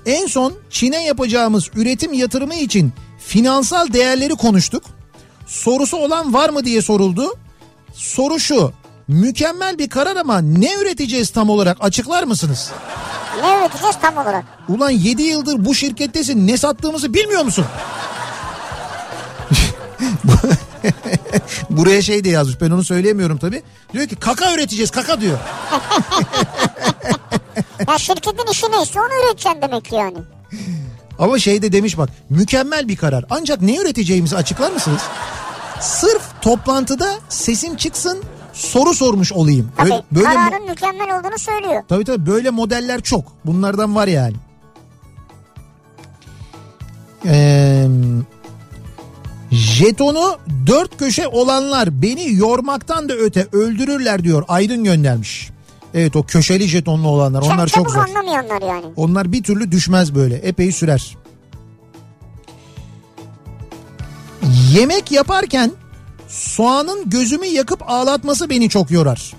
En 0.06 0.26
son 0.26 0.52
Çin'e 0.70 1.04
yapacağımız 1.04 1.70
üretim 1.74 2.12
yatırımı 2.12 2.54
için 2.54 2.92
finansal 3.18 3.92
değerleri 3.92 4.34
konuştuk. 4.34 4.82
Sorusu 5.46 5.96
olan 5.96 6.34
var 6.34 6.50
mı 6.50 6.64
diye 6.64 6.82
soruldu. 6.82 7.34
Soru 7.94 8.40
şu. 8.40 8.72
Mükemmel 9.08 9.78
bir 9.78 9.88
karar 9.88 10.16
ama 10.16 10.38
ne 10.38 10.74
üreteceğiz 10.74 11.30
tam 11.30 11.50
olarak 11.50 11.76
açıklar 11.80 12.22
mısınız? 12.22 12.70
Ne 13.42 13.58
üreteceğiz 13.58 13.96
tam 14.02 14.16
olarak? 14.16 14.44
Ulan 14.68 14.90
7 14.90 15.22
yıldır 15.22 15.64
bu 15.64 15.74
şirkettesin 15.74 16.46
ne 16.46 16.56
sattığımızı 16.56 17.14
bilmiyor 17.14 17.44
musun? 17.44 17.64
Buraya 21.70 22.02
şey 22.02 22.24
de 22.24 22.28
yazmış 22.28 22.60
ben 22.60 22.70
onu 22.70 22.84
söyleyemiyorum 22.84 23.38
tabii. 23.38 23.62
Diyor 23.92 24.06
ki 24.06 24.16
kaka 24.16 24.54
üreteceğiz 24.54 24.90
kaka 24.90 25.20
diyor. 25.20 25.38
Ya 27.88 27.98
şirketin 27.98 28.52
işi 28.52 28.66
neyse 28.72 29.00
onu 29.00 29.08
üreteceksin 29.24 29.62
demek 29.62 29.84
ki 29.84 29.94
yani. 29.94 30.16
Ama 31.18 31.38
şey 31.38 31.62
de 31.62 31.72
demiş 31.72 31.98
bak 31.98 32.10
mükemmel 32.30 32.88
bir 32.88 32.96
karar. 32.96 33.24
Ancak 33.30 33.62
ne 33.62 33.76
üreteceğimizi 33.76 34.36
açıklar 34.36 34.72
mısınız? 34.72 35.00
Sırf 35.80 36.22
toplantıda 36.42 37.14
sesim 37.28 37.76
çıksın 37.76 38.22
soru 38.52 38.94
sormuş 38.94 39.32
olayım. 39.32 39.72
Tabii 39.76 39.90
Böyle, 39.90 40.02
böyle 40.12 40.26
mo- 40.26 40.34
kararın 40.34 40.68
mükemmel 40.68 41.18
olduğunu 41.18 41.38
söylüyor. 41.38 41.82
Tabii 41.88 42.04
tabii 42.04 42.26
böyle 42.26 42.50
modeller 42.50 43.00
çok. 43.00 43.32
Bunlardan 43.44 43.94
var 43.94 44.08
yani. 44.08 44.34
Ee, 47.26 47.86
Jetonu 49.50 50.38
dört 50.66 50.98
köşe 50.98 51.28
olanlar 51.28 52.02
beni 52.02 52.34
yormaktan 52.34 53.08
da 53.08 53.14
öte 53.14 53.46
öldürürler 53.52 54.24
diyor. 54.24 54.44
Aydın 54.48 54.84
göndermiş. 54.84 55.50
Evet 55.94 56.16
o 56.16 56.22
köşeli 56.22 56.68
jetonlu 56.68 57.08
olanlar 57.08 57.42
Çok 57.42 57.52
onlar 57.52 57.68
çok 57.68 57.90
zor. 57.90 57.98
anlamayanlar 57.98 58.62
yani. 58.62 58.84
Onlar 58.96 59.32
bir 59.32 59.42
türlü 59.42 59.72
düşmez 59.72 60.14
böyle. 60.14 60.34
Epey 60.34 60.72
sürer. 60.72 61.16
Yemek 64.74 65.12
yaparken 65.12 65.72
soğanın 66.28 67.10
gözümü 67.10 67.46
yakıp 67.46 67.90
ağlatması 67.90 68.50
beni 68.50 68.68
çok 68.68 68.90
yorar. 68.90 69.34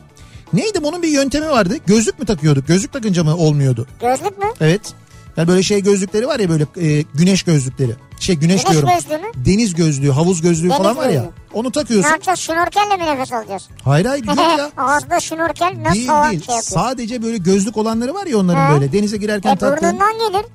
Neydi 0.54 0.84
bunun 0.84 1.02
bir 1.02 1.08
yöntemi 1.08 1.50
vardı. 1.50 1.78
Gözlük 1.86 2.20
mü 2.20 2.26
takıyorduk? 2.26 2.68
Gözlük 2.68 2.94
takınca 2.94 3.24
mı 3.24 3.36
olmuyordu? 3.38 3.88
Gözlük 4.02 4.38
mü? 4.38 4.46
Evet. 4.62 4.82
Yani 5.38 5.48
böyle 5.48 5.64
şey 5.64 5.84
gözlükleri 5.84 6.28
var 6.28 6.40
ya 6.40 6.50
böyle 6.50 6.66
e, 6.82 7.02
güneş 7.14 7.44
gözlükleri. 7.44 7.96
Şey 8.20 8.36
güneş, 8.36 8.64
Güneş 8.64 8.72
diyorum. 8.74 8.90
gözlüğü 8.96 9.18
mü? 9.18 9.32
Deniz 9.46 9.74
gözlüğü, 9.74 10.12
havuz 10.12 10.42
gözlüğü 10.42 10.70
Deniz 10.70 10.78
falan 10.78 10.98
var 10.98 11.10
ya. 11.10 11.26
Onu 11.54 11.68
Ne 11.68 11.72
takıyorsun. 11.72 12.10
yapacağız? 12.10 12.40
Şnorkelle 12.40 12.98
mi 12.98 13.06
nefes 13.06 13.34
alacağız? 13.34 13.68
Hayır 13.84 14.06
hayır 14.06 14.26
yok 14.28 14.38
ya. 14.38 14.70
Ağızda 14.78 15.20
şnorkel 15.20 15.76
nasıl 15.84 15.96
değil 15.96 16.08
değil. 16.08 16.46
şey 16.46 16.56
yapıyor? 16.56 16.62
Sadece 16.62 17.24
böyle 17.24 17.38
gözlük 17.38 17.78
olanları 17.78 18.14
var 18.14 18.26
ya 18.26 18.38
onların 18.38 18.62
Ha. 18.66 18.74
böyle 18.74 18.92
denize 18.92 19.18
girerken 19.18 19.56
E 19.56 19.58
taktığın. 19.58 19.90
burnundan 19.90 20.14
gelir. 20.14 20.46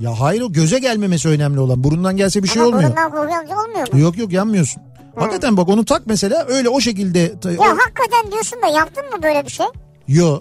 Ya 0.00 0.20
hayır 0.20 0.40
o 0.42 0.52
göze 0.52 0.78
gelmemesi 0.78 1.28
önemli 1.28 1.60
olan. 1.60 1.84
Burundan 1.84 2.16
gelse 2.16 2.42
bir 2.42 2.48
şey 2.48 2.62
Ama 2.62 2.68
olmuyor. 2.68 2.88
burundan 2.90 3.10
kokuyor 3.10 3.64
olmuyor 3.66 3.92
mu? 3.92 4.00
Yok 4.00 4.18
yok 4.18 4.32
yanmıyorsun. 4.32 4.82
Hakikaten 5.16 5.56
bak 5.56 5.68
onu 5.68 5.84
tak 5.84 6.02
mesela 6.06 6.44
öyle 6.48 6.68
o 6.68 6.80
şekilde. 6.80 7.18
Ya 7.18 7.28
o- 7.58 7.64
hakikaten 7.78 8.32
diyorsun 8.32 8.62
da 8.62 8.66
yaptın 8.66 9.04
mı 9.06 9.22
böyle 9.22 9.44
bir 9.44 9.50
şey? 9.50 9.66
Yo. 10.08 10.40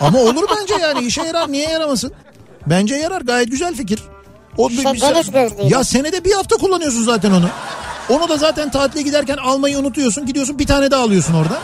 Ama 0.00 0.18
olur 0.18 0.44
bence 0.60 0.74
yani 0.74 1.06
işe 1.06 1.22
yarar 1.22 1.52
niye 1.52 1.68
yaramasın? 1.68 2.12
Bence 2.66 2.94
yarar 2.94 3.20
gayet 3.20 3.50
güzel 3.50 3.74
fikir. 3.74 4.02
O 4.56 4.70
Şey, 4.70 4.78
bir- 4.78 5.00
deniz 5.00 5.30
gözlüğü. 5.30 5.72
Ya 5.72 5.84
senede 5.84 6.24
bir 6.24 6.32
hafta 6.32 6.56
kullanıyorsun 6.56 7.02
zaten 7.02 7.30
onu. 7.30 7.48
Onu 8.08 8.28
da 8.28 8.36
zaten 8.36 8.70
tatile 8.70 9.02
giderken 9.02 9.36
almayı 9.36 9.78
unutuyorsun. 9.78 10.26
Gidiyorsun 10.26 10.58
bir 10.58 10.66
tane 10.66 10.90
daha 10.90 11.02
alıyorsun 11.02 11.34
orada. 11.34 11.58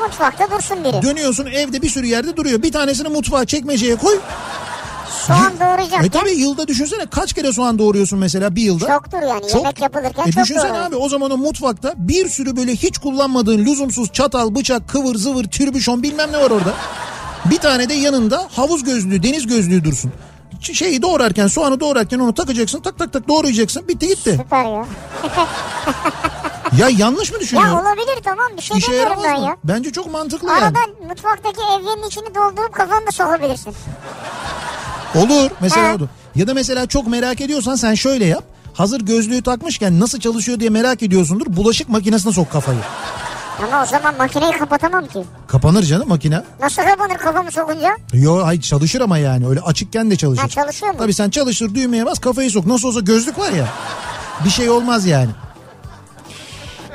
Mutfakta 0.00 0.50
dursun 0.50 0.84
biri. 0.84 1.02
Dönüyorsun 1.02 1.46
evde 1.46 1.82
bir 1.82 1.88
sürü 1.88 2.06
yerde 2.06 2.36
duruyor. 2.36 2.62
Bir 2.62 2.72
tanesini 2.72 3.08
mutfağa 3.08 3.44
çekmeceye 3.44 3.96
koy. 3.96 4.18
Soğan 5.26 5.52
E 5.56 5.60
doğrayacakken 5.60 6.08
tabi 6.08 6.30
yılda 6.30 6.68
düşünsene 6.68 7.06
kaç 7.06 7.32
kere 7.32 7.52
soğan 7.52 7.78
doğuruyorsun 7.78 8.18
mesela 8.18 8.56
bir 8.56 8.62
yılda. 8.62 8.86
çoktur 8.86 9.18
yani. 9.28 9.44
Yemek 9.56 9.80
yapılırken 9.80 10.26
E 10.26 10.32
çok 10.32 10.42
düşünsene 10.44 10.68
doğranır. 10.70 10.86
abi 10.86 10.96
o 10.96 11.08
zaman 11.08 11.30
o 11.30 11.36
mutfakta 11.36 11.94
bir 11.96 12.28
sürü 12.28 12.56
böyle 12.56 12.72
hiç 12.72 12.98
kullanmadığın 12.98 13.58
lüzumsuz 13.58 14.12
çatal, 14.12 14.54
bıçak, 14.54 14.88
kıvır 14.88 15.14
zıvır, 15.14 15.44
türbüşon 15.44 16.02
bilmem 16.02 16.32
ne 16.32 16.38
var 16.38 16.50
orada. 16.50 16.72
Bir 17.44 17.58
tane 17.58 17.88
de 17.88 17.94
yanında 17.94 18.48
havuz 18.56 18.84
gözlüğü, 18.84 19.22
deniz 19.22 19.46
gözlüğü 19.46 19.84
dursun. 19.84 20.12
Şeyi 20.60 21.02
doğrarken, 21.02 21.46
soğanı 21.46 21.80
doğrarken 21.80 22.18
onu 22.18 22.34
takacaksın, 22.34 22.80
tak 22.80 22.98
tak 22.98 23.12
tak 23.12 23.28
doğrayacaksın. 23.28 23.88
Bitti 23.88 24.08
gitti. 24.08 24.38
Süper 24.42 24.64
ya. 24.64 24.86
Ya 26.78 26.88
yanlış 26.88 27.30
mı 27.30 27.36
Ya 27.36 27.40
düşünüyorum? 27.40 27.74
olabilir 27.78 28.18
tamam 28.24 28.46
bir 28.56 28.62
şey 28.62 28.78
İşe 28.78 28.92
demiyorum 28.92 29.22
ben 29.24 29.34
ya. 29.34 29.56
Bence 29.64 29.92
çok 29.92 30.12
mantıklı 30.12 30.48
yani. 30.48 30.64
Arada 30.64 30.78
mutfaktaki 31.08 31.60
evyenin 31.60 32.06
içini 32.06 32.34
doldurup 32.34 32.72
kafanı 32.74 33.06
da 33.06 33.10
sokabilirsin. 33.10 33.74
Olur 35.14 35.50
mesela 35.60 35.88
Ha. 35.88 35.94
olur. 35.94 36.08
Ya 36.34 36.46
da 36.46 36.54
mesela 36.54 36.86
çok 36.86 37.06
merak 37.06 37.40
ediyorsan 37.40 37.74
sen 37.76 37.94
şöyle 37.94 38.24
yap. 38.24 38.44
Hazır 38.74 39.00
gözlüğü 39.00 39.42
takmışken 39.42 40.00
nasıl 40.00 40.20
çalışıyor 40.20 40.60
diye 40.60 40.70
merak 40.70 41.02
ediyorsundur. 41.02 41.46
Bulaşık 41.48 41.88
makinesine 41.88 42.32
sok 42.32 42.50
kafayı. 42.52 42.78
Ama 43.62 43.82
o 43.82 43.86
zaman 43.86 44.16
makineyi 44.18 44.52
kapatamam 44.52 45.06
ki. 45.06 45.24
Kapanır 45.46 45.82
canım 45.82 46.08
makine. 46.08 46.42
Nasıl 46.60 46.82
kapanır 46.82 47.18
kafamı 47.18 47.52
sokunca? 47.52 47.96
Yo 48.12 48.44
hayır 48.44 48.60
çalışır 48.60 49.00
ama 49.00 49.18
yani 49.18 49.48
öyle 49.48 49.60
açıkken 49.60 50.10
de 50.10 50.16
çalışır. 50.16 50.42
Ha, 50.42 50.48
çalışıyor 50.48 50.92
mu? 50.92 50.98
Tabii 50.98 51.14
sen 51.14 51.30
çalıştır 51.30 51.74
düğmeye 51.74 52.06
bas 52.06 52.18
kafayı 52.18 52.50
sok. 52.50 52.66
Nasıl 52.66 52.88
olsa 52.88 53.00
gözlük 53.00 53.38
var 53.38 53.52
ya. 53.52 53.68
Bir 54.44 54.50
şey 54.50 54.70
olmaz 54.70 55.06
yani. 55.06 55.30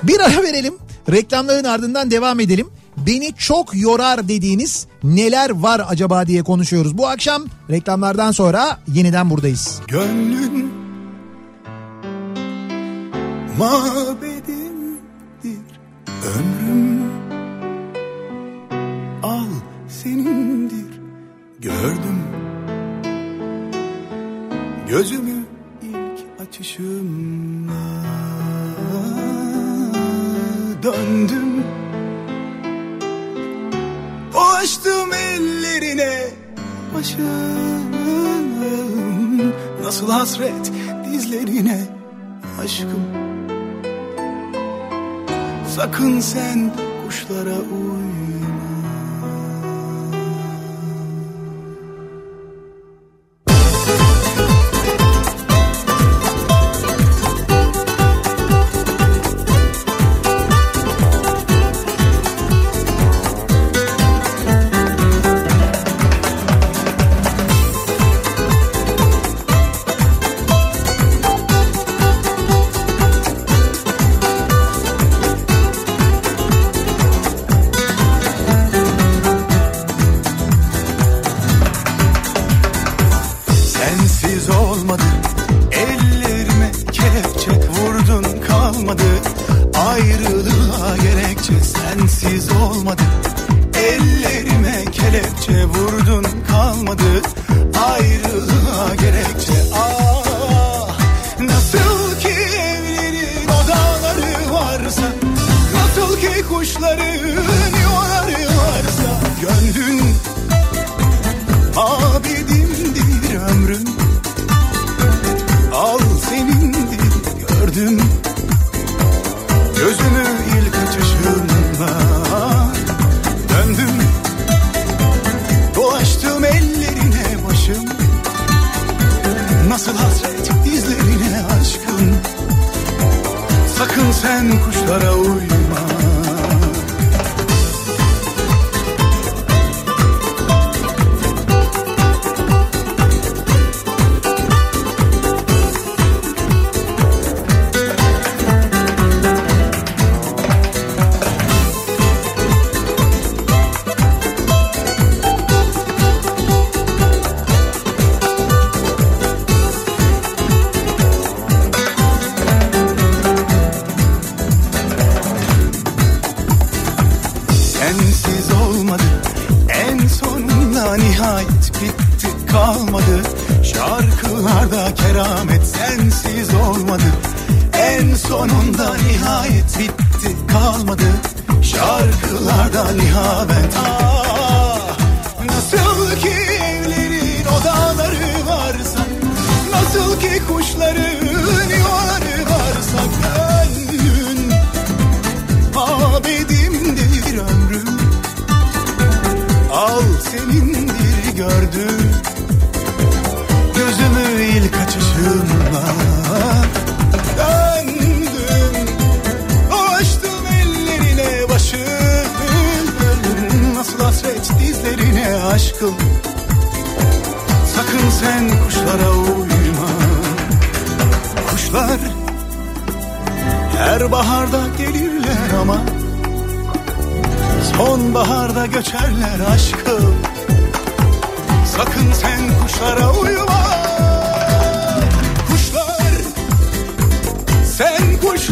Bir 0.03 0.19
ara 0.19 0.44
verelim. 0.44 0.73
Reklamların 1.11 1.64
ardından 1.64 2.11
devam 2.11 2.40
edelim. 2.40 2.68
Beni 2.98 3.34
çok 3.38 3.81
yorar 3.81 4.27
dediğiniz 4.27 4.88
neler 5.03 5.49
var 5.49 5.81
acaba 5.90 6.27
diye 6.27 6.44
konuşuyoruz. 6.44 6.98
Bu 6.98 7.07
akşam 7.07 7.44
reklamlardan 7.69 8.31
sonra 8.31 8.80
yeniden 8.88 9.30
buradayız. 9.30 9.80
Gönlün 9.88 10.73
mabedimdir 13.57 14.59
ömrüm 16.26 17.12
Al 19.24 19.48
senindir. 19.88 21.00
Gördüm 21.60 22.24
Gözümü 24.90 25.46
ilk 25.82 26.48
açışımla. 26.48 27.74
Döndüm 30.84 31.64
Dolaştım 34.34 35.14
ellerine 35.14 36.28
başım 36.96 37.90
Nasıl 39.84 40.12
hasret 40.12 40.72
dizlerine 41.06 41.88
aşkım 42.64 43.29
Sakın 45.76 46.20
sen 46.20 46.72
kuşlara 47.06 47.58
uyma 47.60 48.09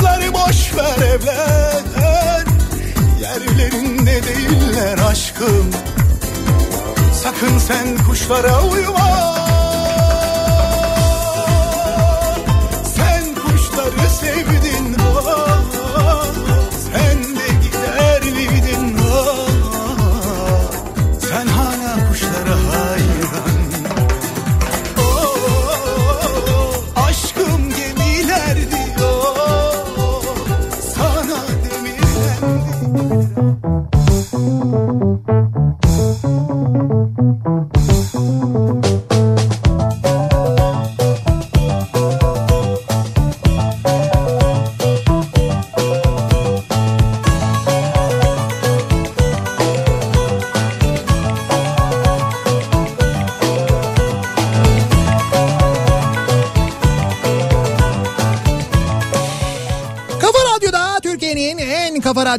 Kuşları 0.08 0.34
boş 0.34 0.76
ver 0.76 1.08
evler. 1.08 2.44
Yerlerinde 3.22 4.24
değiller 4.24 4.98
aşkım? 5.12 5.72
Sakın 7.24 7.58
sen 7.58 7.98
kuşlara 8.08 8.64
uyma 8.64 9.47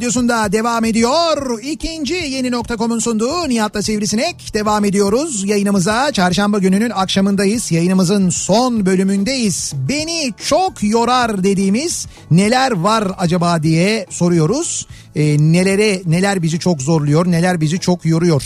radyosunda 0.09 0.53
devam 0.53 0.85
ediyor. 0.85 1.63
İkinci 1.63 2.15
yeni 2.15 2.51
nokta.com'un 2.51 2.99
sunduğu 2.99 3.49
Nihat'la 3.49 3.83
Sivrisinek 3.83 4.55
devam 4.55 4.85
ediyoruz. 4.85 5.45
Yayınımıza 5.45 6.13
çarşamba 6.13 6.59
gününün 6.59 6.91
akşamındayız. 6.91 7.73
Yayınımızın 7.73 8.31
son 8.31 8.87
bölümündeyiz. 8.87 9.73
Beni 9.89 10.33
çok 10.49 10.83
yorar 10.83 11.45
dediğimiz 11.45 12.07
neler 12.31 12.73
var 12.73 13.05
acaba 13.19 13.63
diye 13.63 14.07
soruyoruz. 14.11 14.87
Ee, 15.17 15.37
nelere 15.39 16.03
neler 16.07 16.43
bizi 16.43 16.59
çok 16.59 16.83
zorluyor, 16.83 17.27
neler 17.27 17.61
bizi 17.61 17.81
çok 17.81 18.05
yoruyor. 18.05 18.43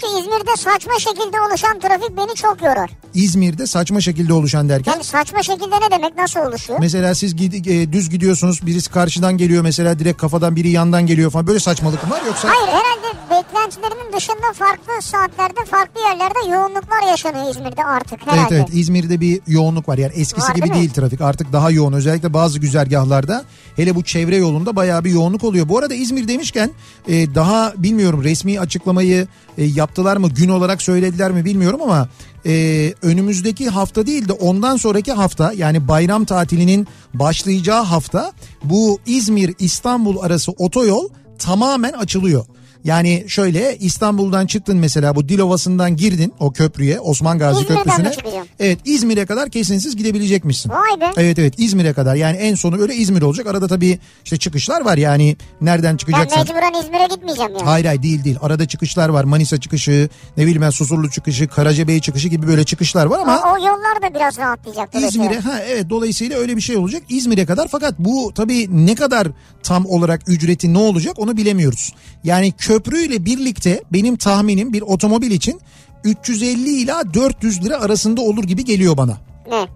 Diyor 0.00 0.12
ki 0.12 0.18
İzmir'de 0.20 0.56
saçma 0.56 0.92
şekilde 0.98 1.40
oluşan 1.40 1.80
trafik 1.80 2.16
beni 2.16 2.34
çok 2.34 2.62
yorar. 2.62 2.90
İzmir'de 3.14 3.66
saçma 3.66 4.00
şekilde 4.00 4.32
oluşan 4.32 4.68
derken 4.68 4.92
Yani 4.92 5.04
saçma 5.04 5.42
şekilde 5.42 5.76
ne 5.80 5.90
demek 5.90 6.16
nasıl 6.16 6.40
oluşuyor? 6.40 6.78
Mesela 6.80 7.14
siz 7.14 7.34
gid- 7.34 7.70
e, 7.82 7.92
düz 7.92 8.10
gidiyorsunuz 8.10 8.66
birisi 8.66 8.90
karşıdan 8.90 9.36
geliyor 9.38 9.62
mesela 9.62 9.98
direkt 9.98 10.20
kafadan 10.20 10.56
biri 10.56 10.70
yandan 10.70 11.06
geliyor 11.06 11.30
falan 11.30 11.46
böyle 11.46 11.60
saçmalık 11.60 12.04
mı 12.04 12.10
var 12.10 12.22
yoksa? 12.26 12.48
Hayır 12.48 12.68
herhalde 12.68 13.18
beklentilerimin 13.30 14.12
dışında 14.16 14.52
farklı 14.54 14.92
saatlerde 15.02 15.64
farklı 15.70 16.00
yerlerde 16.00 16.50
yoğunluklar 16.50 17.10
yaşanıyor 17.10 17.50
İzmir'de 17.50 17.84
artık 17.84 18.18
Evet 18.24 18.32
herhalde. 18.32 18.56
evet 18.56 18.68
İzmir'de 18.72 19.20
bir 19.20 19.40
yoğunluk 19.46 19.88
var 19.88 19.98
yani 19.98 20.12
eskisi 20.14 20.48
Var 20.48 20.54
gibi 20.54 20.62
değil 20.68 20.74
değil 20.74 20.90
trafik 20.90 21.20
artık 21.20 21.52
daha 21.52 21.70
yoğun 21.70 21.92
özellikle 21.92 22.32
bazı 22.34 22.58
güzergahlarda 22.58 23.44
hele 23.76 23.94
bu 23.94 24.02
çevre 24.04 24.36
yolunda 24.36 24.76
bayağı 24.76 25.04
bir 25.04 25.10
yoğunluk 25.10 25.44
oluyor. 25.44 25.68
Bu 25.68 25.78
arada 25.78 25.94
İzmir 25.94 26.28
demişken 26.28 26.70
e, 27.08 27.34
daha 27.34 27.72
bilmiyorum 27.76 28.24
resmi 28.24 28.60
açıklamayı 28.60 29.26
e, 29.58 29.64
yaptılar 29.82 30.16
mı 30.16 30.28
gün 30.28 30.48
olarak 30.48 30.82
söylediler 30.82 31.30
mi 31.32 31.44
bilmiyorum 31.44 31.80
ama 31.82 32.08
e, 32.46 32.54
önümüzdeki 33.02 33.68
hafta 33.68 34.06
değil 34.06 34.28
de 34.28 34.32
ondan 34.32 34.76
sonraki 34.76 35.12
hafta 35.12 35.52
yani 35.52 35.88
bayram 35.88 36.24
tatilinin 36.24 36.86
başlayacağı 37.14 37.82
hafta 37.82 38.32
bu 38.64 38.98
İzmir 39.06 39.54
İstanbul 39.58 40.22
arası 40.22 40.52
otoyol 40.52 41.08
tamamen 41.38 41.92
açılıyor. 41.92 42.44
Yani 42.84 43.24
şöyle 43.28 43.76
İstanbul'dan 43.78 44.46
çıktın 44.46 44.76
mesela 44.76 45.16
bu 45.16 45.28
Dilovası'ndan 45.28 45.96
girdin 45.96 46.34
o 46.40 46.52
köprüye 46.52 47.00
Osman 47.00 47.38
Gazi 47.38 47.60
İzmir'den 47.60 47.78
mi 47.78 47.84
Köprüsü'ne. 47.84 48.44
Evet 48.60 48.78
İzmir'e 48.84 49.26
kadar 49.26 49.50
kesinsiz 49.50 49.96
gidebilecekmişsin. 49.96 50.70
Vay 50.70 51.00
be. 51.00 51.10
Evet 51.16 51.38
evet 51.38 51.54
İzmir'e 51.58 51.92
kadar 51.92 52.14
yani 52.14 52.36
en 52.36 52.54
sonu 52.54 52.80
öyle 52.82 52.94
İzmir 52.94 53.22
olacak. 53.22 53.46
Arada 53.46 53.68
tabii 53.68 53.98
işte 54.24 54.36
çıkışlar 54.36 54.80
var 54.84 54.96
yani 54.96 55.36
nereden 55.60 55.92
Ben 55.92 55.96
çıkacaksın? 55.96 56.38
mecburen 56.38 56.82
İzmir'e 56.84 57.06
gitmeyeceğim 57.14 57.52
yani. 57.52 57.64
Hayır 57.64 57.84
hayır 57.84 58.02
değil 58.02 58.24
değil. 58.24 58.36
Arada 58.42 58.66
çıkışlar 58.68 59.08
var. 59.08 59.24
Manisa 59.24 59.60
çıkışı, 59.60 60.08
ne 60.36 60.42
bileyim 60.42 60.62
ben 60.62 60.70
Susurlu 60.70 61.10
çıkışı, 61.10 61.48
Karacabey 61.48 62.00
çıkışı 62.00 62.28
gibi 62.28 62.46
böyle 62.46 62.64
çıkışlar 62.64 63.06
var 63.06 63.18
ama 63.18 63.38
O, 63.38 63.52
o 63.52 63.56
yollar 63.58 64.02
da 64.02 64.14
biraz 64.14 64.38
rahatlayacak. 64.38 64.88
İzmir'e 64.94 65.38
ha 65.40 65.60
evet 65.68 65.90
dolayısıyla 65.90 66.38
öyle 66.38 66.56
bir 66.56 66.62
şey 66.62 66.76
olacak 66.76 67.02
İzmir'e 67.08 67.46
kadar 67.46 67.68
fakat 67.68 67.98
bu 67.98 68.32
tabii 68.34 68.86
ne 68.86 68.94
kadar 68.94 69.28
tam 69.62 69.86
olarak 69.86 70.28
ücreti 70.28 70.72
ne 70.74 70.78
olacak 70.78 71.18
onu 71.18 71.36
bilemiyoruz. 71.36 71.92
Yani 72.24 72.52
köprüyle 72.72 73.24
birlikte 73.24 73.82
benim 73.92 74.16
tahminim 74.16 74.72
bir 74.72 74.82
otomobil 74.82 75.30
için 75.30 75.60
350 76.04 76.68
ila 76.68 77.14
400 77.14 77.64
lira 77.64 77.80
arasında 77.80 78.20
olur 78.20 78.44
gibi 78.44 78.64
geliyor 78.64 78.96
bana. 78.96 79.16
Ne? 79.48 79.68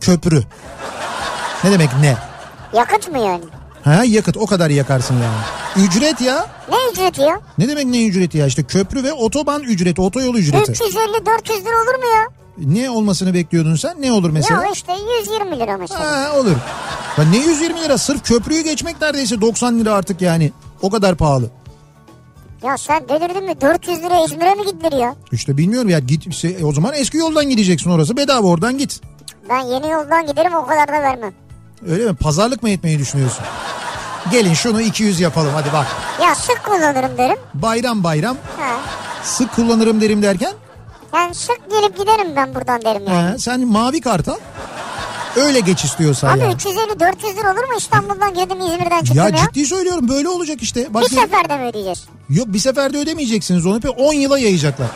Köprü. 0.00 0.42
Ne 1.64 1.72
demek 1.72 1.88
ne? 2.00 2.16
Yakıt 2.74 3.08
mı 3.08 3.18
yani? 3.18 3.44
Ha 3.84 4.04
yakıt 4.04 4.36
o 4.36 4.46
kadar 4.46 4.70
yakarsın 4.70 5.14
yani. 5.14 5.86
Ücret 5.86 6.20
ya. 6.20 6.46
Ne 6.70 6.76
ücreti 6.92 7.22
ya? 7.22 7.40
Ne 7.58 7.68
demek 7.68 7.86
ne 7.86 8.06
ücreti 8.06 8.38
ya 8.38 8.46
işte 8.46 8.62
köprü 8.62 9.04
ve 9.04 9.12
otoban 9.12 9.62
ücreti, 9.62 10.00
otoyol 10.00 10.34
ücreti. 10.34 10.72
350-400 10.72 10.84
lira 11.60 11.82
olur 11.84 11.98
mu 11.98 12.08
ya? 12.16 12.28
Ne 12.58 12.90
olmasını 12.90 13.34
bekliyordun 13.34 13.74
sen? 13.76 14.02
Ne 14.02 14.12
olur 14.12 14.30
mesela? 14.30 14.64
Ya 14.64 14.70
işte 14.72 14.92
120 15.20 15.58
lira 15.58 15.76
mesela. 15.76 16.00
Ha 16.00 16.38
olur. 16.38 16.56
Ya 17.18 17.24
ne 17.24 17.36
120 17.38 17.80
lira 17.80 17.98
sırf 17.98 18.24
köprüyü 18.24 18.64
geçmek 18.64 19.00
neredeyse 19.00 19.40
90 19.40 19.80
lira 19.80 19.92
artık 19.92 20.22
yani. 20.22 20.52
O 20.82 20.90
kadar 20.90 21.16
pahalı. 21.16 21.50
Ya 22.62 22.76
sen 22.78 23.08
delirdin 23.08 23.44
mi? 23.44 23.60
400 23.60 24.02
lira 24.02 24.24
İzmir'e 24.24 24.54
mi 24.54 24.64
gidilir 24.66 24.92
ya? 24.92 25.14
İşte 25.32 25.56
bilmiyorum 25.56 25.88
ya 25.88 25.98
git 25.98 26.26
se- 26.26 26.64
o 26.64 26.72
zaman 26.72 26.94
eski 26.94 27.16
yoldan 27.16 27.48
gideceksin 27.50 27.90
orası 27.90 28.16
bedava 28.16 28.46
oradan 28.46 28.78
git. 28.78 29.00
Ben 29.48 29.60
yeni 29.60 29.90
yoldan 29.90 30.26
giderim 30.26 30.54
o 30.54 30.66
kadar 30.66 30.88
da 30.88 30.92
vermem. 30.92 31.32
Öyle 31.88 32.10
mi? 32.10 32.16
Pazarlık 32.16 32.62
mı 32.62 32.70
etmeyi 32.70 32.98
düşünüyorsun? 32.98 33.44
Gelin 34.30 34.54
şunu 34.54 34.80
200 34.80 35.20
yapalım 35.20 35.50
hadi 35.54 35.72
bak. 35.72 35.86
Ya 36.22 36.34
sık 36.34 36.64
kullanırım 36.64 37.18
derim. 37.18 37.36
Bayram 37.54 38.04
bayram 38.04 38.36
Ha. 38.60 38.76
sık 39.22 39.54
kullanırım 39.56 40.00
derim 40.00 40.22
derken 40.22 40.52
Yani 41.14 41.34
sık 41.34 41.70
gelip 41.70 41.98
giderim 41.98 42.36
ben 42.36 42.54
buradan 42.54 42.82
derim 42.82 43.02
yani. 43.08 43.32
he, 43.34 43.38
sen 43.38 43.66
mavi 43.66 44.00
kartal 44.00 44.36
öyle 45.36 45.60
geç 45.60 45.84
istiyorsan 45.84 46.28
Abi 46.28 46.40
yani. 46.40 46.52
350-400 46.52 47.36
lira 47.36 47.52
olur 47.52 47.64
mu 47.68 47.74
İstanbul'dan 47.78 48.34
girdim 48.34 48.60
İzmir'den 48.60 48.98
çıktım 49.04 49.16
Ya 49.16 49.24
ya? 49.24 49.36
ciddi 49.36 49.66
söylüyorum 49.66 50.08
böyle 50.08 50.28
olacak 50.28 50.62
işte. 50.62 50.94
Bak 50.94 51.02
Bir 51.02 51.08
seferde 51.08 51.58
mi 51.58 51.64
ödeyeceğiz? 51.64 52.06
Yok 52.30 52.46
bir 52.48 52.58
seferde 52.58 52.98
ödemeyeceksiniz 52.98 53.66
onu. 53.66 53.80
10 53.96 54.12
yıla 54.12 54.38
yayacaklar. 54.38 54.88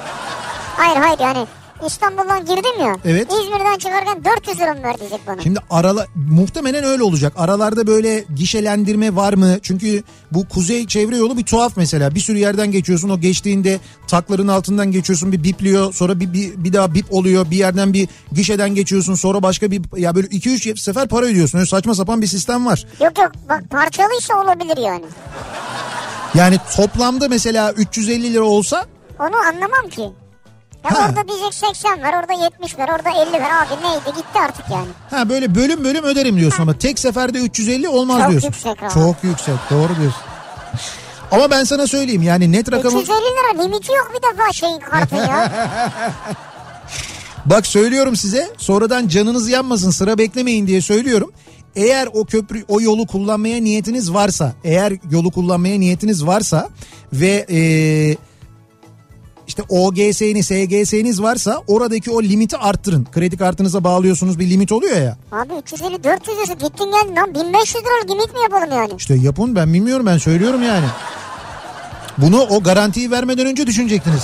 Hayır 0.76 0.96
hayır 0.96 1.18
yani 1.20 1.46
İstanbul'dan 1.86 2.40
girdim 2.40 2.80
ya. 2.80 2.96
Evet. 3.04 3.32
İzmir'den 3.32 3.78
çıkarken 3.78 4.24
400 4.24 4.60
lira 4.60 4.74
mı 4.74 4.82
ver 4.82 4.98
diyecek 4.98 5.20
bana? 5.26 5.42
Şimdi 5.42 5.59
arala 5.70 6.06
muhtemelen 6.14 6.84
öyle 6.84 7.02
olacak. 7.02 7.32
Aralarda 7.36 7.86
böyle 7.86 8.24
gişelendirme 8.36 9.16
var 9.16 9.32
mı? 9.34 9.56
Çünkü 9.62 10.02
bu 10.32 10.48
kuzey 10.48 10.86
çevre 10.86 11.16
yolu 11.16 11.38
bir 11.38 11.44
tuhaf 11.44 11.76
mesela. 11.76 12.14
Bir 12.14 12.20
sürü 12.20 12.38
yerden 12.38 12.70
geçiyorsun. 12.70 13.09
O 13.09 13.20
geçtiğinde 13.20 13.80
takların 14.06 14.48
altından 14.48 14.92
geçiyorsun. 14.92 15.32
Bir 15.32 15.44
bipliyor. 15.44 15.92
Sonra 15.92 16.20
bir, 16.20 16.32
bir, 16.32 16.64
bir 16.64 16.72
daha 16.72 16.94
bip 16.94 17.06
oluyor. 17.10 17.50
Bir 17.50 17.56
yerden 17.56 17.92
bir 17.92 18.09
gişeden 18.32 18.74
geçiyorsun. 18.74 19.14
Sonra 19.14 19.42
başka 19.42 19.70
bir 19.70 19.82
ya 19.96 20.14
böyle 20.14 20.26
2-3 20.26 20.76
sefer 20.76 21.09
para 21.09 21.26
ödüyorsun. 21.26 21.59
Öyle 21.59 21.66
saçma 21.66 21.94
sapan 21.94 22.22
bir 22.22 22.26
sistem 22.26 22.66
var. 22.66 22.86
Yok 23.00 23.18
yok 23.18 23.32
bak 23.48 23.70
parçalıysa 23.70 24.42
olabilir 24.42 24.76
yani. 24.76 25.04
Yani 26.34 26.59
toplamda 26.76 27.28
mesela 27.28 27.72
350 27.72 28.32
lira 28.32 28.44
olsa 28.44 28.86
Onu 29.20 29.36
anlamam 29.36 29.88
ki. 29.90 30.00
Ya 30.84 30.90
Ha. 30.98 31.06
orada 31.09 31.28
diyecek 31.28 31.54
80 31.54 32.02
ver, 32.02 32.14
orada 32.20 32.32
70 32.44 32.78
ver, 32.78 32.88
orada 32.88 33.10
50 33.10 33.32
ver. 33.32 33.50
Abi 33.50 33.86
neydi 33.86 34.16
gitti 34.16 34.38
artık 34.46 34.64
yani. 34.70 34.88
ha 35.10 35.28
böyle 35.28 35.54
bölüm 35.54 35.84
bölüm 35.84 36.04
öderim 36.04 36.36
diyorsun 36.38 36.62
ama 36.62 36.78
tek 36.78 36.98
seferde 36.98 37.38
350 37.38 37.88
olmaz 37.88 38.20
Çok 38.20 38.30
diyorsun. 38.30 38.48
yüksek 38.48 38.82
abi. 38.82 38.94
Çok 38.94 39.16
yüksek 39.24 39.54
doğru 39.70 39.96
diyorsun. 40.00 40.20
Ama 41.30 41.50
ben 41.50 41.64
sana 41.64 41.86
söyleyeyim 41.86 42.22
yani 42.22 42.52
net 42.52 42.72
rakamı 42.72 43.00
350 43.00 43.16
lira 43.18 43.62
limiti 43.62 43.92
yok 43.92 44.12
bir 44.16 44.22
defa 44.38 44.52
şeyin 44.52 44.78
kartın 44.78 45.16
ya. 45.16 45.52
bak 47.46 47.66
söylüyorum 47.66 48.16
size 48.16 48.50
sonradan 48.59 49.09
canınız 49.09 49.48
yanmasın 49.48 49.90
sıra 49.90 50.18
beklemeyin 50.18 50.66
diye 50.66 50.80
söylüyorum. 50.80 51.32
Eğer 51.77 52.09
o 52.15 52.24
köprü 52.24 52.65
o 52.69 52.81
yolu 52.81 53.07
kullanmaya 53.07 53.61
niyetiniz 53.61 54.12
varsa 54.15 54.53
eğer 54.65 54.93
yolu 55.11 55.31
kullanmaya 55.31 55.78
niyetiniz 55.78 56.27
varsa 56.27 56.69
ve 57.12 57.47
eee 57.49 58.16
işte 59.49 59.62
OGS'niz, 59.69 60.47
SGS'niz 60.47 61.23
varsa 61.23 61.62
oradaki 61.66 62.11
o 62.11 62.23
limiti 62.23 62.57
arttırın. 62.57 63.07
Kredi 63.12 63.36
kartınıza 63.36 63.85
bağlıyorsunuz 63.85 64.39
bir 64.39 64.51
limit 64.51 64.73
oluyor 64.73 64.97
ya. 64.97 65.16
Abi 65.32 65.53
350 65.62 66.05
400 66.05 66.36
lirası 66.36 66.53
gittin 66.53 66.90
geldin 66.93 67.16
lan 67.16 67.35
1500 67.35 67.85
liralık 67.85 68.11
limit 68.11 68.35
mi 68.35 68.40
yapalım 68.43 68.70
yani? 68.73 68.93
İşte 68.99 69.15
yapın 69.15 69.57
ben 69.57 69.74
bilmiyorum 69.74 70.07
ben 70.07 70.19
söylüyorum 70.19 70.62
yani. 70.62 70.86
Bunu 72.19 72.40
o 72.40 72.62
garantiyi 72.62 73.11
vermeden 73.11 73.47
önce 73.47 73.66
düşünecektiniz. 73.66 74.23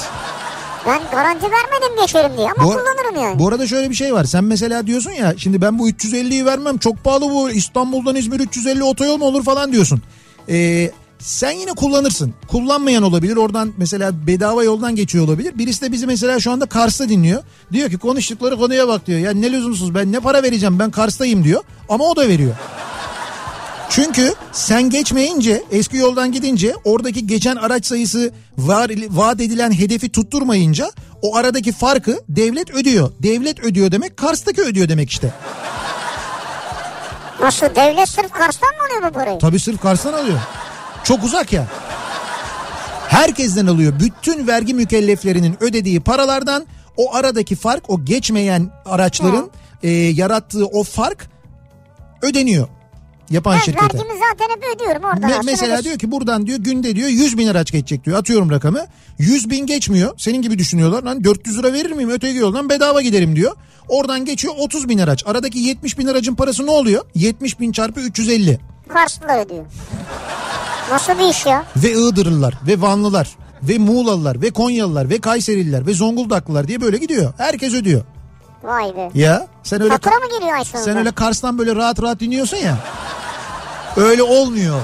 Ben 0.88 1.00
garanti 1.12 1.42
vermedim 1.44 1.96
geçerim 2.00 2.36
diye 2.36 2.48
ama 2.50 2.64
Bu, 2.64 2.68
kullanırım 2.68 3.22
yani. 3.22 3.38
bu 3.38 3.48
arada 3.48 3.66
şöyle 3.66 3.90
bir 3.90 3.94
şey 3.94 4.14
var. 4.14 4.24
Sen 4.24 4.44
mesela 4.44 4.86
diyorsun 4.86 5.10
ya 5.10 5.34
şimdi 5.36 5.60
ben 5.60 5.78
bu 5.78 5.90
350'yi 5.90 6.46
vermem 6.46 6.78
çok 6.78 7.04
pahalı 7.04 7.30
bu 7.30 7.50
İstanbul'dan 7.50 8.16
İzmir 8.16 8.40
350 8.40 8.84
otoyol 8.84 9.16
mu 9.18 9.24
olur 9.24 9.44
falan 9.44 9.72
diyorsun. 9.72 10.02
Ee, 10.48 10.90
sen 11.18 11.50
yine 11.50 11.70
kullanırsın. 11.72 12.34
Kullanmayan 12.48 13.02
olabilir. 13.02 13.36
Oradan 13.36 13.72
mesela 13.76 14.26
bedava 14.26 14.64
yoldan 14.64 14.96
geçiyor 14.96 15.24
olabilir. 15.24 15.58
Birisi 15.58 15.82
de 15.82 15.92
bizi 15.92 16.06
mesela 16.06 16.40
şu 16.40 16.50
anda 16.52 16.66
Kars'ta 16.66 17.08
dinliyor. 17.08 17.42
Diyor 17.72 17.90
ki 17.90 17.98
konuştukları 17.98 18.56
konuya 18.56 18.88
bak 18.88 19.06
diyor. 19.06 19.18
Ya 19.18 19.30
ne 19.30 19.52
lüzumsuz 19.52 19.94
ben 19.94 20.12
ne 20.12 20.20
para 20.20 20.42
vereceğim 20.42 20.78
ben 20.78 20.90
Kars'tayım 20.90 21.44
diyor. 21.44 21.62
Ama 21.88 22.04
o 22.04 22.16
da 22.16 22.28
veriyor. 22.28 22.54
Çünkü 23.90 24.34
sen 24.52 24.90
geçmeyince 24.90 25.62
eski 25.70 25.96
yoldan 25.96 26.32
gidince 26.32 26.74
oradaki 26.84 27.26
geçen 27.26 27.56
araç 27.56 27.86
sayısı 27.86 28.32
var, 28.58 28.90
vaat 29.08 29.40
edilen 29.40 29.72
hedefi 29.72 30.12
tutturmayınca 30.12 30.90
o 31.22 31.36
aradaki 31.36 31.72
farkı 31.72 32.20
devlet 32.28 32.70
ödüyor. 32.70 33.10
Devlet 33.22 33.60
ödüyor 33.60 33.92
demek 33.92 34.16
Kars'taki 34.16 34.62
ödüyor 34.62 34.88
demek 34.88 35.10
işte. 35.10 35.32
Nasıl 37.40 37.66
devlet 37.66 38.08
sırf 38.08 38.30
Kars'tan 38.30 38.70
mı 38.70 38.82
alıyor 38.88 39.10
bu 39.10 39.14
parayı? 39.14 39.38
Tabii 39.38 39.60
sırf 39.60 39.80
Kars'tan 39.82 40.12
alıyor. 40.12 40.38
Çok 41.04 41.24
uzak 41.24 41.52
ya. 41.52 41.66
Herkesten 43.08 43.66
alıyor. 43.66 43.92
Bütün 44.00 44.46
vergi 44.46 44.74
mükelleflerinin 44.74 45.56
ödediği 45.60 46.00
paralardan 46.00 46.66
o 46.96 47.14
aradaki 47.14 47.56
fark 47.56 47.90
o 47.90 48.04
geçmeyen 48.04 48.70
araçların 48.84 49.50
e, 49.82 49.90
yarattığı 49.90 50.66
o 50.66 50.84
fark 50.84 51.30
ödeniyor. 52.22 52.68
Yapan 53.30 53.54
Ben 53.54 53.58
şirkete. 53.60 53.84
vergimi 53.98 54.18
zaten 54.30 54.54
hep 54.56 54.76
ödüyorum 54.76 55.02
oradan. 55.04 55.30
Me- 55.30 55.42
mesela 55.44 55.72
ödesin. 55.74 55.84
diyor 55.84 55.98
ki 55.98 56.10
buradan 56.12 56.46
diyor 56.46 56.58
günde 56.58 56.96
diyor 56.96 57.08
100 57.08 57.38
bin 57.38 57.46
araç 57.48 57.72
geçecek 57.72 58.04
diyor. 58.04 58.18
Atıyorum 58.18 58.50
rakamı. 58.50 58.86
100 59.18 59.50
bin 59.50 59.66
geçmiyor. 59.66 60.14
Senin 60.16 60.42
gibi 60.42 60.58
düşünüyorlar. 60.58 61.02
Lan 61.02 61.24
400 61.24 61.58
lira 61.58 61.72
verir 61.72 61.90
miyim? 61.90 62.10
Öteki 62.10 62.38
yoldan 62.38 62.68
bedava 62.68 63.02
giderim 63.02 63.36
diyor. 63.36 63.56
Oradan 63.88 64.24
geçiyor 64.24 64.54
30 64.58 64.88
bin 64.88 64.98
araç. 64.98 65.22
Aradaki 65.26 65.58
70 65.58 65.98
bin 65.98 66.06
aracın 66.06 66.34
parası 66.34 66.66
ne 66.66 66.70
oluyor? 66.70 67.04
70 67.14 67.60
bin 67.60 67.72
çarpı 67.72 68.00
350. 68.00 68.58
Karslılar 68.88 69.46
ödüyor. 69.46 69.64
Nasıl 70.90 71.12
bir 71.18 71.28
iş 71.30 71.46
ya? 71.46 71.64
Ve 71.76 71.92
Iğdırlılar 71.92 72.54
ve 72.66 72.80
Vanlılar 72.80 73.36
ve 73.62 73.78
Muğlalılar 73.78 74.42
ve 74.42 74.50
Konyalılar 74.50 75.10
ve 75.10 75.18
Kayserililer 75.18 75.86
ve 75.86 75.94
Zonguldaklılar 75.94 76.68
diye 76.68 76.80
böyle 76.80 76.98
gidiyor. 76.98 77.32
Herkes 77.38 77.74
ödüyor. 77.74 78.02
Vay 78.62 78.96
be. 78.96 79.10
Ya 79.14 79.46
sen 79.62 79.80
öyle 79.82 79.92
Fatura 79.92 80.14
mı 80.14 80.26
geliyor 80.38 80.56
ay 80.56 80.64
sonunda? 80.64 80.84
sen 80.84 80.96
öyle 80.96 81.10
Kars'tan 81.10 81.58
böyle 81.58 81.74
rahat 81.74 82.02
rahat 82.02 82.20
dinliyorsun 82.20 82.56
ya. 82.56 82.78
Öyle 83.96 84.22
olmuyor. 84.22 84.80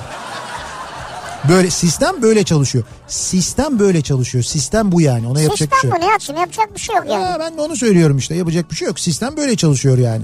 Böyle 1.48 1.70
sistem 1.70 2.22
böyle 2.22 2.44
çalışıyor. 2.44 2.84
Sistem 3.06 3.78
böyle 3.78 4.02
çalışıyor. 4.02 4.44
Sistem 4.44 4.92
bu 4.92 5.00
yani. 5.00 5.26
Ona 5.26 5.40
yapacak 5.40 5.70
bir 5.72 5.76
şey 5.76 5.90
Sistem 5.90 6.00
bu 6.00 6.06
ne 6.06 6.10
yapayım 6.10 6.40
yapacak 6.40 6.74
bir 6.74 6.80
şey 6.80 6.96
yok 6.96 7.04
yani. 7.08 7.22
Ya 7.24 7.36
ben 7.40 7.56
de 7.56 7.60
onu 7.60 7.76
söylüyorum 7.76 8.18
işte. 8.18 8.34
Yapacak 8.34 8.70
bir 8.70 8.76
şey 8.76 8.88
yok. 8.88 9.00
Sistem 9.00 9.36
böyle 9.36 9.56
çalışıyor 9.56 9.98
yani. 9.98 10.22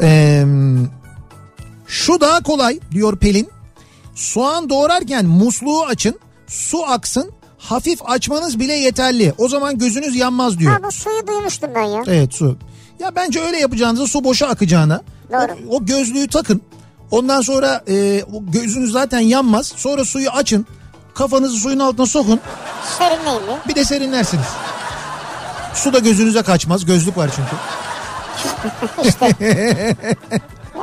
Ee, 0.00 0.44
şu 1.86 2.20
daha 2.20 2.42
kolay 2.42 2.80
diyor 2.90 3.16
Pelin. 3.18 3.48
Soğan 4.14 4.70
doğrarken 4.70 5.26
musluğu 5.26 5.84
açın. 5.84 6.18
Su 6.46 6.84
aksın. 6.86 7.30
Hafif 7.68 7.98
açmanız 8.04 8.58
bile 8.58 8.72
yeterli. 8.72 9.32
O 9.38 9.48
zaman 9.48 9.78
gözünüz 9.78 10.16
yanmaz 10.16 10.58
diyor. 10.58 10.72
Ha 10.72 10.82
bu 10.82 10.92
suyu 10.92 11.26
duymuştum 11.26 11.70
ben 11.74 11.82
ya. 11.82 12.02
Evet 12.06 12.34
su. 12.34 12.56
Ya 13.00 13.16
bence 13.16 13.40
öyle 13.40 13.58
yapacağınıza 13.58 14.06
su 14.06 14.24
boşa 14.24 14.46
akacağına. 14.46 15.02
Doğru. 15.32 15.52
O, 15.70 15.76
o 15.76 15.86
gözlüğü 15.86 16.28
takın. 16.28 16.62
Ondan 17.10 17.40
sonra 17.40 17.84
e, 17.88 18.22
gözünüz 18.52 18.92
zaten 18.92 19.20
yanmaz. 19.20 19.72
Sonra 19.76 20.04
suyu 20.04 20.30
açın. 20.30 20.66
Kafanızı 21.14 21.56
suyun 21.56 21.78
altına 21.78 22.06
sokun. 22.06 22.40
Serinleyin 22.98 23.40
bir. 23.64 23.68
Bir 23.68 23.74
de 23.74 23.84
serinlersiniz. 23.84 24.46
Su 25.74 25.92
da 25.92 25.98
gözünüze 25.98 26.42
kaçmaz. 26.42 26.84
Gözlük 26.84 27.16
var 27.16 27.30
çünkü. 27.36 27.56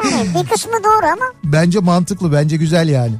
Yani 0.03 0.29
bir 0.35 0.49
kısmı 0.49 0.73
doğru 0.83 1.05
ama 1.05 1.25
Bence 1.43 1.79
mantıklı. 1.79 2.33
Bence 2.33 2.57
güzel 2.57 2.89
yani. 2.89 3.13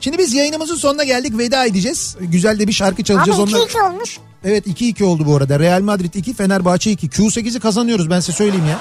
Şimdi 0.00 0.18
biz 0.18 0.34
yayınımızın 0.34 0.76
sonuna 0.76 1.04
geldik. 1.04 1.38
Veda 1.38 1.64
edeceğiz. 1.64 2.16
Güzel 2.20 2.58
de 2.58 2.68
bir 2.68 2.72
şarkı 2.72 2.94
abi 2.94 3.04
çalacağız. 3.04 3.38
2-2 3.38 3.82
olmuş. 3.90 4.18
Evet 4.44 4.66
2-2 4.66 5.04
oldu 5.04 5.26
bu 5.26 5.36
arada. 5.36 5.58
Real 5.58 5.80
Madrid 5.82 6.14
2, 6.14 6.34
Fenerbahçe 6.34 6.90
2. 6.90 7.08
Q8'i 7.08 7.60
kazanıyoruz 7.60 8.10
ben 8.10 8.20
size 8.20 8.32
söyleyeyim 8.32 8.66
ya. 8.66 8.78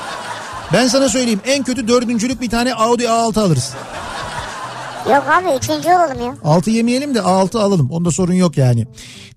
Ben 0.74 0.88
sana 0.88 1.10
söyleyeyim 1.10 1.42
en 1.46 1.64
kötü 1.64 1.88
dördüncülük 1.88 2.42
bir 2.42 2.50
tane 2.50 2.74
Audi 2.74 3.04
A6 3.04 3.40
alırız. 3.40 3.74
Yok 5.14 5.24
abi 5.28 5.58
üçüncü 5.58 5.90
olalım 5.90 6.22
ya. 6.26 6.36
6 6.44 6.72
yemeyelim 6.72 7.16
de 7.16 7.20
A6 7.20 7.60
alalım. 7.60 7.92
Onda 7.92 8.12
sorun 8.12 8.34
yok 8.34 8.58
yani. 8.58 8.88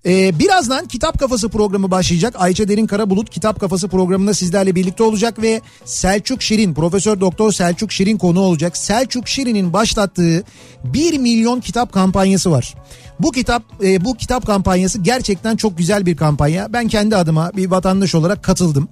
Ee, 0.05 0.39
birazdan 0.39 0.85
Kitap 0.87 1.19
Kafası 1.19 1.49
programı 1.49 1.91
başlayacak. 1.91 2.35
Ayça 2.37 2.67
Derin 2.67 2.87
Karabulut 2.87 3.29
Kitap 3.29 3.59
Kafası 3.59 3.87
programında 3.87 4.33
sizlerle 4.33 4.75
birlikte 4.75 5.03
olacak 5.03 5.41
ve 5.41 5.61
Selçuk 5.85 6.41
Şirin, 6.41 6.73
Profesör 6.73 7.19
Doktor 7.19 7.51
Selçuk 7.51 7.91
Şirin 7.91 8.17
konu 8.17 8.39
olacak. 8.39 8.77
Selçuk 8.77 9.27
Şirin'in 9.27 9.73
başlattığı 9.73 10.43
1 10.83 11.17
milyon 11.17 11.59
kitap 11.59 11.91
kampanyası 11.93 12.51
var. 12.51 12.75
Bu 13.19 13.31
kitap 13.31 13.63
e, 13.83 14.05
bu 14.05 14.17
kitap 14.17 14.45
kampanyası 14.45 14.99
gerçekten 14.99 15.55
çok 15.55 15.77
güzel 15.77 16.05
bir 16.05 16.17
kampanya. 16.17 16.73
Ben 16.73 16.87
kendi 16.87 17.15
adıma 17.15 17.51
bir 17.55 17.71
vatandaş 17.71 18.15
olarak 18.15 18.43
katıldım. 18.43 18.89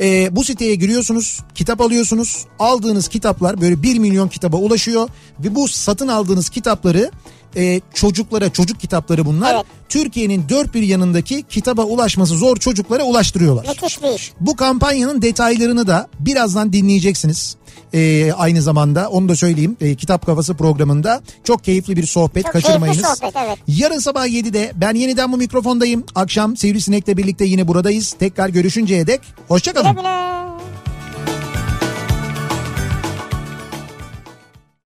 E, 0.00 0.36
bu 0.36 0.44
siteye 0.44 0.74
giriyorsunuz, 0.74 1.40
kitap 1.54 1.80
alıyorsunuz. 1.80 2.46
Aldığınız 2.58 3.08
kitaplar 3.08 3.60
böyle 3.60 3.82
1 3.82 3.98
milyon 3.98 4.28
kitaba 4.28 4.56
ulaşıyor 4.56 5.08
ve 5.40 5.54
bu 5.54 5.68
satın 5.68 6.08
aldığınız 6.08 6.48
kitapları 6.48 7.10
e, 7.56 7.80
çocuklara, 7.94 8.52
çocuk 8.52 8.80
kitapları 8.80 9.24
bunlar. 9.26 9.54
Evet. 9.54 9.66
Türkiye'nin 9.88 10.44
dört 10.48 10.74
bir 10.74 10.82
yanındaki 10.82 11.42
kitaba 11.42 11.82
ulaşması 11.82 12.34
zor 12.34 12.56
çocuklara 12.56 13.02
ulaştırıyorlar. 13.02 13.66
Müthiş 13.68 14.02
bir 14.02 14.08
iş. 14.14 14.32
Bu 14.40 14.56
kampanyanın 14.56 15.22
detaylarını 15.22 15.86
da 15.86 16.08
birazdan 16.20 16.72
dinleyeceksiniz. 16.72 17.56
Ee, 17.94 18.32
aynı 18.32 18.62
zamanda 18.62 19.08
onu 19.08 19.28
da 19.28 19.36
söyleyeyim 19.36 19.76
Ee, 19.80 19.94
Kitap 19.94 20.26
Kafası 20.26 20.54
programında 20.54 21.22
çok 21.44 21.64
keyifli 21.64 21.96
bir 21.96 22.06
sohbet 22.06 22.44
Çok 22.44 22.52
kaçırmayınız. 22.52 23.02
keyifli 23.02 23.16
sohbet, 23.26 23.36
evet. 23.46 23.58
Yarın 23.68 23.98
sabah 23.98 24.26
7'de 24.26 24.72
ben 24.74 24.94
yeniden 24.94 25.32
bu 25.32 25.36
mikrofondayım. 25.36 26.04
Akşam 26.14 26.56
Sivrisinek'le 26.56 27.16
birlikte 27.16 27.44
yine 27.44 27.68
buradayız. 27.68 28.12
Tekrar 28.18 28.48
görüşünceye 28.48 29.06
dek 29.06 29.20
hoşçakalın. 29.48 29.90
Güle 29.90 30.00
güle. 30.00 30.47